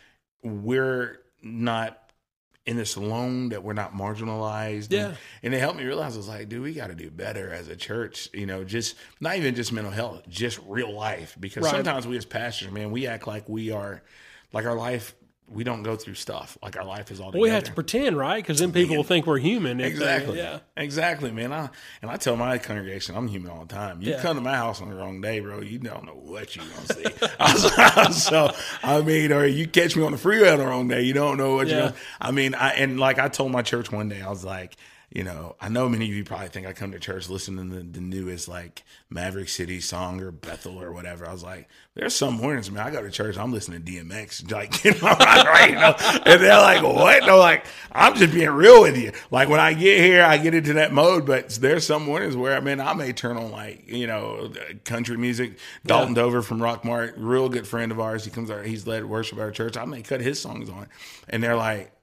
we're 0.44 1.20
not 1.42 2.07
in 2.68 2.76
this 2.78 2.98
alone 2.98 3.50
that 3.50 3.64
we're 3.64 3.74
not 3.74 3.94
marginalized. 3.96 4.92
Yeah. 4.92 5.08
And, 5.08 5.18
and 5.42 5.54
it 5.56 5.60
helped 5.60 5.78
me 5.78 5.86
realize 5.86 6.14
I 6.16 6.18
was 6.18 6.28
like, 6.28 6.50
dude, 6.50 6.62
we 6.62 6.74
got 6.74 6.88
to 6.88 6.96
do 6.96 7.10
better 7.10 7.52
as 7.52 7.70
a 7.70 7.76
church. 7.76 8.30
You 8.34 8.46
know, 8.46 8.64
just 8.66 8.96
not 9.22 9.38
even 9.38 9.56
just 9.56 9.72
mental 9.72 9.92
health, 9.92 10.28
just 10.28 10.60
real 10.68 10.94
life. 10.94 11.36
Because 11.40 11.64
Right. 11.64 11.72
sometimes 11.72 12.06
we 12.06 12.18
as 12.18 12.26
pastors, 12.26 12.70
man, 12.72 12.92
we 12.92 13.08
act 13.08 13.26
like 13.26 13.48
we 13.48 13.72
are, 13.72 14.04
like 14.52 14.66
our 14.66 14.76
life, 14.76 15.16
we 15.50 15.64
don't 15.64 15.82
go 15.84 15.96
through 15.96 16.16
stuff. 16.16 16.58
Like 16.62 16.76
our 16.78 16.84
life 16.84 17.10
is 17.10 17.20
all 17.22 17.28
together. 17.32 17.42
We 17.42 17.50
have 17.50 17.64
to 17.64 17.74
pretend, 17.74 18.18
right? 18.18 18.44
Because 18.44 18.60
then 18.60 18.74
people 18.74 18.98
will 18.98 19.04
think 19.06 19.26
we're 19.26 19.38
human. 19.38 19.80
if 19.80 19.86
they- 19.86 19.92
Exactly. 19.92 20.38
yeah. 20.38 20.60
Exactly, 20.76 21.32
man. 21.32 21.54
I, 21.54 21.70
and 22.02 22.12
I 22.12 22.18
tell 22.18 22.36
my 22.36 22.58
congregation, 22.58 23.16
I'm 23.16 23.28
human 23.30 23.52
all 23.52 23.62
the 23.66 23.74
time. 23.74 24.02
You 24.02 24.12
Yeah. 24.12 24.22
come 24.22 24.36
to 24.36 24.42
my 24.42 24.56
house 24.56 24.82
on 24.82 24.90
the 24.90 24.96
wrong 24.96 25.22
day, 25.22 25.40
bro. 25.40 25.62
You 25.62 25.80
don't 25.80 26.06
know 26.06 26.12
what 26.22 26.56
you're 26.56 26.66
gonna 26.66 26.94
see. 26.94 27.28
I 27.40 28.12
so 28.12 28.54
I 28.84 29.02
mean, 29.02 29.32
or 29.32 29.46
you 29.46 29.68
catch 29.68 29.96
me 29.96 30.04
on 30.04 30.12
the 30.12 30.18
freeway 30.18 30.50
on 30.50 30.60
the 30.60 30.66
wrong 30.68 30.88
day, 30.90 31.04
you 31.04 31.14
don't 31.14 31.38
know 31.38 31.56
what 31.56 31.68
Yeah. 31.68 31.74
you're. 31.76 31.84
Gonna, 31.88 31.96
I 32.20 32.32
mean, 32.32 32.54
I 32.54 32.72
and 32.74 33.00
like 33.00 33.18
I 33.18 33.30
told 33.30 33.52
my 33.54 33.62
church 33.62 33.92
one 33.92 34.10
day, 34.10 34.22
I 34.22 34.30
was 34.30 34.44
like. 34.44 34.76
You 35.10 35.24
know, 35.24 35.56
I 35.62 35.70
know 35.70 35.88
many 35.88 36.10
of 36.10 36.14
you 36.14 36.26
probably 36.26 36.50
think 36.50 36.68
I 36.68 36.74
come 36.74 36.92
to 36.92 37.00
church 37.00 37.30
listening 37.30 37.70
to 37.70 37.78
the, 37.78 37.84
the 37.84 38.02
newest 38.02 38.50
like 38.50 38.84
Maverick 39.10 39.48
City 39.48 39.80
song 39.80 40.20
or 40.22 40.32
Bethel 40.32 40.82
or 40.82 40.92
whatever. 40.92 41.26
I 41.26 41.32
was 41.32 41.44
like, 41.44 41.70
there's 41.94 42.14
some 42.14 42.34
mornings, 42.34 42.70
man, 42.70 42.86
I 42.86 42.92
go 42.92 43.02
to 43.02 43.10
church, 43.10 43.38
I'm 43.38 43.54
listening 43.54 43.86
to 43.86 43.92
DMX, 43.92 44.52
like, 44.52 44.84
you 44.84 44.92
know, 44.92 44.98
right, 45.20 45.70
you 45.70 45.76
know, 45.76 45.96
and 46.26 46.42
they're 46.42 46.60
like, 46.60 46.84
what? 46.84 47.26
No, 47.26 47.38
like, 47.38 47.66
I'm 47.94 48.16
just 48.16 48.34
being 48.34 48.50
real 48.50 48.82
with 48.82 48.98
you. 48.98 49.14
Like 49.32 49.48
when 49.48 49.62
I 49.62 49.74
get 49.74 49.98
here, 50.02 50.24
I 50.24 50.38
get 50.38 50.54
into 50.54 50.74
that 50.74 50.92
mode, 50.92 51.26
but 51.26 51.50
there's 51.52 51.86
some 51.86 52.04
mornings 52.04 52.36
where, 52.36 52.58
I 52.58 52.60
mean, 52.60 52.82
I 52.82 52.94
may 52.94 53.14
turn 53.14 53.38
on 53.38 53.50
like, 53.50 53.88
you 53.88 54.08
know, 54.08 54.52
country 54.84 55.18
music. 55.18 55.58
Dalton 55.86 56.16
Dover 56.16 56.42
from 56.42 56.60
Rockmart, 56.60 57.14
real 57.16 57.48
good 57.48 57.66
friend 57.66 57.94
of 57.94 58.00
ours. 58.02 58.26
He 58.26 58.30
comes 58.30 58.52
out, 58.52 58.66
he's 58.66 58.86
led 58.86 59.06
worship 59.06 59.38
at 59.38 59.44
our 59.44 59.52
church. 59.52 59.78
I 59.78 59.86
may 59.86 60.02
cut 60.02 60.20
his 60.20 60.40
songs 60.40 60.70
on, 60.70 60.90
and 61.30 61.42
they're 61.42 61.56
like. 61.56 61.94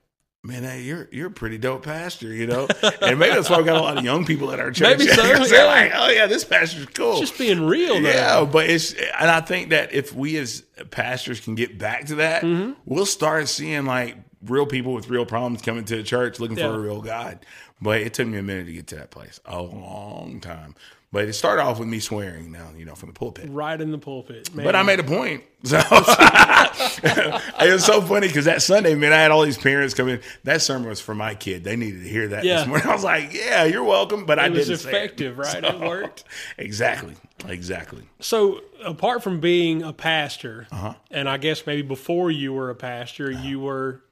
Man, 0.47 0.63
hey, 0.63 0.83
you're 0.83 1.09
you're 1.11 1.29
a 1.29 1.31
pretty 1.31 1.57
dope 1.57 1.85
pastor, 1.85 2.29
you 2.31 2.47
know, 2.47 2.69
and 3.01 3.19
maybe 3.19 3.35
that's 3.35 3.49
why 3.49 3.57
we 3.59 3.65
got 3.65 3.77
a 3.79 3.81
lot 3.81 3.97
of 3.97 4.05
young 4.05 4.27
people 4.27 4.53
at 4.53 4.61
our 4.61 4.71
church. 4.71 4.99
Maybe 4.99 5.07
so, 5.11 5.23
they're 5.23 5.67
like, 5.67 5.93
oh 5.95 6.09
yeah, 6.11 6.27
this 6.27 6.45
pastor's 6.45 6.85
cool. 6.87 7.19
Just 7.19 7.39
being 7.39 7.63
real, 7.63 7.95
though. 7.95 8.01
Yeah, 8.09 8.45
but 8.45 8.69
it's 8.69 8.93
and 8.93 9.31
I 9.31 9.41
think 9.41 9.71
that 9.71 9.95
if 9.95 10.13
we 10.15 10.37
as 10.37 10.61
pastors 10.91 11.41
can 11.41 11.55
get 11.55 11.79
back 11.79 12.05
to 12.09 12.17
that, 12.17 12.43
Mm-hmm. 12.43 12.73
we'll 12.85 13.07
start 13.07 13.49
seeing 13.49 13.87
like 13.87 14.17
real 14.45 14.67
people 14.67 14.93
with 14.93 15.09
real 15.09 15.25
problems 15.25 15.63
coming 15.63 15.87
to 15.87 15.97
the 15.97 16.03
church 16.03 16.39
looking 16.39 16.59
Yeah. 16.59 16.69
for 16.69 16.75
a 16.75 16.79
real 16.79 17.01
God. 17.01 17.39
But 17.81 18.03
it 18.03 18.13
took 18.13 18.27
me 18.29 18.37
a 18.37 18.43
minute 18.43 18.67
to 18.67 18.73
get 18.75 18.87
to 18.89 18.97
that 18.97 19.11
place, 19.11 19.41
a 19.47 19.63
long 19.63 20.41
time. 20.43 20.75
But 21.15 21.29
it 21.29 21.33
started 21.35 21.62
off 21.62 21.79
with 21.79 21.87
me 21.87 22.01
swearing 22.01 22.51
now, 22.51 22.71
you 22.77 22.85
know, 22.85 22.97
from 22.97 23.09
the 23.11 23.12
pulpit. 23.15 23.49
Right 23.49 23.81
in 23.81 23.93
the 23.93 23.99
pulpit. 23.99 24.53
Man. 24.53 24.67
But 24.67 24.75
I 24.75 24.83
made 24.83 24.99
a 25.01 25.05
point. 25.05 25.45
So 25.65 25.79
it 25.79 27.73
was 27.73 27.85
so 27.85 28.03
funny 28.03 28.27
because 28.27 28.45
that 28.47 28.61
Sunday, 28.62 28.95
man, 28.95 29.12
I 29.12 29.17
had 29.23 29.31
all 29.31 29.43
these 29.43 29.57
parents 29.57 29.95
come 29.95 30.09
in. 30.09 30.21
That 30.45 30.61
sermon 30.61 30.89
was 30.89 31.01
for 31.01 31.15
my 31.15 31.35
kid. 31.35 31.65
They 31.65 31.77
needed 31.77 32.03
to 32.03 32.09
hear 32.09 32.29
that 32.29 32.45
Yeah. 32.45 32.59
this 32.59 32.67
morning. 32.67 32.87
I 32.87 32.93
was 32.93 33.05
like, 33.05 33.33
"Yeah, 33.33 33.65
you're 33.65 33.85
welcome," 33.85 34.27
but 34.27 34.39
I 34.39 34.47
it 34.47 34.53
was 34.53 34.67
didn't 34.67 34.81
say 34.81 34.89
it. 34.91 34.95
effective, 34.95 35.39
right? 35.39 35.65
It 35.65 35.81
worked. 35.81 36.25
Exactly, 36.59 37.15
exactly. 37.49 38.03
So, 38.21 38.61
apart 38.85 39.23
from 39.23 39.41
being 39.41 39.83
a 39.83 39.93
pastor, 39.95 40.67
Uh-huh. 40.71 40.95
and 41.11 41.29
I 41.31 41.39
guess 41.39 41.67
maybe 41.67 41.81
before 41.83 42.31
you 42.31 42.53
were 42.53 42.69
a 42.71 42.75
pastor, 42.75 43.31
you 43.31 43.61
were 43.61 44.03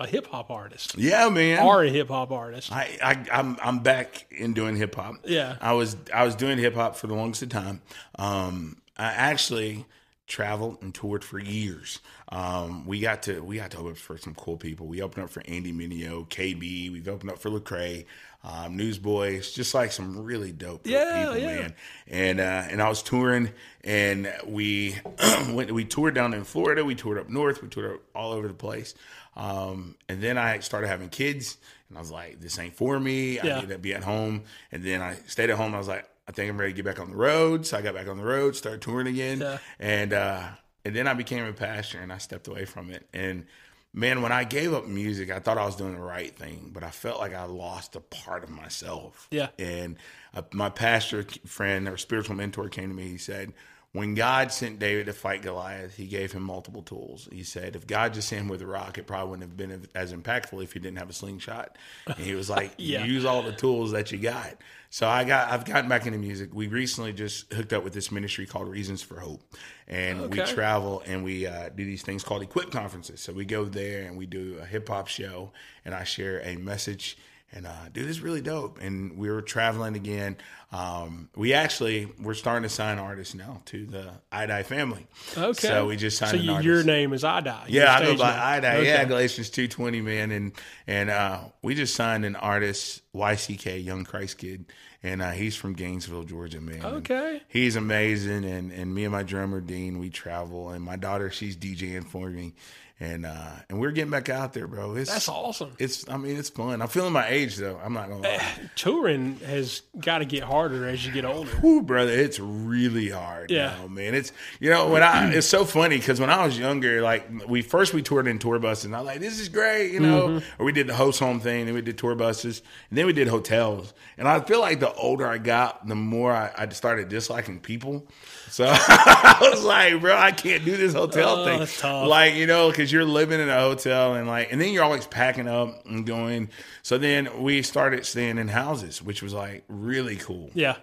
a 0.00 0.06
hip 0.06 0.26
hop 0.26 0.50
artist, 0.50 0.96
Yeah, 0.98 1.28
man. 1.28 1.58
are 1.60 1.84
a 1.84 1.88
hip 1.90 2.08
hop 2.08 2.32
artist. 2.32 2.72
I, 2.72 2.98
I 3.02 3.24
I'm 3.32 3.56
I'm 3.62 3.78
back 3.80 4.26
in 4.30 4.54
doing 4.54 4.74
hip 4.74 4.94
hop. 4.96 5.16
Yeah. 5.24 5.56
I 5.60 5.74
was 5.74 5.96
I 6.12 6.24
was 6.24 6.34
doing 6.34 6.58
hip 6.58 6.74
hop 6.74 6.96
for 6.96 7.06
the 7.06 7.14
longest 7.14 7.42
of 7.42 7.50
time. 7.50 7.82
Um, 8.18 8.78
I 8.96 9.04
actually 9.12 9.84
traveled 10.26 10.78
and 10.80 10.94
toured 10.94 11.24
for 11.24 11.38
years. 11.38 11.98
Um, 12.30 12.86
we 12.86 13.00
got 13.00 13.22
to 13.24 13.42
we 13.42 13.56
got 13.56 13.72
to 13.72 13.78
open 13.78 13.92
up 13.92 13.98
for 13.98 14.16
some 14.16 14.34
cool 14.34 14.56
people. 14.56 14.86
We 14.86 15.02
opened 15.02 15.24
up 15.24 15.30
for 15.30 15.42
Andy 15.46 15.72
Mineo, 15.72 16.26
KB. 16.28 16.90
We've 16.92 17.08
opened 17.08 17.30
up 17.32 17.38
for 17.38 17.50
Lecrae, 17.50 18.04
um, 18.44 18.76
Newsboys, 18.76 19.52
just 19.52 19.74
like 19.74 19.90
some 19.90 20.22
really 20.22 20.52
dope, 20.52 20.84
dope 20.84 20.92
Yeah, 20.92 21.24
people, 21.24 21.38
yeah. 21.38 21.46
man. 21.60 21.74
And 22.06 22.40
uh, 22.40 22.64
and 22.70 22.80
I 22.80 22.88
was 22.88 23.02
touring, 23.02 23.50
and 23.82 24.32
we 24.46 24.94
went. 25.50 25.72
We 25.72 25.84
toured 25.84 26.14
down 26.14 26.32
in 26.32 26.44
Florida. 26.44 26.84
We 26.84 26.94
toured 26.94 27.18
up 27.18 27.28
north. 27.28 27.62
We 27.62 27.68
toured 27.68 27.96
up 27.96 28.00
all 28.14 28.30
over 28.32 28.46
the 28.46 28.54
place. 28.54 28.94
Um, 29.36 29.96
and 30.08 30.22
then 30.22 30.36
I 30.38 30.58
started 30.60 30.88
having 30.88 31.08
kids, 31.08 31.56
and 31.88 31.96
I 31.96 32.00
was 32.00 32.10
like, 32.10 32.40
"This 32.40 32.58
ain't 32.58 32.74
for 32.76 32.98
me. 32.98 33.36
Yeah. 33.36 33.58
I 33.58 33.60
need 33.60 33.68
to 33.70 33.78
be 33.78 33.94
at 33.94 34.04
home." 34.04 34.42
And 34.72 34.84
then 34.84 35.00
I 35.02 35.14
stayed 35.26 35.50
at 35.50 35.56
home. 35.56 35.74
I 35.74 35.78
was 35.78 35.88
like, 35.88 36.08
"I 36.28 36.32
think 36.32 36.50
I'm 36.50 36.58
ready 36.58 36.72
to 36.72 36.76
get 36.76 36.84
back 36.84 37.00
on 37.00 37.10
the 37.10 37.16
road." 37.16 37.66
So 37.66 37.78
I 37.78 37.82
got 37.82 37.94
back 37.94 38.08
on 38.08 38.16
the 38.18 38.24
road, 38.24 38.56
started 38.56 38.82
touring 38.82 39.06
again, 39.06 39.40
Yeah. 39.40 39.58
and 39.78 40.12
uh, 40.12 40.48
and 40.84 40.94
then 40.96 41.06
I 41.06 41.14
became 41.14 41.44
a 41.44 41.52
pastor, 41.52 42.00
and 42.00 42.12
I 42.12 42.18
stepped 42.18 42.48
away 42.48 42.64
from 42.64 42.90
it. 42.90 43.06
And 43.12 43.46
man, 43.92 44.22
when 44.22 44.32
I 44.32 44.44
gave 44.44 44.72
up 44.74 44.86
music, 44.86 45.30
I 45.30 45.38
thought 45.40 45.58
I 45.58 45.64
was 45.64 45.76
doing 45.76 45.94
the 45.94 46.00
right 46.00 46.36
thing, 46.36 46.70
but 46.72 46.82
I 46.84 46.90
felt 46.90 47.18
like 47.20 47.34
I 47.34 47.44
lost 47.44 47.96
a 47.96 48.00
part 48.00 48.44
of 48.44 48.50
myself. 48.50 49.26
Yeah. 49.30 49.48
And 49.58 49.96
uh, 50.34 50.42
my 50.52 50.70
pastor 50.70 51.24
friend 51.46 51.88
or 51.88 51.96
spiritual 51.96 52.36
mentor 52.36 52.68
came 52.68 52.88
to 52.88 52.94
me. 52.94 53.08
He 53.08 53.18
said, 53.18 53.52
when 53.92 54.14
God 54.14 54.52
sent 54.52 54.78
David 54.78 55.06
to 55.06 55.12
fight 55.12 55.42
Goliath, 55.42 55.96
he 55.96 56.06
gave 56.06 56.30
him 56.30 56.42
multiple 56.44 56.82
tools. 56.82 57.28
He 57.32 57.42
said, 57.42 57.74
if 57.74 57.88
God 57.88 58.14
just 58.14 58.28
sent 58.28 58.42
him 58.42 58.48
with 58.48 58.62
a 58.62 58.66
rock, 58.66 58.98
it 58.98 59.06
probably 59.08 59.30
wouldn't 59.30 59.48
have 59.50 59.56
been 59.56 59.88
as 59.96 60.12
impactful 60.12 60.62
if 60.62 60.72
he 60.72 60.78
didn't 60.78 60.98
have 60.98 61.10
a 61.10 61.12
slingshot. 61.12 61.76
And 62.06 62.18
he 62.18 62.34
was 62.34 62.48
like, 62.56 62.72
Yeah. 62.76 63.04
use 63.04 63.24
all 63.24 63.42
the 63.42 63.52
tools 63.52 63.90
that 63.90 64.12
you 64.12 64.18
got. 64.18 64.56
So 64.90 65.08
I 65.08 65.24
got, 65.24 65.50
I've 65.50 65.64
gotten 65.64 65.88
back 65.88 66.06
into 66.06 66.18
music. 66.18 66.50
We 66.52 66.68
recently 66.68 67.12
just 67.12 67.52
hooked 67.52 67.72
up 67.72 67.82
with 67.82 67.92
this 67.92 68.10
ministry 68.12 68.46
called 68.46 68.68
Reasons 68.68 69.02
for 69.02 69.20
Hope, 69.20 69.40
and 69.86 70.32
we 70.32 70.40
travel 70.40 71.02
and 71.06 71.22
we 71.22 71.46
uh, 71.46 71.68
do 71.68 71.84
these 71.84 72.02
things 72.02 72.24
called 72.24 72.42
Equip 72.42 72.72
conferences. 72.72 73.20
So 73.20 73.32
we 73.32 73.44
go 73.44 73.64
there 73.64 74.02
and 74.06 74.16
we 74.16 74.26
do 74.26 74.58
a 74.60 74.64
hip 74.64 74.88
hop 74.88 75.06
show, 75.06 75.52
and 75.84 75.94
I 75.94 76.02
share 76.02 76.40
a 76.44 76.56
message. 76.56 77.16
And 77.52 77.66
uh, 77.66 77.88
dude, 77.92 78.08
it's 78.08 78.20
really 78.20 78.40
dope. 78.42 78.80
And 78.80 79.16
we 79.18 79.28
were 79.28 79.42
traveling 79.42 79.96
again. 79.96 80.36
Um, 80.72 81.28
we 81.34 81.52
actually 81.52 82.06
we're 82.20 82.34
starting 82.34 82.62
to 82.62 82.68
sign 82.68 82.98
artists 83.00 83.34
now 83.34 83.60
to 83.66 83.86
the 83.86 84.12
iDie 84.32 84.64
family. 84.64 85.06
Okay. 85.36 85.66
So 85.66 85.86
we 85.86 85.96
just 85.96 86.16
signed 86.16 86.30
So 86.30 86.36
you, 86.36 86.60
your 86.60 86.84
name 86.84 87.12
is 87.12 87.24
iDie. 87.24 87.68
your 87.68 87.84
Yeah, 87.84 87.94
I 87.96 88.04
go 88.04 88.16
by 88.16 88.30
name. 88.30 88.62
iDie. 88.62 88.74
Okay. 88.76 88.86
Yeah, 88.86 89.04
Galatians 89.04 89.50
two 89.50 89.66
twenty, 89.66 90.00
man, 90.00 90.30
and 90.30 90.52
and 90.86 91.10
uh, 91.10 91.40
we 91.62 91.74
just 91.74 91.96
signed 91.96 92.24
an 92.24 92.36
artist, 92.36 93.02
YCK, 93.14 93.84
Young 93.84 94.04
Christ 94.04 94.38
Kid, 94.38 94.66
and 95.02 95.22
uh, 95.22 95.30
he's 95.30 95.56
from 95.56 95.72
Gainesville, 95.74 96.24
Georgia, 96.24 96.60
man. 96.60 96.76
And 96.76 96.84
Okay. 96.96 97.42
he's 97.48 97.76
amazing, 97.76 98.44
and 98.44 98.70
and 98.72 98.94
me 98.94 99.04
and 99.04 99.12
my 99.12 99.22
drummer 99.22 99.60
Dean, 99.60 99.98
we 99.98 100.10
travel, 100.10 100.70
and 100.70 100.84
my 100.84 100.96
daughter, 100.96 101.30
she's 101.30 101.56
DJing 101.56 102.06
for 102.06 102.28
me, 102.28 102.54
and 103.02 103.24
uh, 103.24 103.50
and 103.70 103.80
we're 103.80 103.92
getting 103.92 104.10
back 104.10 104.28
out 104.28 104.52
there, 104.52 104.66
bro. 104.66 104.94
It's 104.96 105.10
That's 105.10 105.28
awesome. 105.28 105.72
It's 105.78 106.06
I 106.08 106.18
mean 106.18 106.36
it's 106.36 106.50
fun. 106.50 106.82
I'm 106.82 106.88
feeling 106.88 107.14
my 107.14 107.26
age 107.28 107.56
though. 107.56 107.80
I'm 107.82 107.94
not 107.94 108.10
gonna 108.10 108.22
lie. 108.28 108.42
Touring 108.76 109.36
has 109.46 109.80
got 109.98 110.18
to 110.18 110.26
get 110.26 110.42
harder 110.42 110.86
as 110.86 111.04
you 111.06 111.10
get 111.12 111.24
older. 111.24 111.50
Brother, 111.82 112.12
it's 112.12 112.38
really 112.38 113.08
hard. 113.08 113.50
Yeah. 113.50 113.74
now, 113.80 113.86
man. 113.88 114.14
It's 114.14 114.32
you 114.60 114.68
know 114.68 114.88
when 114.90 115.02
I 115.02 115.32
it's 115.32 115.46
so 115.46 115.64
funny 115.64 115.96
because 115.96 116.20
when 116.20 116.28
I 116.28 116.44
was 116.44 116.58
younger, 116.58 117.00
like 117.00 117.26
we 117.48 117.62
first 117.62 117.94
we 117.94 118.02
toured 118.02 118.26
in 118.26 118.38
tour 118.38 118.58
buses, 118.58 118.84
and 118.84 118.94
I 118.94 118.98
was 119.00 119.06
like, 119.06 119.20
this 119.20 119.40
is 119.40 119.48
great, 119.48 119.92
you 119.92 120.00
know. 120.00 120.28
Mm-hmm. 120.28 120.62
Or 120.62 120.66
we 120.66 120.72
did 120.72 120.86
the 120.86 120.94
host 120.94 121.20
home 121.20 121.40
thing, 121.40 121.64
then 121.64 121.74
we 121.74 121.80
did 121.80 121.96
tour 121.96 122.14
buses, 122.14 122.60
and 122.90 122.98
then 122.98 123.06
we 123.06 123.14
did 123.14 123.28
hotels. 123.28 123.94
And 124.18 124.28
I 124.28 124.40
feel 124.40 124.60
like 124.60 124.80
the 124.80 124.89
older 124.96 125.26
I 125.26 125.38
got, 125.38 125.86
the 125.86 125.94
more 125.94 126.32
I, 126.32 126.50
I 126.56 126.68
started 126.70 127.08
disliking 127.08 127.60
people. 127.60 128.06
So 128.48 128.64
I 128.68 129.38
was 129.40 129.62
like, 129.62 130.00
bro, 130.00 130.16
I 130.16 130.32
can't 130.32 130.64
do 130.64 130.76
this 130.76 130.92
hotel 130.92 131.36
Oh, 131.40 131.44
thing. 131.66 132.08
Like 132.08 132.34
you 132.34 132.46
know, 132.46 132.70
because 132.70 132.90
you're 132.92 133.04
living 133.04 133.40
in 133.40 133.48
a 133.48 133.60
hotel 133.60 134.14
and 134.14 134.26
like, 134.26 134.52
and 134.52 134.60
then 134.60 134.72
you're 134.72 134.84
always 134.84 135.06
packing 135.06 135.48
up 135.48 135.86
and 135.86 136.06
going. 136.06 136.50
So 136.82 136.98
then 136.98 137.42
we 137.42 137.62
started 137.62 138.04
staying 138.06 138.38
in 138.38 138.48
houses, 138.48 139.02
which 139.02 139.22
was 139.22 139.32
like 139.32 139.64
really 139.68 140.16
cool 140.16 140.50
Yeah. 140.54 140.76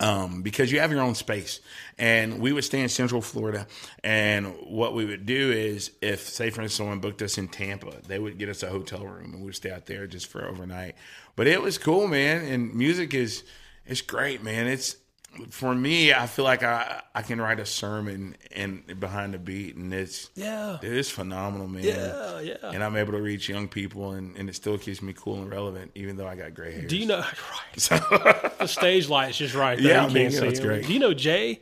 Um, 0.00 0.42
because 0.42 0.70
you 0.70 0.80
have 0.80 0.90
your 0.90 1.00
own 1.00 1.14
space. 1.14 1.60
And 1.98 2.40
we 2.40 2.52
would 2.52 2.64
stay 2.64 2.80
in 2.80 2.88
Central 2.88 3.20
Florida, 3.20 3.66
and 4.04 4.54
what 4.66 4.94
we 4.94 5.04
would 5.04 5.26
do 5.26 5.50
is, 5.50 5.90
if 6.00 6.20
say 6.20 6.50
for 6.50 6.62
instance 6.62 6.74
someone 6.74 7.00
booked 7.00 7.22
us 7.22 7.38
in 7.38 7.48
Tampa, 7.48 7.92
they 8.06 8.18
would 8.18 8.38
get 8.38 8.48
us 8.48 8.62
a 8.62 8.68
hotel 8.68 9.04
room, 9.04 9.34
and 9.34 9.44
we'd 9.44 9.54
stay 9.54 9.70
out 9.70 9.86
there 9.86 10.06
just 10.06 10.26
for 10.26 10.46
overnight. 10.46 10.94
But 11.36 11.46
it 11.46 11.60
was 11.60 11.78
cool, 11.78 12.06
man. 12.06 12.44
And 12.44 12.74
music 12.74 13.14
is 13.14 13.44
it's 13.86 14.02
great, 14.02 14.42
man. 14.42 14.66
It's 14.66 14.96
for 15.50 15.74
me. 15.74 16.12
I 16.12 16.26
feel 16.26 16.44
like 16.44 16.62
I 16.62 17.02
I 17.14 17.22
can 17.22 17.40
write 17.40 17.60
a 17.60 17.66
sermon 17.66 18.36
and 18.54 18.98
behind 19.00 19.34
the 19.34 19.38
beat, 19.38 19.76
and 19.76 19.92
it's 19.92 20.30
Yeah. 20.34 20.78
it's 20.82 21.10
phenomenal, 21.10 21.68
man. 21.68 21.82
Yeah. 21.84 22.40
Yeah. 22.40 22.54
And 22.62 22.82
I'm 22.84 22.96
able 22.96 23.12
to 23.12 23.20
reach 23.22 23.48
young 23.48 23.68
people, 23.68 24.12
and, 24.12 24.36
and 24.36 24.48
it 24.48 24.54
still 24.56 24.78
keeps 24.78 25.02
me 25.02 25.12
cool 25.16 25.36
and 25.42 25.50
relevant, 25.50 25.92
even 25.94 26.16
though 26.16 26.26
I 26.28 26.34
got 26.36 26.54
gray 26.54 26.72
hair. 26.72 26.86
Do 26.86 26.96
you 26.96 27.06
know? 27.06 27.24
Right. 27.90 28.58
the 28.58 28.66
stage 28.66 29.08
light's 29.08 29.38
just 29.38 29.54
right 29.54 29.78
there. 29.78 29.86
Yeah, 29.88 30.02
you 30.04 30.10
I 30.10 30.12
mean, 30.12 30.22
can't 30.24 30.34
yeah, 30.34 30.40
see 30.40 30.46
that's 30.46 30.60
great. 30.60 30.86
Do 30.86 30.92
you 30.92 30.98
know 30.98 31.14
Jay? 31.14 31.60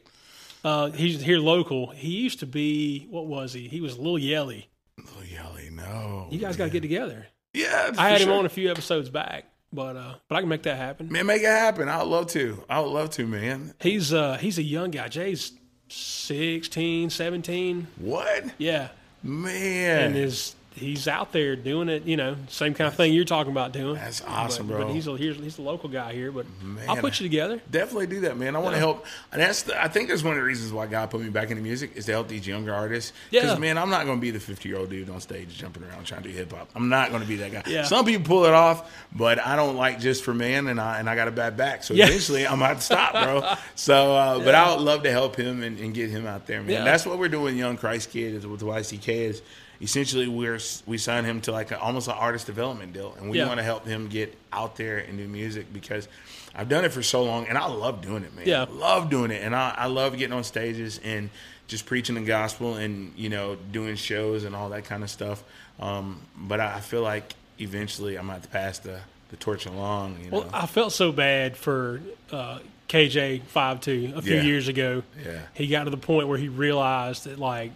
Uh, 0.64 0.90
he's 0.90 1.20
here 1.22 1.38
local. 1.38 1.88
He 1.90 2.08
used 2.08 2.40
to 2.40 2.46
be 2.46 3.06
what 3.10 3.26
was 3.26 3.52
he? 3.52 3.68
He 3.68 3.80
was 3.80 3.98
Lil 3.98 4.18
Yelly. 4.18 4.68
Little 4.98 5.24
Yelly, 5.24 5.70
no. 5.70 6.26
You 6.30 6.38
guys 6.38 6.56
got 6.56 6.64
to 6.64 6.70
get 6.70 6.80
together. 6.80 7.26
Yeah, 7.52 7.92
I 7.96 8.08
had 8.10 8.20
him 8.20 8.30
on 8.32 8.44
a 8.46 8.48
few 8.48 8.70
episodes 8.70 9.08
back, 9.08 9.44
but 9.72 9.96
uh, 9.96 10.14
but 10.28 10.36
I 10.36 10.40
can 10.40 10.48
make 10.48 10.62
that 10.64 10.76
happen. 10.76 11.08
Man, 11.10 11.26
make 11.26 11.42
it 11.42 11.46
happen. 11.46 11.88
I 11.88 11.98
would 11.98 12.08
love 12.08 12.26
to. 12.28 12.64
I 12.68 12.80
would 12.80 12.90
love 12.90 13.10
to, 13.10 13.26
man. 13.26 13.74
He's 13.80 14.12
uh 14.12 14.36
he's 14.38 14.58
a 14.58 14.62
young 14.62 14.90
guy. 14.90 15.08
Jay's 15.08 15.52
16, 15.88 17.10
17. 17.10 17.86
What? 17.98 18.44
Yeah, 18.58 18.88
Man. 19.22 20.02
and 20.02 20.16
is 20.16 20.55
he's 20.76 21.08
out 21.08 21.32
there 21.32 21.56
doing 21.56 21.88
it. 21.88 22.04
You 22.04 22.16
know, 22.16 22.36
same 22.48 22.74
kind 22.74 22.86
of 22.88 22.94
thing 22.94 23.12
you're 23.12 23.24
talking 23.24 23.50
about 23.50 23.72
doing. 23.72 23.94
That's 23.96 24.22
awesome, 24.22 24.66
but, 24.68 24.76
bro. 24.76 24.86
But 24.86 24.94
he's 24.94 25.06
a 25.06 25.16
he's, 25.16 25.36
he's 25.36 25.58
a 25.58 25.62
local 25.62 25.88
guy 25.88 26.12
here. 26.12 26.30
But 26.30 26.46
I'll 26.88 26.96
put 26.98 27.18
you 27.20 27.24
together. 27.26 27.60
Definitely 27.70 28.06
do 28.08 28.20
that, 28.20 28.36
man. 28.36 28.54
I 28.54 28.58
want 28.60 28.74
to 28.74 28.78
help. 28.78 29.04
And 29.32 29.40
that's 29.40 29.62
the, 29.62 29.82
I 29.82 29.88
think 29.88 30.08
that's 30.08 30.22
one 30.22 30.34
of 30.34 30.38
the 30.38 30.44
reasons 30.44 30.72
why 30.72 30.86
God 30.86 31.10
put 31.10 31.20
me 31.20 31.30
back 31.30 31.50
into 31.50 31.62
music 31.62 31.92
is 31.96 32.04
to 32.06 32.12
help 32.12 32.28
these 32.28 32.46
younger 32.46 32.72
artists. 32.74 33.12
Because 33.30 33.52
Yeah. 33.52 33.58
man, 33.58 33.78
I'm 33.78 33.90
not 33.90 34.04
going 34.04 34.18
to 34.18 34.22
be 34.22 34.30
the 34.30 34.40
50 34.40 34.68
year 34.68 34.78
old 34.78 34.90
dude 34.90 35.10
on 35.10 35.20
stage 35.20 35.56
jumping 35.58 35.82
around 35.84 36.04
trying 36.04 36.22
to 36.22 36.28
do 36.28 36.34
hip 36.34 36.52
hop. 36.52 36.68
I'm 36.74 36.88
not 36.88 37.10
going 37.10 37.22
to 37.22 37.28
be 37.28 37.36
that 37.36 37.52
guy. 37.52 37.62
Yeah. 37.66 37.82
Some 37.84 38.04
people 38.04 38.24
pull 38.26 38.44
it 38.44 38.52
off, 38.54 38.90
but 39.12 39.38
I 39.44 39.56
don't 39.56 39.76
like 39.76 39.98
just 40.00 40.22
for 40.24 40.34
man, 40.34 40.66
and 40.68 40.80
I 40.80 40.98
and 40.98 41.08
I 41.10 41.14
got 41.16 41.28
a 41.28 41.32
bad 41.32 41.56
back, 41.56 41.82
so 41.84 41.94
Yeah. 41.94 42.06
eventually 42.06 42.46
I'm 42.46 42.58
gonna 42.60 42.80
stop, 42.80 43.12
bro. 43.12 43.54
So, 43.74 44.14
uh, 44.14 44.38
but 44.40 44.54
I 44.54 44.74
would 44.74 44.82
love 44.82 45.02
to 45.04 45.10
help 45.10 45.36
him 45.36 45.62
and, 45.62 45.78
and 45.78 45.94
get 45.94 46.10
him 46.10 46.26
out 46.26 46.46
there, 46.46 46.60
man. 46.62 46.70
Yeah. 46.70 46.84
That's 46.84 47.06
what 47.06 47.18
we're 47.18 47.28
doing, 47.28 47.56
Young 47.56 47.76
Christ 47.76 48.10
Kid, 48.10 48.34
is 48.34 48.46
with 48.46 48.60
YCK 48.62 49.08
is. 49.08 49.42
Essentially, 49.80 50.26
we're 50.28 50.58
we 50.86 50.98
signed 50.98 51.26
him 51.26 51.40
to 51.42 51.52
like 51.52 51.70
a, 51.70 51.78
almost 51.80 52.08
an 52.08 52.14
artist 52.14 52.46
development 52.46 52.92
deal, 52.92 53.14
and 53.18 53.28
we 53.30 53.38
Yeah. 53.38 53.46
want 53.46 53.58
to 53.58 53.64
help 53.64 53.86
him 53.86 54.08
get 54.08 54.36
out 54.52 54.76
there 54.76 54.98
and 54.98 55.18
do 55.18 55.26
music 55.28 55.72
because 55.72 56.08
I've 56.54 56.68
done 56.68 56.84
it 56.84 56.92
for 56.92 57.02
so 57.02 57.24
long, 57.24 57.46
and 57.46 57.58
I 57.58 57.66
love 57.66 58.00
doing 58.00 58.24
it, 58.24 58.34
man. 58.34 58.46
Yeah. 58.46 58.66
love 58.70 59.10
doing 59.10 59.30
it, 59.30 59.42
and 59.42 59.54
I, 59.54 59.74
I 59.76 59.86
love 59.86 60.16
getting 60.16 60.32
on 60.32 60.44
stages 60.44 60.98
and 61.04 61.28
just 61.68 61.84
preaching 61.84 62.14
the 62.14 62.20
gospel 62.22 62.74
and 62.76 63.12
you 63.16 63.28
know 63.28 63.56
doing 63.72 63.96
shows 63.96 64.44
and 64.44 64.54
all 64.56 64.70
that 64.70 64.84
kind 64.84 65.02
of 65.02 65.10
stuff. 65.10 65.42
Um, 65.78 66.20
but 66.36 66.58
I 66.60 66.80
feel 66.80 67.02
like 67.02 67.34
eventually 67.58 68.16
I'm 68.16 68.28
to 68.28 68.48
pass 68.48 68.78
the, 68.78 69.00
the 69.30 69.36
torch 69.36 69.66
along. 69.66 70.18
You 70.24 70.30
know, 70.30 70.38
Well, 70.40 70.50
I 70.54 70.66
felt 70.66 70.92
so 70.92 71.12
bad 71.12 71.56
for 71.56 72.00
uh, 72.32 72.60
KJ 72.88 73.42
five 73.42 73.80
two 73.80 74.12
a 74.16 74.22
few 74.22 74.36
Yeah. 74.36 74.42
years 74.42 74.68
ago. 74.68 75.02
Yeah. 75.22 75.40
he 75.54 75.66
got 75.66 75.84
to 75.84 75.90
the 75.90 75.96
point 75.98 76.28
where 76.28 76.38
he 76.38 76.48
realized 76.48 77.24
that 77.24 77.38
like 77.38 77.72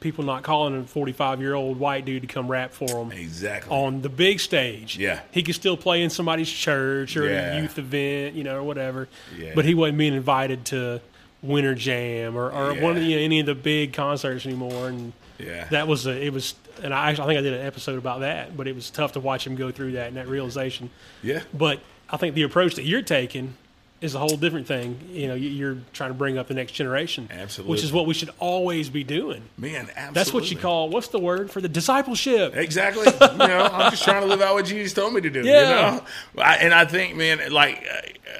people 0.00 0.24
not 0.24 0.42
calling 0.42 0.76
a 0.80 0.84
forty 0.84 1.12
five 1.12 1.40
year 1.40 1.54
old 1.54 1.78
white 1.78 2.04
dude 2.04 2.22
to 2.22 2.28
come 2.28 2.48
rap 2.48 2.72
for 2.72 2.86
them 2.86 3.12
exactly. 3.12 3.74
on 3.76 4.02
the 4.02 4.08
big 4.08 4.40
stage. 4.40 4.96
Yeah. 4.98 5.20
he 5.30 5.42
could 5.42 5.54
still 5.54 5.76
play 5.76 6.02
in 6.02 6.10
somebody's 6.10 6.50
church 6.50 7.16
or 7.16 7.28
Yeah. 7.28 7.54
a 7.56 7.60
youth 7.62 7.78
event, 7.78 8.34
you 8.36 8.44
know, 8.44 8.56
or 8.56 8.62
whatever. 8.62 9.08
Yeah. 9.36 9.52
But 9.54 9.64
he 9.64 9.74
wasn't 9.74 9.98
being 9.98 10.14
invited 10.14 10.64
to 10.66 11.00
Winter 11.42 11.74
Jam 11.74 12.36
or, 12.36 12.50
or 12.50 12.74
one 12.74 12.96
of 12.96 13.02
the, 13.02 13.08
you 13.08 13.16
know, 13.16 13.22
any 13.22 13.40
of 13.40 13.46
the 13.46 13.54
big 13.54 13.92
concerts 13.92 14.44
anymore. 14.46 14.88
And 14.88 15.12
Yeah. 15.38 15.64
that 15.70 15.86
was 15.88 16.06
a, 16.06 16.10
it 16.24 16.32
was, 16.32 16.54
and 16.82 16.92
I 16.94 17.10
actually 17.10 17.24
I 17.24 17.26
think 17.28 17.38
I 17.38 17.42
did 17.42 17.54
an 17.54 17.66
episode 17.66 17.98
about 17.98 18.20
that. 18.20 18.56
But 18.56 18.66
it 18.68 18.74
was 18.74 18.90
tough 18.90 19.12
to 19.12 19.20
watch 19.20 19.46
him 19.46 19.54
go 19.56 19.70
through 19.70 19.92
that 19.92 20.08
and 20.08 20.16
that 20.16 20.28
realization. 20.28 20.90
yeah, 21.22 21.42
But 21.54 21.80
I 22.10 22.16
think 22.16 22.34
the 22.34 22.42
approach 22.42 22.74
that 22.76 22.84
you're 22.84 23.02
taking 23.02 23.54
is 24.00 24.14
a 24.14 24.18
whole 24.18 24.36
different 24.36 24.66
thing. 24.68 24.96
You 25.10 25.26
know, 25.28 25.34
you- 25.34 25.48
you're 25.50 25.76
trying 25.92 26.10
to 26.10 26.14
bring 26.14 26.38
up 26.38 26.46
the 26.46 26.54
next 26.54 26.72
generation, 26.72 27.28
absolutely, 27.32 27.72
which 27.72 27.82
is 27.82 27.92
what 27.92 28.06
we 28.06 28.14
should 28.14 28.30
always 28.38 28.88
be 28.88 29.02
doing. 29.02 29.42
man, 29.56 29.88
absolutely. 29.90 30.14
That's 30.14 30.32
what 30.32 30.50
you 30.50 30.56
call 30.56 30.88
what's 30.88 31.08
the 31.08 31.18
word 31.18 31.50
for 31.50 31.60
the 31.60 31.68
discipleship? 31.68 32.56
Exactly. 32.56 33.06
you 33.32 33.36
know, 33.38 33.68
I'm 33.72 33.90
just 33.90 34.04
trying 34.04 34.22
to 34.22 34.28
live 34.28 34.40
out 34.40 34.54
what 34.54 34.66
Jesus 34.66 34.92
told 34.94 35.14
me 35.14 35.20
to 35.22 35.30
do. 35.30 35.42
Yeah. 35.44 35.94
You 35.96 35.96
know? 35.98 36.04
I, 36.42 36.56
and 36.56 36.72
I 36.72 36.84
think, 36.84 37.16
man, 37.16 37.40
like 37.50 37.84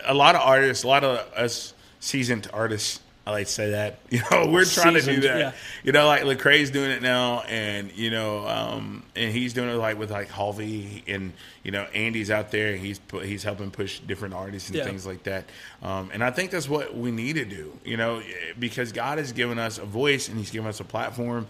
a 0.04 0.14
lot 0.14 0.34
of 0.36 0.42
artists, 0.42 0.84
a 0.84 0.88
lot 0.88 1.02
of 1.02 1.18
us 1.34 1.74
seasoned 2.00 2.48
artists, 2.52 3.00
I 3.28 3.32
like 3.32 3.46
to 3.46 3.52
say 3.52 3.70
that. 3.72 3.98
You 4.10 4.20
know, 4.30 4.46
we're 4.50 4.64
trying 4.64 4.94
to 4.94 5.02
do 5.02 5.20
that. 5.20 5.38
yeah. 5.38 5.52
You 5.84 5.92
know, 5.92 6.06
like 6.06 6.22
Lecrae's 6.22 6.70
doing 6.70 6.90
it 6.90 7.02
now, 7.02 7.40
and 7.42 7.92
you 7.94 8.10
know, 8.10 8.48
um, 8.48 9.02
and 9.14 9.30
he's 9.30 9.52
doing 9.52 9.68
it 9.68 9.74
like 9.74 9.98
with 9.98 10.10
like 10.10 10.30
Hulvey, 10.30 11.02
and 11.06 11.32
you 11.62 11.70
know, 11.70 11.82
Andy's 11.94 12.30
out 12.30 12.50
there. 12.50 12.74
He's 12.76 12.98
pu- 12.98 13.20
he's 13.20 13.42
helping 13.42 13.70
push 13.70 14.00
different 14.00 14.32
artists 14.34 14.70
and 14.70 14.78
Yeah. 14.78 14.84
things 14.84 15.06
like 15.06 15.24
that. 15.24 15.44
Um, 15.82 16.10
and 16.12 16.24
I 16.24 16.30
think 16.30 16.50
that's 16.50 16.68
what 16.68 16.96
we 16.96 17.10
need 17.10 17.34
to 17.34 17.44
do. 17.44 17.78
You 17.84 17.98
know, 17.98 18.22
because 18.58 18.92
God 18.92 19.18
has 19.18 19.32
given 19.32 19.58
us 19.58 19.76
a 19.78 19.84
voice 19.84 20.28
and 20.28 20.38
He's 20.38 20.50
given 20.50 20.68
us 20.68 20.80
a 20.80 20.84
platform. 20.84 21.46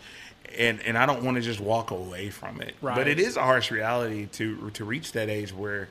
And, 0.58 0.80
and 0.82 0.96
I 0.96 1.04
don't 1.04 1.22
want 1.24 1.36
to 1.36 1.42
just 1.42 1.60
walk 1.60 1.90
away 1.90 2.30
from 2.30 2.62
it, 2.62 2.74
Right. 2.80 2.96
but 2.96 3.06
it 3.06 3.20
is 3.20 3.36
a 3.36 3.42
harsh 3.42 3.70
reality 3.70 4.26
to 4.32 4.70
to 4.70 4.84
reach 4.84 5.12
that 5.12 5.28
age 5.28 5.52
where, 5.52 5.88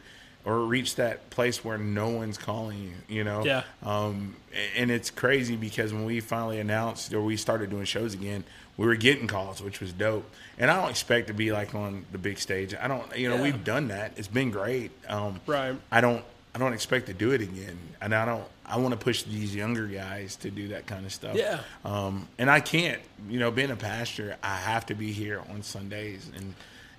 or 0.48 0.62
reach 0.62 0.95
that 0.95 1.30
place 1.30 1.64
where 1.66 1.78
no 1.78 2.08
one's 2.08 2.38
calling 2.38 2.82
you. 2.82 2.93
You 3.18 3.24
know, 3.26 3.43
Yeah. 3.43 3.64
um, 3.84 4.36
and 4.78 4.89
it's 4.89 5.10
crazy 5.10 5.58
because 5.58 5.93
when 5.93 6.06
we 6.06 6.22
finally 6.22 6.60
announced 6.60 7.14
or 7.14 7.22
we 7.22 7.36
started 7.36 7.70
doing 7.70 7.84
shows 7.84 8.14
again, 8.14 8.45
we 8.78 8.86
were 8.86 8.95
getting 8.95 9.28
calls, 9.28 9.62
which 9.62 9.82
was 9.82 9.91
dope. 9.91 10.24
And 10.58 10.72
I 10.72 10.80
don't 10.80 10.89
expect 10.89 11.28
to 11.28 11.34
be 11.34 11.52
like 11.52 11.76
on 11.76 12.06
the 12.14 12.18
big 12.18 12.39
stage. 12.39 12.74
I 12.80 12.88
don't, 12.88 13.04
you 13.18 13.28
know, 13.30 13.36
Yeah. 13.36 13.41
we've 13.41 13.64
done 13.64 13.89
that. 13.89 14.14
It's 14.16 14.30
been 14.30 14.50
great. 14.52 14.91
Um, 15.10 15.41
Right. 15.45 15.76
I 15.91 16.00
don't, 16.00 16.24
I 16.56 16.60
don't 16.60 16.74
expect 16.74 17.08
to 17.08 17.14
do 17.14 17.32
it 17.32 17.41
again. 17.41 17.78
And 18.02 18.16
I 18.16 18.24
don't, 18.26 18.45
I 18.66 18.78
want 18.78 18.91
to 18.93 18.98
push 18.98 19.24
these 19.24 19.54
younger 19.54 19.86
guys 19.88 20.38
to 20.38 20.50
do 20.50 20.70
that 20.70 20.88
kind 20.88 21.06
of 21.06 21.12
stuff. 21.12 21.36
Yeah. 21.36 21.60
Um, 21.84 22.28
and 22.38 22.50
I 22.50 22.62
can't, 22.62 23.02
you 23.30 23.39
know, 23.39 23.52
being 23.52 23.70
a 23.72 23.76
pastor, 23.76 24.38
I 24.41 24.56
have 24.56 24.86
to 24.88 24.95
be 24.95 25.12
here 25.12 25.41
on 25.50 25.62
Sundays 25.62 26.30
and. 26.36 26.54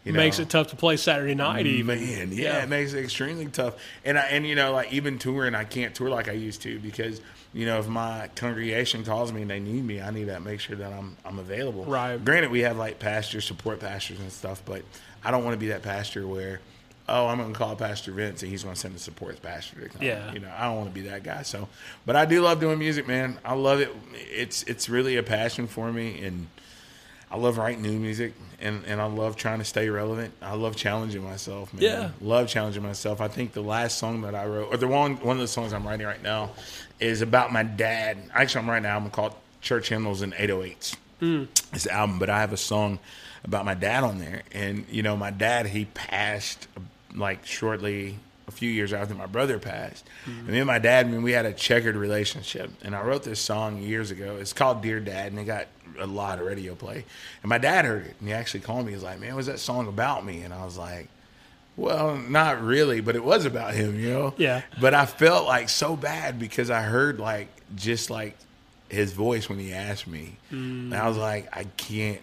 You 0.05 0.12
know, 0.12 0.18
Makes 0.18 0.38
it 0.38 0.49
tough 0.49 0.68
to 0.68 0.76
play 0.76 0.96
Saturday 0.96 1.34
night. 1.34 1.66
Even 1.66 2.01
Man, 2.01 2.32
yeah, 2.32 2.62
it 2.62 2.68
makes 2.68 2.92
it 2.94 3.03
extremely 3.03 3.46
tough. 3.46 3.74
And 4.05 4.18
I, 4.18 4.22
and 4.22 4.46
you 4.46 4.55
know, 4.55 4.72
like 4.72 4.92
even 4.92 5.18
touring, 5.18 5.55
I 5.55 5.64
can't 5.64 5.94
tour 5.94 6.09
like 6.09 6.28
I 6.28 6.32
used 6.32 6.62
to 6.62 6.78
because 6.78 7.20
you 7.53 7.66
know 7.66 7.78
if 7.78 7.88
my 7.88 8.30
congregation 8.34 9.05
calls 9.05 9.32
me 9.32 9.42
and 9.42 9.51
they 9.51 9.61
need 9.61 9.84
me, 9.84 10.01
I 10.01 10.11
need 10.11 10.26
to 10.26 10.40
make 10.40 10.61
sure 10.61 10.76
that 10.76 10.92
I'm 10.92 11.16
I'm 11.24 11.38
available. 11.38 11.84
Right. 11.84 12.22
Granted, 12.24 12.51
we 12.51 12.61
have 12.61 12.76
like 12.76 12.99
pastors, 12.99 13.44
support 13.44 13.80
pastors 13.80 14.18
and 14.20 14.32
stuff, 14.32 14.62
but 14.64 14.82
I 15.24 15.30
don't 15.30 15.44
want 15.44 15.55
to 15.55 15.61
be 15.61 15.68
that 15.68 15.82
pastor 15.82 16.26
where. 16.26 16.61
Oh, 17.11 17.26
I'm 17.26 17.38
gonna 17.38 17.55
call 17.55 17.74
Pastor 17.74 18.12
Vince 18.12 18.42
and 18.42 18.51
he's 18.51 18.64
gonna 18.64 18.76
send 18.76 18.94
a 18.94 18.99
support 18.99 19.40
pastor 19.40 19.80
to 19.80 19.88
come. 19.88 20.03
Yeah. 20.03 20.30
you 20.30 20.40
know, 20.40 20.53
I 20.55 20.64
don't 20.66 20.76
want 20.76 20.88
to 20.88 20.94
be 20.94 21.09
that 21.09 21.22
guy. 21.22 21.40
So, 21.40 21.66
but 22.05 22.16
I 22.16 22.26
do 22.26 22.42
love 22.42 22.61
doing 22.61 22.78
music, 22.78 23.09
man. 23.09 23.38
I 23.46 23.55
love 23.55 23.80
it. 23.80 23.90
It's 24.12 24.62
it's 24.64 24.90
really 24.90 25.16
a 25.16 25.22
passion 25.22 25.66
for 25.66 25.90
me, 25.90 26.22
and 26.22 26.49
I 27.31 27.37
love 27.37 27.59
writing 27.59 27.83
new 27.83 27.99
music 27.99 28.33
and, 28.61 28.85
and 28.87 29.01
I 29.01 29.05
love 29.07 29.37
trying 29.37 29.59
to 29.59 29.64
stay 29.64 29.89
relevant. 29.89 30.33
I 30.43 30.55
love 30.55 30.76
challenging 30.76 31.22
myself, 31.22 31.72
man. 31.72 31.83
Yeah. 31.83 32.11
Love 32.20 32.49
challenging 32.49 32.83
myself. 32.83 33.20
I 33.20 33.29
think 33.29 33.53
the 33.53 33.62
last 33.62 33.99
song 33.99 34.22
that 34.22 34.35
I 34.35 34.47
wrote, 34.47 34.72
or 34.72 34.76
the 34.76 34.89
one 34.89 35.16
one 35.16 35.37
of 35.37 35.41
the 35.41 35.49
songs 35.49 35.72
I'm 35.72 35.87
writing 35.87 36.07
right 36.07 36.22
now, 36.22 36.51
is 37.01 37.22
about 37.22 37.53
my 37.53 37.62
dad. 37.62 38.18
Actually, 38.35 38.62
I'm 38.62 38.70
writing 38.70 38.87
an 38.87 38.93
album 38.93 39.11
called 39.11 39.35
Church 39.61 39.89
Hymnals 39.89 40.22
and 40.22 40.33
808s. 40.33 40.97
Mm. 41.20 41.49
It's 41.72 41.87
an 41.87 41.93
album, 41.93 42.18
but 42.18 42.31
I 42.31 42.41
have 42.41 42.53
a 42.53 42.57
song 42.57 42.99
about 43.45 43.64
my 43.64 43.74
dad 43.74 44.05
on 44.05 44.18
there. 44.18 44.43
And, 44.53 44.87
you 44.91 45.03
know, 45.03 45.16
my 45.16 45.31
dad, 45.31 45.66
he 45.66 45.87
passed 45.87 46.68
like 47.14 47.45
shortly 47.47 48.18
a 48.47 48.51
few 48.51 48.70
years 48.70 48.93
after 48.93 49.14
my 49.14 49.26
brother 49.26 49.59
passed. 49.59 50.09
Mm. 50.24 50.39
And 50.39 50.49
me 50.49 50.59
and 50.59 50.66
my 50.66 50.79
dad, 50.79 51.07
I 51.07 51.09
mean, 51.11 51.22
we 51.22 51.33
had 51.33 51.47
a 51.47 51.53
checkered 51.53 51.97
relationship. 51.97 52.70
And 52.83 52.95
I 52.95 53.03
wrote 53.03 53.22
this 53.22 53.41
song 53.41 53.83
years 53.83 54.11
ago. 54.11 54.37
It's 54.41 54.53
called 54.53 54.83
Dear 54.83 55.01
Dad, 55.01 55.33
and 55.33 55.41
it 55.41 55.45
got 55.45 55.66
a 56.01 56.07
lot 56.07 56.38
of 56.38 56.46
radio 56.46 56.74
play. 56.74 57.05
And 57.42 57.49
my 57.49 57.59
dad 57.59 57.84
heard 57.84 58.07
it, 58.07 58.16
and 58.18 58.28
he 58.28 58.34
actually 58.34 58.61
called 58.61 58.86
me. 58.86 58.92
He's 58.92 59.03
like, 59.03 59.20
"Man, 59.20 59.34
was 59.34 59.46
that 59.46 59.59
song 59.59 59.88
about 59.88 60.24
me?" 60.24 60.42
And 60.42 60.53
I 60.55 60.64
was 60.64 60.76
like, 60.78 61.09
"Well, 61.76 62.16
not 62.16 62.62
really, 62.62 63.01
but 63.01 63.16
it 63.16 63.24
was 63.24 63.44
about 63.44 63.74
him, 63.74 63.99
you 63.99 64.11
know." 64.11 64.34
Yeah. 64.36 64.62
But 64.80 64.94
I 64.94 65.07
felt 65.07 65.46
like 65.46 65.68
so 65.68 65.96
bad 65.96 66.38
because 66.38 66.70
I 66.70 66.82
heard 66.82 67.18
like 67.20 67.49
just 67.74 68.11
like 68.11 68.36
his 68.88 69.12
voice 69.12 69.49
when 69.49 69.59
he 69.59 69.72
asked 69.72 70.07
me, 70.07 70.36
and 70.51 70.94
I 70.94 71.09
was 71.09 71.16
like, 71.16 71.49
"I 71.57 71.64
can't." 71.76 72.20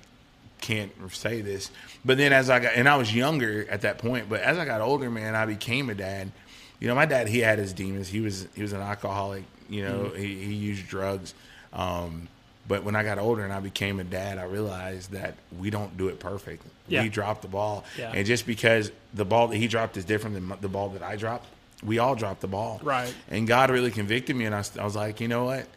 can't 0.61 0.91
say 1.13 1.41
this. 1.41 1.69
But 2.03 2.17
then 2.17 2.33
as 2.33 2.49
I 2.49 2.59
got, 2.59 2.73
and 2.73 2.89
I 2.89 2.95
was 2.95 3.13
younger 3.13 3.67
at 3.69 3.81
that 3.81 3.99
point, 3.99 4.29
but 4.29 4.41
as 4.41 4.57
I 4.57 4.65
got 4.65 4.81
older, 4.81 5.11
man, 5.11 5.35
I 5.35 5.45
became 5.45 5.91
a 5.91 5.93
dad. 5.93 6.31
You 6.79 6.87
know, 6.87 6.95
my 6.95 7.05
dad, 7.05 7.27
he 7.27 7.39
had 7.39 7.59
his 7.59 7.71
demons. 7.71 8.07
He 8.07 8.19
was, 8.19 8.47
he 8.55 8.63
was 8.63 8.73
an 8.73 8.81
alcoholic, 8.81 9.43
you 9.69 9.83
know, 9.83 10.09
he, 10.09 10.43
he 10.43 10.53
used 10.53 10.87
drugs. 10.87 11.35
Um, 11.71 12.29
but 12.67 12.83
when 12.83 12.95
I 12.95 13.03
got 13.03 13.19
older 13.19 13.43
and 13.43 13.53
I 13.53 13.59
became 13.59 13.99
a 13.99 14.03
dad, 14.03 14.37
I 14.37 14.43
realized 14.43 15.11
that 15.11 15.35
we 15.59 15.69
don't 15.69 15.97
do 15.97 16.07
it 16.07 16.19
perfect. 16.19 16.63
Yeah. 16.87 17.03
We 17.03 17.09
drop 17.09 17.41
the 17.41 17.47
ball. 17.47 17.83
Yeah. 17.97 18.11
And 18.13 18.25
just 18.25 18.45
because 18.45 18.91
the 19.13 19.25
ball 19.25 19.47
that 19.49 19.57
he 19.57 19.67
dropped 19.67 19.97
is 19.97 20.05
different 20.05 20.35
than 20.35 20.59
the 20.61 20.69
ball 20.69 20.89
that 20.89 21.03
I 21.03 21.15
dropped, 21.15 21.45
we 21.83 21.99
all 21.99 22.15
dropped 22.15 22.41
the 22.41 22.47
ball. 22.47 22.79
Right. 22.83 23.13
And 23.29 23.47
God 23.47 23.69
really 23.69 23.91
convicted 23.91 24.35
me. 24.35 24.45
And 24.45 24.55
I, 24.55 24.63
I 24.79 24.83
was 24.83 24.95
like, 24.95 25.19
you 25.19 25.27
know 25.27 25.45
what? 25.45 25.67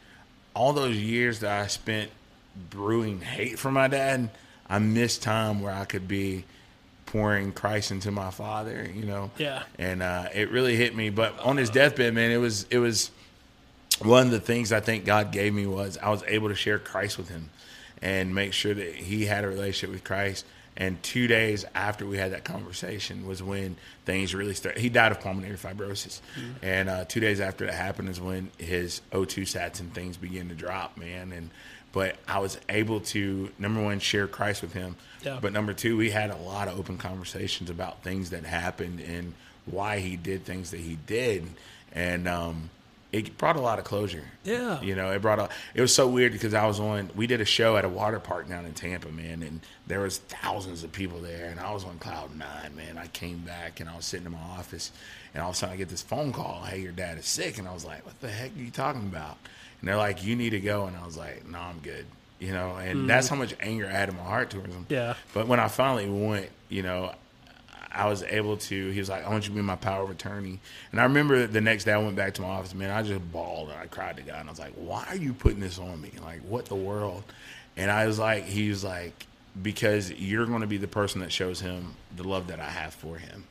All 0.54 0.72
those 0.72 0.96
years 0.96 1.40
that 1.40 1.60
I 1.60 1.66
spent 1.66 2.10
brewing 2.70 3.20
hate 3.20 3.58
for 3.58 3.70
my 3.70 3.88
dad, 3.88 4.30
I 4.68 4.78
missed 4.78 5.22
time 5.22 5.60
where 5.60 5.72
I 5.72 5.84
could 5.84 6.08
be 6.08 6.44
pouring 7.06 7.52
Christ 7.52 7.90
into 7.90 8.10
my 8.10 8.30
father, 8.30 8.90
you 8.94 9.04
know. 9.04 9.30
Yeah. 9.38 9.62
And 9.78 10.02
uh, 10.02 10.28
it 10.34 10.50
really 10.50 10.76
hit 10.76 10.94
me. 10.94 11.10
But 11.10 11.38
on 11.40 11.56
his 11.56 11.70
deathbed, 11.70 12.14
man, 12.14 12.30
it 12.30 12.38
was 12.38 12.66
it 12.70 12.78
was 12.78 13.10
one 14.02 14.26
of 14.26 14.30
the 14.32 14.40
things 14.40 14.72
I 14.72 14.80
think 14.80 15.04
God 15.04 15.32
gave 15.32 15.52
me 15.54 15.66
was 15.66 15.98
I 15.98 16.10
was 16.10 16.22
able 16.26 16.48
to 16.48 16.54
share 16.54 16.78
Christ 16.78 17.18
with 17.18 17.28
him 17.28 17.50
and 18.00 18.34
make 18.34 18.52
sure 18.52 18.74
that 18.74 18.94
he 18.94 19.26
had 19.26 19.44
a 19.44 19.48
relationship 19.48 19.90
with 19.92 20.04
Christ 20.04 20.44
And 20.76 21.02
two 21.02 21.26
days 21.26 21.64
after 21.74 22.06
we 22.06 22.18
had 22.18 22.30
that 22.32 22.44
conversation 22.44 23.26
was 23.26 23.42
when 23.42 23.74
things 24.04 24.32
really 24.32 24.54
started. 24.54 24.80
He 24.80 24.88
died 24.88 25.10
of 25.10 25.20
pulmonary 25.20 25.56
fibrosis, 25.56 26.20
and 26.62 26.88
uh, 26.88 27.04
two 27.06 27.18
days 27.18 27.40
after 27.40 27.66
that 27.66 27.74
happened 27.74 28.08
is 28.08 28.20
when 28.20 28.52
his 28.58 29.00
O2 29.10 29.42
sats 29.42 29.80
and 29.80 29.92
things 29.92 30.16
began 30.16 30.48
to 30.50 30.54
drop, 30.54 30.96
man. 30.96 31.32
And 31.32 31.50
but 31.90 32.14
I 32.28 32.38
was 32.38 32.58
able 32.68 33.00
to 33.00 33.50
number 33.58 33.82
one 33.82 33.98
share 33.98 34.28
Christ 34.28 34.62
with 34.62 34.72
him, 34.74 34.94
Yeah. 35.24 35.38
but 35.42 35.52
number 35.52 35.72
two 35.72 35.96
we 35.96 36.10
had 36.10 36.30
a 36.30 36.36
lot 36.36 36.68
of 36.68 36.78
open 36.78 36.96
conversations 36.98 37.70
about 37.70 38.04
things 38.04 38.30
that 38.30 38.44
happened 38.44 39.00
and 39.00 39.34
why 39.66 39.98
he 39.98 40.14
did 40.16 40.44
things 40.44 40.70
that 40.70 40.80
he 40.80 40.96
did, 41.08 41.44
and 41.92 42.28
um, 42.28 42.70
it 43.10 43.38
brought 43.38 43.56
a 43.56 43.60
lot 43.60 43.78
of 43.78 43.84
closure. 43.84 44.24
Yeah. 44.44 44.80
you 44.82 44.94
know, 44.94 45.10
it 45.12 45.22
brought 45.22 45.38
a. 45.38 45.48
It 45.74 45.80
was 45.80 45.94
so 45.94 46.06
weird 46.06 46.32
because 46.32 46.52
I 46.52 46.66
was 46.66 46.78
on. 46.78 47.10
We 47.16 47.26
did 47.26 47.40
a 47.40 47.44
show 47.44 47.76
at 47.76 47.84
a 47.84 47.88
water 47.88 48.20
park 48.20 48.48
down 48.48 48.66
in 48.66 48.74
Tampa, 48.74 49.10
man, 49.10 49.42
and 49.42 49.60
there 49.86 50.00
was 50.00 50.18
thousands 50.18 50.84
of 50.84 50.92
people 50.92 51.20
there, 51.20 51.46
and 51.46 51.58
I 51.58 51.72
was 51.72 51.84
on 51.84 51.98
cloud 51.98 52.36
nine, 52.36 52.76
man. 52.76 52.98
I 52.98 53.06
came 53.08 53.38
back 53.38 53.80
and 53.80 53.88
I 53.88 53.96
was 53.96 54.04
sitting 54.04 54.26
in 54.26 54.32
my 54.32 54.38
office, 54.38 54.92
and 55.32 55.42
all 55.42 55.50
of 55.50 55.54
a 55.54 55.58
sudden 55.58 55.74
I 55.74 55.78
get 55.78 55.88
this 55.88 56.02
phone 56.02 56.32
call. 56.32 56.62
Hey, 56.64 56.80
your 56.80 56.92
dad 56.92 57.18
is 57.18 57.26
sick, 57.26 57.58
and 57.58 57.66
I 57.66 57.72
was 57.72 57.84
like, 57.84 58.04
what 58.04 58.20
the 58.20 58.28
heck 58.28 58.54
are 58.54 58.60
you 58.60 58.70
talking 58.70 59.02
about? 59.02 59.38
And 59.80 59.88
they're 59.88 59.96
like, 59.96 60.24
you 60.24 60.36
need 60.36 60.50
to 60.50 60.60
go, 60.60 60.84
and 60.84 60.96
I 60.96 61.06
was 61.06 61.16
like, 61.16 61.46
no, 61.46 61.58
I'm 61.58 61.78
good. 61.78 62.04
You 62.40 62.52
know, 62.52 62.76
and 62.76 63.00
mm. 63.00 63.06
that's 63.08 63.28
how 63.28 63.36
much 63.36 63.54
anger 63.58 63.86
I 63.86 63.90
had 63.90 64.10
in 64.10 64.16
my 64.16 64.22
heart 64.22 64.50
towards 64.50 64.72
him. 64.72 64.86
Yeah. 64.88 65.14
But 65.34 65.48
when 65.48 65.58
I 65.58 65.68
finally 65.68 66.08
went, 66.08 66.50
you 66.68 66.82
know, 66.82 67.12
I 67.92 68.08
was 68.08 68.22
able 68.22 68.56
to. 68.56 68.90
He 68.90 68.98
was 68.98 69.08
like, 69.08 69.24
"I 69.26 69.30
want 69.30 69.44
you 69.44 69.50
to 69.50 69.56
be 69.56 69.62
my 69.62 69.76
power 69.76 70.02
of 70.02 70.10
attorney." 70.10 70.60
And 70.92 71.00
I 71.00 71.04
remember 71.04 71.46
the 71.46 71.60
next 71.60 71.84
day 71.84 71.92
I 71.92 71.98
went 71.98 72.16
back 72.16 72.34
to 72.34 72.42
my 72.42 72.48
office. 72.48 72.74
Man, 72.74 72.90
I 72.90 73.02
just 73.02 73.32
bawled 73.32 73.70
and 73.70 73.78
I 73.78 73.86
cried 73.86 74.16
to 74.16 74.22
God, 74.22 74.40
and 74.40 74.48
I 74.48 74.52
was 74.52 74.58
like, 74.58 74.74
"Why 74.74 75.04
are 75.08 75.16
you 75.16 75.32
putting 75.32 75.60
this 75.60 75.78
on 75.78 76.00
me? 76.00 76.12
Like, 76.22 76.40
what 76.42 76.66
the 76.66 76.74
world?" 76.76 77.24
And 77.76 77.90
I 77.90 78.06
was 78.06 78.18
like, 78.18 78.44
"He 78.44 78.68
was 78.68 78.84
like, 78.84 79.26
because 79.62 80.10
you're 80.12 80.46
going 80.46 80.60
to 80.60 80.66
be 80.66 80.76
the 80.76 80.88
person 80.88 81.20
that 81.20 81.32
shows 81.32 81.60
him 81.60 81.94
the 82.16 82.24
love 82.24 82.46
that 82.48 82.60
I 82.60 82.68
have 82.70 82.94
for 82.94 83.16
him. 83.18 83.44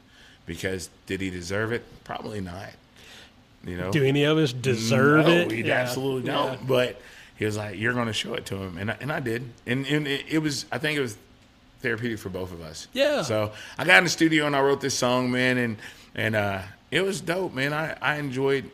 Because 0.45 0.89
did 1.05 1.21
he 1.21 1.29
deserve 1.29 1.71
it? 1.71 1.83
Probably 2.03 2.39
not. 2.39 2.69
You 3.65 3.75
know, 3.75 3.91
Do 3.91 4.03
any 4.03 4.23
of 4.23 4.37
us 4.37 4.53
deserve 4.53 5.25
no, 5.25 5.31
it? 5.33 5.49
We 5.49 5.63
Yeah. 5.63 5.73
absolutely 5.73 6.29
don't. 6.29 6.65
But 6.65 7.01
he 7.35 7.45
was 7.45 7.57
like, 7.57 7.77
"You're 7.77 7.93
going 7.93 8.07
to 8.07 8.13
show 8.13 8.33
it 8.35 8.45
to 8.47 8.55
him," 8.55 8.77
and 8.77 8.91
I, 8.91 8.97
and 9.01 9.11
I 9.11 9.19
did. 9.19 9.43
And 9.65 9.85
and 9.87 10.07
it, 10.07 10.25
it 10.29 10.39
was, 10.39 10.65
I 10.71 10.77
think 10.77 10.97
it 10.97 11.01
was 11.01 11.17
therapeutic 11.81 12.19
for 12.19 12.29
both 12.29 12.51
of 12.51 12.61
us. 12.61 12.87
Yeah. 12.93 13.21
So 13.23 13.51
I 13.77 13.85
got 13.85 13.99
in 13.99 14.03
the 14.05 14.09
studio 14.09 14.45
and 14.47 14.55
I 14.55 14.61
wrote 14.61 14.81
this 14.81 14.95
song, 14.95 15.31
man, 15.31 15.57
and 15.57 15.77
and 16.15 16.35
uh, 16.35 16.61
it 16.91 17.01
was 17.01 17.21
dope, 17.21 17.53
man. 17.53 17.73
I 17.73 17.95
I 18.01 18.15
enjoyed 18.17 18.69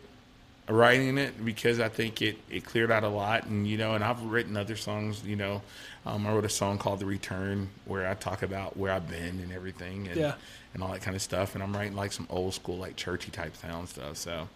writing 0.69 1.17
it 1.17 1.43
because 1.43 1.79
I 1.79 1.89
think 1.89 2.21
it 2.21 2.37
it 2.49 2.65
cleared 2.65 2.91
out 2.91 3.03
a 3.03 3.09
lot, 3.09 3.45
and 3.45 3.67
you 3.67 3.77
know, 3.77 3.93
and 3.95 4.03
I've 4.03 4.21
written 4.23 4.55
other 4.57 4.75
songs, 4.75 5.23
you 5.25 5.35
know. 5.35 5.61
Um, 6.05 6.27
I 6.27 6.33
wrote 6.33 6.45
a 6.45 6.49
song 6.49 6.77
called 6.77 6.99
"The 6.99 7.05
Return" 7.05 7.69
where 7.85 8.07
I 8.09 8.13
talk 8.13 8.41
about 8.43 8.75
where 8.77 8.91
I've 8.91 9.09
been 9.09 9.39
and 9.39 9.51
everything, 9.53 10.07
and 10.07 10.17
Yeah. 10.19 10.33
and 10.73 10.83
all 10.83 10.91
that 10.91 11.01
kind 11.01 11.15
of 11.15 11.21
stuff. 11.21 11.53
And 11.55 11.63
I'm 11.63 11.73
writing 11.75 11.95
like 11.95 12.11
some 12.11 12.27
old 12.29 12.53
school, 12.53 12.77
like 12.77 12.95
churchy 12.95 13.31
type 13.31 13.55
sound 13.57 13.89
stuff. 13.89 14.17
So 14.17 14.47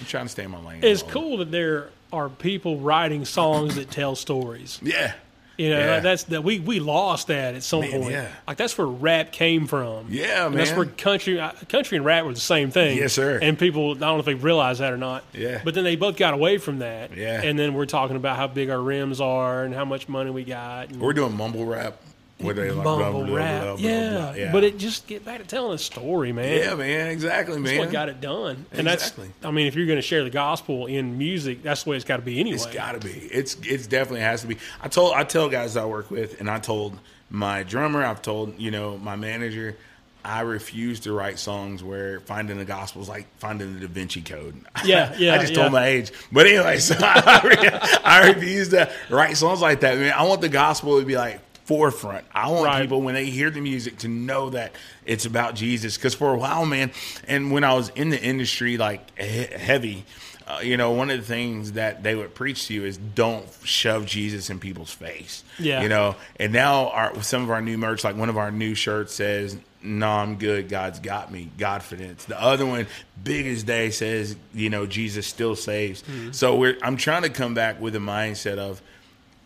I'm 0.00 0.06
trying 0.06 0.24
to 0.26 0.30
stay 0.30 0.44
in 0.44 0.50
my 0.50 0.60
lane. 0.62 0.80
It's 0.82 1.02
cool 1.02 1.38
that 1.38 1.50
there 1.50 1.90
are 2.12 2.28
people 2.28 2.78
writing 2.78 3.24
songs 3.24 3.74
that 3.76 3.90
tell 3.90 4.16
stories. 4.16 4.78
Yeah. 4.82 5.12
You 5.56 5.70
know, 5.70 5.78
Yeah. 5.78 6.00
that's 6.00 6.24
that 6.24 6.42
we 6.42 6.58
we 6.58 6.80
lost 6.80 7.28
that 7.28 7.54
at 7.54 7.62
some 7.62 7.80
Man, 7.80 7.90
point. 7.92 8.10
yeah. 8.10 8.28
Like 8.46 8.56
that's 8.56 8.76
where 8.76 8.86
rap 8.86 9.30
came 9.30 9.66
from. 9.66 10.06
Yeah, 10.10 10.46
And 10.46 10.56
That's 10.56 10.72
where 10.72 10.84
country 10.86 11.38
uh, 11.38 11.52
country 11.68 11.96
and 11.96 12.04
rap 12.04 12.24
were 12.24 12.34
the 12.34 12.40
same 12.40 12.70
thing. 12.70 12.96
Yes, 12.98 13.12
sir. 13.12 13.38
And 13.40 13.56
people, 13.58 13.92
I 13.92 13.94
don't 13.94 14.00
know 14.14 14.18
if 14.18 14.24
they 14.24 14.34
realize 14.34 14.78
that 14.80 14.92
or 14.92 14.96
not. 14.96 15.22
Yeah. 15.32 15.60
But 15.64 15.74
then 15.74 15.84
they 15.84 15.94
both 15.96 16.16
got 16.16 16.34
away 16.34 16.58
from 16.58 16.80
that. 16.80 17.16
Yeah. 17.16 17.40
And 17.42 17.56
then 17.58 17.74
we're 17.74 17.86
talking 17.86 18.16
about 18.16 18.36
how 18.36 18.48
big 18.48 18.68
our 18.70 18.80
rims 18.80 19.20
are 19.20 19.62
and 19.64 19.74
how 19.74 19.84
much 19.84 20.08
money 20.08 20.30
we 20.30 20.42
got. 20.44 20.88
And 20.90 21.00
We're 21.00 21.12
doing 21.12 21.36
mumble 21.36 21.64
rap. 21.64 22.00
Where 22.38 22.52
they 22.52 22.70
like 22.70 22.82
blah, 22.82 22.96
blah, 22.96 23.22
blah, 23.24 23.36
rap. 23.36 23.62
blah, 23.62 23.76
blah, 23.76 23.88
yeah. 23.88 24.34
yeah. 24.34 24.52
But 24.52 24.64
it 24.64 24.76
just 24.76 25.06
get 25.06 25.24
back 25.24 25.38
to 25.40 25.46
telling 25.46 25.72
a 25.72 25.78
story, 25.78 26.32
man. 26.32 26.58
yeah, 26.58 26.74
man, 26.74 27.08
exactly, 27.08 27.54
man. 27.54 27.64
That's 27.64 27.78
what 27.78 27.92
got 27.92 28.08
it 28.08 28.20
done. 28.20 28.66
And 28.72 28.88
Exactly. 28.88 29.28
that's, 29.28 29.46
I 29.46 29.52
mean, 29.52 29.68
if 29.68 29.76
you're 29.76 29.86
going 29.86 29.98
to 29.98 30.02
share 30.02 30.24
the 30.24 30.30
gospel 30.30 30.86
in 30.86 31.16
music, 31.16 31.62
that's 31.62 31.84
the 31.84 31.90
way 31.90 31.96
it's 31.96 32.04
got 32.04 32.16
to 32.16 32.22
be 32.22 32.40
anyway. 32.40 32.56
It's 32.56 32.66
got 32.66 33.00
to 33.00 33.06
be. 33.06 33.12
It's 33.12 33.56
it's 33.62 33.86
definitely 33.86 34.22
has 34.22 34.40
to 34.40 34.48
be. 34.48 34.58
I 34.82 34.88
told 34.88 35.14
I 35.14 35.22
tell 35.22 35.48
guys 35.48 35.76
I 35.76 35.84
work 35.84 36.10
with, 36.10 36.40
and 36.40 36.50
I 36.50 36.58
told 36.58 36.98
my 37.30 37.62
drummer, 37.62 38.04
I've 38.04 38.20
told 38.20 38.58
you 38.58 38.72
know 38.72 38.98
my 38.98 39.14
manager, 39.14 39.76
I 40.24 40.40
refuse 40.40 41.00
to 41.00 41.12
write 41.12 41.38
songs 41.38 41.84
where 41.84 42.18
finding 42.20 42.58
the 42.58 42.64
gospel 42.64 43.00
is 43.02 43.08
like 43.08 43.26
finding 43.38 43.74
the 43.74 43.80
Da 43.80 43.92
Vinci 43.92 44.22
Code. 44.22 44.60
Yeah, 44.84 45.14
yeah, 45.18 45.34
I 45.34 45.38
just 45.38 45.52
yeah. 45.52 45.60
told 45.60 45.72
my 45.72 45.86
age, 45.86 46.10
but 46.32 46.46
anyway, 46.46 46.78
so 46.78 46.96
I, 47.00 48.00
I 48.04 48.28
refuse 48.32 48.70
to 48.70 48.90
write 49.08 49.36
songs 49.36 49.60
like 49.60 49.80
that. 49.80 49.98
Man, 49.98 50.12
I 50.12 50.24
want 50.24 50.40
the 50.40 50.48
gospel 50.48 50.98
to 50.98 51.06
be 51.06 51.16
like 51.16 51.40
forefront. 51.64 52.24
I 52.34 52.48
want 52.50 52.64
Right. 52.66 52.82
people 52.82 53.02
when 53.02 53.14
they 53.14 53.26
hear 53.26 53.50
the 53.50 53.60
music 53.60 53.98
to 53.98 54.08
know 54.08 54.50
that 54.50 54.72
it's 55.06 55.24
about 55.26 55.54
Jesus. 55.54 55.96
Because 55.96 56.14
for 56.14 56.32
a 56.32 56.36
while, 56.38 56.66
man, 56.66 56.90
and 57.26 57.50
when 57.50 57.64
I 57.64 57.74
was 57.74 57.90
in 57.90 58.10
the 58.10 58.22
industry, 58.22 58.76
like 58.76 59.18
he- 59.18 59.46
heavy, 59.56 60.04
uh, 60.46 60.60
you 60.62 60.76
know, 60.76 60.90
one 60.90 61.10
of 61.10 61.18
the 61.18 61.24
things 61.26 61.72
that 61.72 62.02
they 62.02 62.14
would 62.14 62.34
preach 62.34 62.66
to 62.66 62.74
you 62.74 62.84
is 62.84 62.98
don't 62.98 63.46
shove 63.64 64.04
Jesus 64.04 64.50
in 64.50 64.58
people's 64.58 64.92
face. 64.92 65.42
Yeah. 65.58 65.82
you 65.82 65.88
know. 65.88 66.16
And 66.38 66.52
now 66.52 66.90
our 66.90 67.22
some 67.22 67.42
of 67.42 67.50
our 67.50 67.62
new 67.62 67.78
merch, 67.78 68.04
like 68.04 68.16
one 68.16 68.28
of 68.28 68.36
our 68.36 68.50
new 68.50 68.74
shirts 68.74 69.14
says. 69.14 69.56
No, 69.86 70.08
I'm 70.08 70.36
good. 70.36 70.70
God's 70.70 70.98
got 70.98 71.30
me. 71.30 71.50
God' 71.58 71.82
Godfidence. 71.82 72.24
The 72.24 72.40
other 72.40 72.64
one, 72.64 72.86
big 73.22 73.46
as 73.46 73.64
day, 73.64 73.90
says, 73.90 74.34
you 74.54 74.70
know, 74.70 74.86
Jesus 74.86 75.26
still 75.26 75.54
saves. 75.54 76.02
Mm-hmm. 76.04 76.32
So 76.32 76.56
we're, 76.56 76.78
I'm 76.80 76.96
trying 76.96 77.20
to 77.24 77.28
come 77.28 77.52
back 77.52 77.82
with 77.82 77.94
a 77.94 77.98
mindset 77.98 78.56
of, 78.56 78.80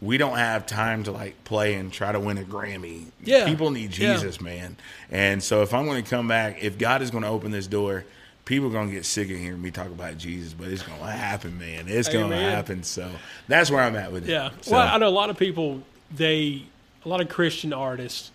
we 0.01 0.17
don't 0.19 0.39
have 0.39 0.67
time 0.67 1.03
to 1.05 1.13
like 1.13 1.43
play 1.45 1.75
and 1.75 1.93
try 1.93 2.13
to 2.13 2.21
win 2.21 2.39
a 2.39 2.43
Grammy. 2.45 3.07
Yeah. 3.23 3.47
People 3.47 3.71
need 3.71 3.97
Yeah. 3.97 4.15
Jesus, 4.15 4.41
man. 4.41 4.77
And 5.11 5.43
so 5.43 5.63
if 5.63 5.75
I'm 5.75 5.87
going 5.87 6.03
to 6.03 6.09
come 6.09 6.29
back, 6.29 6.63
if 6.63 6.79
God 6.79 7.03
is 7.03 7.11
going 7.11 7.25
to 7.25 7.29
open 7.31 7.51
this 7.51 7.67
door, 7.67 8.05
people 8.45 8.69
are 8.69 8.73
going 8.73 8.89
to 8.89 8.95
get 8.95 9.05
sick 9.05 9.31
of 9.31 9.37
hearing 9.37 9.61
me 9.61 9.71
talk 9.71 9.89
about 9.89 10.17
Jesus, 10.17 10.53
but 10.53 10.69
it's 10.69 10.83
going 10.83 10.99
to 11.01 11.07
happen, 11.07 11.59
man. 11.59 11.87
It's 11.89 12.09
going 12.09 12.31
to 12.31 12.37
happen. 12.37 12.83
So 12.85 13.11
that's 13.49 13.71
where 13.71 13.83
I'm 13.83 13.97
at 13.97 14.13
with 14.13 14.29
it. 14.29 14.31
Yeah. 14.31 14.51
So, 14.61 14.73
Well, 14.73 14.87
I 14.89 14.99
know 14.99 15.09
a 15.09 15.11
lot 15.11 15.31
of 15.31 15.37
people. 15.37 15.83
They 16.15 16.63
a 17.05 17.09
lot 17.09 17.21
of 17.21 17.29
Christian 17.29 17.73
artists 17.73 18.31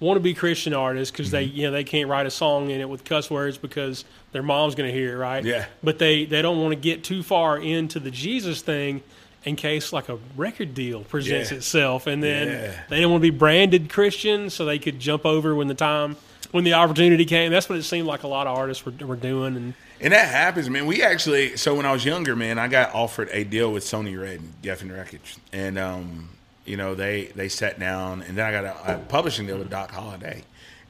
want 0.00 0.16
to 0.16 0.20
be 0.20 0.32
Christian 0.32 0.72
artists 0.72 1.10
because 1.10 1.30
they 1.32 1.46
Mm-hmm. 1.46 1.56
you 1.56 1.62
know 1.66 1.72
they 1.72 1.84
can't 1.84 2.08
write 2.08 2.26
a 2.26 2.30
song 2.30 2.70
in 2.70 2.80
it 2.80 2.88
with 2.88 3.04
cuss 3.04 3.28
words 3.30 3.58
because 3.58 4.04
their 4.32 4.42
mom's 4.42 4.74
going 4.76 4.88
to 4.90 4.96
hear 4.96 5.14
it, 5.14 5.18
right? 5.18 5.44
Yeah. 5.44 5.66
But 5.82 5.98
they 5.98 6.24
they 6.24 6.40
don't 6.42 6.58
want 6.62 6.72
to 6.72 6.80
get 6.80 7.02
too 7.04 7.22
far 7.24 7.58
into 7.58 7.98
the 8.00 8.10
Jesus 8.10 8.62
thing 8.62 9.02
in 9.48 9.56
case 9.56 9.92
like 9.92 10.08
a 10.08 10.18
record 10.36 10.74
deal 10.74 11.02
presents 11.02 11.50
Yeah. 11.50 11.56
itself, 11.58 12.06
and 12.06 12.22
then 12.22 12.48
Yeah. 12.48 12.80
they 12.88 13.00
don't 13.00 13.10
want 13.10 13.22
to 13.22 13.30
be 13.32 13.36
branded 13.36 13.88
Christian, 13.88 14.50
so 14.50 14.64
they 14.64 14.78
could 14.78 15.00
jump 15.00 15.26
over 15.26 15.54
when 15.54 15.66
the 15.68 15.74
time 15.74 16.16
when 16.52 16.64
the 16.64 16.72
opportunity 16.74 17.24
came. 17.26 17.50
That's 17.52 17.68
what 17.68 17.78
it 17.78 17.82
seemed 17.82 18.06
like 18.06 18.22
a 18.22 18.28
lot 18.28 18.46
of 18.46 18.56
artists 18.56 18.86
were, 18.86 18.92
were 19.06 19.16
doing, 19.16 19.56
and 19.56 19.74
And 20.00 20.12
that 20.12 20.28
happens, 20.28 20.70
man. 20.70 20.86
We 20.86 21.02
actually, 21.02 21.56
so 21.56 21.74
when 21.74 21.84
I 21.84 21.92
was 21.92 22.04
younger, 22.04 22.36
man, 22.36 22.58
I 22.58 22.68
got 22.68 22.94
offered 22.94 23.28
a 23.32 23.42
deal 23.44 23.72
with 23.72 23.84
Sony 23.84 24.18
Red 24.18 24.40
and 24.40 24.54
Geffen 24.62 24.94
Records, 24.96 25.38
and 25.52 25.76
um, 25.78 26.30
you 26.64 26.76
know 26.76 26.94
they 26.94 27.26
they 27.34 27.48
sat 27.48 27.78
down, 27.80 28.22
and 28.22 28.36
then 28.38 28.46
I 28.46 28.52
got 28.52 28.64
a, 28.64 28.94
a 28.94 28.98
publishing 28.98 29.46
deal 29.46 29.58
with 29.58 29.68
Doc 29.70 29.90
Holliday, 29.90 30.44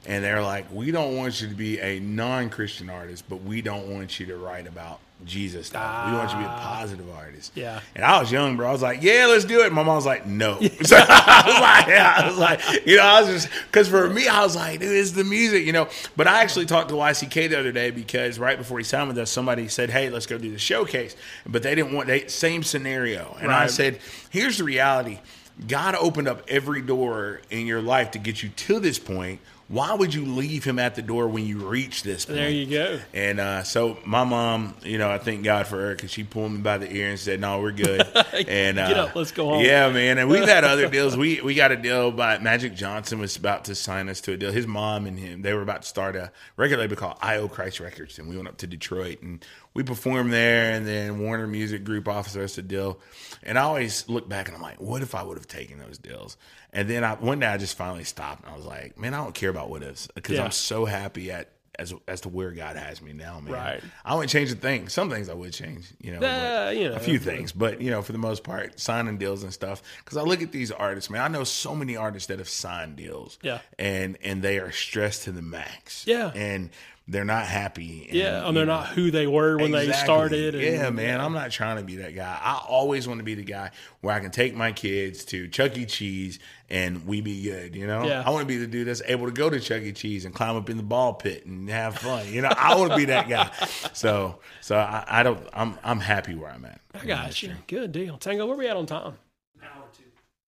and 0.05 0.23
they're 0.23 0.41
like, 0.43 0.65
we 0.71 0.91
don't 0.91 1.17
want 1.17 1.41
you 1.41 1.47
to 1.49 1.55
be 1.55 1.79
a 1.79 1.99
non-Christian 1.99 2.89
artist, 2.89 3.23
but 3.27 3.41
we 3.41 3.61
don't 3.61 3.87
want 3.87 4.19
you 4.19 4.27
to 4.27 4.37
write 4.37 4.67
about 4.67 4.99
Jesus 5.25 5.67
stuff. 5.67 6.07
we 6.07 6.13
want 6.13 6.29
you 6.29 6.37
to 6.37 6.41
be 6.41 6.45
a 6.45 6.49
ah. 6.49 6.77
positive 6.79 7.09
artist. 7.09 7.51
Yeah. 7.53 7.81
And 7.93 8.05
I 8.05 8.19
was 8.19 8.31
young, 8.31 8.55
bro. 8.55 8.69
I 8.69 8.71
was 8.71 8.81
like, 8.81 9.03
yeah, 9.03 9.25
let's 9.27 9.43
do 9.43 9.61
it. 9.61 9.73
My 9.73 9.83
mom 9.83 9.95
was 9.95 10.05
like, 10.05 10.25
no. 10.25 10.59
So 10.59 10.65
I 10.99 11.43
was 11.45 11.59
like, 11.61 11.87
yeah. 11.87 12.13
I 12.15 12.27
was 12.27 12.37
like, 12.37 12.85
you 12.87 12.95
know, 12.95 13.03
I 13.03 13.21
was 13.21 13.29
just, 13.29 13.49
because 13.67 13.89
for 13.89 14.09
me, 14.09 14.27
I 14.27 14.43
was 14.43 14.55
like, 14.55 14.79
dude, 14.79 14.95
it's 14.95 15.11
the 15.11 15.25
music, 15.25 15.65
you 15.65 15.73
know. 15.73 15.89
But 16.15 16.27
I 16.27 16.41
actually 16.41 16.65
talked 16.65 16.89
to 16.89 16.95
YCK 16.95 17.49
the 17.49 17.59
other 17.59 17.71
day 17.71 17.91
because 17.91 18.39
right 18.39 18.57
before 18.57 18.77
he 18.77 18.85
signed 18.85 19.09
with 19.09 19.17
us, 19.17 19.29
somebody 19.29 19.67
said, 19.67 19.89
hey, 19.89 20.09
let's 20.09 20.25
go 20.25 20.37
do 20.37 20.51
the 20.51 20.59
showcase. 20.59 21.15
But 21.45 21.63
they 21.63 21.75
didn't 21.75 21.93
want, 21.93 22.07
they, 22.07 22.27
same 22.27 22.63
scenario. 22.63 23.37
And 23.41 23.51
I 23.51 23.67
said, 23.67 23.99
here's 24.29 24.57
the 24.57 24.63
reality 24.63 25.19
God 25.67 25.95
opened 25.95 26.29
up 26.29 26.43
every 26.47 26.81
door 26.81 27.41
in 27.49 27.67
your 27.67 27.81
life 27.81 28.11
to 28.11 28.19
get 28.19 28.41
you 28.41 28.49
to 28.49 28.79
this 28.79 28.97
point. 28.97 29.41
Why 29.69 29.93
would 29.93 30.15
you 30.15 30.25
leave 30.25 30.63
him 30.63 30.79
at 30.79 30.95
the 30.95 31.03
door 31.03 31.27
when 31.27 31.45
you 31.45 31.59
reach 31.59 32.01
this 32.01 32.25
point? 32.25 32.37
there 32.39 32.49
you 32.49 32.65
go. 32.65 32.99
And 33.13 33.39
uh, 33.39 33.63
so 33.63 33.99
my 34.03 34.23
mom, 34.23 34.75
you 34.83 34.97
know, 34.97 35.11
I 35.11 35.19
thank 35.19 35.43
God 35.43 35.67
for 35.67 35.77
her 35.77 35.95
because 35.95 36.09
she 36.09 36.23
pulled 36.23 36.51
me 36.51 36.57
by 36.57 36.79
the 36.79 36.91
ear 36.91 37.09
and 37.09 37.19
said, 37.19 37.39
"No, 37.39 37.61
we're 37.61 37.71
good." 37.71 38.01
And 38.47 38.79
uh, 38.79 38.87
Get 38.87 38.97
up, 38.97 39.15
let's 39.15 39.31
go 39.31 39.49
home. 39.49 39.63
Yeah, 39.63 39.91
man. 39.91 40.17
And 40.17 40.29
we've 40.29 40.47
had 40.47 40.63
other 40.63 40.87
deals. 40.91 41.15
We 41.15 41.39
we 41.41 41.53
got 41.53 41.71
a 41.71 41.75
deal 41.75 42.11
by 42.11 42.39
Magic 42.39 42.73
Johnson 42.73 43.19
was 43.19 43.35
about 43.37 43.65
to 43.65 43.75
sign 43.75 44.09
us 44.09 44.21
to 44.21 44.33
a 44.33 44.37
deal. 44.37 44.51
His 44.51 44.65
mom 44.65 45.05
and 45.05 45.19
him 45.19 45.41
they 45.43 45.53
were 45.53 45.61
about 45.61 45.83
to 45.83 45.87
start 45.87 46.15
a 46.15 46.31
record 46.57 46.79
label 46.79 46.95
called 46.95 47.17
IO 47.21 47.47
Christ 47.47 47.79
Records, 47.79 48.17
and 48.17 48.27
we 48.27 48.35
went 48.35 48.47
up 48.47 48.57
to 48.57 48.67
Detroit 48.67 49.21
and 49.21 49.45
we 49.73 49.83
performed 49.83 50.33
there. 50.33 50.71
And 50.71 50.87
then 50.87 51.19
Warner 51.19 51.47
Music 51.47 51.83
Group 51.83 52.07
offered 52.07 52.41
us 52.41 52.57
a 52.57 52.61
deal. 52.61 52.99
And 53.43 53.57
I 53.57 53.61
always 53.63 54.09
look 54.09 54.27
back 54.27 54.47
and 54.47 54.55
I'm 54.57 54.63
like, 54.63 54.81
what 54.81 55.01
if 55.01 55.13
I 55.15 55.23
would 55.23 55.37
have 55.37 55.47
taken 55.47 55.79
those 55.79 55.97
deals? 55.97 56.37
And 56.71 56.87
then 56.89 57.03
I, 57.03 57.15
one 57.15 57.39
day 57.39 57.47
I 57.47 57.57
just 57.57 57.75
finally 57.77 58.03
stopped 58.03 58.43
and 58.43 58.53
I 58.53 58.55
was 58.57 58.65
like, 58.65 58.97
man, 58.97 59.13
I 59.13 59.17
don't 59.17 59.33
care 59.33 59.49
about 59.49 59.69
what 59.69 59.81
ifs 59.83 60.07
because 60.13 60.37
Yeah. 60.37 60.45
I'm 60.45 60.51
so 60.51 60.85
happy 60.85 61.31
at 61.31 61.49
as 61.79 61.93
as 62.09 62.19
to 62.21 62.29
where 62.29 62.51
God 62.51 62.75
has 62.75 63.01
me 63.01 63.13
now, 63.13 63.39
man. 63.39 63.53
Right. 63.53 63.81
I 64.03 64.13
wouldn't 64.13 64.29
change 64.29 64.51
a 64.51 64.55
thing. 64.55 64.89
Some 64.89 65.09
things 65.09 65.29
I 65.29 65.33
would 65.33 65.53
change, 65.53 65.85
you 66.01 66.11
know, 66.11 66.19
Uh, 66.27 66.71
you 66.71 66.89
know. 66.89 66.95
a 66.95 66.99
few 66.99 67.17
things, 67.19 67.53
but 67.53 67.79
you 67.81 67.89
know, 67.89 68.01
for 68.01 68.11
the 68.11 68.17
most 68.17 68.43
part, 68.43 68.77
signing 68.79 69.17
deals 69.17 69.43
and 69.43 69.53
stuff. 69.53 69.81
Because 70.03 70.17
I 70.17 70.23
look 70.23 70.41
at 70.41 70.51
these 70.51 70.71
artists, 70.71 71.09
man. 71.09 71.21
I 71.21 71.29
know 71.29 71.45
so 71.45 71.73
many 71.73 71.95
artists 71.95 72.27
that 72.27 72.39
have 72.39 72.49
signed 72.49 72.97
deals, 72.97 73.39
Yeah. 73.41 73.59
and 73.79 74.17
and 74.21 74.41
they 74.41 74.59
are 74.59 74.73
stressed 74.73 75.23
to 75.23 75.31
the 75.31 75.41
max, 75.41 76.03
Yeah. 76.05 76.31
and 76.35 76.69
they're 77.09 77.25
not 77.25 77.45
happy, 77.45 78.05
and, 78.09 78.15
Yeah, 78.17 78.47
and 78.47 78.55
they're 78.55 78.65
know, 78.65 78.75
not 78.77 78.87
who 78.89 79.09
they 79.11 79.25
were 79.27 79.57
when 79.57 79.71
they 79.71 79.91
started. 79.91 80.53
and- 80.55 80.63
yeah, 80.63 80.89
man. 80.91 81.19
I'm 81.19 81.33
not 81.33 81.51
trying 81.51 81.77
to 81.77 81.83
be 81.83 81.97
that 81.97 82.15
guy. 82.15 82.39
I 82.41 82.61
always 82.67 83.07
want 83.07 83.19
to 83.19 83.23
be 83.23 83.33
the 83.35 83.43
guy 83.43 83.71
where 84.01 84.13
I 84.15 84.19
can 84.19 84.31
take 84.31 84.55
my 84.55 84.71
kids 84.71 85.25
to 85.25 85.47
Chuck 85.47 85.77
E. 85.77 85.85
Cheese 85.85 86.39
and 86.69 87.05
we 87.07 87.21
be 87.21 87.41
good. 87.41 87.75
You 87.75 87.87
know, 87.87 88.05
Yeah. 88.05 88.23
I 88.25 88.29
want 88.29 88.41
to 88.43 88.47
be 88.47 88.57
the 88.57 88.67
dude 88.67 88.87
that's 88.87 89.01
able 89.07 89.25
to 89.25 89.31
go 89.31 89.49
to 89.49 89.59
Chuck 89.59 89.81
E. 89.81 89.91
Cheese 89.91 90.23
and 90.25 90.33
climb 90.35 90.55
up 90.55 90.69
in 90.69 90.77
the 90.77 90.83
ball 90.83 91.13
pit 91.15 91.45
and 91.45 91.69
have 91.69 91.97
fun. 91.97 92.31
You 92.31 92.41
know, 92.41 92.49
I 92.55 92.75
want 92.75 92.91
to 92.91 92.97
be 92.97 93.05
that 93.05 93.27
guy. 93.27 93.49
So, 93.93 94.39
so 94.61 94.77
I, 94.77 95.03
I 95.07 95.23
don't. 95.23 95.45
I'm 95.51 95.77
I'm 95.83 95.99
happy 95.99 96.35
where 96.35 96.49
I'm 96.51 96.63
at. 96.63 96.79
I 96.93 97.05
got 97.05 97.41
you. 97.43 97.53
Good 97.67 97.91
deal. 97.91 98.17
Tango, 98.17 98.45
where 98.45 98.55
we 98.55 98.67
at 98.67 98.77
on 98.77 98.85
time? 98.85 99.13
Hour 99.61 99.83
two. 99.97 100.03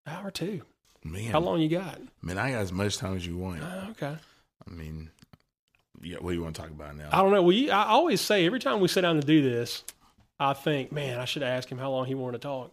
Hour 0.07 0.31
two. 0.31 0.61
Man, 1.03 1.31
How 1.31 1.39
long 1.39 1.59
you 1.59 1.67
got? 1.69 1.99
man, 2.21 2.37
I 2.37 2.51
got 2.51 2.59
as 2.61 2.71
much 2.71 2.97
time 2.97 3.15
as 3.15 3.25
you 3.25 3.35
want. 3.35 3.61
Uh, 3.63 3.87
okay. 3.91 4.15
I 4.67 4.69
mean, 4.71 5.09
yeah. 6.03 6.17
What 6.19 6.31
do 6.31 6.35
you 6.37 6.43
want 6.43 6.55
to 6.55 6.61
talk 6.61 6.71
about 6.71 6.95
now? 6.97 7.09
I 7.11 7.17
don't 7.21 7.31
know. 7.31 7.41
Well, 7.41 7.51
you, 7.51 7.71
I 7.71 7.85
always 7.87 8.21
say 8.21 8.45
every 8.45 8.59
time 8.59 8.79
we 8.79 8.87
sit 8.87 9.01
down 9.01 9.19
to 9.19 9.25
do 9.25 9.41
this, 9.41 9.83
I 10.39 10.53
think, 10.53 10.91
man, 10.91 11.19
I 11.19 11.25
should 11.25 11.43
ask 11.43 11.69
him 11.69 11.77
how 11.77 11.91
long 11.91 12.05
he 12.05 12.15
wanted 12.15 12.41
to 12.41 12.47
talk, 12.47 12.71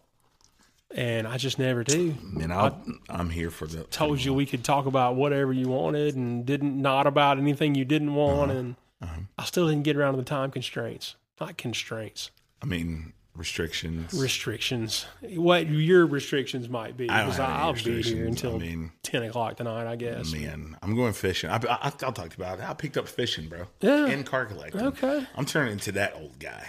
and 0.94 1.26
I 1.28 1.36
just 1.36 1.58
never 1.58 1.84
do. 1.84 2.14
man, 2.22 2.50
I'll, 2.50 2.80
I'm 3.08 3.30
here 3.30 3.50
for 3.50 3.66
the. 3.66 3.84
Told 3.84 4.22
you 4.22 4.32
we 4.32 4.46
could 4.46 4.64
talk 4.64 4.86
about 4.86 5.16
whatever 5.16 5.52
you 5.52 5.68
wanted, 5.68 6.16
and 6.16 6.46
didn't 6.46 6.80
not 6.80 7.06
about 7.06 7.38
anything 7.38 7.74
you 7.74 7.84
didn't 7.84 8.14
want, 8.14 8.50
Uh-huh. 8.50 8.60
and 8.60 9.26
I 9.38 9.44
still 9.44 9.68
didn't 9.68 9.84
get 9.84 9.96
around 9.96 10.14
to 10.14 10.18
the 10.18 10.24
time 10.24 10.50
constraints. 10.50 11.16
Not 11.40 11.56
constraints, 11.58 12.30
I 12.62 12.66
mean, 12.66 13.12
restrictions. 13.38 14.12
restrictions. 14.12 15.06
What 15.22 15.68
your 15.68 16.06
restrictions 16.06 16.68
might 16.68 16.96
be? 16.96 17.08
I 17.08 17.18
don't 17.18 17.26
Because 17.28 17.36
have 17.38 17.50
any 17.50 17.58
I'll 17.60 17.72
be 17.72 18.02
here 18.02 18.26
until 18.26 18.56
I 18.56 18.58
mean, 18.58 18.92
ten 19.02 19.22
o'clock 19.22 19.56
tonight, 19.56 19.86
I 19.90 19.96
guess. 19.96 20.32
Man, 20.32 20.76
I'm 20.82 20.94
going 20.96 21.12
fishing. 21.12 21.48
I, 21.50 21.56
I, 21.56 21.92
I'll 22.02 22.12
talk 22.12 22.34
about 22.34 22.58
it. 22.58 22.68
I 22.68 22.74
picked 22.74 22.96
up 22.96 23.08
fishing, 23.08 23.48
bro. 23.48 23.66
Yeah. 23.80 24.06
And 24.06 24.26
car 24.26 24.44
collecting. 24.46 24.82
Okay. 24.82 25.26
I'm 25.36 25.44
turning 25.46 25.72
into 25.72 25.92
that 25.92 26.14
old 26.16 26.38
guy. 26.38 26.66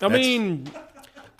I 0.00 0.08
That's- 0.08 0.20
mean, 0.24 0.70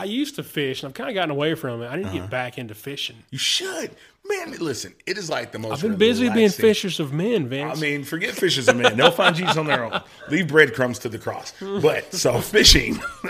I 0.00 0.04
used 0.04 0.36
to 0.36 0.42
fish, 0.44 0.82
and 0.82 0.88
I've 0.90 0.94
kind 0.94 1.10
of 1.10 1.14
gotten 1.14 1.30
away 1.32 1.54
from 1.54 1.82
it. 1.82 1.88
I 1.88 1.96
need 1.96 2.02
to 2.04 2.08
Uh-huh. 2.10 2.18
get 2.20 2.30
back 2.30 2.56
into 2.58 2.74
fishing. 2.74 3.16
You 3.30 3.38
should. 3.38 3.90
Man, 4.24 4.52
listen, 4.58 4.94
it 5.06 5.18
is 5.18 5.28
like 5.30 5.52
the 5.52 5.58
most. 5.58 5.72
I've 5.72 5.82
been 5.82 5.96
busy 5.96 6.24
being 6.26 6.34
relaxing- 6.36 6.62
fishers 6.62 7.00
of 7.00 7.12
men, 7.12 7.48
Vince. 7.48 7.64
I 7.64 7.68
Vince. 7.70 7.80
mean, 7.80 8.04
forget 8.04 8.34
fishers 8.34 8.68
a 8.68 8.74
men. 8.74 8.96
They'll 8.96 9.10
find 9.10 9.34
Jesus 9.34 9.56
on 9.56 9.66
their 9.66 9.82
own. 9.84 10.00
Leave 10.28 10.48
breadcrumbs 10.48 10.98
to 11.00 11.08
the 11.08 11.18
cross. 11.18 11.52
But 11.60 12.12
so 12.14 12.40
fishing, 12.54 13.00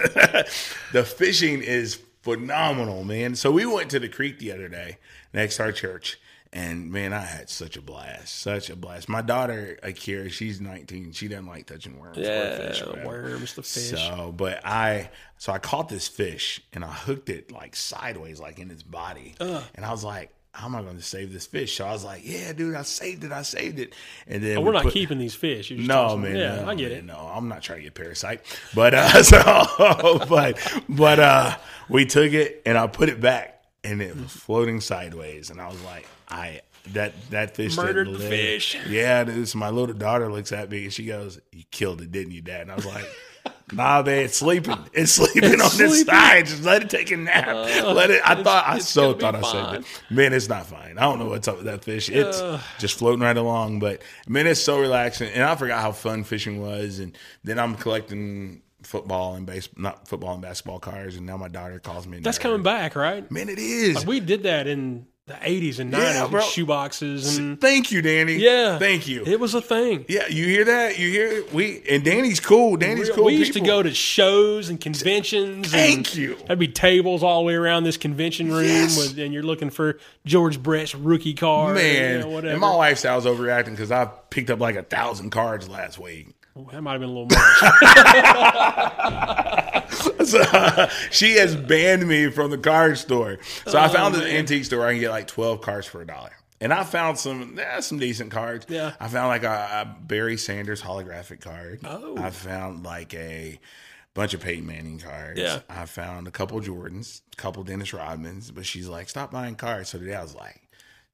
the 0.92 1.04
fishing 1.04 1.62
is 1.62 2.00
phenomenal, 2.22 3.04
man. 3.04 3.34
So 3.34 3.50
we 3.50 3.64
went 3.64 3.90
to 3.90 3.98
the 4.00 4.08
creek 4.08 4.38
the 4.38 4.52
other 4.52 4.68
day 4.68 4.98
next 5.32 5.56
to 5.56 5.62
our 5.64 5.72
church, 5.72 6.18
and 6.52 6.90
man, 6.90 7.12
I 7.12 7.20
had 7.20 7.50
such 7.50 7.76
a 7.76 7.82
blast, 7.82 8.34
such 8.40 8.70
a 8.70 8.76
blast. 8.76 9.08
My 9.08 9.22
daughter 9.22 9.78
Akira, 9.82 10.30
she's 10.30 10.60
19. 10.60 11.12
She 11.12 11.28
doesn't 11.28 11.46
like 11.46 11.66
touching 11.66 11.98
worms 11.98 12.16
or 12.16 12.22
yeah, 12.22 12.56
fish. 12.56 12.82
or 12.82 12.96
the 12.96 13.06
worms, 13.06 13.54
the 13.54 13.62
fish. 13.62 13.90
So, 13.90 14.32
but 14.36 14.64
I, 14.64 15.10
so 15.36 15.52
I 15.52 15.58
caught 15.58 15.88
this 15.88 16.08
fish 16.08 16.62
and 16.72 16.84
I 16.84 16.92
hooked 16.92 17.28
it 17.28 17.52
like 17.52 17.76
sideways, 17.76 18.40
like 18.40 18.58
in 18.58 18.70
its 18.70 18.82
body. 18.82 19.34
And 19.38 19.84
I 19.84 19.90
was 19.90 20.04
like, 20.04 20.32
how 20.52 20.66
am 20.66 20.74
I 20.74 20.82
going 20.82 20.96
to 20.96 21.02
save 21.02 21.32
this 21.32 21.46
fish? 21.46 21.76
So 21.76 21.86
I 21.86 21.92
was 21.92 22.04
like, 22.04 22.22
yeah, 22.24 22.52
dude, 22.52 22.74
I 22.74 22.82
saved 22.82 23.22
it. 23.22 23.30
I 23.30 23.42
saved 23.42 23.78
it. 23.78 23.94
And 24.26 24.42
then 24.42 24.58
we 24.58 24.64
we're 24.64 24.72
not 24.72 24.84
put- 24.84 24.92
keeping 24.92 25.18
these 25.18 25.34
fish. 25.34 25.68
Just 25.68 25.86
no, 25.86 26.16
man. 26.16 26.34
Yeah, 26.34 26.62
no, 26.62 26.68
I 26.68 26.74
get 26.74 26.90
man, 26.90 26.98
it. 26.98 27.04
No, 27.04 27.30
I'm 27.32 27.48
not 27.48 27.62
trying 27.62 27.78
to 27.80 27.84
get 27.84 27.94
parasite, 27.94 28.40
but 28.74 28.94
uh, 28.94 29.22
so, 29.22 30.24
but, 30.28 30.82
but 30.88 31.20
uh, 31.20 31.56
we 31.88 32.06
took 32.06 32.32
it 32.32 32.62
and 32.66 32.76
I 32.76 32.86
put 32.86 33.08
it 33.08 33.20
back, 33.20 33.62
and 33.84 34.02
it 34.02 34.16
was 34.16 34.32
floating 34.32 34.80
sideways, 34.80 35.50
and 35.50 35.60
I 35.60 35.68
was 35.68 35.80
like, 35.82 36.06
I 36.30 36.60
that 36.92 37.12
that 37.30 37.56
fish 37.56 37.76
Murdered 37.76 38.12
the 38.12 38.18
fish. 38.18 38.76
Yeah, 38.88 39.24
my 39.54 39.70
little 39.70 39.94
daughter 39.94 40.30
looks 40.30 40.52
at 40.52 40.70
me 40.70 40.84
and 40.84 40.92
she 40.92 41.04
goes, 41.04 41.40
"You 41.52 41.64
killed 41.70 42.00
it, 42.00 42.12
didn't 42.12 42.32
you, 42.32 42.42
Dad?" 42.42 42.62
And 42.62 42.72
I 42.72 42.76
was 42.76 42.86
like. 42.86 43.04
Nah, 43.72 44.02
man, 44.02 44.20
it's 44.24 44.38
sleeping. 44.38 44.78
It's 44.92 45.12
sleeping 45.12 45.52
It's 45.52 45.62
on 45.62 45.76
this 45.78 46.04
side. 46.06 46.46
Just 46.46 46.64
let 46.64 46.82
it 46.82 46.90
take 46.90 47.10
a 47.10 47.16
nap. 47.16 47.48
Uh, 47.48 47.92
let 47.92 48.10
it. 48.10 48.22
I 48.24 48.42
thought 48.42 48.64
I 48.66 48.78
so 48.78 49.12
thought 49.12 49.34
I 49.34 49.40
fine. 49.42 49.74
it. 49.76 49.84
Man, 50.10 50.32
it's 50.32 50.48
not 50.48 50.66
fine. 50.66 50.96
I 50.96 51.02
don't 51.02 51.18
know 51.18 51.26
what's 51.26 51.48
up 51.48 51.56
with 51.56 51.66
that 51.66 51.84
fish. 51.84 52.08
It's 52.08 52.40
just 52.78 52.98
floating 52.98 53.20
right 53.20 53.36
along. 53.36 53.80
But 53.80 54.02
man, 54.26 54.46
it's 54.46 54.60
so 54.60 54.80
relaxing. 54.80 55.30
And 55.32 55.44
I 55.44 55.54
forgot 55.54 55.82
how 55.82 55.92
fun 55.92 56.24
fishing 56.24 56.62
was. 56.62 56.98
And 56.98 57.16
then 57.44 57.58
I'm 57.58 57.74
collecting 57.74 58.62
football 58.82 59.34
and 59.34 59.44
base, 59.44 59.68
not 59.76 60.08
football 60.08 60.32
and 60.32 60.42
basketball 60.42 60.78
cards. 60.78 61.16
And 61.16 61.26
now 61.26 61.36
my 61.36 61.48
daughter 61.48 61.78
calls 61.78 62.06
me. 62.06 62.20
That's 62.20 62.38
coming 62.38 62.62
back, 62.62 62.96
right? 62.96 63.30
Man, 63.30 63.50
it 63.50 63.58
is. 63.58 64.06
We 64.06 64.20
did 64.20 64.44
that 64.44 64.66
in 64.66 65.06
the 65.28 65.34
80s 65.34 65.78
and 65.78 65.92
90s 65.92 65.98
Yeah, 66.14 66.24
with 66.26 66.42
shoeboxes 66.44 67.38
and 67.38 67.60
Thank 67.60 67.92
you, 67.92 68.02
Danny. 68.02 68.34
yeah. 68.36 68.78
Thank 68.78 69.06
you. 69.06 69.22
It 69.24 69.38
was 69.38 69.54
a 69.54 69.60
thing. 69.62 70.04
yeah, 70.08 70.26
you 70.28 70.46
hear 70.46 70.64
that? 70.64 70.98
You 70.98 71.10
hear 71.10 71.26
it? 71.28 71.52
we 71.52 71.82
and 71.88 72.02
Danny's 72.04 72.40
cool. 72.40 72.76
Danny's 72.76 73.08
We, 73.08 73.14
cool. 73.14 73.24
we 73.26 73.34
used 73.34 73.52
to 73.52 73.60
go 73.60 73.82
to 73.82 73.92
shows 73.94 74.68
and 74.68 74.80
conventions. 74.80 75.70
Thank 75.70 76.08
and 76.08 76.16
you. 76.16 76.36
There'd 76.46 76.58
be 76.58 76.68
tables 76.68 77.22
all 77.22 77.40
the 77.42 77.46
way 77.46 77.54
around 77.54 77.84
this 77.84 77.96
convention 77.96 78.50
room, 78.50 78.64
Yes. 78.64 78.96
with, 78.96 79.18
and 79.18 79.32
you're 79.32 79.42
looking 79.42 79.70
for 79.70 79.98
George 80.24 80.62
Brett's 80.62 80.94
rookie 80.94 81.34
card. 81.34 81.76
Man, 81.76 82.12
you 82.14 82.18
know, 82.20 82.28
whatever. 82.28 82.52
and 82.52 82.60
my 82.60 82.70
lifestyle's 82.74 83.24
overreacting 83.26 83.70
because 83.70 83.92
I 83.92 84.06
picked 84.30 84.50
up 84.50 84.60
like 84.60 84.76
a 84.76 84.82
thousand 84.82 85.30
cards 85.30 85.68
last 85.68 85.98
week. 85.98 86.28
That 86.72 86.82
might 86.82 86.92
have 86.92 87.00
been 87.00 87.10
a 87.10 87.12
little 87.12 87.26
much. 87.26 87.38
So, 90.24 90.88
she 91.10 91.36
has 91.36 91.56
banned 91.56 92.06
me 92.06 92.30
from 92.30 92.50
the 92.50 92.58
card 92.58 92.98
store. 92.98 93.38
So 93.66 93.78
I 93.78 93.88
found 93.88 94.14
Oh, 94.14 94.20
an 94.20 94.26
antique 94.26 94.64
store 94.66 94.80
where 94.80 94.88
I 94.88 94.92
can 94.92 95.00
get 95.00 95.10
like 95.10 95.26
twelve 95.26 95.62
cards 95.62 95.86
for 95.86 96.02
a 96.02 96.06
dollar. 96.06 96.32
And 96.60 96.70
I 96.72 96.84
found 96.84 97.18
some 97.18 97.58
eh, 97.58 97.80
some 97.80 97.98
decent 97.98 98.30
cards. 98.30 98.66
Yeah. 98.68 98.92
I 99.00 99.08
found 99.08 99.28
like 99.28 99.44
a, 99.44 99.48
a 99.48 99.96
Barry 100.02 100.36
Sanders 100.36 100.82
holographic 100.82 101.40
card. 101.40 101.80
Oh. 101.84 102.18
I 102.18 102.28
found 102.30 102.84
like 102.84 103.14
a 103.14 103.58
bunch 104.12 104.34
of 104.34 104.42
Peyton 104.42 104.66
Manning 104.66 104.98
cards. 104.98 105.40
Yeah. 105.40 105.60
I 105.70 105.86
found 105.86 106.28
a 106.28 106.30
couple 106.30 106.60
Jordans, 106.60 107.22
a 107.32 107.36
couple 107.36 107.64
Dennis 107.64 107.92
Rodmans, 107.92 108.54
but 108.54 108.66
she's 108.66 108.86
like, 108.88 109.08
stop 109.08 109.30
buying 109.30 109.54
cards. 109.54 109.88
So 109.88 109.98
today 109.98 110.14
I 110.14 110.22
was 110.22 110.34
like, 110.34 110.60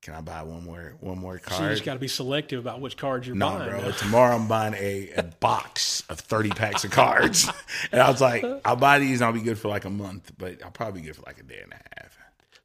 can 0.04 0.14
I 0.14 0.20
buy 0.20 0.42
one 0.42 0.64
more 0.64 0.94
one 1.00 1.18
more 1.18 1.40
So 1.48 1.62
you 1.64 1.70
just 1.70 1.82
got 1.82 1.94
to 1.94 1.98
be 1.98 2.08
selective 2.08 2.60
about 2.60 2.80
which 2.80 2.96
cards 2.98 3.26
you're 3.26 3.34
No, 3.34 3.48
buying. 3.50 3.70
bro. 3.80 3.90
Tomorrow 3.92 4.36
I'm 4.36 4.46
buying 4.46 4.74
a, 4.74 5.10
a 5.16 5.22
box 5.22 6.04
of 6.10 6.20
30 6.20 6.50
packs 6.50 6.84
of 6.84 6.90
cards. 6.90 7.48
and 7.92 8.00
I 8.02 8.10
was 8.10 8.20
like, 8.20 8.44
I'll 8.66 8.76
buy 8.76 8.98
these 8.98 9.20
and 9.22 9.26
I'll 9.26 9.32
be 9.32 9.40
good 9.40 9.58
for 9.58 9.68
like 9.68 9.86
a 9.86 9.90
month, 9.90 10.30
but 10.36 10.62
I'll 10.62 10.70
probably 10.70 11.00
be 11.00 11.06
good 11.06 11.16
for 11.16 11.22
like 11.22 11.40
a 11.40 11.42
day 11.42 11.60
and 11.62 11.72
a 11.72 11.76
half. 12.00 12.13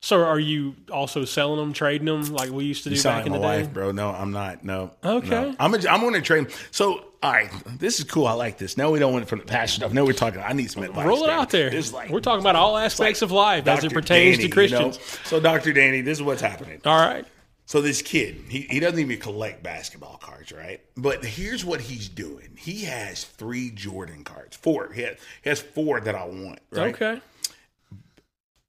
So 0.02 0.24
are 0.24 0.40
you 0.40 0.76
also 0.92 1.26
selling 1.26 1.60
them, 1.60 1.74
trading 1.74 2.06
them 2.06 2.34
like 2.34 2.52
we 2.52 2.64
used 2.64 2.84
to 2.84 2.90
do 2.90 2.96
You 2.96 3.04
back 3.04 3.26
in 3.26 3.34
the 3.34 3.40
day? 3.40 3.64
bro. 3.64 3.92
No, 3.92 4.12
I'm 4.12 4.32
not. 4.32 4.64
No. 4.64 4.92
Okay. 5.04 5.30
no. 5.30 5.56
I'm, 5.60 5.74
a, 5.74 5.78
I'm 5.90 6.00
going 6.00 6.14
to 6.14 6.22
trade. 6.22 6.48
So, 6.72 7.06
all 7.22 7.34
right, 7.34 7.52
this 7.78 8.00
is 8.00 8.06
cool. 8.06 8.26
I 8.26 8.32
like 8.32 8.58
this. 8.58 8.78
Now 8.78 8.92
we 8.92 9.00
don't 9.00 9.12
want 9.12 9.24
it 9.24 9.28
from 9.28 9.40
the 9.40 9.46
past 9.46 9.76
stuff. 9.76 9.92
Now 9.92 10.06
we're 10.06 10.14
talking. 10.14 10.40
I 10.40 10.54
need 10.54 10.72
some 10.72 10.84
advice. 10.84 11.06
Roll 11.06 11.26
it 11.26 11.28
Danny. 11.28 11.42
out 11.42 11.50
there. 11.50 11.82
Like 11.92 12.10
We're 12.12 12.22
talking 12.22 12.40
about 12.40 12.56
all 12.56 12.78
aspects 12.78 13.22
of 13.22 13.32
life 13.34 13.68
as 13.68 13.84
it 13.84 13.94
pertains 13.94 14.38
Danny, 14.38 14.48
to 14.48 14.54
Christians. 14.54 14.96
You 14.96 15.02
know? 15.02 15.20
So, 15.26 15.40
Dr. 15.42 15.74
Danny, 15.74 16.00
this 16.00 16.18
is 16.18 16.24
what's 16.24 16.42
happening. 16.42 16.80
All 16.86 16.98
right. 16.98 17.26
So 17.66 17.82
this 17.82 18.02
kid, 18.02 18.46
he, 18.48 18.62
he 18.62 18.80
doesn't 18.80 18.98
even 18.98 19.20
collect 19.20 19.62
basketball 19.62 20.18
cards, 20.18 20.52
right? 20.52 20.82
But 20.98 21.24
here's 21.24 21.64
what 21.64 21.82
he's 21.82 22.10
doing. 22.10 22.58
He 22.58 22.86
has 22.86 23.26
three 23.26 23.70
Jordan 23.70 24.24
cards. 24.24 24.56
Four. 24.58 24.92
He 24.92 25.04
has, 25.04 25.18
he 25.44 25.50
has 25.50 25.62
four 25.62 26.00
that 26.02 26.16
I 26.16 26.26
want, 26.26 26.60
right? 26.72 26.96
Okay. 26.96 27.22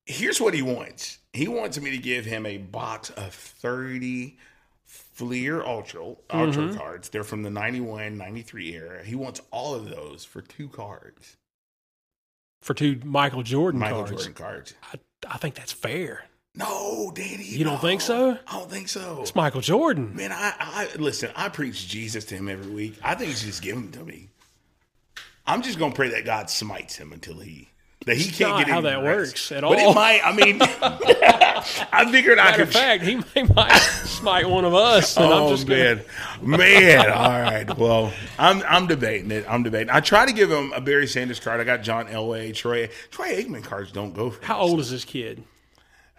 Here's 0.05 0.39
what 0.39 0.53
he 0.53 0.61
wants. 0.61 1.19
He 1.33 1.47
wants 1.49 1.81
me 1.81 1.91
to 1.91 1.99
give 1.99 2.25
him 2.25 2.45
a 2.47 2.59
box 2.59 3.11
of 3.11 3.33
30 3.35 4.37
Fleer 4.85 5.63
Ultra, 5.63 6.03
Ultra 6.31 6.63
Mm-hmm. 6.65 6.77
cards. 6.79 7.09
They're 7.11 7.23
from 7.25 7.43
the 7.45 7.51
91, 7.51 8.17
93 8.19 8.75
era. 8.75 9.05
He 9.05 9.15
wants 9.15 9.41
all 9.53 9.75
of 9.75 9.89
those 9.89 10.25
for 10.25 10.41
two 10.43 10.69
cards. 10.69 11.37
For 12.63 12.75
two 12.75 13.01
Michael 13.05 13.43
Jordan 13.43 13.81
Michael 13.81 13.99
cards. 14.05 14.11
Jordan 14.13 14.35
cards. 14.35 14.75
I, 14.93 14.99
I 15.31 15.39
think 15.39 15.55
that's 15.55 15.73
fair. 15.73 16.25
No, 16.57 17.13
Danny. 17.15 17.45
You 17.45 17.63
don't 17.65 17.75
no. 17.75 17.79
think 17.81 18.01
so? 18.01 18.37
I 18.49 18.53
don't 18.59 18.69
think 18.71 18.89
so. 18.89 19.21
It's 19.23 19.35
Michael 19.37 19.61
Jordan. 19.61 20.15
Man, 20.17 20.33
I, 20.33 20.53
I 20.59 20.89
listen. 20.99 21.31
I 21.37 21.49
preach 21.49 21.87
Jesus 21.89 22.25
to 22.27 22.35
him 22.35 22.49
every 22.49 22.71
week. 22.73 22.99
I 23.05 23.15
think 23.15 23.31
he's 23.31 23.43
just 23.45 23.63
giving 23.63 23.91
them 23.91 23.93
to 23.93 24.05
me. 24.05 24.29
I'm 25.47 25.63
just 25.63 25.79
gonna 25.79 25.95
pray 25.95 26.09
that 26.11 26.25
God 26.25 26.51
smites 26.51 26.97
him 26.97 27.13
until 27.13 27.39
he 27.39 27.70
that 28.07 28.17
he 28.17 28.31
can't 28.31 28.51
not 28.53 28.59
get 28.67 28.69
how 28.69 28.81
that 28.83 28.97
rest. 29.03 29.05
works 29.33 29.53
at 29.53 29.63
all. 29.65 29.71
But 29.75 29.81
it 29.81 29.95
might. 29.95 30.21
I 30.25 30.33
mean, 30.33 30.59
I 31.93 32.11
figured 32.11 32.39
I 32.39 32.45
Matter 32.45 32.57
could. 32.59 32.69
of 32.69 32.73
fact, 32.73 33.03
he 33.05 33.17
might 33.55 33.77
smite 34.05 34.49
one 34.49 34.65
of 34.65 34.75
us. 34.75 35.17
And 35.17 35.27
I'm 35.27 35.33
Oh 35.43 35.51
just 35.51 35.67
gonna, 35.67 35.97
man, 36.43 36.59
man! 36.59 37.11
All 37.11 37.29
right. 37.41 37.77
Well, 37.77 38.13
I'm 38.39 38.63
I'm 38.69 38.87
debating 38.87 39.31
it. 39.31 39.45
I'm 39.49 39.63
debating. 39.63 39.91
I 39.91 40.01
try 40.01 40.27
to 40.27 40.33
give 40.33 40.51
him 40.51 40.73
a 40.73 40.81
Barry 40.81 41.07
Sanders 41.07 41.41
card. 41.41 41.61
I 41.61 41.65
got 41.65 41.83
John 41.83 42.07
Elway, 42.07 42.55
Troy 42.55 42.89
Troy 43.11 43.29
Aikman 43.43 43.63
cards. 43.65 43.93
Don't 43.93 44.15
go 44.15 44.31
for 44.31 44.45
How 44.45 44.63
this. 44.63 44.71
old 44.71 44.81
is 44.81 44.91
this 44.91 45.05
kid? 45.05 45.43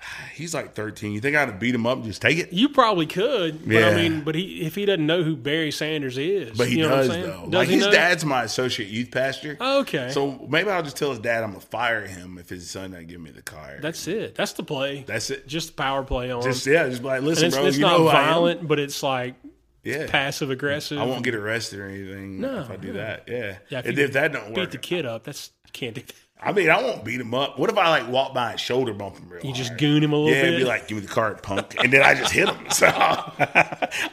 He's 0.33 0.53
like 0.53 0.73
13. 0.73 1.11
You 1.11 1.19
think 1.21 1.35
I'd 1.35 1.59
beat 1.59 1.75
him 1.75 1.85
up 1.85 1.97
and 1.97 2.05
just 2.05 2.21
take 2.21 2.37
it? 2.37 2.51
You 2.51 2.69
probably 2.69 3.05
could, 3.05 3.65
but 3.65 3.73
Yeah. 3.73 3.89
I 3.89 3.95
mean, 3.95 4.21
but 4.21 4.35
he 4.35 4.61
if 4.61 4.75
he 4.75 4.85
doesn't 4.85 5.05
know 5.05 5.23
who 5.23 5.35
Barry 5.35 5.71
Sanders 5.71 6.17
is, 6.17 6.57
But 6.57 6.69
he 6.69 6.77
you 6.77 6.83
know 6.83 6.89
does 6.89 7.07
what 7.09 7.17
I'm 7.17 7.23
saying? 7.23 7.35
though. 7.41 7.43
Does 7.45 7.53
like 7.53 7.69
his 7.69 7.85
know? 7.85 7.91
dad's 7.91 8.25
my 8.25 8.43
associate 8.43 8.89
youth 8.89 9.11
pastor. 9.11 9.57
Okay, 9.59 10.09
So 10.11 10.45
maybe 10.49 10.69
I'll 10.69 10.83
just 10.83 10.97
tell 10.97 11.09
his 11.11 11.19
dad 11.19 11.43
I'm 11.43 11.51
gonna 11.51 11.61
fire 11.61 12.05
him 12.07 12.37
if 12.37 12.49
his 12.49 12.69
son 12.69 12.91
doesn't 12.91 13.07
give 13.07 13.21
me 13.21 13.31
the 13.31 13.41
car. 13.43 13.77
that's 13.81 14.07
it. 14.07 14.35
That's 14.35 14.53
the 14.53 14.63
play. 14.63 15.03
that's 15.07 15.29
it. 15.29 15.47
just 15.47 15.75
power 15.75 16.03
play 16.03 16.31
on. 16.31 16.41
Just 16.41 16.65
him. 16.65 16.73
yeah, 16.73 16.89
just 16.89 17.03
like 17.03 17.19
and 17.19 17.27
listen, 17.27 17.47
it's, 17.47 17.55
bro. 17.55 17.65
it's 17.65 17.77
you 17.77 17.81
not 17.83 17.91
know 17.93 18.03
who 18.03 18.07
I 18.07 18.21
am. 18.21 18.27
violent, 18.27 18.67
but 18.67 18.79
it's 18.79 19.03
like 19.03 19.35
Yeah, 19.83 20.07
passive 20.09 20.49
aggressive. 20.49 20.97
I 20.99 21.03
won't 21.05 21.23
get 21.23 21.35
arrested 21.35 21.79
or 21.79 21.87
anything 21.87 22.39
No, 22.41 22.61
if 22.61 22.69
I 22.71 22.75
do 22.77 22.87
no. 22.87 22.93
that. 22.93 23.25
Yeah, 23.27 23.57
Yeah, 23.69 23.79
if 23.79 23.85
if, 23.87 23.97
if 23.99 24.13
that 24.13 24.31
don't 24.33 24.47
work, 24.47 24.55
beat 24.55 24.71
the 24.71 24.77
kid 24.77 25.05
up. 25.05 25.23
That's 25.25 25.51
can't 25.73 25.95
do 25.95 26.01
that. 26.01 26.13
I 26.41 26.51
mean, 26.53 26.69
I 26.71 26.81
won't 26.81 27.03
beat 27.05 27.21
him 27.21 27.33
up. 27.35 27.59
What 27.59 27.69
if 27.69 27.77
I 27.77 27.89
like 27.89 28.07
walk 28.09 28.33
by 28.33 28.51
and 28.51 28.59
shoulder 28.59 28.93
bump 28.93 29.17
him 29.17 29.29
real 29.29 29.41
You 29.41 29.49
hard? 29.49 29.55
just 29.57 29.77
goon 29.77 30.03
him 30.03 30.11
a 30.11 30.15
little 30.15 30.31
yeah, 30.33 30.41
bit. 30.41 30.49
and 30.53 30.57
be 30.57 30.63
like, 30.65 30.87
"Give 30.87 30.97
me 30.97 31.01
the 31.05 31.07
card, 31.11 31.43
punk," 31.43 31.75
and 31.83 31.93
then 31.93 32.01
I 32.01 32.15
just 32.15 32.31
hit 32.33 32.49
him. 32.49 32.57
So 32.71 32.87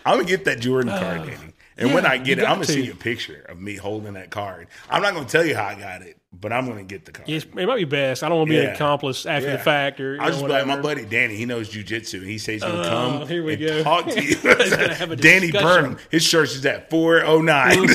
I'm 0.04 0.18
gonna 0.18 0.24
get 0.24 0.44
that 0.44 0.60
Jordan 0.60 0.90
card, 0.90 1.20
uh, 1.20 1.24
Danny. 1.24 1.54
And 1.78 1.94
when 1.94 2.04
I 2.04 2.18
get 2.18 2.38
it, 2.38 2.42
I'm 2.42 2.56
gonna 2.56 2.66
to. 2.66 2.72
see 2.72 2.84
you 2.84 2.92
a 2.92 2.96
picture 2.96 3.46
of 3.48 3.58
me 3.60 3.76
holding 3.76 4.14
that 4.14 4.30
card. 4.30 4.66
I'm 4.90 5.00
not 5.00 5.14
gonna 5.14 5.26
tell 5.28 5.44
you 5.44 5.54
how 5.54 5.64
I 5.66 5.74
got 5.76 6.02
it, 6.02 6.17
but 6.32 6.52
I'm 6.52 6.66
gonna 6.68 6.84
get 6.84 7.04
the 7.06 7.12
card. 7.12 7.28
Yes, 7.28 7.44
it 7.44 7.54
might 7.66 7.76
be 7.76 7.84
best. 7.84 8.22
I 8.22 8.28
don't 8.28 8.38
want 8.38 8.50
to 8.50 8.56
be 8.56 8.64
an 8.64 8.74
accomplice 8.74 9.24
after 9.26 9.48
Yeah. 9.48 9.56
the 9.56 9.62
fact, 9.62 9.98
or 10.00 10.18
I'll 10.20 10.26
know, 10.26 10.32
just 10.32 10.44
be 10.44 10.50
like, 10.52 10.66
my 10.66 10.78
buddy 10.80 11.04
Danny, 11.06 11.36
he 11.36 11.46
knows 11.46 11.70
jujitsu, 11.70 12.22
he 12.24 12.36
says 12.38 12.54
he's 12.54 12.62
gonna 12.62 12.80
Oh, 12.82 13.18
come 13.18 13.28
here 13.28 13.42
we 13.42 13.56
go. 13.56 13.82
talk 13.82 14.06
to 14.08 14.22
you. 14.22 14.36
gonna 14.42 14.94
have 14.94 15.10
a 15.10 15.16
Danny. 15.28 15.50
Burnham, 15.50 15.96
his 16.10 16.28
church 16.28 16.54
is 16.54 16.64
at 16.66 16.90
409. 16.90 17.86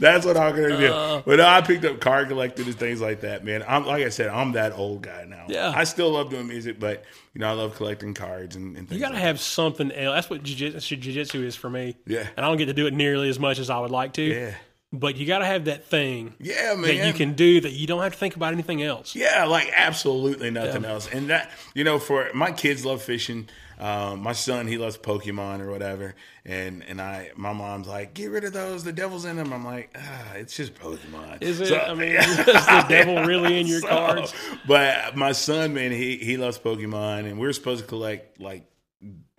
That's 0.00 0.26
what 0.26 0.36
I'm 0.36 0.54
gonna 0.56 0.76
do. 0.76 0.92
Uh. 0.92 1.22
but 1.24 1.36
no, 1.38 1.46
I 1.46 1.60
picked 1.60 1.84
up 1.84 2.00
card 2.00 2.28
collecting 2.28 2.66
and 2.66 2.74
things 2.76 3.00
like 3.00 3.20
that, 3.20 3.44
man. 3.44 3.64
I'm 3.66 3.86
like 3.86 4.02
I 4.04 4.08
said, 4.08 4.28
I'm 4.28 4.52
that 4.52 4.72
old 4.72 5.02
guy 5.02 5.24
now. 5.28 5.44
Yeah. 5.48 5.72
I 5.74 5.84
still 5.84 6.10
love 6.10 6.30
doing 6.30 6.48
music, 6.48 6.80
but 6.80 7.04
you 7.34 7.40
know, 7.40 7.48
I 7.48 7.52
love 7.52 7.76
collecting 7.76 8.12
cards 8.14 8.56
and, 8.56 8.76
and 8.76 8.88
things. 8.88 8.98
You 9.00 9.04
got 9.06 9.10
to 9.10 9.14
like 9.14 9.22
have 9.22 9.40
something 9.40 9.92
else. 9.92 10.14
That's 10.16 10.30
what 10.30 10.42
jiu-jitsu, 10.42 10.96
jiu-jitsu 10.96 11.44
is 11.44 11.54
for 11.54 11.70
me. 11.70 11.96
Yeah. 12.06 12.26
And 12.36 12.44
I 12.44 12.48
don't 12.48 12.56
get 12.58 12.66
to 12.66 12.72
do 12.72 12.86
it 12.88 12.94
nearly 12.94 13.28
as 13.28 13.38
much 13.38 13.58
as 13.60 13.70
I 13.70 13.78
would 13.78 13.92
like 13.92 14.14
to. 14.14 14.22
Yeah, 14.22 14.54
But 14.92 15.16
you 15.16 15.24
got 15.24 15.38
to 15.38 15.44
have 15.46 15.66
that 15.66 15.84
thing 15.86 16.34
yeah, 16.40 16.74
man. 16.74 16.82
that 16.82 17.06
you 17.06 17.12
can 17.12 17.34
do 17.34 17.60
that 17.60 17.70
you 17.70 17.86
don't 17.86 18.02
have 18.02 18.12
to 18.12 18.18
think 18.18 18.34
about 18.34 18.52
anything 18.52 18.82
else. 18.82 19.14
Yeah, 19.14 19.44
like 19.44 19.72
absolutely 19.76 20.50
nothing 20.50 20.84
else. 20.84 21.08
And 21.08 21.30
that, 21.30 21.50
you 21.74 21.84
know, 21.84 22.00
for 22.00 22.28
my 22.34 22.50
kids 22.50 22.84
love 22.84 23.00
fishing. 23.00 23.48
Um, 23.78 24.20
my 24.20 24.32
son, 24.32 24.66
he 24.66 24.76
loves 24.76 24.98
Pokemon 24.98 25.60
or 25.60 25.70
whatever. 25.70 26.14
And 26.44 26.82
and 26.84 27.00
I, 27.00 27.30
my 27.36 27.52
mom's 27.52 27.86
like, 27.86 28.14
get 28.14 28.30
rid 28.30 28.42
of 28.44 28.52
those. 28.52 28.82
The 28.82 28.92
devil's 28.92 29.24
in 29.24 29.36
them. 29.36 29.52
I'm 29.52 29.64
like, 29.64 29.96
ah, 29.96 30.32
it's 30.34 30.56
just 30.56 30.74
Pokemon. 30.74 31.40
Is 31.40 31.60
it? 31.60 31.68
So- 31.68 31.78
I 31.78 31.94
mean, 31.94 32.10
is 32.16 32.36
the 32.36 32.84
devil 32.88 33.24
really 33.24 33.60
in 33.60 33.66
your 33.68 33.80
So, 33.80 33.88
cards? 33.88 34.34
But 34.66 35.16
my 35.16 35.32
son, 35.32 35.72
man, 35.72 35.92
he 35.92 36.16
he 36.16 36.36
loves 36.36 36.58
Pokemon, 36.58 37.26
and 37.30 37.38
we 37.38 37.46
are 37.46 37.52
supposed 37.52 37.82
to 37.82 37.88
collect 37.88 38.40
like 38.40 38.64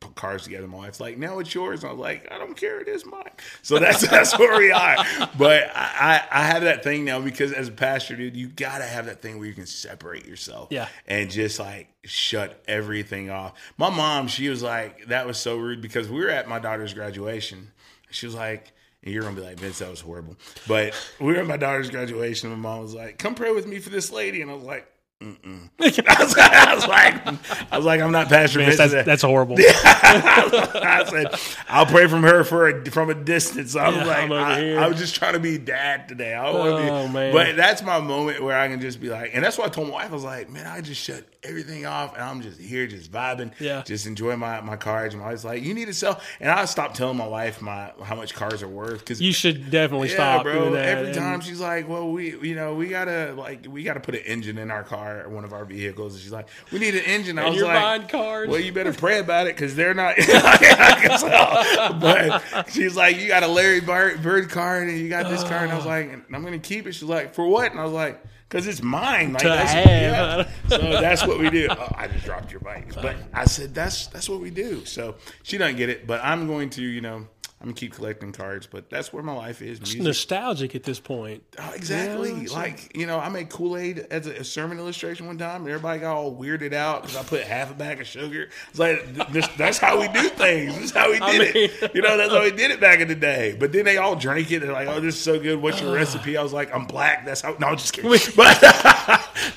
cards 0.09 0.43
together. 0.43 0.67
My 0.67 0.77
wife's 0.77 0.99
like, 0.99 1.17
"Now 1.17 1.39
it's 1.39 1.53
yours." 1.53 1.83
And 1.83 1.89
I 1.89 1.93
was 1.93 1.99
like, 2.01 2.31
"I 2.31 2.37
don't 2.37 2.55
care. 2.55 2.79
It 2.79 2.87
is 2.87 3.05
mine." 3.05 3.29
So 3.61 3.79
that's 3.79 4.01
that's 4.09 4.37
where 4.37 4.57
we 4.57 4.71
are. 4.71 4.97
But 5.37 5.69
I, 5.75 6.21
I 6.31 6.39
I 6.41 6.43
have 6.47 6.63
that 6.63 6.83
thing 6.83 7.05
now 7.05 7.19
because 7.21 7.51
as 7.53 7.67
a 7.67 7.71
pastor, 7.71 8.15
dude, 8.15 8.35
you 8.35 8.47
gotta 8.47 8.85
have 8.85 9.05
that 9.05 9.21
thing 9.21 9.37
where 9.37 9.47
you 9.47 9.53
can 9.53 9.65
separate 9.65 10.25
yourself, 10.25 10.69
Yeah. 10.71 10.87
and 11.07 11.29
just 11.29 11.59
like 11.59 11.87
shut 12.03 12.61
everything 12.67 13.29
off. 13.29 13.53
My 13.77 13.89
mom, 13.89 14.27
she 14.27 14.49
was 14.49 14.63
like, 14.63 15.05
that 15.07 15.25
was 15.27 15.37
so 15.37 15.57
rude 15.57 15.81
because 15.81 16.09
we 16.09 16.19
were 16.19 16.29
at 16.29 16.47
my 16.49 16.59
daughter's 16.59 16.93
graduation. 16.93 17.71
She 18.09 18.25
was 18.25 18.35
like. 18.35 18.71
And 19.03 19.11
you're 19.11 19.23
gonna 19.23 19.35
be 19.35 19.41
like, 19.41 19.57
Vince, 19.59 19.79
that 19.79 19.89
was 19.89 19.99
horrible. 19.99 20.35
But 20.67 20.93
we 21.19 21.33
were 21.33 21.39
at 21.39 21.47
my 21.47 21.57
daughter's 21.57 21.89
graduation, 21.89 22.51
and 22.51 22.61
my 22.61 22.69
mom 22.69 22.83
was 22.83 22.93
like, 22.93 23.17
"Come 23.17 23.33
pray 23.33 23.51
with 23.51 23.65
me 23.65 23.79
for 23.79 23.89
this 23.89 24.11
lady," 24.11 24.43
and 24.43 24.51
I 24.51 24.53
was 24.53 24.63
like, 24.63 24.87
"Mm-mm." 25.21 25.69
I 25.79 26.23
was, 26.23 26.35
I 26.39 26.73
was 26.75 26.87
like, 26.87 27.27
I 27.71 27.77
was 27.77 27.85
like, 27.85 28.01
I'm 28.01 28.11
not 28.11 28.27
Pastor. 28.29 28.63
That's, 28.65 28.91
that's 29.05 29.21
horrible. 29.21 29.55
I 29.59 31.03
said, 31.09 31.55
I'll 31.69 31.85
pray 31.85 32.07
from 32.07 32.23
her 32.23 32.43
for 32.43 32.67
a, 32.67 32.85
from 32.91 33.09
a 33.09 33.13
distance. 33.13 33.75
I 33.75 33.87
was 33.87 33.97
Yeah, 33.97 34.05
like, 34.05 34.23
I'm 34.31 34.79
I, 34.79 34.87
was 34.87 34.97
just 34.97 35.15
trying 35.15 35.33
to 35.33 35.39
be 35.39 35.57
dad 35.57 36.07
today. 36.07 36.33
I 36.33 36.49
want 36.51 36.77
to 36.77 36.83
be, 36.83 36.89
Oh, 36.89 37.07
man. 37.07 37.33
but 37.33 37.55
that's 37.55 37.81
my 37.81 37.99
moment 37.99 38.43
where 38.43 38.57
I 38.59 38.67
can 38.67 38.81
just 38.81 38.99
be 38.99 39.09
like, 39.09 39.31
and 39.33 39.43
that's 39.43 39.57
why 39.57 39.65
I 39.65 39.69
told 39.69 39.87
my 39.87 39.93
wife, 39.93 40.09
I 40.11 40.13
was 40.13 40.23
like, 40.23 40.49
man, 40.49 40.67
I 40.67 40.81
just 40.81 41.01
shut 41.01 41.23
everything 41.43 41.85
off, 41.85 42.13
and 42.13 42.23
I'm 42.23 42.41
just 42.41 42.59
here, 42.59 42.85
just 42.87 43.11
vibing, 43.11 43.51
Yeah. 43.59 43.81
just 43.83 44.05
enjoying 44.05 44.39
my 44.39 44.61
my 44.61 44.75
cards. 44.77 45.13
And 45.15 45.23
my 45.23 45.29
wife's 45.29 45.43
like, 45.43 45.63
you 45.63 45.73
need 45.73 45.85
to 45.85 45.93
sell, 45.93 46.19
and 46.39 46.51
I 46.51 46.65
stopped 46.65 46.95
telling 46.95 47.17
my 47.17 47.27
wife 47.27 47.61
my 47.61 47.91
how 48.03 48.15
much 48.15 48.33
cars 48.35 48.61
are 48.61 48.67
worth 48.67 48.99
because 48.99 49.19
You 49.21 49.33
should 49.33 49.71
definitely 49.71 50.09
yeah, 50.09 50.15
stop 50.15 50.43
bro. 50.43 50.73
Every 50.75 51.13
time 51.13 51.41
she's 51.41 51.59
like, 51.59 51.87
"Well, 51.89 52.11
we, 52.11 52.37
you 52.47 52.53
know, 52.55 52.75
we 52.75 52.87
gotta 52.89 53.33
like, 53.35 53.65
we 53.67 53.83
gotta 53.83 53.99
put 53.99 54.13
an 54.15 54.21
engine 54.21 54.57
in 54.59 54.69
our 54.69 54.83
car, 54.83 55.10
one 55.27 55.43
of 55.43 55.53
our 55.53 55.65
vehicles." 55.65 56.13
And 56.13 56.21
she's 56.21 56.31
like, 56.31 56.47
"We 56.71 56.79
need 56.79 56.95
an 56.95 57.03
engine." 57.05 57.37
I 57.37 57.43
and 57.43 57.51
was 57.51 57.59
you're 57.59 57.67
like, 57.67 58.11
well, 58.13 58.59
you 58.59 58.71
better 58.71 58.93
pray 58.93 59.19
about 59.19 59.47
it 59.47 59.55
because 59.55 59.75
they're 59.75 59.93
not. 59.93 60.15
But 62.01 62.71
she's 62.71 62.95
like, 62.95 63.17
you 63.17 63.27
got 63.27 63.43
a 63.43 63.47
Larry 63.47 63.81
Bird, 63.81 64.21
Bird 64.21 64.49
card 64.49 64.87
and 64.87 64.97
you 64.97 65.09
got 65.09 65.29
this 65.29 65.43
card, 65.43 65.63
and 65.63 65.71
I 65.71 65.75
was 65.75 65.85
like, 65.85 66.11
I'm 66.11 66.43
gonna 66.43 66.59
keep 66.59 66.87
it. 66.87 66.93
She's 66.93 67.03
like, 67.03 67.33
for 67.33 67.47
what? 67.47 67.71
And 67.71 67.79
I 67.79 67.83
was 67.83 67.93
like, 67.93 68.21
because 68.51 68.67
it's 68.67 68.81
mine. 68.81 69.33
Like, 69.33 69.43
that's, 69.43 69.73
yeah. 69.73 70.49
So 70.67 70.77
that's 70.77 71.25
what 71.25 71.39
we 71.39 71.49
do. 71.49 71.67
Oh, 71.69 71.87
I 71.95 72.07
just 72.07 72.25
dropped 72.25 72.51
your 72.51 72.59
bike, 72.59 72.93
but 72.95 73.15
I 73.33 73.45
said 73.45 73.73
that's 73.73 74.07
that's 74.07 74.27
what 74.27 74.41
we 74.41 74.49
do. 74.49 74.83
So 74.85 75.15
she 75.43 75.57
doesn't 75.57 75.77
get 75.77 75.89
it, 75.89 76.05
but 76.05 76.21
I'm 76.23 76.47
going 76.47 76.69
to, 76.71 76.83
you 76.83 77.01
know. 77.01 77.27
I'm 77.61 77.67
gonna 77.67 77.73
keep 77.75 77.93
collecting 77.93 78.31
cards, 78.31 78.65
but 78.65 78.89
that's 78.89 79.13
where 79.13 79.21
my 79.21 79.33
life 79.35 79.61
is. 79.61 79.79
Music. 79.79 80.01
nostalgic 80.01 80.73
at 80.73 80.81
this 80.83 80.99
point. 80.99 81.43
Oh, 81.59 81.71
exactly. 81.75 82.31
Yeah, 82.33 82.45
so- 82.47 82.55
like 82.55 82.97
you 82.97 83.05
know, 83.05 83.19
I 83.19 83.29
made 83.29 83.49
Kool 83.49 83.77
Aid 83.77 83.99
as 84.09 84.25
a, 84.25 84.37
a 84.37 84.43
sermon 84.43 84.79
illustration 84.79 85.27
one 85.27 85.37
time, 85.37 85.61
and 85.61 85.69
everybody 85.69 85.99
got 85.99 86.15
all 86.15 86.35
weirded 86.35 86.73
out 86.73 87.03
because 87.03 87.15
I 87.17 87.23
put 87.23 87.41
half 87.43 87.69
a 87.69 87.75
bag 87.75 88.01
of 88.01 88.07
sugar. 88.07 88.49
It's 88.71 88.79
like 88.79 89.31
this, 89.31 89.47
that's 89.57 89.77
how 89.77 90.01
we 90.01 90.07
do 90.07 90.29
things. 90.29 90.73
This 90.75 90.85
is 90.85 90.91
how 90.91 91.07
we 91.11 91.19
did 91.19 91.23
I 91.23 91.31
mean- 91.37 91.51
it. 91.53 91.91
You 92.01 92.01
know, 92.01 92.17
that's 92.17 92.33
how 92.33 92.41
we 92.41 92.51
did 92.51 92.71
it 92.71 92.79
back 92.79 92.99
in 92.99 93.07
the 93.07 93.15
day. 93.15 93.55
But 93.59 93.71
then 93.73 93.85
they 93.85 93.97
all 93.97 94.15
drank 94.15 94.49
it. 94.51 94.61
They're 94.61 94.71
like, 94.73 94.87
"Oh, 94.87 94.99
this 94.99 95.13
is 95.15 95.21
so 95.21 95.39
good. 95.39 95.61
What's 95.61 95.79
your 95.81 95.93
recipe?" 95.95 96.37
I 96.37 96.41
was 96.41 96.53
like, 96.53 96.73
"I'm 96.73 96.85
black." 96.87 97.25
That's 97.25 97.41
how. 97.41 97.55
No, 97.59 97.67
I'm 97.67 97.77
just 97.77 97.93
kidding. 97.93 98.09
But 98.35 98.59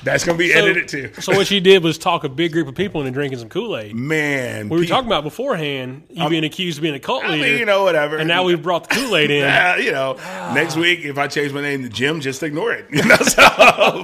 that's 0.03 0.23
gonna 0.25 0.37
be 0.37 0.53
edited 0.53 0.87
too. 0.87 1.11
So 1.21 1.33
what 1.35 1.49
you 1.49 1.59
did 1.61 1.83
was 1.83 1.97
talk 1.97 2.23
a 2.23 2.29
big 2.29 2.51
group 2.51 2.67
of 2.67 2.75
people 2.75 3.01
into 3.01 3.11
drinking 3.11 3.39
some 3.39 3.49
Kool 3.49 3.77
Aid. 3.77 3.95
Man, 3.95 4.69
We 4.69 4.77
were 4.77 4.83
pe- 4.83 4.89
talking 4.89 5.07
about 5.07 5.23
beforehand 5.23 6.03
you 6.09 6.27
being 6.29 6.43
accused 6.43 6.77
of 6.77 6.81
being 6.83 6.93
a 6.95 6.99
cult 6.99 7.23
I 7.23 7.31
leader, 7.31 7.43
mean, 7.47 7.59
you 7.59 7.65
know, 7.65 7.83
whatever. 7.95 8.17
and 8.17 8.27
now 8.27 8.43
we've 8.43 8.61
brought 8.61 8.87
the 8.89 8.95
Kool 8.95 9.15
Aid 9.15 9.31
in. 9.31 9.43
Uh, 9.45 9.75
you 9.79 9.91
know, 9.91 10.13
next 10.53 10.75
week 10.75 10.99
if 11.05 11.17
I 11.17 11.27
change 11.27 11.53
my 11.53 11.61
name 11.61 11.83
to 11.83 11.89
Jim, 11.89 12.21
just 12.21 12.43
ignore 12.43 12.71
it. 12.73 12.85
You 12.91 13.03
know, 13.03 13.15
so, 13.17 13.41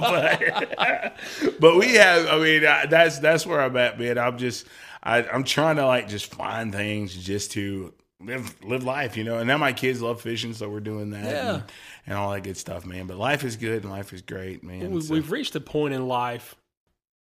but, 0.00 1.16
but 1.60 1.76
we 1.76 1.94
have. 1.94 2.26
I 2.26 2.38
mean, 2.38 2.64
I, 2.66 2.86
that's 2.86 3.18
that's 3.18 3.46
where 3.46 3.60
I'm 3.60 3.76
at, 3.76 3.98
man. 3.98 4.18
I'm 4.18 4.38
just, 4.38 4.66
I, 5.02 5.22
I'm 5.22 5.44
trying 5.44 5.76
to 5.76 5.86
like 5.86 6.08
just 6.08 6.34
find 6.34 6.72
things 6.72 7.14
just 7.14 7.52
to 7.52 7.92
live 8.20 8.54
live 8.64 8.84
life, 8.84 9.16
you 9.16 9.24
know. 9.24 9.38
And 9.38 9.46
now 9.48 9.58
my 9.58 9.72
kids 9.72 10.00
love 10.02 10.20
fishing, 10.20 10.54
so 10.54 10.68
we're 10.68 10.80
doing 10.80 11.10
that, 11.10 11.24
Yeah. 11.24 11.54
and, 11.54 11.62
and 12.06 12.18
all 12.18 12.30
that 12.32 12.42
good 12.42 12.56
stuff, 12.56 12.84
man. 12.86 13.06
But 13.06 13.16
life 13.18 13.44
is 13.44 13.56
good 13.56 13.82
and 13.82 13.90
life 13.92 14.12
is 14.12 14.22
great, 14.22 14.62
man. 14.62 14.90
we, 14.92 15.00
So- 15.00 15.14
we've 15.14 15.30
reached 15.30 15.54
a 15.56 15.60
point 15.60 15.94
in 15.94 16.06
life. 16.08 16.54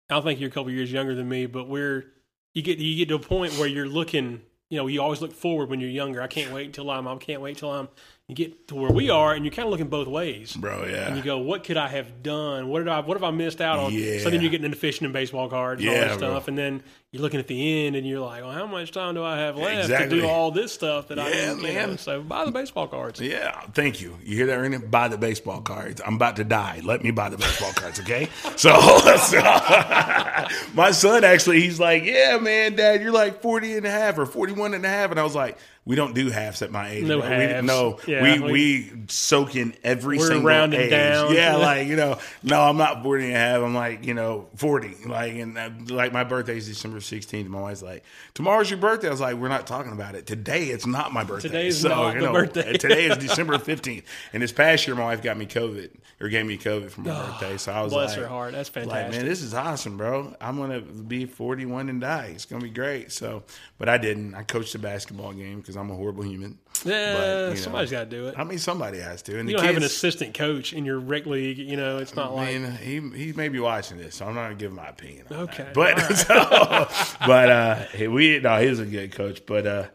I 0.09 0.15
don't 0.15 0.23
think 0.23 0.39
you're 0.39 0.49
a 0.49 0.51
couple 0.51 0.71
years 0.71 0.91
younger 0.91 1.13
than 1.15 1.29
me, 1.29 1.45
but 1.45 1.67
we're 1.67 2.05
you 2.53 2.61
get 2.63 2.79
you 2.79 2.95
get 2.97 3.09
to 3.09 3.15
a 3.15 3.19
point 3.19 3.53
where 3.53 3.67
you're 3.67 3.87
looking. 3.87 4.41
You 4.69 4.77
know, 4.77 4.87
you 4.87 5.01
always 5.01 5.21
look 5.21 5.33
forward 5.33 5.69
when 5.69 5.79
you're 5.79 5.89
younger. 5.89 6.21
I 6.21 6.27
can't 6.27 6.53
wait 6.53 6.67
until 6.67 6.89
I'm. 6.91 7.07
I 7.07 7.15
can't 7.17 7.41
wait 7.41 7.57
till 7.57 7.71
I'm. 7.71 7.89
You 8.29 8.35
get 8.35 8.67
to 8.67 8.75
where 8.75 8.91
we 8.91 9.09
are, 9.09 9.33
and 9.33 9.43
you're 9.43 9.51
kind 9.51 9.65
of 9.65 9.71
looking 9.71 9.87
both 9.87 10.07
ways. 10.07 10.55
bro, 10.55 10.85
yeah. 10.85 11.07
And 11.07 11.17
you 11.17 11.23
go, 11.23 11.39
what 11.39 11.63
could 11.63 11.77
I 11.77 11.87
have 11.87 12.21
done? 12.21 12.67
What 12.69 12.77
did 12.77 12.87
I? 12.87 12.99
What 12.99 13.17
have 13.17 13.23
I 13.23 13.31
missed 13.31 13.59
out 13.59 13.79
on? 13.79 13.91
Yeah. 13.91 14.19
So 14.19 14.29
then 14.29 14.41
you're 14.41 14.51
getting 14.51 14.65
into 14.65 14.77
fishing 14.77 15.05
and 15.05 15.11
baseball 15.13 15.49
cards 15.49 15.81
and 15.81 15.89
all 15.89 15.95
Yeah, 15.95 16.01
that 16.09 16.19
bro. 16.19 16.29
stuff, 16.29 16.47
and 16.47 16.55
then 16.55 16.83
you're 17.11 17.23
looking 17.23 17.39
at 17.39 17.47
the 17.47 17.87
end, 17.87 17.95
and 17.95 18.05
you're 18.05 18.19
like, 18.19 18.43
well, 18.43 18.51
how 18.51 18.67
much 18.67 18.91
time 18.91 19.15
do 19.15 19.23
I 19.23 19.39
have 19.39 19.57
left 19.57 19.85
Exactly. 19.85 20.17
to 20.17 20.21
do 20.21 20.27
all 20.27 20.51
this 20.51 20.71
stuff 20.71 21.07
that 21.07 21.17
I 21.17 21.27
Yeah, 21.29 21.35
didn't? 21.55 21.61
you 21.63 21.73
know? 21.73 21.95
So 21.95 22.21
buy 22.21 22.45
the 22.45 22.51
baseball 22.51 22.87
cards. 22.87 23.19
Yeah, 23.19 23.59
thank 23.73 23.99
you. 23.99 24.15
You 24.23 24.37
hear 24.37 24.45
that, 24.45 24.59
Ernie? 24.59 24.77
Buy 24.77 25.07
the 25.07 25.17
baseball 25.17 25.61
cards. 25.61 25.99
I'm 26.05 26.13
about 26.13 26.35
to 26.35 26.43
die. 26.43 26.81
Let 26.83 27.03
me 27.03 27.09
buy 27.09 27.29
the 27.29 27.37
baseball 27.37 27.71
cards, 27.73 27.99
okay? 27.99 28.29
So, 28.57 28.69
so 29.17 29.39
my 30.75 30.91
son 30.91 31.23
actually, 31.23 31.61
he's 31.61 31.79
like, 31.79 32.03
yeah, 32.03 32.37
man, 32.37 32.75
dad, 32.75 33.01
you're 33.01 33.11
like 33.11 33.41
40 33.41 33.77
and 33.77 33.85
a 33.87 33.89
half 33.91 34.17
or 34.17 34.25
41 34.25 34.73
and 34.73 34.85
a 34.85 34.89
half. 34.89 35.11
And 35.11 35.19
I 35.19 35.23
was 35.23 35.35
like, 35.35 35.57
we 35.85 35.95
don't 35.95 36.13
do 36.13 36.29
halves 36.29 36.61
at 36.61 36.71
my 36.71 36.89
age. 36.89 37.05
No 37.05 37.19
bro. 37.21 37.29
We, 37.29 37.35
halves. 37.35 37.65
no, 37.65 37.99
Yeah, 38.05 38.18
we, 38.21 38.39
we- 38.39 38.51
we 38.51 38.91
soak 39.07 39.55
in 39.55 39.73
every 39.83 40.17
We're 40.17 40.27
single 40.27 40.45
rounding 40.47 40.81
age. 40.81 40.89
down. 40.89 41.33
Yeah, 41.33 41.55
like, 41.55 41.87
you 41.87 41.95
know, 41.95 42.19
no, 42.43 42.61
I'm 42.61 42.77
not 42.77 43.01
40 43.03 43.25
and 43.25 43.33
a 43.33 43.37
half. 43.37 43.61
I'm 43.61 43.73
like, 43.75 44.05
you 44.05 44.13
know, 44.13 44.47
40. 44.55 45.05
Like, 45.05 45.33
and 45.35 45.57
uh, 45.57 45.69
like 45.87 46.13
my 46.13 46.23
birthday 46.23 46.57
is 46.57 46.67
December 46.67 46.99
16th. 46.99 47.47
My 47.47 47.61
wife's 47.61 47.81
like, 47.81 48.03
tomorrow's 48.33 48.69
your 48.69 48.79
birthday. 48.79 49.07
I 49.07 49.11
was 49.11 49.21
like, 49.21 49.35
we're 49.35 49.47
not 49.49 49.65
talking 49.67 49.91
about 49.91 50.15
it. 50.15 50.25
Today, 50.27 50.65
it's 50.65 50.85
not 50.85 51.11
my 51.13 51.23
birthday. 51.23 51.47
Today 51.49 51.67
is 51.67 51.83
not 51.83 52.13
the 52.19 52.31
birthday. 52.31 52.73
today 52.77 53.05
is 53.05 53.17
December 53.27 53.57
15th. 53.57 54.03
And 54.33 54.43
this 54.43 54.51
past 54.51 54.85
year, 54.87 54.95
my 54.95 55.03
wife 55.05 55.21
got 55.21 55.37
me 55.37 55.45
COVID 55.45 55.89
or 56.21 56.29
gave 56.29 56.45
me 56.45 56.57
COVID 56.57 56.91
for 56.91 57.01
my 57.01 57.13
birthday. 57.13 57.57
So 57.57 57.71
I 57.71 57.81
was 57.81 57.93
Bless 57.93 58.11
like, 58.11 58.19
her 58.19 58.27
heart. 58.27 58.51
That's 58.53 58.69
fantastic. 58.69 59.03
like, 59.03 59.11
man, 59.11 59.25
this 59.25 59.41
is 59.41 59.53
awesome, 59.53 59.97
bro. 59.97 60.35
I'm 60.41 60.57
going 60.57 60.71
to 60.71 60.81
be 60.81 61.25
41 61.25 61.89
and 61.89 62.01
die. 62.01 62.31
It's 62.35 62.45
going 62.45 62.61
to 62.61 62.67
be 62.67 62.73
great. 62.73 63.11
So, 63.11 63.43
but 63.77 63.87
I 63.89 63.97
didn't. 63.97 64.35
I 64.35 64.43
coached 64.43 64.75
a 64.75 64.79
basketball 64.79 65.33
game 65.33 65.59
because 65.59 65.75
I'm 65.77 65.89
a 65.89 65.95
horrible 65.95 66.23
human. 66.23 66.57
Yeah, 66.85 67.49
you 67.51 67.55
somebody's 67.55 67.91
got 67.91 67.99
to 68.01 68.05
do 68.09 68.27
it. 68.27 68.35
I 68.37 68.43
mean, 68.43 68.57
somebody 68.59 68.99
has 68.99 69.21
to. 69.23 69.39
And 69.39 69.49
You 69.49 69.57
don't 69.57 69.65
have 69.65 69.77
an 69.77 69.83
assistant 69.83 70.33
coach 70.33 70.73
in 70.73 70.85
your 70.85 70.99
rec 70.99 71.25
league. 71.25 71.57
You 71.57 71.77
know, 71.77 71.97
it's 71.97 72.15
not 72.15 72.31
I 72.31 72.33
like 72.33 72.61
mean, 72.61 72.71
he 73.13 73.25
he 73.25 73.33
may 73.33 73.49
be 73.49 73.59
watching 73.59 73.97
this, 73.97 74.15
so 74.15 74.25
I'm 74.25 74.35
not 74.35 74.43
gonna 74.43 74.55
give 74.55 74.71
my 74.73 74.87
opinion. 74.87 75.25
On 75.31 75.37
Okay, 75.41 75.63
that. 75.63 75.73
but 75.73 75.97
so, 76.15 77.17
but 77.27 77.49
uh, 77.49 77.85
we 78.09 78.39
no, 78.39 78.59
he 78.61 78.67
was 78.69 78.79
a 78.79 78.85
good 78.85 79.11
coach. 79.11 79.45
But 79.45 79.67
uh, 79.67 79.85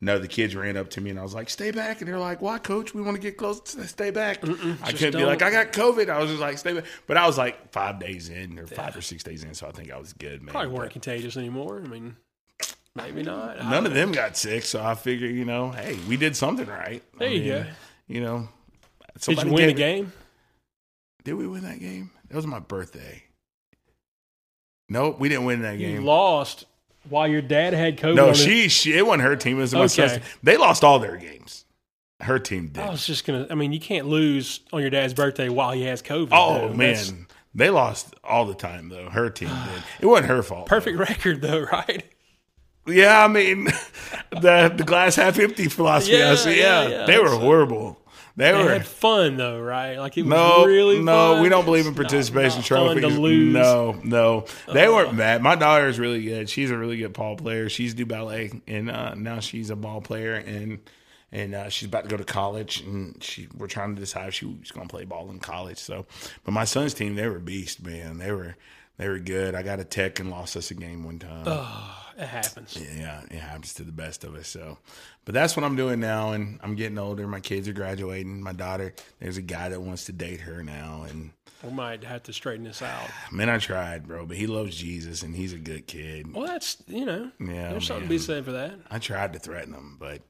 no, 0.00 0.18
the 0.18 0.26
kids 0.28 0.56
ran 0.56 0.76
up 0.76 0.90
to 0.90 1.00
me 1.00 1.10
and 1.10 1.18
I 1.18 1.22
was 1.22 1.32
like, 1.34 1.48
"Stay 1.48 1.70
back," 1.70 2.00
and 2.00 2.08
they're 2.10 2.18
like, 2.18 2.42
"Why, 2.42 2.58
coach? 2.58 2.92
We 2.94 3.02
want 3.02 3.16
to 3.16 3.22
get 3.22 3.36
close. 3.36 3.60
To 3.60 3.86
stay 3.86 4.10
back." 4.10 4.38
I 4.42 4.46
just 4.46 4.58
couldn't 4.98 4.98
be 4.98 5.10
don't. 5.18 5.26
like, 5.26 5.42
"I 5.42 5.50
got 5.50 5.72
COVID." 5.72 6.08
I 6.10 6.18
was 6.18 6.28
just 6.30 6.40
like, 6.40 6.58
"Stay 6.58 6.72
back," 6.72 6.84
but 7.06 7.16
I 7.16 7.26
was 7.26 7.38
like 7.38 7.70
five 7.72 8.00
days 8.00 8.28
in 8.28 8.58
or 8.58 8.66
five 8.66 8.96
or 8.96 9.00
six 9.00 9.22
days 9.22 9.44
in, 9.44 9.54
so 9.54 9.68
I 9.68 9.70
think 9.70 9.92
I 9.92 9.98
was 9.98 10.12
good, 10.12 10.42
man. 10.42 10.50
probably 10.52 10.70
But 10.70 10.78
weren't 10.78 10.92
contagious 10.92 11.36
anymore. 11.36 11.80
I 11.84 11.88
mean, 11.88 12.16
maybe 12.96 13.22
not. 13.22 13.60
I 13.60 13.70
None 13.70 13.86
of 13.86 13.94
them 13.94 14.12
got 14.12 14.36
sick, 14.36 14.64
so 14.64 14.82
I 14.82 14.94
figure, 14.94 15.28
you 15.28 15.44
know, 15.44 15.70
hey, 15.70 15.98
we 16.08 16.16
did 16.16 16.36
something 16.36 16.66
right. 16.66 17.02
I 17.14 17.18
There 17.18 17.28
you 17.28 17.40
mean, 17.40 17.62
go. 17.64 17.66
You 18.08 18.20
know. 18.20 18.48
Did 19.20 19.42
you 19.42 19.52
win 19.52 19.66
the 19.68 19.72
game? 19.74 20.12
Did 21.24 21.34
we 21.34 21.46
win 21.46 21.62
that 21.64 21.78
game? 21.80 22.10
That 22.28 22.36
was 22.36 22.46
my 22.46 22.58
birthday. 22.58 23.22
Nope, 24.88 25.18
we 25.18 25.28
didn't 25.28 25.44
win 25.44 25.62
that 25.62 25.78
You 25.78 25.88
game. 25.92 26.04
lost 26.04 26.64
while 27.08 27.26
your 27.28 27.42
dad 27.42 27.72
had 27.72 27.96
COVID. 27.98 28.14
No, 28.14 28.32
she, 28.32 28.68
she 28.68 28.96
it 28.96 29.06
wasn't 29.06 29.22
her 29.22 29.36
team. 29.36 29.58
It 29.58 29.62
was 29.62 29.72
my 29.74 29.80
Okay. 29.80 29.88
sister. 29.88 30.22
They 30.42 30.56
lost 30.56 30.84
all 30.84 30.98
their 30.98 31.16
games. 31.16 31.64
Her 32.20 32.38
team 32.38 32.68
did. 32.68 32.82
I 32.84 32.90
was 32.90 33.06
just 33.06 33.26
gonna. 33.26 33.46
I 33.50 33.54
mean, 33.54 33.72
you 33.72 33.80
can't 33.80 34.06
lose 34.06 34.60
on 34.72 34.80
your 34.80 34.90
dad's 34.90 35.12
birthday 35.14 35.48
while 35.48 35.72
he 35.72 35.82
has 35.84 36.02
COVID. 36.02 36.28
oh 36.30 36.68
though. 36.68 36.74
man, 36.74 36.94
That's 36.94 37.12
they 37.54 37.70
lost 37.70 38.14
all 38.22 38.44
the 38.44 38.54
time 38.54 38.90
though. 38.90 39.08
Her 39.10 39.28
team 39.28 39.48
did. 39.48 39.82
It 40.00 40.06
wasn't 40.06 40.28
her 40.28 40.42
fault. 40.42 40.66
perfect 40.66 40.98
record 40.98 41.40
though, 41.42 41.60
right? 41.72 42.04
Yeah, 42.86 43.24
I 43.24 43.28
mean, 43.28 43.64
the 44.30 44.72
the 44.74 44.84
glass 44.84 45.16
half 45.16 45.38
empty 45.38 45.68
philosophy. 45.68 46.16
Yeah, 46.16 46.32
I 46.32 46.34
see. 46.34 46.58
Yeah, 46.58 46.82
yeah, 46.82 46.88
yeah. 46.88 47.06
they 47.06 47.18
were 47.18 47.30
horrible. 47.30 47.98
They, 48.34 48.50
They 48.50 48.62
were. 48.64 48.70
had 48.70 48.86
fun 48.86 49.36
though, 49.36 49.60
right? 49.60 49.98
Like 49.98 50.16
it 50.16 50.22
was 50.22 50.30
No, 50.30 50.64
really 50.64 51.00
no, 51.00 51.34
fun. 51.34 51.42
we 51.42 51.48
don't 51.50 51.66
believe 51.66 51.86
in 51.86 51.94
participation 51.94 52.62
trophies. 52.62 53.02
No, 53.18 54.00
no, 54.02 54.46
they 54.72 54.88
weren't 54.88 55.14
mad. 55.14 55.42
My 55.42 55.54
daughter 55.54 55.86
is 55.86 55.98
really 55.98 56.22
good. 56.24 56.48
She's 56.48 56.70
a 56.70 56.76
really 56.78 56.96
good 56.96 57.12
ball 57.12 57.36
player. 57.36 57.68
She's 57.68 57.92
do 57.92 58.06
ballet, 58.06 58.50
and 58.66 58.90
uh, 58.90 59.14
now 59.14 59.40
she's 59.40 59.68
a 59.68 59.76
ball 59.76 60.00
player, 60.00 60.34
and 60.34 60.78
and 61.30 61.54
uh, 61.54 61.68
she's 61.68 61.88
about 61.88 62.04
to 62.04 62.08
go 62.08 62.16
to 62.16 62.24
college. 62.24 62.80
And 62.80 63.22
she, 63.22 63.48
we're 63.56 63.66
trying 63.68 63.94
to 63.94 64.00
decide 64.00 64.28
if 64.28 64.34
she's 64.34 64.70
going 64.72 64.88
to 64.88 64.90
play 64.90 65.04
ball 65.04 65.30
in 65.30 65.38
college. 65.38 65.78
So, 65.78 66.06
but 66.44 66.52
my 66.52 66.64
son's 66.64 66.94
team, 66.94 67.14
they 67.16 67.28
were 67.28 67.38
beast, 67.38 67.84
man. 67.84 68.16
They 68.18 68.32
were 68.32 68.56
they 69.02 69.08
were 69.08 69.18
good. 69.18 69.56
I 69.56 69.62
got 69.62 69.80
a 69.80 69.84
tech 69.84 70.20
and 70.20 70.30
lost 70.30 70.56
us 70.56 70.70
a 70.70 70.74
game 70.74 71.02
one 71.02 71.18
time. 71.18 71.44
It 72.16 72.26
happens. 72.26 72.78
Yeah, 72.96 73.22
it 73.30 73.38
happens 73.38 73.74
to 73.74 73.82
the 73.82 73.90
best 73.90 74.22
of 74.22 74.36
us. 74.36 74.46
So, 74.46 74.78
but 75.24 75.34
that's 75.34 75.56
what 75.56 75.64
I'm 75.64 75.74
doing 75.74 75.98
now, 75.98 76.32
and 76.32 76.60
I'm 76.62 76.76
getting 76.76 76.98
older. 76.98 77.26
My 77.26 77.40
kids 77.40 77.66
are 77.68 77.72
graduating. 77.72 78.42
My 78.42 78.52
daughter, 78.52 78.94
there's 79.18 79.38
a 79.38 79.42
guy 79.42 79.70
that 79.70 79.80
wants 79.80 80.04
to 80.04 80.12
date 80.12 80.42
her 80.42 80.62
now, 80.62 81.04
and 81.08 81.30
We 81.64 81.70
might 81.72 82.04
have 82.04 82.22
to 82.24 82.32
straighten 82.32 82.64
this 82.64 82.80
out. 82.80 83.08
man, 83.32 83.48
I 83.48 83.58
tried, 83.58 84.06
bro, 84.06 84.24
but 84.24 84.36
he 84.36 84.46
loves 84.46 84.76
Jesus 84.76 85.22
and 85.22 85.34
he's 85.34 85.52
a 85.52 85.58
good 85.58 85.86
kid. 85.88 86.32
Well, 86.32 86.46
that's 86.46 86.76
you 86.86 87.04
know, 87.04 87.32
Yeah, 87.40 87.70
there's 87.70 87.86
something 87.86 88.04
to 88.04 88.08
be 88.08 88.18
said 88.18 88.44
for 88.44 88.52
that. 88.52 88.74
I 88.90 88.98
tried 89.00 89.32
to 89.32 89.40
threaten 89.40 89.74
him, 89.74 89.96
but 89.98 90.20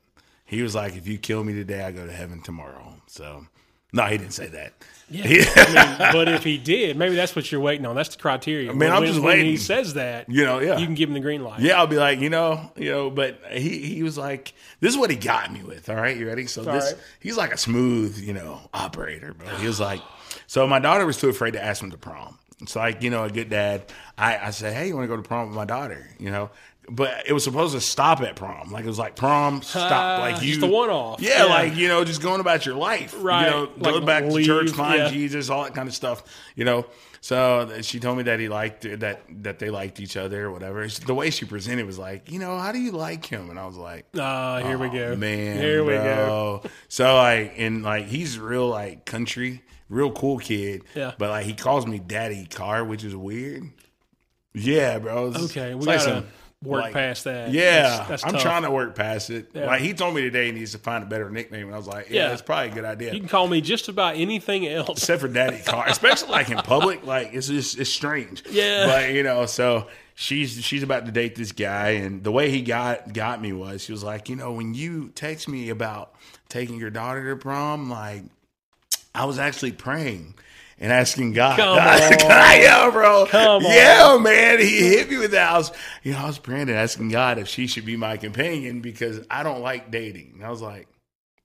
he 0.46 0.62
was 0.62 0.74
like, 0.74 0.96
"If 0.96 1.06
you 1.06 1.18
kill 1.18 1.44
me 1.44 1.52
today, 1.52 1.82
I 1.82 1.90
go 1.92 2.06
to 2.06 2.12
heaven 2.12 2.40
tomorrow." 2.42 2.94
So, 3.06 3.46
no, 3.92 4.04
he 4.04 4.18
didn't 4.18 4.32
say 4.32 4.46
that. 4.48 4.72
Yeah, 5.10 5.24
I 5.26 5.98
mean, 5.98 6.12
but 6.12 6.28
if 6.28 6.42
he 6.42 6.56
did, 6.56 6.96
maybe 6.96 7.14
that's 7.14 7.36
what 7.36 7.52
you're 7.52 7.60
waiting 7.60 7.84
on. 7.84 7.94
That's 7.94 8.08
the 8.08 8.22
criteria. 8.22 8.72
Man, 8.72 8.90
I'm 8.92 9.02
when, 9.02 9.08
just 9.12 9.20
when 9.20 9.44
he 9.44 9.58
says 9.58 9.94
that, 9.94 10.30
You 10.30 10.44
know, 10.44 10.58
yeah. 10.60 10.78
you 10.78 10.86
can 10.86 10.94
give 10.94 11.10
him 11.10 11.14
the 11.14 11.20
green 11.20 11.44
light. 11.44 11.60
Yeah, 11.60 11.78
I'll 11.78 11.86
be 11.86 11.96
like, 11.96 12.20
you 12.20 12.30
know, 12.30 12.72
you 12.76 12.90
know, 12.90 13.10
but 13.10 13.38
he 13.50 13.78
he 13.80 14.02
was 14.02 14.16
like, 14.16 14.54
this 14.80 14.92
is 14.92 14.98
what 14.98 15.10
he 15.10 15.16
got 15.16 15.52
me 15.52 15.62
with. 15.62 15.90
All 15.90 15.96
right, 15.96 16.16
you 16.16 16.26
ready? 16.26 16.46
So 16.46 16.62
this, 16.62 16.92
right. 16.92 17.02
he's 17.20 17.36
like 17.36 17.52
a 17.52 17.58
smooth, 17.58 18.18
you 18.18 18.32
know, 18.32 18.60
operator, 18.72 19.34
But 19.34 19.48
He 19.60 19.66
was 19.66 19.80
like, 19.80 20.00
so 20.46 20.66
my 20.66 20.78
daughter 20.78 21.04
was 21.04 21.18
too 21.18 21.28
afraid 21.28 21.52
to 21.52 21.62
ask 21.62 21.82
him 21.82 21.90
to 21.90 21.98
prom. 21.98 22.38
It's 22.62 22.76
like, 22.76 23.02
you 23.02 23.10
know, 23.10 23.24
a 23.24 23.30
good 23.30 23.50
dad. 23.50 23.92
I 24.16 24.38
I 24.38 24.50
said, 24.50 24.72
hey, 24.72 24.88
you 24.88 24.94
want 24.94 25.04
to 25.04 25.08
go 25.08 25.16
to 25.20 25.28
prom 25.28 25.48
with 25.48 25.56
my 25.56 25.66
daughter? 25.66 26.08
You 26.18 26.30
know, 26.30 26.50
but 26.88 27.24
it 27.26 27.32
was 27.32 27.44
supposed 27.44 27.74
to 27.74 27.80
stop 27.80 28.20
at 28.22 28.36
prom. 28.36 28.70
Like 28.72 28.84
it 28.84 28.88
was 28.88 28.98
like 28.98 29.16
prom 29.16 29.62
stop. 29.62 29.90
Ah, 29.92 30.18
like 30.20 30.42
you, 30.42 30.54
just 30.54 30.62
a 30.62 30.66
one-off. 30.66 31.20
Yeah, 31.20 31.38
Yeah. 31.38 31.44
like 31.44 31.76
you 31.76 31.88
know, 31.88 32.04
just 32.04 32.20
going 32.22 32.40
about 32.40 32.66
your 32.66 32.74
life. 32.74 33.14
Right. 33.18 33.44
You 33.44 33.50
know, 33.50 33.60
Like 33.76 33.92
going 33.94 34.04
back 34.04 34.24
leave, 34.24 34.46
to 34.46 34.60
church, 34.66 34.70
find 34.72 34.98
yeah. 34.98 35.08
Jesus, 35.10 35.48
all 35.50 35.62
that 35.64 35.74
kind 35.74 35.88
of 35.88 35.94
stuff. 35.94 36.22
You 36.56 36.64
know. 36.64 36.86
So 37.24 37.70
she 37.82 38.00
told 38.00 38.16
me 38.16 38.24
that 38.24 38.40
he 38.40 38.48
liked 38.48 38.82
that 38.98 39.20
that 39.44 39.60
they 39.60 39.70
liked 39.70 40.00
each 40.00 40.16
other 40.16 40.46
or 40.46 40.50
whatever. 40.50 40.84
The 40.88 41.14
way 41.14 41.30
she 41.30 41.44
presented 41.44 41.86
was 41.86 41.96
like, 41.96 42.28
you 42.32 42.40
know, 42.40 42.58
how 42.58 42.72
do 42.72 42.80
you 42.80 42.90
like 42.90 43.24
him? 43.24 43.48
And 43.48 43.60
I 43.60 43.64
was 43.66 43.76
like, 43.76 44.06
Ah, 44.18 44.58
here 44.58 44.76
we 44.76 44.88
go. 44.88 45.12
"Oh, 45.12 45.16
man, 45.16 45.56
here 45.56 45.84
we 45.84 45.92
go. 45.92 46.62
So 46.88 47.14
like, 47.14 47.54
and 47.58 47.84
like, 47.84 48.06
he's 48.06 48.40
real 48.40 48.66
like 48.66 49.04
country, 49.04 49.62
real 49.88 50.10
cool 50.10 50.38
kid. 50.38 50.82
Yeah. 50.96 51.12
But 51.16 51.30
like, 51.30 51.46
he 51.46 51.54
calls 51.54 51.86
me 51.86 52.00
Daddy 52.00 52.44
Carr, 52.46 52.84
which 52.84 53.04
is 53.04 53.14
weird. 53.14 53.70
Yeah, 54.52 54.98
bro. 54.98 55.28
It's- 55.28 55.44
Okay, 55.44 55.74
we 55.74 55.78
it's 55.78 55.86
like 55.86 56.00
some- 56.00 56.26
work 56.62 56.82
like- 56.84 56.92
past 56.92 57.24
that. 57.24 57.50
Yeah, 57.50 57.82
That's- 57.82 58.08
that's 58.08 58.24
I'm 58.24 58.32
tough. 58.32 58.42
trying 58.42 58.62
to 58.62 58.70
work 58.70 58.94
past 58.94 59.30
it. 59.30 59.50
Yeah. 59.52 59.66
Like 59.66 59.80
he 59.80 59.92
told 59.94 60.14
me 60.14 60.22
today 60.22 60.46
he 60.46 60.52
needs 60.52 60.72
to 60.72 60.78
find 60.78 61.02
a 61.02 61.06
better 61.06 61.28
nickname, 61.30 61.66
and 61.66 61.74
I 61.74 61.78
was 61.78 61.86
like, 61.86 62.08
yeah, 62.10 62.22
Yeah. 62.22 62.28
that's 62.28 62.42
probably 62.42 62.70
a 62.70 62.74
good 62.74 62.84
idea. 62.84 63.12
You 63.12 63.20
can 63.20 63.28
call 63.28 63.48
me 63.48 63.60
just 63.60 63.88
about 63.88 64.16
anything 64.16 64.66
else. 64.68 64.98
except 64.98 65.20
for 65.22 65.28
daddy 65.28 65.58
Carr, 65.66 65.86
especially 65.88 66.30
like 66.30 66.50
in 66.50 66.58
public. 66.58 67.04
Like 67.06 67.30
it's 67.32 67.48
just 67.48 67.78
it's 67.78 67.90
strange. 67.90 68.42
Yeah. 68.50 68.86
But 68.86 69.12
you 69.12 69.22
know, 69.22 69.46
so 69.46 69.88
she's 70.14 70.62
she's 70.64 70.82
about 70.82 71.06
to 71.06 71.12
date 71.12 71.34
this 71.34 71.52
guy, 71.52 71.90
and 71.90 72.22
the 72.22 72.32
way 72.32 72.50
he 72.50 72.62
got 72.62 73.12
got 73.12 73.40
me 73.42 73.52
was 73.52 73.82
she 73.84 73.92
was 73.92 74.02
like, 74.04 74.28
you 74.28 74.36
know, 74.36 74.52
when 74.52 74.74
you 74.74 75.10
text 75.14 75.48
me 75.48 75.68
about 75.70 76.14
taking 76.48 76.76
your 76.78 76.90
daughter 76.90 77.30
to 77.30 77.36
prom, 77.36 77.90
like 77.90 78.22
I 79.14 79.24
was 79.24 79.38
actually 79.38 79.72
praying. 79.72 80.34
And 80.82 80.92
asking 80.92 81.32
God, 81.32 81.56
Come 81.58 81.78
on. 81.78 81.78
yeah, 81.78 82.90
bro, 82.90 83.24
Come 83.26 83.64
on. 83.64 83.72
yeah, 83.72 84.18
man, 84.20 84.58
he 84.58 84.88
hit 84.88 85.08
me 85.08 85.16
with 85.16 85.30
that. 85.30 85.52
I 85.52 85.56
was, 85.56 85.70
you 86.02 86.12
know, 86.12 86.18
I 86.18 86.26
was 86.26 86.38
praying 86.38 86.62
and 86.68 86.72
asking 86.72 87.08
God 87.10 87.38
if 87.38 87.46
she 87.48 87.66
should 87.68 87.86
be 87.86 87.96
my 87.96 88.16
companion 88.16 88.80
because 88.80 89.24
I 89.30 89.44
don't 89.44 89.60
like 89.62 89.90
dating. 89.92 90.32
And 90.34 90.44
I 90.44 90.50
was 90.50 90.60
like, 90.60 90.88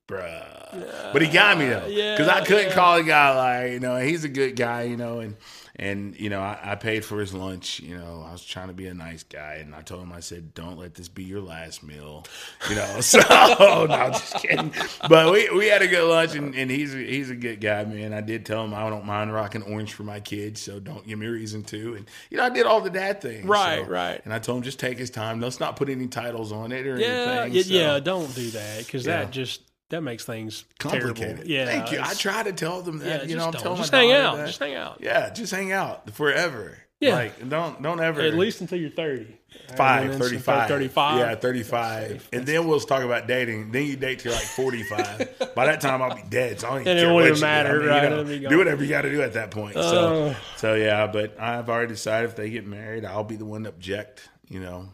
bruh. 0.07 1.13
But 1.13 1.21
he 1.21 1.27
got 1.27 1.57
me 1.57 1.67
though, 1.67 1.85
Yeah, 1.87 2.15
because 2.15 2.27
I 2.29 2.43
couldn't 2.43 2.69
yeah. 2.69 2.73
call 2.75 2.95
a 2.97 3.03
guy 3.03 3.35
like 3.63 3.71
you 3.73 3.79
know 3.79 3.97
he's 3.97 4.23
a 4.23 4.29
good 4.29 4.55
guy, 4.55 4.83
you 4.83 4.97
know, 4.97 5.19
and 5.19 5.35
and 5.79 6.19
you 6.19 6.29
know 6.29 6.41
I, 6.41 6.57
I 6.63 6.75
paid 6.75 7.05
for 7.05 7.19
his 7.19 7.33
lunch. 7.33 7.79
You 7.79 7.97
know, 7.97 8.25
I 8.27 8.31
was 8.31 8.43
trying 8.43 8.67
to 8.67 8.73
be 8.73 8.87
a 8.87 8.93
nice 8.93 9.23
guy, 9.23 9.55
and 9.55 9.73
I 9.75 9.81
told 9.81 10.01
him 10.03 10.11
I 10.11 10.19
said, 10.19 10.53
"Don't 10.53 10.77
let 10.77 10.95
this 10.95 11.07
be 11.07 11.23
your 11.23 11.41
last 11.41 11.83
meal," 11.83 12.25
you 12.69 12.75
know. 12.75 12.99
So 13.01 13.19
no, 13.29 13.87
I'm 13.89 14.11
just 14.13 14.35
kidding. 14.35 14.73
But 15.07 15.31
we 15.31 15.49
we 15.51 15.67
had 15.67 15.81
a 15.81 15.87
good 15.87 16.07
lunch, 16.09 16.35
and, 16.35 16.55
and 16.55 16.69
he's 16.71 16.93
a, 16.95 16.97
he's 16.97 17.29
a 17.29 17.35
good 17.35 17.61
guy, 17.61 17.83
man. 17.85 18.13
I 18.13 18.21
did 18.21 18.45
tell 18.45 18.63
him 18.63 18.73
I 18.73 18.89
don't 18.89 19.05
mind 19.05 19.33
rocking 19.33 19.61
orange 19.63 19.93
for 19.93 20.03
my 20.03 20.19
kids, 20.19 20.61
so 20.61 20.79
don't 20.79 21.05
give 21.07 21.19
me 21.19 21.27
a 21.27 21.31
reason 21.31 21.63
to. 21.65 21.95
And 21.95 22.09
you 22.29 22.37
know, 22.37 22.43
I 22.43 22.49
did 22.49 22.65
all 22.65 22.81
the 22.81 22.89
dad 22.89 23.21
things, 23.21 23.45
Right, 23.45 23.83
so- 23.85 23.91
right. 23.91 24.21
And 24.25 24.33
I 24.33 24.39
told 24.39 24.57
him 24.57 24.63
just 24.63 24.79
take 24.79 24.97
his 24.97 25.09
time. 25.09 25.39
Let's 25.39 25.59
not 25.59 25.75
put 25.75 25.89
any 25.89 26.07
titles 26.07 26.51
on 26.51 26.71
it 26.71 26.85
or 26.87 26.97
Yeah, 26.99 27.07
anything. 27.07 27.53
yeah, 27.53 27.61
so- 27.63 27.73
yeah, 27.73 27.99
Don't 27.99 28.33
do 28.35 28.49
that 28.51 28.79
because 28.85 29.05
Yeah. 29.05 29.19
that 29.19 29.31
just 29.31 29.61
that 29.89 30.01
makes 30.01 30.25
things 30.25 30.65
complicated. 30.79 31.15
Terrible. 31.17 31.43
Yeah, 31.47 31.65
Thank 31.65 31.91
you. 31.91 31.99
I 32.01 32.13
try 32.13 32.43
to 32.43 32.51
tell 32.53 32.81
them 32.81 32.99
that. 32.99 33.05
Yeah, 33.07 33.13
you 33.21 33.35
just 33.35 33.37
know, 33.37 33.45
I'm 33.47 33.53
telling 33.53 33.77
just 33.77 33.91
hang 33.91 34.11
out. 34.11 34.37
that. 34.37 34.47
Just 34.47 34.59
hang 34.59 34.75
out. 34.75 34.97
Yeah, 35.01 35.29
just 35.31 35.53
hang 35.53 35.71
out 35.71 36.09
forever. 36.11 36.77
Yeah. 36.99 37.13
Like 37.13 37.47
don't 37.47 37.79
don't 37.83 37.99
ever 38.01 38.21
At 38.21 38.33
least 38.33 38.59
until 38.59 38.79
you're 38.79 38.89
30. 38.89 39.27
five, 39.75 40.15
35. 40.15 40.67
35. 40.67 41.19
Yeah, 41.19 41.35
35. 41.35 42.29
And 42.33 42.43
then 42.43 42.67
we'll 42.67 42.79
talk 42.79 43.03
about 43.03 43.27
dating. 43.27 43.71
Then 43.71 43.85
you 43.85 43.95
date 43.95 44.17
till 44.19 44.31
like 44.33 44.41
45. 44.41 45.53
By 45.55 45.67
that 45.67 45.79
time 45.79 46.01
I'll 46.01 46.15
be 46.15 46.23
dead. 46.27 46.59
So 46.59 46.67
I 46.67 46.71
don't 46.71 46.81
even 46.81 46.97
it 46.97 46.99
care 47.01 47.13
won't 47.13 47.15
what 47.15 47.21
even 47.25 47.35
you 47.35 47.39
do. 47.39 47.41
matter, 47.41 47.69
I 47.69 47.79
mean, 47.79 47.87
right? 47.89 48.03
You 48.03 48.09
know, 48.09 48.13
It'll 48.21 48.25
be 48.25 48.39
gone. 48.39 48.49
do 48.51 48.57
whatever 48.57 48.83
you 48.83 48.89
got 48.89 49.01
to 49.03 49.11
do 49.11 49.21
at 49.21 49.33
that 49.33 49.51
point. 49.51 49.75
so 49.75 49.81
Oh. 49.81 50.35
so 50.57 50.73
yeah, 50.73 51.05
but 51.05 51.39
I've 51.39 51.69
already 51.69 51.89
decided 51.89 52.31
if 52.31 52.35
they 52.35 52.49
get 52.49 52.65
married, 52.65 53.05
I'll 53.05 53.23
be 53.23 53.35
the 53.35 53.45
one 53.45 53.63
to 53.63 53.69
object. 53.69 54.27
You 54.49 54.61
know, 54.61 54.85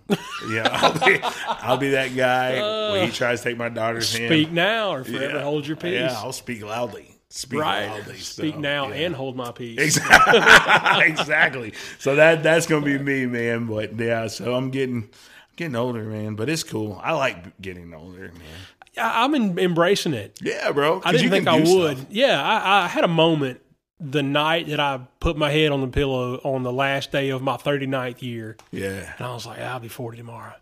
yeah, 0.50 0.68
I'll 0.72 1.06
be, 1.06 1.20
I'll 1.48 1.78
be 1.78 1.90
that 1.92 2.16
guy 2.16 2.92
when 2.92 3.06
he 3.08 3.14
tries 3.14 3.42
to 3.42 3.50
take 3.50 3.58
my 3.58 3.70
daughter's 3.70 4.12
hand. 4.16 4.30
Speak 4.30 4.52
now 4.52 4.94
or 4.94 5.04
forever 5.04 5.38
Yeah. 5.38 5.44
hold 5.44 5.68
your 5.68 5.78
peace. 5.78 5.94
Yeah, 5.94 6.16
I'll 6.18 6.34
speak 6.34 6.64
loudly. 6.64 7.20
Speak 7.30 7.60
right. 7.60 7.86
loudly. 7.88 8.18
Speak 8.18 8.56
so, 8.56 8.60
now 8.60 8.90
yeah. 8.90 9.06
and 9.06 9.16
hold 9.16 9.36
my 9.36 9.52
peace. 9.52 9.80
Exactly. 9.80 10.40
exactly. 11.12 11.74
So 12.00 12.16
that 12.16 12.42
that's 12.42 12.66
gonna 12.66 12.86
be 12.86 12.98
me, 12.98 13.28
man. 13.28 13.68
But 13.68 14.00
yeah, 14.00 14.26
so 14.28 14.56
I'm 14.56 14.72
getting 14.72 15.10
getting 15.56 15.76
older, 15.76 16.04
man. 16.04 16.36
But 16.36 16.50
it's 16.50 16.64
cool. 16.64 17.00
I 17.04 17.14
like 17.14 17.60
getting 17.62 17.94
older, 17.94 18.32
man. 18.34 18.98
I'm 18.98 19.34
in, 19.34 19.58
embracing 19.58 20.14
it. 20.14 20.40
Yeah, 20.42 20.72
bro. 20.72 21.02
I 21.04 21.12
didn't 21.12 21.24
you 21.24 21.30
think 21.30 21.48
I 21.48 21.58
would. 21.60 21.98
stuff. 21.98 22.08
Yeah, 22.12 22.42
I, 22.42 22.84
I 22.84 22.88
had 22.88 23.04
a 23.04 23.08
moment 23.08 23.62
the 24.06 24.22
night 24.24 24.68
that 24.68 24.80
I 24.80 25.00
put 25.20 25.38
my 25.38 25.50
head 25.50 25.72
on 25.72 25.80
the 25.82 25.88
pillow 25.88 26.36
on 26.44 26.64
the 26.64 26.74
last 26.74 27.12
day 27.12 27.30
of 27.30 27.42
my 27.42 27.56
39th 27.56 28.22
year, 28.22 28.58
Yeah. 28.72 29.14
and 29.18 29.26
I 29.26 29.34
was 29.34 29.46
like, 29.46 29.60
I'll 29.60 29.80
be 29.80 29.88
40 29.88 30.18
tomorrow. 30.18 30.54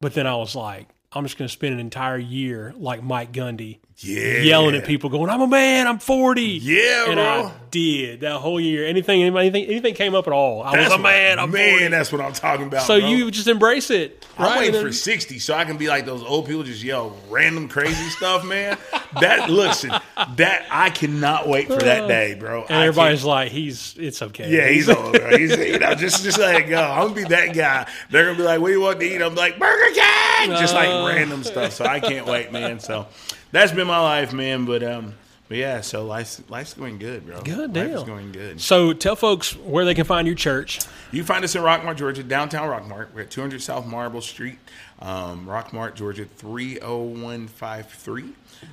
But 0.00 0.14
then 0.14 0.26
I 0.28 0.36
was 0.36 0.54
like, 0.54 0.86
I'm 1.12 1.24
just 1.24 1.36
going 1.38 1.48
to 1.48 1.52
spend 1.52 1.74
an 1.74 1.80
entire 1.80 2.18
year 2.18 2.72
like 2.76 3.02
Mike 3.02 3.32
Gundy, 3.32 3.78
Yeah. 4.00 4.38
yelling 4.42 4.76
at 4.76 4.84
people, 4.84 5.10
going, 5.10 5.28
"I'm 5.28 5.40
a 5.40 5.46
man, 5.48 5.86
I'm 5.88 5.98
40." 5.98 6.40
Yeah, 6.42 7.06
and 7.06 7.14
bro. 7.16 7.24
I 7.24 7.52
did 7.70 8.20
that 8.20 8.36
whole 8.36 8.60
year. 8.60 8.86
Anything, 8.86 9.22
anything, 9.24 9.64
anything 9.66 9.94
came 9.94 10.14
up 10.14 10.26
at 10.28 10.32
all, 10.32 10.62
I 10.62 10.78
was 10.78 10.92
a 10.92 10.98
man. 10.98 11.38
I'm 11.40 11.50
man, 11.50 11.70
40. 11.72 11.88
that's 11.88 12.12
what 12.12 12.20
I'm 12.20 12.32
talking 12.32 12.66
about. 12.66 12.82
So 12.86 12.98
bro. 13.00 13.08
you 13.08 13.30
just 13.32 13.48
embrace 13.48 13.90
it, 13.90 14.24
right? 14.38 14.50
I'm 14.52 14.58
waiting 14.60 14.80
for 14.80 14.92
60 14.92 15.38
so 15.40 15.52
I 15.54 15.64
can 15.64 15.76
be 15.78 15.88
like 15.88 16.06
those 16.06 16.22
old 16.22 16.46
people 16.46 16.62
just 16.62 16.82
yell 16.82 17.16
random 17.28 17.68
crazy 17.68 18.08
stuff, 18.10 18.44
man. 18.44 18.78
That 19.20 19.50
listen, 19.50 19.90
that 20.36 20.66
I 20.70 20.90
cannot 20.90 21.48
wait 21.48 21.66
for 21.66 21.76
that 21.80 22.06
day, 22.06 22.34
bro. 22.34 22.62
and 22.68 22.78
I 22.78 22.86
everybody's 22.86 23.20
can't- 23.20 23.28
like, 23.28 23.50
"He's, 23.50 23.96
it's 23.98 24.22
okay." 24.22 24.48
yeah, 24.48 24.68
he's 24.68 24.88
old, 24.88 25.12
bro. 25.12 25.36
He's, 25.36 25.56
you 25.56 25.78
know, 25.80 25.94
just 25.96 26.22
just 26.22 26.38
let 26.38 26.54
it 26.60 26.68
go. 26.68 26.80
I'm 26.80 27.08
gonna 27.08 27.14
be 27.14 27.24
that 27.24 27.52
guy. 27.52 27.88
They're 28.10 28.26
gonna 28.26 28.38
be 28.38 28.44
like, 28.44 28.60
"What 28.60 28.68
do 28.68 28.74
you 28.74 28.80
want 28.80 29.00
to 29.00 29.06
eat?" 29.06 29.20
I'm 29.20 29.34
like, 29.34 29.58
"Burger 29.58 29.92
King," 29.92 30.50
just 30.52 30.72
like 30.74 30.88
Uh. 30.88 31.04
random 31.08 31.42
stuff. 31.42 31.72
So 31.72 31.84
I 31.84 31.98
can't 31.98 32.26
wait, 32.26 32.52
man. 32.52 32.78
So 32.78 33.06
that's 33.52 33.72
been 33.72 33.86
my 33.86 34.00
life, 34.00 34.32
man. 34.32 34.64
But 34.64 34.82
um, 34.82 35.14
but 35.48 35.56
yeah, 35.56 35.80
so 35.80 36.04
life's 36.04 36.42
life's 36.50 36.74
going 36.74 36.98
good, 36.98 37.26
bro. 37.26 37.40
Good 37.42 37.72
deal. 37.72 37.98
is 37.98 38.04
going 38.04 38.32
good. 38.32 38.60
So 38.60 38.92
tell 38.92 39.16
folks 39.16 39.56
where 39.56 39.84
they 39.84 39.94
can 39.94 40.04
find 40.04 40.26
your 40.26 40.36
church. 40.36 40.80
You 41.10 41.24
find 41.24 41.42
us 41.42 41.54
in 41.54 41.62
Rockmart, 41.62 41.96
Georgia, 41.96 42.22
downtown 42.22 42.68
Rockmart. 42.68 43.08
We're 43.14 43.22
at 43.22 43.30
200 43.30 43.62
South 43.62 43.86
Marble 43.86 44.20
Street, 44.20 44.58
um, 45.00 45.46
Rockmart, 45.46 45.94
Georgia, 45.94 46.26
30153. 46.26 48.24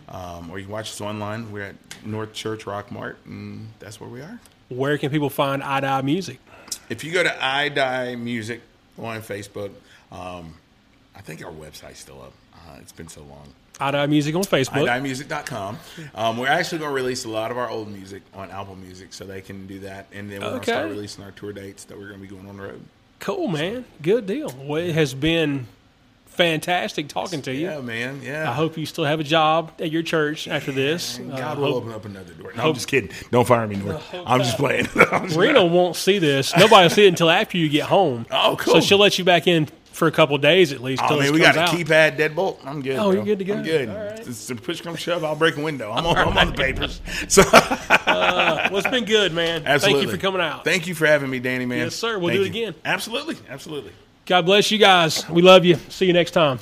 Um, 0.09 0.49
or 0.51 0.57
you 0.57 0.65
can 0.65 0.73
watch 0.73 0.89
us 0.89 0.99
online. 0.99 1.51
We're 1.51 1.63
at 1.63 1.75
North 2.05 2.33
Church 2.33 2.65
Rockmart, 2.65 3.15
and 3.25 3.69
that's 3.79 4.01
where 4.01 4.09
we 4.09 4.21
are. 4.21 4.39
Where 4.69 4.97
can 4.97 5.11
people 5.11 5.29
find 5.29 5.61
to 5.61 5.67
Eye 5.67 6.01
Music? 6.01 6.39
If 6.89 7.03
you 7.03 7.11
go 7.11 7.23
to 7.23 7.29
iDie 7.29 8.19
Music 8.19 8.61
on 8.97 9.21
Facebook, 9.21 9.71
um, 10.11 10.55
I 11.15 11.21
think 11.21 11.45
our 11.45 11.51
website's 11.51 11.99
still 11.99 12.21
up. 12.21 12.33
Uh, 12.53 12.79
it's 12.81 12.91
been 12.91 13.07
so 13.07 13.21
long. 13.21 13.53
To 13.79 13.83
Eye 13.97 14.05
Music 14.07 14.33
on 14.35 14.43
Facebook. 14.43 14.87
iDieMusic.com. 14.87 15.77
Um, 16.15 16.37
we're 16.37 16.47
actually 16.47 16.79
going 16.79 16.91
to 16.91 16.95
release 16.95 17.25
a 17.25 17.29
lot 17.29 17.51
of 17.51 17.57
our 17.57 17.69
old 17.69 17.89
music 17.91 18.21
on 18.33 18.49
Apple 18.51 18.75
Music, 18.75 19.11
so 19.13 19.25
they 19.25 19.41
can 19.41 19.67
do 19.67 19.79
that. 19.79 20.07
And 20.13 20.31
then 20.31 20.41
we're 20.41 20.49
going 20.49 20.61
to 20.61 20.65
start 20.71 20.89
releasing 20.89 21.23
our 21.23 21.31
tour 21.31 21.51
dates 21.53 21.83
that 21.85 21.97
we're 21.97 22.07
going 22.07 22.21
to 22.21 22.27
be 22.27 22.33
going 22.33 22.47
on 22.47 22.57
the 22.57 22.63
road. 22.63 22.81
Cool, 23.19 23.47
man. 23.47 23.85
Good 24.01 24.25
deal. 24.27 24.53
Well, 24.63 24.81
it 24.81 24.93
has 24.93 25.13
been 25.13 25.67
fantastic 26.25 27.07
talking 27.07 27.41
to 27.43 27.53
you. 27.53 27.67
Yeah, 27.67 27.79
man. 27.81 28.21
Yeah. 28.21 28.49
I 28.49 28.53
hope 28.53 28.77
you 28.77 28.85
still 28.85 29.05
have 29.05 29.19
a 29.21 29.23
job 29.23 29.71
at 29.79 29.89
your 29.91 30.03
church 30.03 30.47
after 30.49 30.71
this. 30.71 31.17
Uh, 31.19 31.23
God 31.37 31.57
will 31.57 31.65
hope- 31.67 31.75
open 31.83 31.91
up 31.93 32.05
another 32.05 32.33
door. 32.33 32.51
No, 32.55 32.67
I'm 32.69 32.73
just 32.73 32.87
kidding. 32.89 33.09
Don't 33.31 33.47
fire 33.47 33.65
me, 33.67 33.77
North. 33.77 34.03
I'm 34.25 34.41
just 34.41 34.57
playing. 34.57 34.87
I'm 35.11 35.25
just- 35.27 35.37
Reno 35.37 35.65
won't 35.65 35.95
see 35.95 36.19
this. 36.19 36.55
Nobody 36.57 36.83
will 36.85 36.89
see 36.89 37.05
it 37.05 37.09
until 37.09 37.29
after 37.29 37.57
you 37.57 37.69
get 37.69 37.83
home. 37.85 38.25
Oh, 38.37 38.57
cool. 38.59 38.73
So 38.75 38.81
she'll 38.81 38.97
let 38.97 39.17
you 39.17 39.23
back 39.23 39.47
in 39.47 39.69
for 39.95 40.07
a 40.07 40.11
couple 40.11 40.37
days 40.37 40.73
at 40.73 40.81
least. 40.81 41.01
Oh 41.05 41.17
man, 41.19 41.31
we 41.31 41.39
got 41.39 41.55
a 41.55 41.61
out. 41.61 41.69
keypad 41.69 42.17
deadbolt. 42.17 42.57
I'm 42.65 42.81
good. 42.81 42.97
Oh, 42.97 43.03
bro. 43.05 43.11
you're 43.13 43.23
good 43.25 43.39
to 43.39 43.45
go. 43.45 43.53
I'm 43.55 43.63
good. 43.63 43.89
All 43.89 43.95
right. 43.95 44.19
It's 44.27 44.49
a 44.49 44.55
push 44.55 44.81
come 44.81 44.95
shove. 44.97 45.23
I'll 45.23 45.35
break 45.35 45.55
a 45.57 45.61
window. 45.61 45.91
I'm 45.91 46.05
on, 46.05 46.17
I'm 46.17 46.37
on 46.37 46.47
the 46.51 46.53
papers. 46.53 46.99
So 47.29 47.41
Uh, 47.43 48.67
well, 48.69 48.77
it's 48.77 48.87
been 48.89 49.05
good, 49.05 49.33
man. 49.33 49.63
absolutely. 49.65 50.01
Thank 50.01 50.11
you 50.11 50.17
for 50.17 50.21
coming 50.21 50.41
out. 50.41 50.63
Thank 50.63 50.87
you 50.87 50.95
for 50.95 51.05
having 51.07 51.29
me, 51.29 51.39
Danny. 51.39 51.65
Man. 51.65 51.79
Yes, 51.79 51.95
sir. 51.95 52.19
We'll 52.19 52.29
Thank 52.29 52.39
do 52.39 52.43
it 52.43 52.55
you. 52.55 52.67
again. 52.67 52.75
Absolutely. 52.85 53.37
Absolutely. 53.49 53.91
God 54.25 54.45
bless 54.45 54.69
you 54.71 54.77
guys. 54.77 55.27
We 55.29 55.41
love 55.41 55.65
you. 55.65 55.75
See 55.89 56.05
you 56.05 56.13
next 56.13 56.31
time. 56.31 56.59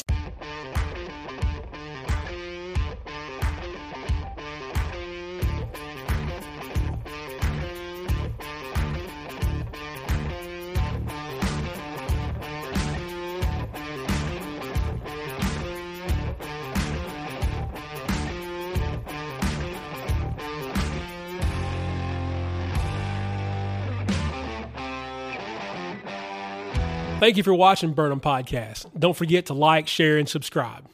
Thank 27.24 27.38
you 27.38 27.44
for 27.44 27.54
watching 27.54 27.94
Burnham 27.94 28.20
Podcast. 28.20 29.00
Don't 29.00 29.16
forget 29.16 29.46
to 29.46 29.54
like, 29.54 29.88
share, 29.88 30.18
and 30.18 30.28
subscribe. 30.28 30.93